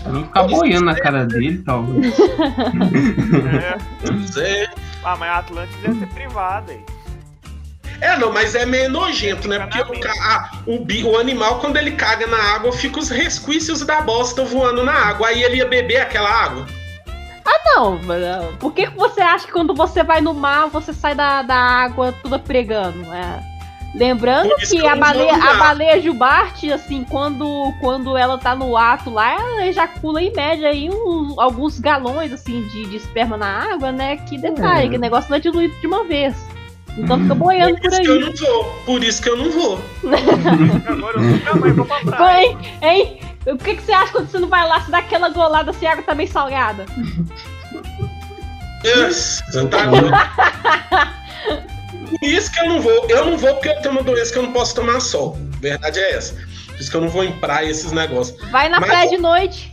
Pra 0.03 0.11
não 0.11 0.23
ficar 0.23 0.43
boiando 0.43 0.85
na 0.85 0.95
cara 0.95 1.25
dele, 1.25 1.59
talvez. 1.65 2.15
É. 4.37 4.65
Ah, 5.03 5.15
mas 5.15 5.29
a 5.29 5.37
Atlantis 5.37 5.75
deve 5.81 5.99
ser 5.99 6.07
privada 6.07 6.71
aí. 6.71 6.81
É, 8.01 8.17
não, 8.17 8.31
mas 8.33 8.55
é 8.55 8.65
meio 8.65 8.89
nojento, 8.89 9.47
né? 9.47 9.59
Porque 9.59 9.79
o, 9.79 9.99
ca- 9.99 10.13
ah, 10.21 10.57
o, 10.65 10.83
bi- 10.83 11.03
o 11.03 11.19
animal, 11.19 11.59
quando 11.59 11.77
ele 11.77 11.91
caga 11.91 12.25
na 12.25 12.55
água, 12.55 12.71
fica 12.71 12.99
os 12.99 13.09
resquícios 13.09 13.81
da 13.85 14.01
bosta 14.01 14.43
voando 14.43 14.83
na 14.83 14.93
água. 14.93 15.27
Aí 15.27 15.43
ele 15.43 15.57
ia 15.57 15.67
beber 15.67 15.97
aquela 16.01 16.29
água. 16.29 16.65
Não, 17.75 17.99
mas, 18.03 18.55
por 18.59 18.73
que 18.73 18.87
você 18.87 19.21
acha 19.21 19.45
que 19.45 19.51
quando 19.53 19.73
você 19.73 20.03
vai 20.03 20.19
no 20.21 20.33
mar, 20.33 20.67
você 20.67 20.93
sai 20.93 21.15
da, 21.15 21.41
da 21.41 21.55
água 21.55 22.13
toda 22.21 22.37
pregando? 22.37 23.01
É. 23.13 23.43
Lembrando 23.93 24.55
que 24.55 24.67
que 24.67 24.87
a 24.87 24.95
baleia, 24.95 25.35
a 25.35 25.53
baleia 25.55 26.01
jubarte, 26.01 26.71
assim, 26.71 27.03
quando, 27.09 27.45
quando 27.81 28.15
ela 28.17 28.37
tá 28.37 28.55
no 28.55 28.77
ato 28.77 29.09
lá, 29.09 29.33
ela 29.33 29.65
ejacula 29.67 30.21
em 30.21 30.31
média 30.33 30.69
aí 30.69 30.89
uns- 30.89 31.37
alguns 31.37 31.77
galões, 31.79 32.31
assim, 32.31 32.61
de, 32.69 32.85
de 32.89 32.95
esperma 32.95 33.35
na 33.35 33.73
água, 33.73 33.91
né? 33.91 34.15
Que 34.17 34.37
detalhe, 34.37 34.85
É. 34.87 34.89
que 34.89 34.95
o 34.95 34.99
negócio 34.99 35.29
não 35.29 35.37
é 35.37 35.41
diluído 35.41 35.73
de 35.81 35.87
uma 35.87 36.05
vez. 36.05 36.35
Então 36.97 37.19
fica 37.21 37.35
boiando 37.35 37.75
Por 37.75 37.81
por 37.81 37.91
isso 37.91 38.01
que 38.01 38.07
eu 38.09 38.13
aí. 38.15 38.19
não 38.19 38.33
vou. 38.35 38.63
Por 38.85 39.03
isso 39.03 39.21
que 39.21 39.29
eu 39.29 39.37
não 39.37 39.51
vou. 39.51 39.81
Agora 40.87 41.17
eu 41.17 41.21
nunca 41.21 41.55
mais 41.55 41.75
vou 41.75 41.85
pra 41.85 41.99
praia. 42.01 42.45
Hein? 42.47 42.57
Hein? 42.81 43.21
O 43.47 43.57
que, 43.57 43.75
que 43.75 43.81
você 43.81 43.91
acha 43.91 44.11
quando 44.11 44.29
você 44.29 44.39
não 44.39 44.47
vai 44.49 44.67
lá, 44.67 44.81
se 44.81 44.91
dá 44.91 44.99
aquela 44.99 45.29
golada 45.29 45.73
se 45.73 45.85
a 45.87 45.93
água 45.93 46.03
tá 46.03 46.13
bem 46.13 46.27
salgada? 46.27 46.85
Yes, 48.83 49.41
você 49.51 49.65
tá. 49.67 49.79
Por 52.09 52.23
isso 52.27 52.51
que 52.51 52.59
eu 52.59 52.69
não 52.69 52.81
vou. 52.81 53.05
Eu 53.09 53.25
não 53.25 53.37
vou 53.37 53.53
porque 53.55 53.69
eu 53.69 53.81
tenho 53.81 53.91
uma 53.93 54.03
doença 54.03 54.33
que 54.33 54.39
eu 54.39 54.43
não 54.43 54.51
posso 54.51 54.75
tomar 54.75 54.99
sol. 54.99 55.37
Verdade 55.59 55.99
é 55.99 56.13
essa. 56.15 56.33
Por 56.67 56.79
isso 56.79 56.89
que 56.91 56.97
eu 56.97 57.01
não 57.01 57.09
vou 57.09 57.23
em 57.23 57.31
praia 57.33 57.67
esses 57.69 57.91
negócios. 57.91 58.39
Vai 58.51 58.69
na 58.69 58.79
Mas- 58.79 58.89
praia 58.89 59.09
de 59.09 59.17
noite. 59.17 59.71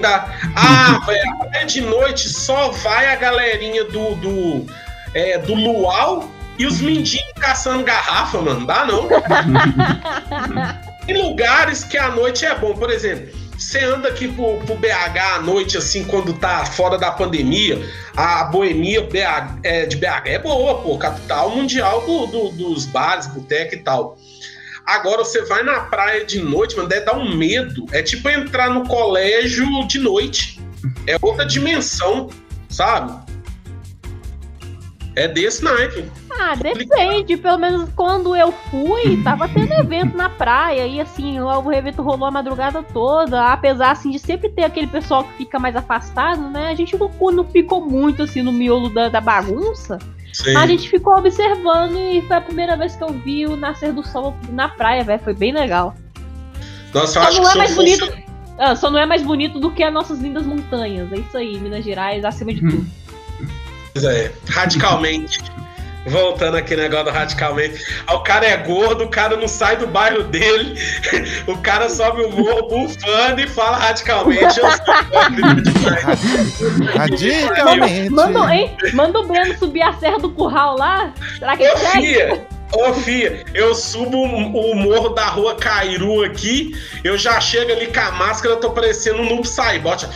Dá. 0.00 0.28
Ah, 0.56 1.00
velho, 1.06 1.30
a 1.40 1.44
praia 1.46 1.66
de 1.66 1.80
noite 1.80 2.28
só 2.28 2.70
vai 2.70 3.06
a 3.12 3.16
galerinha 3.16 3.84
do, 3.84 4.14
do, 4.16 4.66
é, 5.14 5.38
do 5.38 5.54
luau 5.54 6.28
e 6.58 6.66
os 6.66 6.80
mendigos 6.80 7.32
caçando 7.40 7.82
garrafa, 7.84 8.40
mano. 8.40 8.66
Dá 8.66 8.84
não. 8.86 9.08
Tem 11.06 11.20
lugares 11.22 11.84
que 11.84 11.98
a 11.98 12.08
noite 12.10 12.44
é 12.46 12.54
bom, 12.54 12.74
por 12.74 12.90
exemplo. 12.90 13.28
Você 13.58 13.78
anda 13.84 14.08
aqui 14.08 14.26
pro, 14.28 14.56
pro 14.66 14.74
BH 14.76 15.36
à 15.36 15.40
noite, 15.40 15.76
assim, 15.78 16.02
quando 16.04 16.32
tá 16.32 16.64
fora 16.66 16.98
da 16.98 17.12
pandemia, 17.12 17.78
a 18.16 18.44
boemia 18.44 19.02
BH, 19.02 19.58
é, 19.62 19.86
de 19.86 19.96
BH 19.96 20.22
é 20.26 20.38
boa, 20.40 20.80
pô, 20.82 20.98
capital 20.98 21.50
mundial 21.50 22.04
do- 22.04 22.26
do- 22.26 22.48
dos 22.50 22.84
bares, 22.86 23.26
boteca 23.28 23.74
e 23.76 23.78
tal. 23.78 24.18
Agora 24.84 25.24
você 25.24 25.42
vai 25.44 25.62
na 25.62 25.80
praia 25.80 26.24
de 26.24 26.40
noite, 26.40 26.76
mano, 26.76 26.88
deve 26.88 27.06
dar 27.06 27.14
um 27.16 27.34
medo. 27.36 27.86
É 27.92 28.02
tipo 28.02 28.28
entrar 28.28 28.70
no 28.70 28.86
colégio 28.88 29.66
de 29.86 29.98
noite. 29.98 30.60
É 31.06 31.16
outra 31.22 31.46
dimensão, 31.46 32.28
sabe? 32.68 33.12
É 35.16 35.28
desse 35.28 35.62
naipe. 35.62 36.10
Ah, 36.40 36.54
depende. 36.56 37.36
Pelo 37.36 37.58
menos 37.58 37.88
quando 37.94 38.34
eu 38.34 38.50
fui, 38.70 39.22
tava 39.22 39.48
tendo 39.48 39.72
evento 39.72 40.16
na 40.16 40.28
praia. 40.28 40.86
E 40.86 41.00
assim, 41.00 41.38
o 41.40 41.72
evento 41.72 42.02
rolou 42.02 42.26
a 42.26 42.30
madrugada 42.30 42.82
toda. 42.82 43.52
Apesar 43.52 43.92
assim, 43.92 44.10
de 44.10 44.18
sempre 44.18 44.48
ter 44.48 44.64
aquele 44.64 44.86
pessoal 44.88 45.24
que 45.24 45.32
fica 45.34 45.58
mais 45.58 45.76
afastado, 45.76 46.42
né? 46.50 46.68
A 46.70 46.74
gente 46.74 46.96
não, 46.98 47.10
não 47.32 47.44
ficou 47.44 47.84
muito 47.88 48.22
assim 48.24 48.42
no 48.42 48.52
miolo 48.52 48.88
da, 48.88 49.08
da 49.08 49.20
bagunça. 49.20 49.98
Sim. 50.32 50.52
Mas 50.52 50.64
a 50.64 50.66
gente 50.66 50.88
ficou 50.90 51.16
observando 51.16 51.96
e 51.96 52.20
foi 52.22 52.36
a 52.36 52.40
primeira 52.40 52.76
vez 52.76 52.96
que 52.96 53.04
eu 53.04 53.10
vi 53.12 53.46
o 53.46 53.56
nascer 53.56 53.92
do 53.92 54.02
sol 54.04 54.34
na 54.50 54.68
praia, 54.68 55.04
velho. 55.04 55.22
Foi 55.22 55.34
bem 55.34 55.52
legal. 55.52 55.94
Nossa, 56.92 57.20
eu 57.20 57.22
Só 57.22 57.28
acho 57.28 57.42
não 57.42 57.50
que 57.52 57.54
é 57.54 57.58
mais 57.58 57.74
fosse- 57.74 57.98
bonito. 57.98 58.24
Ah, 58.58 58.76
só 58.76 58.90
não 58.90 58.98
é 58.98 59.06
mais 59.06 59.22
bonito 59.22 59.58
do 59.60 59.70
que 59.70 59.82
as 59.82 59.92
nossas 59.92 60.18
lindas 60.20 60.44
montanhas. 60.46 61.12
É 61.12 61.16
isso 61.18 61.36
aí, 61.36 61.58
Minas 61.58 61.84
Gerais, 61.84 62.24
acima 62.24 62.52
de 62.52 62.60
tudo. 62.60 62.86
Pois 63.92 64.04
é, 64.04 64.32
radicalmente. 64.48 65.38
Voltando 66.06 66.56
aqui 66.56 66.76
negócio 66.76 67.06
do 67.06 67.10
radicalmente. 67.10 67.82
O 68.12 68.20
cara 68.20 68.46
é 68.46 68.56
gordo, 68.58 69.04
o 69.04 69.08
cara 69.08 69.36
não 69.36 69.48
sai 69.48 69.76
do 69.76 69.86
bairro 69.86 70.24
dele, 70.24 70.78
o 71.46 71.56
cara 71.58 71.88
sobe 71.88 72.22
o 72.22 72.30
morro 72.30 72.68
bufando 72.68 73.40
e 73.40 73.48
fala 73.48 73.78
radicalmente. 73.78 74.42
Eu 74.42 74.70
sou. 74.70 74.94
Radicalmente. 76.94 78.10
Manda, 78.10 78.54
hein? 78.54 78.76
Manda 78.92 79.20
o 79.20 79.26
Breno 79.26 79.56
subir 79.58 79.82
a 79.82 79.94
Serra 79.94 80.18
do 80.18 80.30
Curral 80.30 80.76
lá. 80.76 81.12
Será 81.38 81.56
que 81.56 81.62
Ô, 81.62 81.68
ele 81.96 82.42
ô, 82.72 82.92
Fia, 82.94 83.44
eu 83.54 83.74
subo 83.74 84.22
o 84.24 84.74
morro 84.74 85.10
da 85.10 85.26
rua 85.26 85.54
Cairu 85.54 86.22
aqui, 86.22 86.72
eu 87.02 87.16
já 87.16 87.40
chego 87.40 87.72
ali 87.72 87.86
com 87.86 88.00
a 88.00 88.10
máscara, 88.12 88.54
eu 88.54 88.60
tô 88.60 88.70
parecendo 88.70 89.22
um 89.22 89.28
noob 89.28 89.48
saibot. 89.48 90.06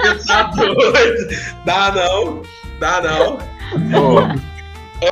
Você 0.00 0.26
tá 0.26 0.42
doido? 0.44 1.28
Dá 1.64 1.92
não, 1.92 2.42
dá 2.80 3.00
não. 3.00 3.55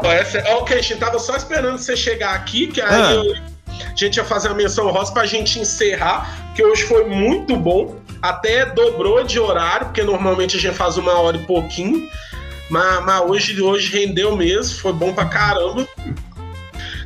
Ó, 0.02 0.10
essa, 0.12 0.42
ó, 0.48 0.60
o 0.60 0.64
Kenshin 0.64 0.96
tava 0.96 1.18
só 1.18 1.36
esperando 1.36 1.78
você 1.78 1.96
chegar 1.96 2.34
aqui, 2.34 2.68
que 2.68 2.80
aí 2.80 2.88
Ah. 3.02 3.12
eu- 3.12 3.34
a 3.92 3.96
gente 3.96 4.16
ia 4.16 4.24
fazer 4.24 4.48
a 4.48 4.54
menção 4.54 4.90
rosa 4.90 5.12
pra 5.12 5.26
gente 5.26 5.58
encerrar, 5.58 6.52
que 6.54 6.64
hoje 6.64 6.84
foi 6.84 7.04
muito 7.04 7.56
bom. 7.56 7.96
Até 8.22 8.64
dobrou 8.66 9.22
de 9.24 9.38
horário, 9.38 9.86
porque 9.86 10.02
normalmente 10.02 10.56
a 10.56 10.60
gente 10.60 10.74
faz 10.74 10.96
uma 10.96 11.12
hora 11.18 11.36
e 11.36 11.40
pouquinho. 11.44 12.08
Mas, 12.70 13.04
mas 13.04 13.20
hoje, 13.22 13.60
hoje 13.60 13.92
rendeu 13.92 14.34
mesmo, 14.34 14.78
foi 14.78 14.92
bom 14.94 15.12
pra 15.12 15.26
caramba. 15.26 15.86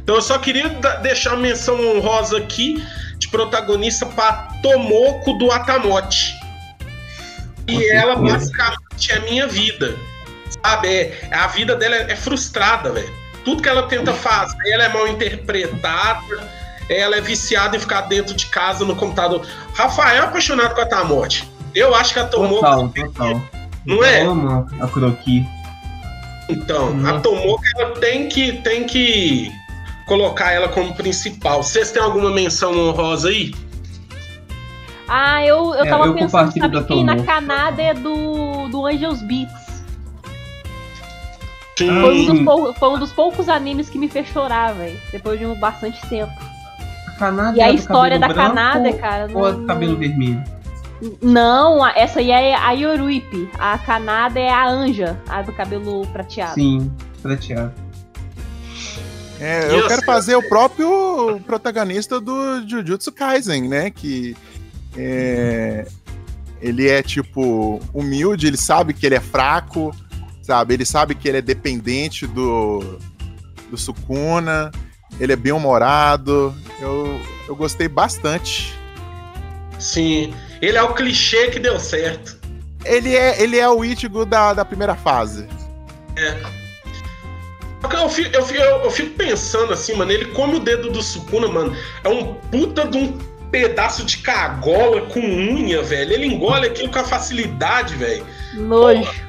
Então 0.01 0.15
eu 0.15 0.23
só 0.23 0.39
queria 0.39 0.69
deixar 1.03 1.31
uma 1.31 1.41
menção 1.43 1.75
honrosa 1.97 2.39
aqui 2.39 2.83
de 3.19 3.29
protagonista 3.29 4.07
pra 4.07 4.49
Tomoko 4.63 5.33
do 5.35 5.51
Atamote. 5.51 6.33
E 7.67 7.91
ela 7.91 8.15
basicamente 8.17 9.11
é 9.13 9.17
a 9.17 9.21
minha 9.23 9.47
vida. 9.49 9.97
Sabe? 10.65 10.89
É, 10.89 11.29
a 11.33 11.47
vida 11.49 11.77
dela 11.77 11.97
é, 11.97 12.13
é 12.13 12.17
frustrada, 12.17 12.91
velho. 12.93 13.13
Tudo 13.45 13.63
que 13.63 13.69
ela 13.69 13.85
tenta 13.85 14.13
fazer, 14.13 14.57
ela 14.71 14.85
é 14.85 14.89
mal 14.93 15.09
interpretada. 15.09 16.49
ela 16.91 17.17
é 17.17 17.21
viciada 17.21 17.77
em 17.77 17.81
ficar 17.81 18.03
dentro 18.03 18.35
de 18.35 18.47
casa 18.47 18.85
no 18.85 18.95
computador. 18.97 19.47
Rafael 19.75 20.23
é 20.23 20.27
apaixonado 20.27 20.75
com 20.75 20.81
a 20.81 20.87
Tamote. 20.87 21.49
Eu 21.75 21.95
acho 21.95 22.13
que 22.15 22.19
a 22.19 22.25
Tomoka. 22.27 22.67
Total, 22.67 22.89
total. 22.89 23.43
Não 23.87 24.03
é? 24.05 24.25
Eu 24.25 24.31
amo 24.33 24.67
a 24.81 24.87
Kuroki. 24.89 25.47
Então, 26.49 26.89
a 26.89 26.93
Nossa. 26.93 27.21
Tomoka 27.21 27.63
ela 27.77 27.91
tem 28.01 28.29
que, 28.29 28.53
tem 28.63 28.85
que 28.85 29.51
colocar 30.07 30.53
ela 30.53 30.69
como 30.69 30.95
principal. 30.95 31.63
Vocês 31.63 31.91
têm 31.93 32.03
alguma 32.03 32.31
menção 32.31 32.73
honrosa 32.75 33.29
aí? 33.29 33.55
Ah, 35.09 35.45
eu, 35.45 35.75
eu 35.75 35.85
É, 35.85 35.89
tava 35.91 36.07
eu 36.07 36.15
pensando, 36.15 36.53
sabe 36.53 36.75
da 36.75 36.85
quem 36.85 37.05
na. 37.05 37.23
Canada 37.23 37.81
é 37.83 37.95
do, 37.95 38.69
do 38.69 38.87
Angels 38.87 39.23
Beats. 39.23 39.68
Sim. 41.79 42.01
Foi 42.01 42.21
um, 42.21 42.27
dos 42.35 42.45
pou- 42.45 42.75
foi 42.75 42.89
um 42.91 42.99
dos 42.99 43.13
poucos 43.13 43.49
animes 43.49 43.89
que 43.89 43.99
me 43.99 44.09
fez 44.09 44.27
chorar, 44.29 44.75
velho. 44.75 44.99
Depois 45.13 45.39
de 45.39 45.47
um 45.47 45.55
bastante 45.59 46.01
tempo. 46.09 46.33
A 47.07 47.11
Kanada 47.13 47.57
E 47.57 47.61
a 47.63 47.69
é 47.69 47.75
história 47.75 48.19
da 48.19 48.33
Canada, 48.33 48.93
cara. 48.95 49.29
Ou 49.33 49.53
Não, 49.53 49.61
do 49.61 49.67
cabelo 49.67 49.97
vermelho? 49.97 50.43
não, 51.23 51.87
essa 51.87 52.19
aí 52.19 52.31
é 52.31 52.55
a 52.57 52.73
Yoruipe. 52.73 53.49
A 53.59 53.79
Canada 53.79 54.39
é 54.41 54.51
a 54.51 54.69
Anja, 54.69 55.17
a 55.29 55.43
do 55.43 55.53
cabelo 55.53 56.07
prateado. 56.09 56.55
Sim, 56.55 56.91
prateado. 57.23 57.73
É, 59.41 59.73
eu 59.73 59.87
quero 59.87 60.03
fazer 60.05 60.35
o 60.35 60.43
próprio 60.49 61.41
protagonista 61.47 62.21
do 62.21 62.67
Jujutsu 62.69 63.13
Kaisen, 63.13 63.69
né? 63.69 63.91
Que 63.91 64.37
é, 64.97 65.87
ele 66.61 66.89
é 66.89 67.01
tipo 67.03 67.81
humilde, 67.95 68.49
ele 68.49 68.57
sabe 68.57 68.93
que 68.93 69.07
ele 69.07 69.15
é 69.15 69.21
fraco, 69.21 69.95
sabe? 70.49 70.73
Ele 70.73 70.87
sabe 70.87 71.15
que 71.15 71.29
ele 71.29 71.39
é 71.39 71.43
dependente 71.43 72.27
do, 72.27 72.99
do 73.71 73.77
Sukuna, 73.77 74.73
ele 75.21 75.35
é 75.35 75.37
bem 75.37 75.53
humorado. 75.53 76.55
Eu, 76.81 77.21
eu 77.47 77.55
gostei 77.55 77.87
bastante. 77.87 78.75
Sim. 79.79 80.33
Ele 80.63 80.79
é 80.79 80.83
o 80.83 80.95
clichê 80.95 81.49
que 81.49 81.59
deu 81.59 81.79
certo. 81.79 82.39
Ele 82.83 83.15
é, 83.15 83.43
ele 83.43 83.59
é 83.59 83.69
o 83.69 83.85
Ichigo 83.85 84.25
da, 84.25 84.55
da 84.55 84.65
primeira 84.65 84.95
fase. 84.95 85.47
Porque 87.81 87.95
Eu 87.95 88.09
fico, 88.09 88.35
eu, 88.35 88.45
fico, 88.45 88.63
eu 88.63 88.91
fico 88.91 89.15
pensando 89.17 89.73
assim, 89.75 89.95
mano, 89.95 90.11
ele 90.11 90.27
come 90.27 90.57
o 90.57 90.61
dedo 90.61 90.91
do 90.91 91.03
Sukuna, 91.03 91.47
mano. 91.47 91.77
É 92.03 92.09
um 92.09 92.35
puta 92.35 92.87
de 92.87 92.97
um 92.97 93.19
pedaço 93.51 94.05
de 94.05 94.19
cagola 94.19 95.03
com 95.03 95.21
unha, 95.21 95.83
velho. 95.83 96.13
Ele 96.13 96.27
engole 96.27 96.67
aquilo 96.67 96.91
com 96.91 96.99
a 96.99 97.05
facilidade, 97.05 97.95
velho. 97.97 98.25
Nojo. 98.55 99.28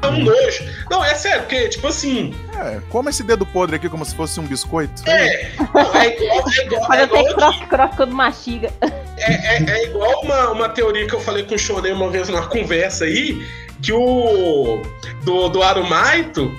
É 0.00 0.06
um 0.06 0.18
nojo. 0.24 0.64
Não, 0.90 1.04
é 1.04 1.14
sério, 1.14 1.40
porque, 1.40 1.68
tipo 1.68 1.86
assim. 1.88 2.34
É, 2.56 2.80
como 2.88 3.08
esse 3.08 3.22
dedo 3.24 3.44
podre 3.44 3.76
aqui 3.76 3.88
como 3.88 4.04
se 4.04 4.14
fosse 4.14 4.38
um 4.38 4.44
biscoito. 4.46 5.02
É, 5.06 5.50
não, 5.74 5.94
é 6.00 6.14
igual, 6.16 6.44
é 6.48 6.64
igual, 6.64 6.86
Mas 6.88 7.00
é 7.00 7.02
até 7.04 7.20
igual, 7.20 7.34
cross-cross 7.34 7.90
quando 7.96 8.12
mastiga. 8.12 8.70
é, 9.18 9.56
é- 9.56 9.64
é 9.70 9.84
igual 9.86 10.22
uma, 10.22 10.50
uma 10.50 10.68
teoria 10.68 11.06
que 11.06 11.14
eu 11.14 11.20
falei 11.20 11.42
com 11.42 11.54
o 11.54 11.58
Shonen 11.58 11.92
uma 11.92 12.08
vez 12.10 12.28
numa 12.28 12.46
conversa 12.46 13.04
aí, 13.06 13.44
que 13.82 13.92
o. 13.92 14.82
Do, 15.24 15.48
do 15.48 15.62
Arumaito. 15.62 16.52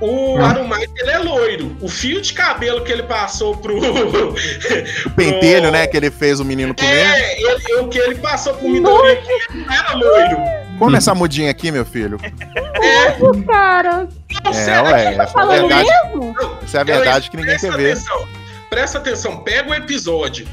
O 0.00 0.34
Hum. 0.36 0.44
Arumaito, 0.44 0.92
ele 0.96 1.10
é 1.12 1.18
loiro. 1.18 1.76
O 1.80 1.88
fio 1.88 2.20
de 2.20 2.32
cabelo 2.32 2.82
que 2.82 2.90
ele 2.90 3.04
passou 3.04 3.56
pro. 3.56 3.78
O 5.06 5.10
pentelho, 5.14 5.70
né, 5.70 5.86
que 5.86 5.96
ele 5.96 6.10
fez 6.10 6.40
o 6.40 6.44
menino 6.44 6.74
comer. 6.74 6.90
É, 7.06 7.40
ele, 7.40 7.74
o 7.80 7.88
que 7.88 7.98
ele 7.98 8.16
passou 8.16 8.52
pro 8.54 8.68
Midori 8.68 9.18
não 9.54 9.72
era 9.72 9.92
loiro. 9.94 10.61
Come 10.84 10.96
essa 10.98 11.14
mudinha 11.14 11.50
aqui, 11.50 11.70
meu 11.70 11.84
filho. 11.84 12.18
É, 12.22 13.12
Cara, 13.46 14.08
não, 14.44 14.50
É, 14.50 14.54
sério, 14.54 14.90
ué, 14.90 15.06
aquilo- 15.08 15.22
essa 15.22 15.40
é 15.40 15.46
verdade, 15.46 15.88
mesmo? 15.88 16.36
essa 16.62 16.78
é 16.78 16.80
a 16.80 16.84
verdade 16.84 17.30
que 17.30 17.36
ninguém 17.36 17.50
presta 17.58 17.68
quer 17.70 17.76
ver. 17.76 17.92
Atenção, 17.92 18.28
presta 18.70 18.98
atenção, 18.98 19.36
pega 19.38 19.70
o 19.70 19.74
episódio. 19.74 20.46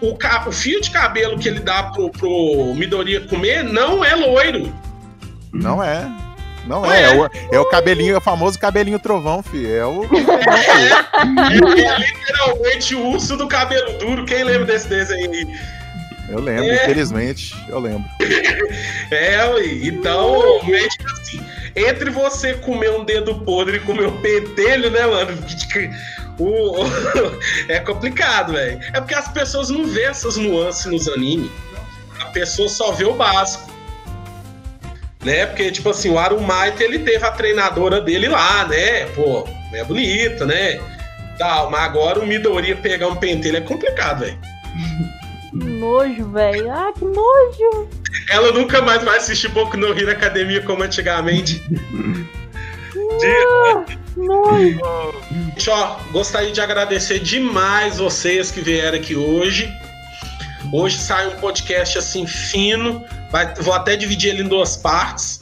O, 0.00 0.16
ca- 0.16 0.44
o 0.48 0.52
fio 0.52 0.80
de 0.80 0.90
cabelo 0.90 1.38
que 1.38 1.48
ele 1.48 1.60
dá 1.60 1.84
pro, 1.84 2.10
pro 2.10 2.72
Midoriya 2.74 3.20
comer 3.22 3.62
não 3.64 4.04
é 4.04 4.14
loiro. 4.14 4.72
Não 5.52 5.82
é. 5.82 6.08
Não 6.66 6.84
é. 6.90 7.02
é. 7.02 7.04
É 7.12 7.16
o, 7.20 7.30
é 7.52 7.58
o 7.60 7.64
cabelinho, 7.68 8.14
é 8.14 8.18
o 8.18 8.20
famoso 8.20 8.56
cabelinho 8.58 8.98
trovão, 8.98 9.42
filho. 9.42 9.74
É 9.76 9.84
o. 9.84 10.04
É, 10.04 11.56
é 11.82 11.98
literalmente 11.98 12.94
o 12.94 13.06
urso 13.08 13.36
do 13.36 13.48
cabelo 13.48 13.98
duro. 13.98 14.24
Quem 14.24 14.44
lembra 14.44 14.66
desse 14.66 14.88
desenho 14.88 15.30
aí? 15.30 15.46
Eu 16.32 16.40
lembro, 16.40 16.64
É. 16.64 16.84
infelizmente, 16.84 17.54
eu 17.68 17.78
lembro. 17.78 18.04
É, 19.10 19.42
então, 19.82 20.40
assim, 21.20 21.44
entre 21.76 22.08
você 22.08 22.54
comer 22.54 22.90
um 22.92 23.04
dedo 23.04 23.34
podre 23.40 23.76
e 23.76 23.80
comer 23.80 24.06
um 24.06 24.16
pentelho, 24.22 24.90
né, 24.90 25.06
mano? 25.06 25.38
O, 26.38 26.72
é 27.68 27.78
complicado, 27.80 28.54
velho. 28.54 28.80
É 28.94 29.00
porque 29.00 29.14
as 29.14 29.28
pessoas 29.28 29.68
não 29.68 29.86
vê 29.86 30.04
essas 30.04 30.38
nuances 30.38 30.86
nos 30.86 31.06
animes. 31.06 31.50
A 32.18 32.24
pessoa 32.30 32.70
só 32.70 32.90
vê 32.92 33.04
o 33.04 33.12
básico. 33.12 33.70
Né? 35.22 35.44
Porque, 35.44 35.70
tipo 35.70 35.90
assim, 35.90 36.08
o 36.08 36.18
Arumaito, 36.18 36.82
ele 36.82 37.00
teve 37.00 37.22
a 37.24 37.30
treinadora 37.30 38.00
dele 38.00 38.28
lá, 38.28 38.66
né? 38.66 39.04
Pô, 39.14 39.46
é 39.74 39.84
bonita, 39.84 40.46
né? 40.46 40.80
Tal, 41.38 41.70
mas 41.70 41.82
agora 41.82 42.18
o 42.18 42.26
Midoriya 42.26 42.76
pegar 42.76 43.08
um 43.08 43.16
pentelho 43.16 43.58
é 43.58 43.60
complicado, 43.60 44.20
velho. 44.20 44.38
Que 45.52 45.64
nojo, 45.66 46.30
velho. 46.32 46.70
Ah, 46.72 46.92
que 46.92 47.04
nojo. 47.04 47.88
Ela 48.30 48.52
nunca 48.52 48.80
mais 48.82 49.02
vai 49.04 49.18
assistir 49.18 49.48
Boku 49.48 49.76
no 49.76 49.88
Hero 49.88 50.10
Academia 50.10 50.62
como 50.62 50.82
antigamente. 50.82 51.62
Nojo. 54.16 54.78
Gente, 55.30 55.70
ó, 55.70 55.96
gostaria 56.12 56.52
de 56.52 56.60
agradecer 56.60 57.18
demais 57.20 57.98
vocês 57.98 58.50
que 58.50 58.60
vieram 58.60 58.98
aqui 58.98 59.14
hoje. 59.16 59.70
Hoje 60.72 60.98
sai 60.98 61.28
um 61.28 61.38
podcast 61.40 61.98
assim 61.98 62.26
fino. 62.26 63.02
Vai- 63.30 63.54
vou 63.60 63.74
até 63.74 63.96
dividir 63.96 64.30
ele 64.30 64.42
em 64.42 64.48
duas 64.48 64.76
partes. 64.76 65.40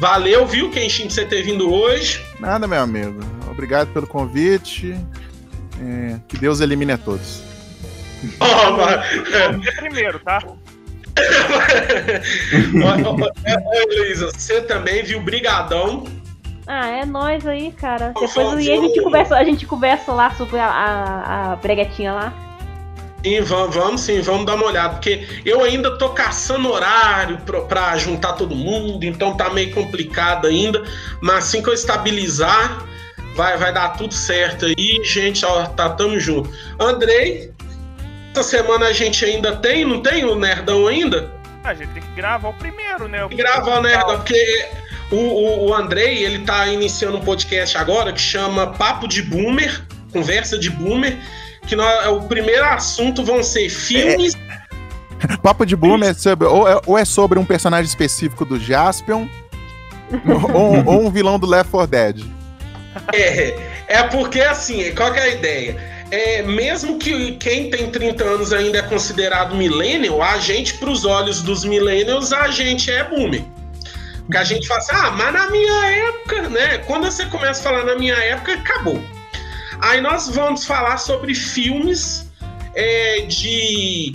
Valeu, 0.00 0.46
viu, 0.46 0.70
Kenshin, 0.70 1.04
por 1.04 1.12
você 1.12 1.24
ter 1.24 1.42
vindo 1.42 1.72
hoje. 1.72 2.24
Nada, 2.38 2.66
meu 2.66 2.80
amigo. 2.80 3.18
Obrigado 3.50 3.88
pelo 3.92 4.06
convite. 4.06 4.96
É, 5.80 6.16
que 6.28 6.36
Deus 6.38 6.60
elimine 6.60 6.92
a 6.92 6.98
todos. 6.98 7.42
É 9.64 9.72
primeiro, 9.72 10.18
tá? 10.20 10.40
Luísa, 13.88 14.30
você 14.30 14.60
também 14.62 15.02
viu 15.02 15.20
Brigadão. 15.20 16.04
Ah, 16.66 16.86
é 16.86 17.06
nós 17.06 17.46
aí, 17.46 17.72
cara. 17.72 18.12
Depois 18.18 18.66
e 18.66 18.72
a 18.72 18.76
gente 18.76 19.02
conversa, 19.02 19.36
a 19.36 19.44
gente 19.44 19.66
conversa 19.66 20.12
lá 20.12 20.30
sobre 20.34 20.58
a, 20.58 20.66
a, 20.66 21.52
a 21.52 21.56
breguetinha 21.56 22.12
lá. 22.12 22.32
Sim, 23.24 23.40
vamos, 23.40 23.74
vamos 23.74 24.00
sim, 24.02 24.20
vamos 24.20 24.46
dar 24.46 24.54
uma 24.54 24.66
olhada, 24.66 24.90
porque 24.90 25.26
eu 25.44 25.64
ainda 25.64 25.98
tô 25.98 26.10
caçando 26.10 26.70
horário 26.70 27.38
pra, 27.38 27.62
pra 27.62 27.96
juntar 27.96 28.34
todo 28.34 28.54
mundo, 28.54 29.04
então 29.04 29.36
tá 29.36 29.50
meio 29.50 29.74
complicado 29.74 30.46
ainda, 30.46 30.84
mas 31.20 31.38
assim 31.38 31.60
que 31.60 31.68
eu 31.68 31.74
estabilizar, 31.74 32.86
vai, 33.34 33.56
vai 33.56 33.72
dar 33.72 33.88
tudo 33.96 34.14
certo 34.14 34.66
aí, 34.66 35.00
gente, 35.02 35.44
ó, 35.44 35.66
tá 35.66 35.90
tamo 35.90 36.20
junto. 36.20 36.48
Andrei, 36.78 37.52
essa 38.38 38.48
semana 38.48 38.86
a 38.86 38.92
gente 38.92 39.24
ainda 39.24 39.56
tem, 39.56 39.84
não 39.84 40.00
tem 40.00 40.24
o 40.24 40.34
Nerdão 40.34 40.86
ainda? 40.86 41.30
A 41.64 41.74
gente 41.74 41.88
tem 41.90 42.02
que 42.02 42.08
gravar 42.14 42.48
o 42.48 42.54
primeiro, 42.54 43.08
né? 43.08 43.24
O 43.24 43.28
Gravar 43.28 43.78
o 43.78 43.82
Nerdão, 43.82 44.16
porque 44.16 44.68
o, 45.10 45.16
o, 45.16 45.68
o 45.68 45.74
Andrei, 45.74 46.24
ele 46.24 46.40
tá 46.44 46.66
iniciando 46.68 47.18
um 47.18 47.20
podcast 47.20 47.76
agora 47.76 48.12
que 48.12 48.20
chama 48.20 48.68
Papo 48.68 49.08
de 49.08 49.22
Boomer, 49.22 49.82
Conversa 50.12 50.58
de 50.58 50.70
Boomer, 50.70 51.18
que 51.66 51.74
nós- 51.74 52.06
o 52.08 52.22
primeiro 52.22 52.64
assunto 52.64 53.24
vão 53.24 53.42
ser 53.42 53.68
filmes 53.68 54.34
Papo 55.42 55.66
de 55.66 55.74
Boom 55.74 56.02
é 56.04 56.14
sobre, 56.14 56.46
ou, 56.46 56.68
é, 56.68 56.80
ou 56.86 56.96
é 56.96 57.04
sobre 57.04 57.40
um 57.40 57.44
personagem 57.44 57.86
específico 57.86 58.44
do 58.44 58.58
Jaspion, 58.58 59.26
ou, 60.54 60.86
ou 60.86 61.06
um 61.06 61.10
vilão 61.10 61.40
do 61.40 61.46
Left 61.46 61.70
4 61.72 61.86
Dead. 61.90 62.24
É, 63.12 63.56
é 63.88 64.02
porque 64.04 64.40
assim, 64.40 64.94
qual 64.94 65.12
que 65.12 65.18
é 65.18 65.22
a 65.22 65.28
ideia? 65.28 65.97
É, 66.10 66.42
mesmo 66.42 66.98
que 66.98 67.32
quem 67.32 67.70
tem 67.70 67.90
30 67.90 68.24
anos 68.24 68.52
ainda 68.52 68.78
é 68.78 68.82
considerado 68.82 69.54
millennial, 69.54 70.22
a 70.22 70.38
gente, 70.38 70.74
pros 70.74 71.04
olhos 71.04 71.42
dos 71.42 71.64
millennials, 71.64 72.32
a 72.32 72.48
gente 72.48 72.90
é 72.90 73.04
boomer. 73.04 73.44
Porque 74.20 74.36
a 74.36 74.44
gente 74.44 74.66
fala 74.66 74.80
assim, 74.80 74.92
ah, 74.94 75.10
mas 75.10 75.32
na 75.32 75.50
minha 75.50 75.86
época, 75.86 76.48
né? 76.48 76.78
Quando 76.78 77.04
você 77.04 77.26
começa 77.26 77.60
a 77.60 77.62
falar 77.62 77.84
na 77.84 77.94
minha 77.94 78.14
época, 78.14 78.54
acabou. 78.54 79.02
Aí 79.80 80.00
nós 80.00 80.28
vamos 80.28 80.64
falar 80.66 80.98
sobre 80.98 81.34
filmes 81.34 82.30
é, 82.74 83.22
de 83.22 84.14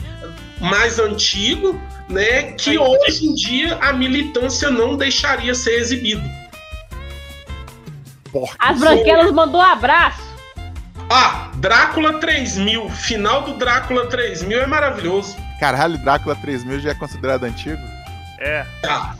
mais 0.60 1.00
antigo, 1.00 1.80
né? 2.10 2.54
Que 2.54 2.78
hoje 2.78 3.26
em 3.26 3.34
dia 3.34 3.78
a 3.82 3.94
militância 3.94 4.70
não 4.70 4.96
deixaria 4.96 5.54
ser 5.56 5.80
exibido. 5.80 6.24
Porra. 8.32 8.56
As 8.60 8.80
branquelas 8.80 9.32
mandou 9.32 9.62
um 9.62 9.64
abraço. 9.64 10.23
Ah, 11.16 11.51
Drácula 11.58 12.19
3000, 12.19 12.90
final 12.90 13.43
do 13.43 13.53
Drácula 13.53 14.08
3000 14.08 14.61
é 14.61 14.66
maravilhoso. 14.66 15.38
Caralho, 15.59 15.95
Drácula 16.00 16.35
3000 16.35 16.80
já 16.80 16.90
é 16.90 16.95
considerado 16.95 17.43
antigo? 17.43 17.80
É. 18.40 18.66
Tá. 18.82 19.14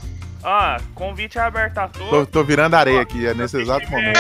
Ah, 0.44 0.78
convite 0.96 1.38
é 1.38 1.42
aberto 1.42 1.78
a 1.78 1.88
Tô, 1.88 2.00
todos. 2.00 2.30
tô 2.30 2.44
virando 2.44 2.74
areia 2.74 3.00
aqui, 3.00 3.28
é 3.28 3.36
nesse 3.36 3.62
exato 3.62 3.88
momento. 3.92 4.20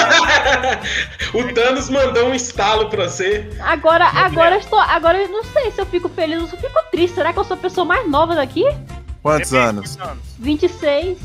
o 1.34 1.52
Thanos 1.52 1.90
mandou 1.90 2.30
um 2.30 2.36
estalo 2.36 2.92
pra 2.92 3.10
você. 3.10 3.50
Agora, 3.60 4.06
agora 4.06 4.54
eu 4.54 4.60
estou. 4.60 4.80
Agora 4.80 5.18
eu 5.18 5.30
não 5.30 5.44
sei 5.44 5.72
se 5.72 5.82
eu 5.82 5.86
fico 5.88 6.08
feliz 6.10 6.44
ou 6.44 6.48
se 6.48 6.56
eu 6.56 6.60
fico 6.60 6.80
triste. 6.92 7.16
Será 7.16 7.34
que 7.34 7.40
eu 7.40 7.44
sou 7.44 7.58
a 7.58 7.60
pessoa 7.60 7.86
mais 7.86 8.08
nova 8.08 8.36
daqui? 8.36 8.64
Quantos 9.24 9.50
Depende 9.50 9.70
anos? 9.70 9.96
de 9.98 10.02
anos. 10.04 10.24
26. 10.38 11.18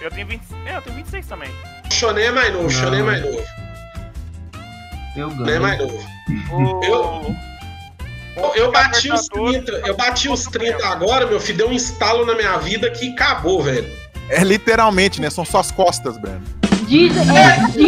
Eu 0.00 0.10
tenho 0.12 0.26
20. 0.28 0.42
É, 0.66 0.76
eu 0.76 0.82
tenho 0.82 0.96
26 0.96 1.26
também. 1.26 1.50
Choné 1.90 2.26
é 2.26 2.30
mais 2.30 2.54
novo. 2.54 2.70
Choné 2.70 3.00
é 3.00 3.02
mais 3.02 3.22
novo. 3.22 3.65
Eu 5.16 5.30
Choné 5.30 5.52
é 5.54 5.58
mais 5.58 5.78
ganho. 5.78 5.92
novo. 5.92 6.84
Eu- 6.84 7.36
Eu, 8.36 8.54
eu 8.54 8.70
bati 8.72 9.10
os 9.10 9.28
todos. 9.28 9.50
30, 9.64 9.72
eu 9.88 9.96
bati 9.96 10.28
os 10.28 10.44
30 10.44 10.86
agora, 10.86 11.26
meu 11.26 11.40
filho, 11.40 11.56
deu 11.58 11.68
um 11.70 11.72
estalo 11.72 12.26
na 12.26 12.34
minha 12.34 12.58
vida 12.58 12.90
que 12.90 13.12
acabou, 13.12 13.62
velho. 13.62 13.90
É 14.28 14.42
literalmente, 14.44 15.20
né? 15.20 15.30
São 15.30 15.44
suas 15.44 15.70
costas, 15.70 16.18
Breno. 16.18 16.42
Dizem, 16.86 17.36
é, 17.36 17.56
dizem, 17.72 17.84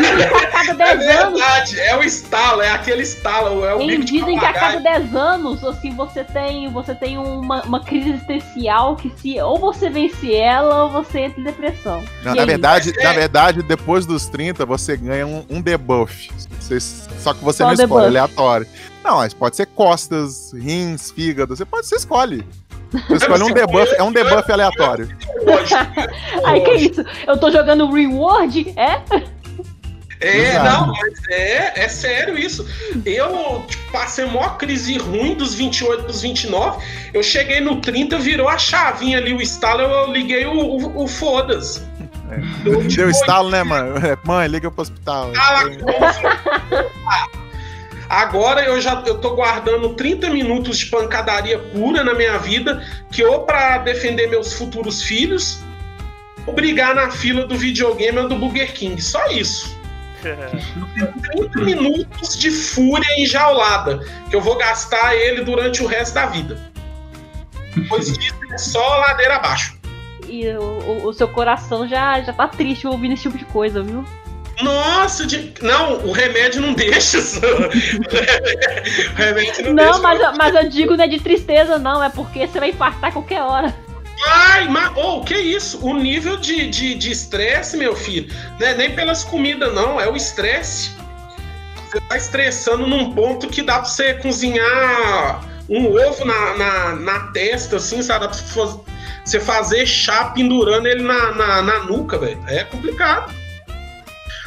dizem 0.00 0.16
que 0.16 0.34
a 0.34 0.46
cada 0.50 0.72
É 0.84 0.96
10 0.96 1.16
anos. 1.16 1.38
verdade, 1.38 1.78
é 1.80 1.96
o 1.96 2.02
estalo, 2.02 2.60
é 2.60 2.70
aquele 2.72 3.02
estalo, 3.02 3.64
é 3.64 3.72
o 3.72 3.78
bico 3.86 4.04
de 4.04 4.12
dizem 4.18 4.36
que 4.36 4.44
a 4.44 4.52
cada 4.52 4.80
10 4.80 5.14
anos, 5.14 5.62
assim, 5.62 5.94
você 5.94 6.24
tem, 6.24 6.68
você 6.72 6.92
tem 6.92 7.18
uma, 7.18 7.62
uma 7.62 7.78
crise 7.78 8.10
existencial 8.10 8.96
que 8.96 9.12
se 9.16 9.40
ou 9.40 9.60
você 9.60 9.88
vence 9.88 10.34
ela 10.34 10.84
ou 10.84 10.90
você 10.90 11.20
entra 11.20 11.40
em 11.40 11.44
depressão. 11.44 12.02
Não, 12.24 12.34
na 12.34 12.42
aí? 12.42 12.46
verdade, 12.48 12.92
é- 12.98 13.04
na 13.04 13.12
verdade, 13.12 13.62
depois 13.62 14.04
dos 14.06 14.26
30, 14.26 14.66
você 14.66 14.96
ganha 14.96 15.24
um, 15.24 15.44
um 15.48 15.60
debuff. 15.60 16.28
Você- 16.58 16.80
só 16.80 17.32
que 17.34 17.44
você 17.44 17.58
Só 17.58 17.66
não 17.66 17.74
escolhe, 17.74 17.78
debuff. 17.86 18.02
é 18.04 18.08
aleatório. 18.08 18.66
Não, 19.04 19.16
mas 19.18 19.34
pode 19.34 19.54
ser 19.56 19.66
costas, 19.66 20.52
rins, 20.52 21.10
fígado. 21.12 21.56
Você 21.56 21.64
pode, 21.64 21.86
você 21.86 21.96
escolhe. 21.96 22.44
Você 23.08 23.24
escolhe 23.24 23.42
um 23.42 23.48
Você 23.48 23.54
debuff, 23.54 23.94
é 23.96 24.02
um 24.02 24.12
debuff 24.12 24.52
aleatório. 24.52 25.08
Aí 26.44 26.60
que 26.60 26.72
isso? 26.72 27.04
Eu 27.26 27.38
tô 27.38 27.50
jogando 27.50 27.90
reward? 27.90 28.72
É? 28.76 29.00
É, 30.20 30.50
Exato. 30.50 30.64
não, 30.64 30.86
mas 30.92 31.14
é, 31.30 31.84
é 31.84 31.88
sério 31.88 32.38
isso. 32.38 32.64
Eu 33.04 33.64
tipo, 33.66 33.90
passei 33.90 34.24
a 34.24 34.28
maior 34.28 34.56
crise 34.56 34.96
ruim 34.96 35.34
dos 35.34 35.54
28 35.54 36.04
pros 36.04 36.22
29. 36.22 36.84
Eu 37.12 37.22
cheguei 37.24 37.60
no 37.60 37.80
30, 37.80 38.18
virou 38.18 38.48
a 38.48 38.56
chavinha 38.56 39.18
ali, 39.18 39.34
o 39.34 39.42
estalo, 39.42 39.82
eu 39.82 40.12
liguei 40.12 40.46
o, 40.46 40.52
o, 40.52 41.02
o 41.02 41.08
foda-se. 41.08 41.82
Eu, 42.64 42.78
tipo, 42.82 42.96
Deu 42.96 43.10
estalo, 43.10 43.50
né, 43.50 43.64
mano? 43.64 43.98
É, 44.06 44.16
Mãe, 44.24 44.46
liga 44.46 44.70
pro 44.70 44.82
hospital. 44.82 45.32
Ah, 45.36 45.64
lá, 45.64 47.28
Agora 48.12 48.62
eu 48.62 48.78
já 48.78 49.02
eu 49.06 49.18
tô 49.18 49.30
guardando 49.34 49.94
30 49.94 50.28
minutos 50.28 50.76
de 50.76 50.86
pancadaria 50.86 51.58
pura 51.58 52.04
na 52.04 52.12
minha 52.12 52.36
vida, 52.36 52.84
que 53.10 53.24
ou 53.24 53.40
pra 53.46 53.78
defender 53.78 54.26
meus 54.26 54.52
futuros 54.52 55.02
filhos, 55.02 55.60
ou 56.46 56.52
brigar 56.52 56.94
na 56.94 57.10
fila 57.10 57.46
do 57.46 57.56
videogame 57.56 58.18
ou 58.18 58.28
do 58.28 58.36
Burger 58.36 58.70
King. 58.74 59.00
Só 59.00 59.26
isso. 59.28 59.74
30 60.22 61.60
minutos 61.62 62.38
de 62.38 62.50
fúria 62.50 63.18
enjaulada, 63.18 64.00
que 64.28 64.36
eu 64.36 64.42
vou 64.42 64.56
gastar 64.58 65.14
ele 65.16 65.42
durante 65.42 65.82
o 65.82 65.86
resto 65.86 66.12
da 66.14 66.26
vida. 66.26 66.60
Depois 67.74 68.12
disso, 68.12 68.34
é 68.52 68.58
só 68.58 68.98
ladeira 68.98 69.36
abaixo. 69.36 69.74
E 70.28 70.46
o, 70.50 70.60
o- 70.62 71.06
o 71.08 71.12
seu 71.14 71.26
coração 71.28 71.88
já, 71.88 72.20
já 72.20 72.32
tá 72.34 72.46
triste 72.46 72.86
ouvindo 72.86 73.14
esse 73.14 73.22
tipo 73.22 73.38
de 73.38 73.46
coisa, 73.46 73.82
viu? 73.82 74.04
Nossa, 74.60 75.26
de- 75.26 75.54
não, 75.62 76.04
o 76.04 76.12
remédio 76.12 76.60
não 76.60 76.74
deixa. 76.74 77.18
o 77.18 79.14
remédio 79.16 79.64
não, 79.66 79.74
Não, 79.74 79.84
deixa. 79.84 79.98
mas, 80.00 80.20
eu- 80.20 80.32
mas 80.36 80.54
eu 80.54 80.68
digo 80.68 80.96
não 80.96 81.04
é 81.04 81.08
de 81.08 81.20
tristeza, 81.20 81.78
não. 81.78 82.02
É 82.02 82.10
porque 82.10 82.46
você 82.46 82.60
vai 82.60 82.70
infartar 82.70 83.10
a 83.10 83.12
qualquer 83.12 83.42
hora. 83.42 83.74
Ai, 84.26 84.68
mas, 84.68 84.92
oh, 84.96 85.20
que 85.22 85.36
isso? 85.36 85.84
O 85.84 85.94
nível 85.94 86.36
de 86.36 86.68
de 86.68 86.94
de 86.94 87.10
estresse, 87.10 87.76
meu 87.76 87.96
filho, 87.96 88.32
não 88.60 88.66
é 88.68 88.74
nem 88.74 88.94
pelas 88.94 89.24
comidas, 89.24 89.74
não, 89.74 90.00
é 90.00 90.08
o 90.08 90.14
estresse. 90.16 90.90
Você 91.90 92.00
tá 92.08 92.16
estressando 92.16 92.86
num 92.86 93.12
ponto 93.12 93.48
que 93.48 93.62
dá 93.62 93.80
pra 93.80 93.84
você 93.84 94.14
cozinhar 94.14 95.42
um 95.68 95.86
ovo 95.94 96.24
na, 96.24 96.56
na, 96.56 96.92
na 96.96 97.20
testa, 97.32 97.76
assim, 97.76 98.02
sabe? 98.02 98.26
Dá 98.26 98.28
pra 98.32 98.38
você 99.24 99.40
fazer 99.40 99.86
chá 99.86 100.26
pendurando 100.34 100.86
ele 100.86 101.02
na, 101.02 101.32
na, 101.32 101.62
na 101.62 101.78
nuca, 101.80 102.16
velho. 102.18 102.38
É 102.46 102.64
complicado. 102.64 103.32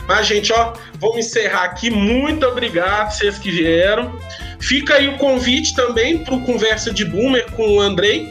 Mas, 0.08 0.27
gente, 0.27 0.53
ó, 0.53 0.74
vamos 1.00 1.17
encerrar 1.17 1.64
aqui. 1.64 1.90
Muito 1.90 2.45
obrigado, 2.45 3.11
vocês 3.11 3.38
que 3.40 3.50
vieram. 3.51 4.17
Fica 4.59 4.95
aí 4.95 5.08
o 5.08 5.17
convite 5.17 5.75
também 5.75 6.24
pro 6.24 6.40
Conversa 6.42 6.93
de 6.93 7.03
Boomer 7.06 7.51
com 7.51 7.67
o 7.77 7.80
Andrei. 7.82 8.27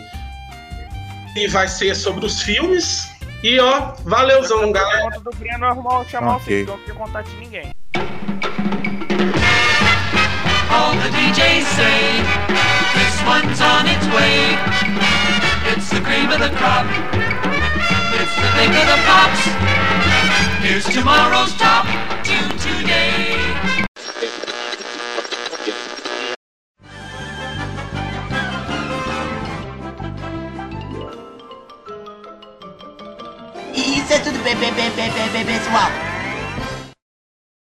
E 1.37 1.49
vai 1.49 1.67
ser 1.67 1.95
sobre 1.97 2.25
os 2.27 2.43
filmes. 2.43 3.09
E 3.43 3.59
ó, 3.59 3.93
valeuzão, 4.05 4.71
galera. 4.73 5.19
Do 5.21 5.31
Breno 5.37 5.67
arrumar, 5.67 6.05
chamar 6.05 6.37
Ok. 6.37 6.41
o 6.41 6.41
filho, 6.45 6.67
não 6.67 6.79
tem 6.79 6.95
contato 6.95 7.29
de 7.29 7.37
ninguém. 7.37 7.73
All 10.71 10.93
the 10.97 11.09
DJs 11.11 11.65
say 11.77 12.23
this 12.95 13.23
one's 13.27 13.61
on 13.61 13.87
its 13.87 14.07
way. 14.15 14.57
It's 15.73 15.89
the 15.91 16.01
cream 16.01 16.31
of 16.31 16.39
the 16.39 16.51
crop. 16.57 16.87
It's 18.15 18.35
the 18.37 18.49
thing 18.57 18.71
of 18.71 18.87
the 18.87 18.99
pops. 19.07 19.94
Here's 20.65 20.87
tomorrow's 20.87 21.53
top 21.59 21.85
tune 22.25 22.57
today. 22.57 23.37
Isso 33.75 34.13
é 34.15 34.19
tudo 34.21 34.43
bem, 34.43 34.57
bem, 34.57 34.73
bem, 34.73 35.45
pessoal. 35.45 36.04